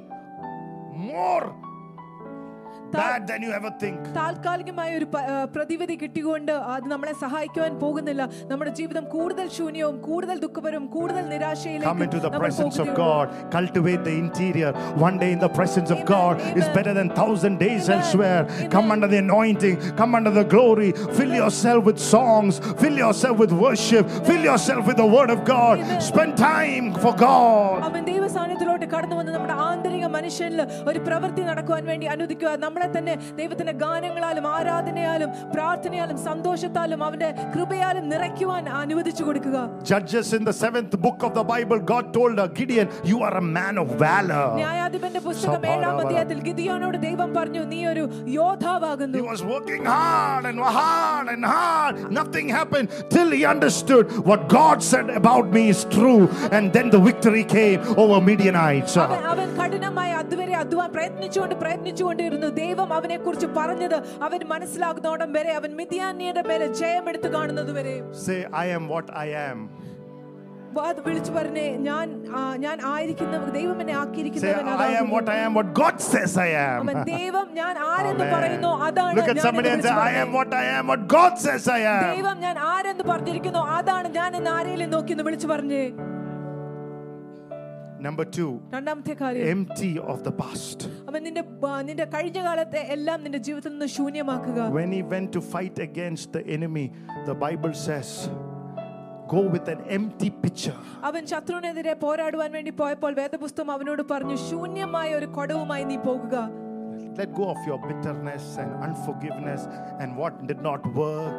താൽക്കാലികമായ 4.16 4.96
ഒരു 4.96 5.04
പ- 5.04 5.24
ആ, 5.30 5.44
പ്രതിവിധി 5.54 5.94
കിട്ടിക്കൊണ്ട് 5.94 6.52
അത് 6.68 6.86
നമ്മളെ 6.86 7.12
സഹായിക്കുവാൻ 7.14 7.78
പോകുന്നില്ല 7.78 8.22
നമ്മുടെ 8.46 8.70
ജീവിതം 8.70 9.04
കൂടുതൽ 9.08 9.48
ശൂന്യവും 9.48 9.96
കൂടുതൽ 10.00 10.38
ദുഃഖപരവും 10.38 10.86
കൂടുതൽ 10.88 11.16
Come 11.18 11.32
നിരാശയിലേക്ക് 11.32 12.04
into 12.04 12.18
the 12.18 12.28
നമ്മൾ 12.28 12.38
presence 12.38 12.78
of 12.78 12.86
പോകുകയുള്ളൂ. 12.88 13.06
God. 13.08 13.50
Cultivate 13.50 14.04
the 14.04 14.14
interior. 14.18 14.70
One 14.98 15.18
day 15.18 15.32
in 15.32 15.38
the 15.38 15.48
presence 15.50 15.90
of 15.90 15.98
Amen, 15.98 16.10
God 16.10 16.34
is 16.52 16.62
amen. 16.62 16.74
better 16.74 16.94
than 16.94 17.08
thousand 17.12 17.58
days 17.58 17.84
Amen, 17.84 17.96
elsewhere. 17.96 18.42
Come 18.68 18.78
amen. 18.80 18.94
under 18.94 19.08
the 19.08 19.18
anointing. 19.18 19.76
Come 19.94 20.14
under 20.14 20.32
the 20.32 20.46
glory. 20.46 20.90
Fill 21.12 21.34
yourself 21.34 21.82
with 21.84 21.98
songs. 22.08 22.54
Fill 22.76 22.96
yourself 22.96 23.38
with 23.38 23.52
worship. 23.58 24.04
Fill 24.22 24.42
yourself 24.42 24.82
with 24.86 24.96
the 24.96 25.08
word 25.08 25.30
of 25.30 25.44
God. 25.46 25.76
Amen. 25.80 26.00
Spend 26.02 26.32
time 26.44 26.86
for 26.96 27.12
God. 27.20 27.78
അവൻ 27.82 28.02
ദൈവ 28.04 28.24
സാന്നിധ്യത്തിലോട്ട് 28.28 28.86
കടന്നു 28.88 29.16
വന്ന് 29.16 29.32
നമ്മുടെ 29.32 29.56
ആന്തരിക 29.66 30.06
മനുഷ്യനിൽ 30.10 30.60
ഒരു 30.86 30.98
പ്രവൃത്തി 31.00 31.42
നടക്കുവാൻ 31.42 31.84
വേണ്ടി 31.86 32.06
അനുവദിക്കുക 32.08 32.50
നമ്മളെ 32.82 32.88
തന്നെ 32.88 33.14
ദൈവത്തിന്റെ 33.36 33.74
ഗാനങ്ങളാലും 33.82 34.46
ആരാധനയാലും 34.54 35.30
പ്രാർത്ഥനയാലും 35.54 36.18
സന്തോഷത്താലും 36.28 37.02
അവന്റെ 37.04 37.30
കൃപയാലും 37.54 38.06
നിറയ്ക്കുവാൻ 38.12 38.64
അനുവദിച്ചു 38.80 39.24
കൊടുക്കുക 39.24 39.56
Judges 39.84 40.28
in 40.32 40.44
the 40.44 40.54
seventh 40.54 40.94
book 40.98 41.20
of 41.22 41.32
the 41.32 41.44
Bible, 41.46 41.78
God 41.86 42.06
told 42.12 42.36
uh, 42.36 42.46
Gideon, 42.50 42.86
You 43.04 43.18
are 43.22 43.34
a 43.36 43.46
man 43.50 43.74
of 43.78 43.88
valor. 44.02 44.44
ന്യായാധിപന്റെ 44.58 45.20
പുസ്തകം 45.20 45.54
സഭാരാവണം. 45.56 45.74
ഏഴാം 45.74 46.00
അധ്യായത്തിൽ 46.02 46.38
ഗിദിയോനോട് 46.48 46.98
ദൈവം 47.06 47.30
പറഞ്ഞു 47.38 47.62
നീ 47.72 47.80
ഒരു 47.92 48.04
He 48.26 48.34
യോദ്ധാവാകുന്നു 48.38 49.22
was 49.28 49.42
working 49.46 49.84
hard 49.86 50.44
and 50.46 50.60
hard 50.78 51.26
and 51.28 51.44
hard. 51.46 51.94
Nothing 52.12 52.48
happened 52.50 52.86
till 53.10 53.30
he 53.30 53.42
understood 53.46 54.04
what 54.28 54.40
God 54.50 54.78
said 54.82 55.08
about 55.20 55.46
me 55.50 55.64
is 55.70 55.82
true. 55.96 56.20
And 56.52 56.64
then 56.72 56.88
the 56.90 57.02
victory 57.08 57.44
came 57.50 57.80
over 58.02 58.18
Midianites. 58.22 58.94
അവൻ 59.04 59.22
അവൻ 59.32 59.48
കഠിനമായി 59.58 60.12
അതുവരെ 60.20 60.54
അധ്വാൻ 60.62 60.88
പ്രയത്നിച്ചുകൊണ്ട് 60.94 61.54
പ്രയത്നിച്ചുകൊണ്ടിരുന്നു 61.62 62.48
ദൈവം 62.58 62.71
ദൈവം 62.73 62.91
അവനെക്കുറിച്ച് 62.93 63.47
പറഞ്ഞത് 63.57 63.95
അവൻ 64.25 64.41
മനസ്സിലാകുന്നോടം 64.53 65.29
വരെ 65.33 65.51
അവൻ 65.53 65.71
മിതിയാനിയുടെ 65.79 66.41
പേരെ 66.41 66.67
ജയം 66.79 67.05
എടുത്തു 67.09 67.29
കാണുന്നത് 67.33 67.71
വരെ. 67.77 67.95
Say 68.25 68.35
I 68.65 68.67
am 68.77 68.85
what 68.93 69.11
I 69.25 69.29
am 69.45 69.59
അത് 70.81 70.99
വിളിച്ചു 71.07 71.31
പറഞ്ഞേ. 71.31 71.65
ഞാൻ 71.87 72.05
ഞാൻ 72.63 72.77
ആയിരിക്കുന്ന 72.91 73.39
ദൈവം 73.57 73.77
എന്നെ 73.81 73.95
ആക്കിയിരിക്കുന്നവൻ 73.97 74.63
ദൈവം 77.11 77.49
ഞാൻ 77.59 77.75
ആരെന്ന് 77.91 78.25
പറയുന്നു? 78.35 78.71
അതാണ് 78.87 79.19
ദൈവം 82.15 82.39
ഞാൻ 82.45 82.55
ആരെന്ന് 82.73 83.05
പറഞ്ഞിരിക്കുന്നു? 83.11 83.61
അതാണ് 83.77 84.07
ഞാൻ 84.17 84.31
എന്ന് 84.39 84.51
ആരെയും 84.57 85.23
വിളിച്ചു 85.29 85.49
പറഞ്ഞേ. 85.53 85.83
Number 88.02 88.24
two, 88.36 88.50
രണ്ടാമത്തെ 88.70 89.14
കാര്യം 89.20 89.46
empty 89.52 89.92
of 90.04 90.18
the 90.22 90.32
past. 90.32 90.78
അവൻ 91.08 91.22
നിന്റെ 91.22 91.42
ബ- 91.62 91.80
നിന്റെ 91.82 92.04
കഴിഞ്ഞ 92.14 92.42
കാലത്തെ 92.42 92.80
എല്ലാം 92.88 93.22
നിന്റെ 93.22 93.38
ജീവിതത്തിൽ 93.38 93.72
നിന്ന് 93.72 93.86
ശൂന്യമാക്കുക 93.96 94.60
When 94.72 94.92
he 94.92 95.02
went 95.14 95.30
to 95.32 95.40
fight 95.54 95.78
against 95.78 96.28
the 96.32 96.44
enemy, 96.48 96.86
the 97.26 97.34
Bible 97.46 97.74
says, 97.86 98.10
go 99.28 99.40
with 99.54 99.68
an 99.68 99.80
empty 99.90 100.30
pitcher. 100.42 100.76
അവൻ 101.04 101.26
ശത്രുവിനെതിരെ 101.26 101.94
പോരാടുവാൻ 101.94 102.52
വേണ്ടി 102.52 102.70
പോയപ്പോൾ 102.72 103.14
വേദപുസ്തകം 103.14 103.70
അവനോട് 103.70 104.02
പറഞ്ഞു 104.12 104.36
ശൂന്യമായ 104.48 105.14
ഒരു 105.14 105.26
കൊടവുമായി 105.26 105.84
നീ 105.84 105.96
പോകുക 106.04 106.36
Let 107.18 107.30
go 107.34 107.44
of 107.48 107.60
your 107.66 107.78
bitterness 107.82 108.44
and 108.56 108.72
unforgiveness 108.82 109.62
and 110.00 110.10
what 110.16 110.34
did 110.46 110.60
not 110.62 110.82
work. 110.96 111.38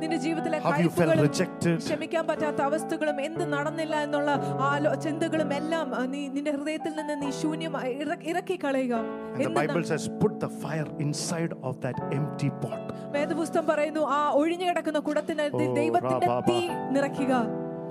നിന്റെ 0.00 0.16
ജീവിതത്തിലെ 0.16 0.58
How 0.58 0.72
you 0.74 0.90
felt 0.90 1.10
കയ്പുകളും 1.10 1.22
rejected. 1.26 1.76
ക്ഷമിക്കാൻ 1.82 2.24
പറ്റാത്ത 2.26 2.60
അവസ്ഥകളും 2.62 3.18
എന്ത് 3.20 3.44
നടന്നില്ല 3.52 3.94
എന്നുള്ള 4.02 4.30
ആലോ 4.66 4.92
ചിന്തകളും 5.04 5.50
എല്ലാം 5.54 5.86
ആ, 5.94 6.02
നീ 6.06 6.20
നിന്റെ 6.28 6.50
ഹൃദയത്തിൽ 6.50 6.92
നിന്ന് 6.96 7.16
നീ 7.22 7.30
ശൂന്യമായി 7.40 7.92
ഇറ- 8.02 8.22
ഇറക്കി 8.24 8.56
കളയുക 8.64 8.94
And 8.96 9.38
the 9.38 9.44
എന്ത് 9.44 9.58
Bible 9.60 9.80
ന- 9.80 9.88
says, 9.92 10.04
put 10.22 10.34
the 10.40 10.50
fire 10.62 10.88
inside 10.98 11.54
of 11.62 11.76
that 11.80 11.98
empty 12.12 12.50
pot. 12.62 12.82
വേദപുസ്തകം 13.16 13.66
പറയുന്നു 13.66 14.04
ആ 14.10 14.20
ഒഴിഞ്ഞു 14.34 14.64
കിടക്കുന്ന 14.64 15.00
കുടത്തിന് 15.00 15.46
ഓ, 15.54 15.64
ദൈവത്തിന്റെ 15.74 16.26
റാബാബ. 16.26 16.46
തീ 16.50 16.60
നിറയ്ക്കുക 16.90 17.32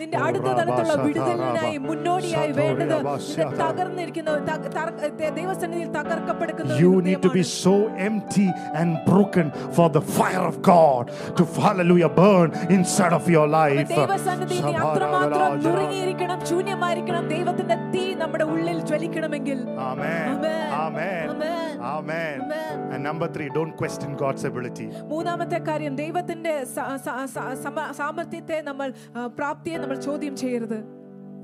നിന്റെ 0.00 0.16
ഓ, 0.18 0.26
അടുത്ത 0.26 0.44
റാബാ, 0.48 0.58
തരത്തിലുള്ള 0.58 0.92
ശതാ, 0.92 1.04
വിടുതലിനായി 1.06 1.76
റാബാ. 1.76 1.86
മുന്നോടിയായി 1.86 2.50
ശതോ, 2.50 2.58
വേണ്ടത് 2.60 2.92
റാബാ, 2.92 3.14
നിന്റെ 3.14 3.24
ശതാ. 3.30 3.56
തകർന്നിരിക്കുന്ന 3.62 4.34
തക- 4.50 4.70
തറ- 4.76 5.08
ദേ- 5.16 5.32
ദൈവസന്നിധിയിൽ 5.38 5.90
തകർക്കപ്പെടുന്ന 5.96 6.68
ഒരു 6.68 6.78
You 6.82 6.92
need 7.08 7.20
to 7.26 7.30
be 7.30 7.42
ഹൃദയമാണ്. 7.42 7.64
so 7.64 7.74
empty 8.08 8.46
and 8.80 8.90
broken 9.08 9.46
for 9.76 9.88
the 9.88 10.02
fire 10.18 10.44
of 10.50 10.56
God 10.70 11.04
to, 11.38 11.42
hallelujah, 11.58 12.12
burn 12.20 12.48
inside 12.70 13.12
of 13.12 13.26
your 13.28 13.48
life. 13.56 13.82
ദൈവസന്നിധിയിൽ 13.94 14.64
നീ 14.68 14.74
അത്രമാത്രം 14.84 15.50
നുറുങ്ങിയിരിക്കണം 15.66 16.38
ശൂന്യമായിരിക്കണം 16.52 17.26
ദൈവത്തിന്റെ 17.28 17.78
തീ 17.90 18.04
നമ്മുടെ 18.14 18.46
ഉള്ളിൽ 18.54 18.80
ജ്വലിക്കണമെങ്കിൽ 18.82 19.58
Amen. 19.88 20.24
Amen. 20.28 20.64
Amen. 20.78 21.26
Amen. 21.28 21.74
Amen. 21.90 22.38
Amen. 22.42 22.78
And 22.92 23.02
number 23.02 23.28
three, 23.28 23.48
don't 23.50 23.74
question 23.76 24.10
God's 24.16 24.44
ability. 24.44 24.88
മൂന്നാമത്തെ 25.10 25.58
കാര്യം 25.68 25.96
ദൈവത്തിന്റെ 25.96 26.64
സ- 26.74 26.98
സ- 27.06 27.26
സ- 27.26 27.54
സമ- 27.62 27.92
സാമർത്ഥ്യത്തെ 27.92 28.62
നമ്മൾ 28.62 28.88
ആ, 29.16 29.26
പ്രാപ്തിയെ 29.38 29.78
നമ്മൾ 29.78 29.96
ചോദ്യം 30.00 30.36
ചെയ്യരുത് 30.36 30.78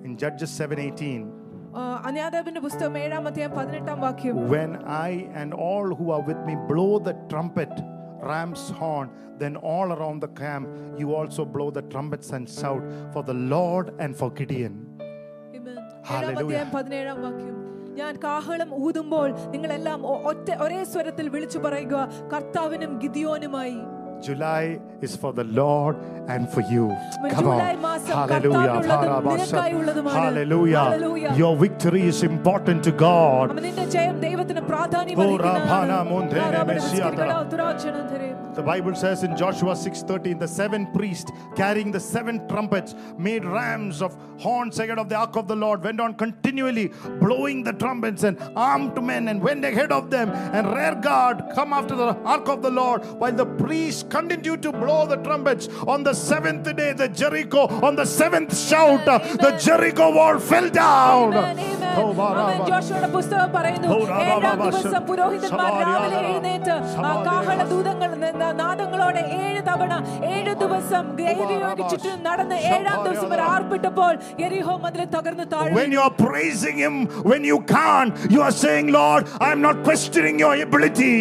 In 0.06 0.14
Judges 0.16 0.52
7:18, 0.62 1.20
അന്യാദേവന്റെ 2.08 2.60
പുസ്തകം 2.60 2.98
ഏഴാം 2.98 3.26
അധ്യായം 3.26 3.52
പതിനെട്ടാം 3.52 4.00
വാക്യം 4.00 4.36
when 4.48 4.72
I 5.06 5.10
and 5.34 5.50
all 5.68 5.86
who 5.94 6.06
are 6.10 6.22
with 6.22 6.40
me 6.48 6.56
blow 6.68 6.98
the 7.00 7.14
trumpet, 7.28 7.72
ram's 8.22 8.64
horn, 8.80 9.08
then 9.38 9.54
all 9.72 9.88
around 9.96 10.20
the 10.20 10.32
camp 10.42 10.66
you 10.98 11.08
also 11.14 11.44
blow 11.46 11.70
the 11.70 11.84
trumpets 11.92 12.30
and 12.32 12.48
shout 12.50 12.84
for 13.12 13.22
the 13.22 13.38
Lord 13.54 13.88
and 13.98 14.12
for 14.16 14.30
Gideon. 14.32 14.74
Amen. 15.54 15.78
ഏഴാം 15.78 16.04
Hallelujah. 16.12 17.57
ഞാൻ 17.99 18.13
കാഹളം 18.23 18.69
ഊതുമ്പോൾ 18.85 19.29
നിങ്ങളെല്ലാം 19.53 20.01
ഒറ്റ 20.31 20.49
ഒരേ 20.63 20.81
സ്വരത്തിൽ 20.91 21.25
വിളിച്ചു 21.35 21.59
പറയുക 21.65 21.95
കർത്താവിനും 22.33 22.91
ഗിദിയോനുമായി. 23.03 23.79
July 24.21 24.79
is 25.01 25.15
for 25.15 25.31
the 25.33 25.43
Lord 25.45 25.95
and 26.27 26.49
for 26.49 26.61
you. 26.61 26.95
Come 27.31 27.47
on. 27.47 27.59
Hallelujah. 30.11 30.79
Hallelujah. 30.79 31.33
Your 31.35 31.55
victory 31.55 32.01
is 32.03 32.23
important 32.23 32.83
to 32.83 32.91
God. 32.91 33.51
Oh, 33.51 35.37
the 38.55 38.63
Bible 38.63 38.95
says 38.95 39.23
in 39.23 39.35
Joshua 39.37 39.73
6:13, 39.75 40.39
the 40.39 40.47
seven 40.47 40.87
priests 40.93 41.31
carrying 41.55 41.91
the 41.91 41.99
seven 41.99 42.47
trumpets 42.47 42.95
made 43.17 43.45
rams 43.45 44.01
of 44.01 44.17
horns 44.39 44.79
ahead 44.79 44.99
of 44.99 45.07
the 45.09 45.15
ark 45.15 45.35
of 45.35 45.47
the 45.47 45.55
Lord, 45.55 45.83
went 45.83 45.99
on 45.99 46.13
continually 46.15 46.91
blowing 47.19 47.63
the 47.63 47.73
trumpets 47.73 48.23
and 48.23 48.37
armed 48.55 49.01
men 49.03 49.27
and 49.27 49.41
went 49.41 49.63
ahead 49.63 49.91
of 49.91 50.09
them 50.09 50.29
and 50.29 50.67
rear 50.73 50.95
guard 50.95 51.43
come 51.53 51.73
after 51.73 51.95
the 51.95 52.15
ark 52.25 52.47
of 52.49 52.61
the 52.61 52.69
Lord 52.69 53.05
while 53.19 53.31
the 53.31 53.45
priests 53.45 54.03
continued 54.08 54.62
to 54.62 54.72
blow 54.74 55.06
the 55.06 55.18
trumpets. 55.18 55.64
On 55.86 56.02
the 56.02 56.14
seventh 56.22 56.68
day, 56.74 56.92
the 56.94 57.08
Jericho, 57.10 57.62
on 57.82 57.94
the 57.94 58.06
seventh 58.10 58.52
shout, 58.60 59.06
uh, 59.06 59.14
the 59.38 59.52
Jericho 59.58 60.10
wall 60.12 60.38
fell 60.40 60.68
down. 60.70 61.28
Amen, 61.34 61.58
amen. 61.60 61.80
Oh, 61.96 62.08
Baraba. 62.12 62.44
ആമേൻ. 62.44 62.60
ജോഷുവയുടെ 62.68 63.08
പുസ്തകം 63.12 63.50
പറയുന്നു 63.52 63.88
Oh, 63.88 64.00
Rababa, 64.04 64.22
ഏഴാം 64.28 64.56
Basha. 64.60 64.70
ദിവസം 64.76 65.02
പുരോഹിതന്മാർ 65.08 65.50
Samaria, 65.66 65.84
രാവിലെ 65.86 66.16
Rababa. 66.16 66.30
എഴുന്നേറ്റ് 66.30 66.72
ആ 66.72 66.78
Samaria, 66.94 67.24
കാഹള 67.28 67.60
ദൂതങ്ങൾ 67.72 68.10
ന- 68.34 68.54
നാദങ്ങളോടെ 68.60 69.22
ഏഴ് 69.38 69.60
തവണ 69.68 69.92
ഏഴ് 70.32 70.52
ദിവസം 70.62 71.04
ദേവിയോട് 71.20 71.82
ചുറ്റും 71.92 72.18
നടന്ന് 72.26 72.56
ഏഴാം 72.72 72.98
ദിവസം 73.06 73.28
ഒരു 73.36 73.44
ആർപ്പിട്ടപ്പോൾ 73.52 74.12
എരിഹോ 74.46 74.74
മതിൽ 74.84 75.02
തകർന്ന് 75.16 75.46
താഴെ 75.54 75.72
When 75.78 75.92
you 75.96 76.02
are 76.06 76.14
praising 76.24 76.76
Him, 76.78 76.96
when 77.24 77.44
you 77.44 77.58
can't, 77.70 78.12
you 78.30 78.42
are 78.42 78.54
saying, 78.64 78.88
Lord, 78.92 79.22
I'm 79.42 79.60
not 79.62 79.78
questioning 79.84 80.38
your 80.38 80.54
ability. 80.66 81.14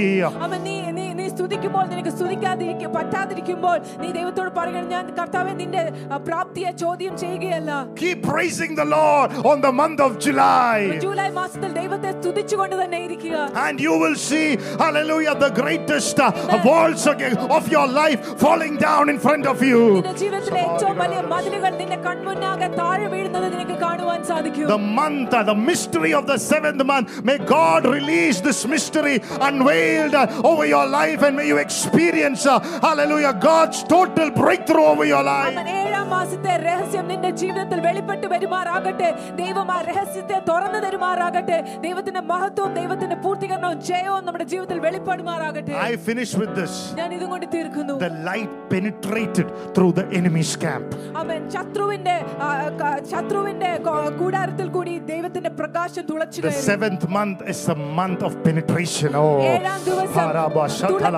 അവൻ 0.45 0.60
നീ 0.68 0.76
നീ 0.82 0.91
നീ 0.97 0.97
സ്തുതിക്കുമ്പോൾ 1.38 1.86
നിനക്ക് 1.88 2.11
സ്തുതിക്കാതിരിക്കും 2.11 2.91
പറ്റാതിരിക്കുമ്പോൾ 2.98 3.78
നീ 4.02 4.10
ദൈവത്തോട് 4.11 4.52
പറയണം 4.57 4.88
ഞാൻ 4.90 5.06
കർത്താവെ 5.18 5.53
നിന്റെ 5.56 5.84
ആ, 6.06 6.18
പ്രാപ്തിയെ 6.28 6.72
ചോദ്യം 6.84 7.14
ചെയ്യുകയല്ല 7.18 7.72
Keep 7.95 8.20
praising 8.26 8.74
the 8.76 8.88
Lord 8.90 9.11
on 9.45 9.60
the 9.61 9.74
month 9.74 9.99
of 9.99 10.11
July. 10.20 10.78
July 11.03 11.30
മാസത്തിൽ 11.34 11.72
ദൈവത്തെ 11.80 12.11
സ്തുതിച്ചുകൊണ്ട് 12.18 12.76
തന്നെ 12.76 12.99
ഇരിക്കുക 13.07 13.38
And 13.65 13.78
you 13.80 13.94
will 13.98 14.18
see, 14.22 14.48
hallelujah, 14.80 15.36
the 15.38 15.52
greatest 15.53 16.20
uh, 16.20 16.30
walls 16.64 17.06
again 17.07 17.36
of 17.52 17.65
your 17.70 17.88
life 17.94 18.20
falling 18.38 18.76
down 18.80 19.06
in 19.10 19.20
front 19.20 19.45
of 19.45 19.60
you. 19.64 19.82
നിന്റെ 19.95 20.15
ജീവിതത്തിലെ 20.22 20.61
ഏറ്റവും 20.68 20.95
വലിയ 21.02 21.22
മതിലുകൾ 21.34 21.72
നിന്റെ 21.82 21.99
കൺമുന്നാകെ 22.06 22.70
താഴെ 22.80 23.07
വീഴുന്നത് 23.14 23.48
നിനക്ക് 23.53 23.78
കാണുവാൻ 23.80 24.22
സാധിക്കും 24.24 24.68
The 24.70 24.82
month, 24.98 25.32
uh, 25.32 25.44
the 25.44 25.57
mystery 25.64 26.11
of 26.14 26.26
the 26.26 26.38
seventh 26.44 26.84
month, 26.86 27.10
may 27.24 27.38
God 27.49 27.82
release 27.90 28.38
this 28.41 28.60
mystery 28.68 29.15
unveiled 29.48 30.15
uh, 30.15 30.24
over 30.44 30.65
your 30.68 30.86
life 30.91 31.22
and 31.28 31.36
may 31.36 31.48
you 31.48 31.57
experience, 31.57 32.45
uh, 32.45 32.56
hallelujah, 32.80 33.34
God's 33.41 33.84
total 33.86 34.30
breakthrough 34.34 34.86
over 34.86 35.06
your 35.06 35.24
life. 35.26 35.52
അവൻ 35.52 35.68
ഏഴാം 35.78 36.10
മാസത്തെ 36.10 36.53
രഹസ്യം 36.64 37.07
നിന്റെ 37.07 37.30
ജീവിതത്തിൽ 37.34 37.80
വെളിപ്പെട്ട് 37.80 38.28
വരുമാറാകട്ടെ 38.28 39.10
ദൈവം 39.36 39.72
ആ 39.72 39.82
രഹസ്യത്തെ 39.82 40.40
തുറന്നു 40.49 40.80
തരുമാറാകട്ടെ 40.80 41.57
ദൈവത്തിന്റെ 41.82 42.22
മഹത്വവും 42.24 42.74
ദൈവത്തിന്റെ 42.74 43.18
പൂർത്തീകരണവും 43.18 43.80
ജയവും 43.82 44.24
നമ്മുടെ 44.26 44.45
ജീവിതത്തിൽ 44.45 44.80
വെളിപ്പെടുമാറാകട്ടെ 44.80 45.76
I 45.84 45.95
finish 46.07 46.34
with 46.36 46.53
this. 46.56 46.74
ഞാൻ 46.95 47.10
ഇതും 47.14 47.30
കൊണ്ട് 47.30 47.48
തീർക്കുന്നു 47.56 47.95
The 48.06 48.14
light 48.24 48.53
penetrated 48.74 49.48
through 49.76 49.91
the 49.94 50.07
enemy's 50.14 50.53
camp. 50.57 50.88
അവൻ 51.18 51.41
ശത്രുവിന്റെ 51.49 52.15
ആ, 52.41 52.49
ക- 52.82 52.99
ശത്രുവിന്റെ 53.11 53.72
കൊ- 53.86 54.11
കൂടാരത്തിൽ 54.20 54.68
കൂടി 54.70 54.95
ദൈവത്തിന്റെ 55.10 55.52
പ്രകാശം 55.60 56.06
തുളച്ചു 56.06 56.40
The 56.41 56.48
കയറി 56.49 56.65
seventh 56.65 57.06
month 57.11 57.40
is 57.48 57.61
a 57.70 57.78
month 57.94 58.22
of 58.24 58.34
penetration. 58.44 59.11
Oh, 59.15 59.30
ഏഴാം 59.52 59.80
ദിവസം 59.84 60.11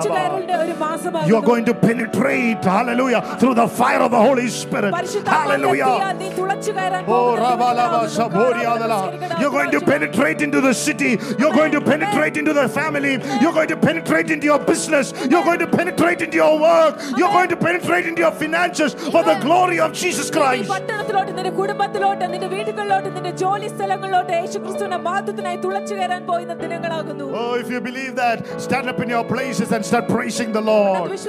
തുളച്ചു 0.00 0.08
Shatalaba. 0.08 0.18
കയറലിന്റെ 0.18 0.56
ഒരു 0.56 0.72
you 0.72 0.76
are 0.76 0.82
മാസമാകുന്നു 0.84 1.40
going 1.48 1.64
to 1.64 1.74
penetrate, 1.86 2.64
hallelujah, 2.70 3.20
through 3.40 3.54
the 3.54 3.68
fire 3.78 4.00
of 4.00 4.10
the 4.10 4.22
Holy 4.26 4.48
Spirit. 4.58 4.90
പരിശുദ്ധാത്മാവിന്റെ 4.96 5.36
Hallelujah. 5.36 5.90
തീയാൽ 5.92 6.16
നീ 6.22 6.28
തുളച്ചു 6.38 6.72
കയറാൻ 6.78 7.02
Oh, 7.06 7.10
പോകുന്ന 7.10 7.42
Rabalaba, 7.44 7.98
ദൈവത്തിനാകുന്നു. 7.98 8.16
Saboriadala. 8.18 9.00
You're 9.40 9.54
going 9.58 9.70
to 9.70 9.82
penetrate 9.82 10.40
into 10.40 10.60
the 10.60 10.74
city. 10.76 11.10
You're 11.40 11.52
going 11.52 11.72
to 11.72 11.82
penetrate 11.82 12.36
into 12.36 12.52
the 12.52 12.66
family. 12.70 13.14
You're 13.42 13.52
going 13.52 13.68
to 13.68 13.78
penetrate 13.78 14.30
into 14.30 14.46
your 14.46 14.60
business. 14.70 15.06
You're 15.32 15.44
going 15.44 15.60
to 15.60 15.70
penetrate 15.70 16.20
into 16.20 16.36
your 16.36 16.54
work. 16.60 16.92
You're 17.20 17.34
going 17.38 17.50
to 17.50 17.58
penetrate 17.58 18.06
into 18.06 18.22
your 18.22 18.34
finances 18.34 18.92
for 19.14 19.22
the 19.22 19.36
glory 19.38 19.78
of 19.80 19.92
Jesus 20.02 20.28
നീ 20.28 20.36
Christ. 20.38 20.68
പട്ടണത്തിലോട്ട് 20.72 21.32
നിന്റെ 21.38 21.52
കുടുംബത്തിലോട്ട് 21.58 22.24
നിന്റെ 22.32 22.48
വീടുകളിലോട്ട് 22.54 23.08
നിന്റെ 23.16 23.32
ജോലി 23.42 23.68
സ്ഥലങ്ങളിലോട്ട് 23.74 24.32
യേശു 24.38 24.56
ക്രിസ്തുവിന്റെ 24.64 25.00
മഹത്വത്തിനായി 25.06 25.58
തുളച്ചു 25.64 25.94
കയറാൻ 26.00 26.22
പോയിരുന്ന 26.30 26.56
ദിനങ്ങളാകുന്നു 26.64 27.26
Oh, 27.38 27.52
if 27.62 27.68
you 27.72 27.80
believe 27.80 28.12
that, 28.16 28.36
stand 28.66 28.86
up 28.92 29.00
in 29.04 29.10
your 29.14 29.24
places 29.32 29.70
and 29.76 29.84
Start 29.91 30.07
praising 30.07 30.53
the 30.53 30.61
Lord. 30.61 31.19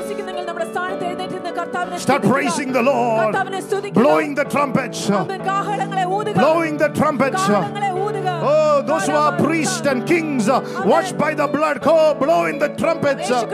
Start 1.98 2.22
praising 2.22 2.70
the 2.70 2.80
Lord. 2.80 3.34
Blowing 3.93 4.36
the 4.36 4.44
trumpets. 4.44 5.09
Blowing 5.09 6.76
the 6.78 6.89
trumpets. 6.94 7.43
Oh, 8.44 8.82
those 8.86 9.06
who 9.06 9.14
are 9.14 9.36
priests 9.36 9.84
and 9.84 10.06
kings 10.06 10.48
washed 10.48 11.18
by 11.18 11.34
the 11.34 11.48
blood. 11.48 11.80
Oh, 11.82 12.14
blowing 12.14 12.60
the 12.60 12.68
trumpets. 12.68 13.28
Oh, 13.32 13.47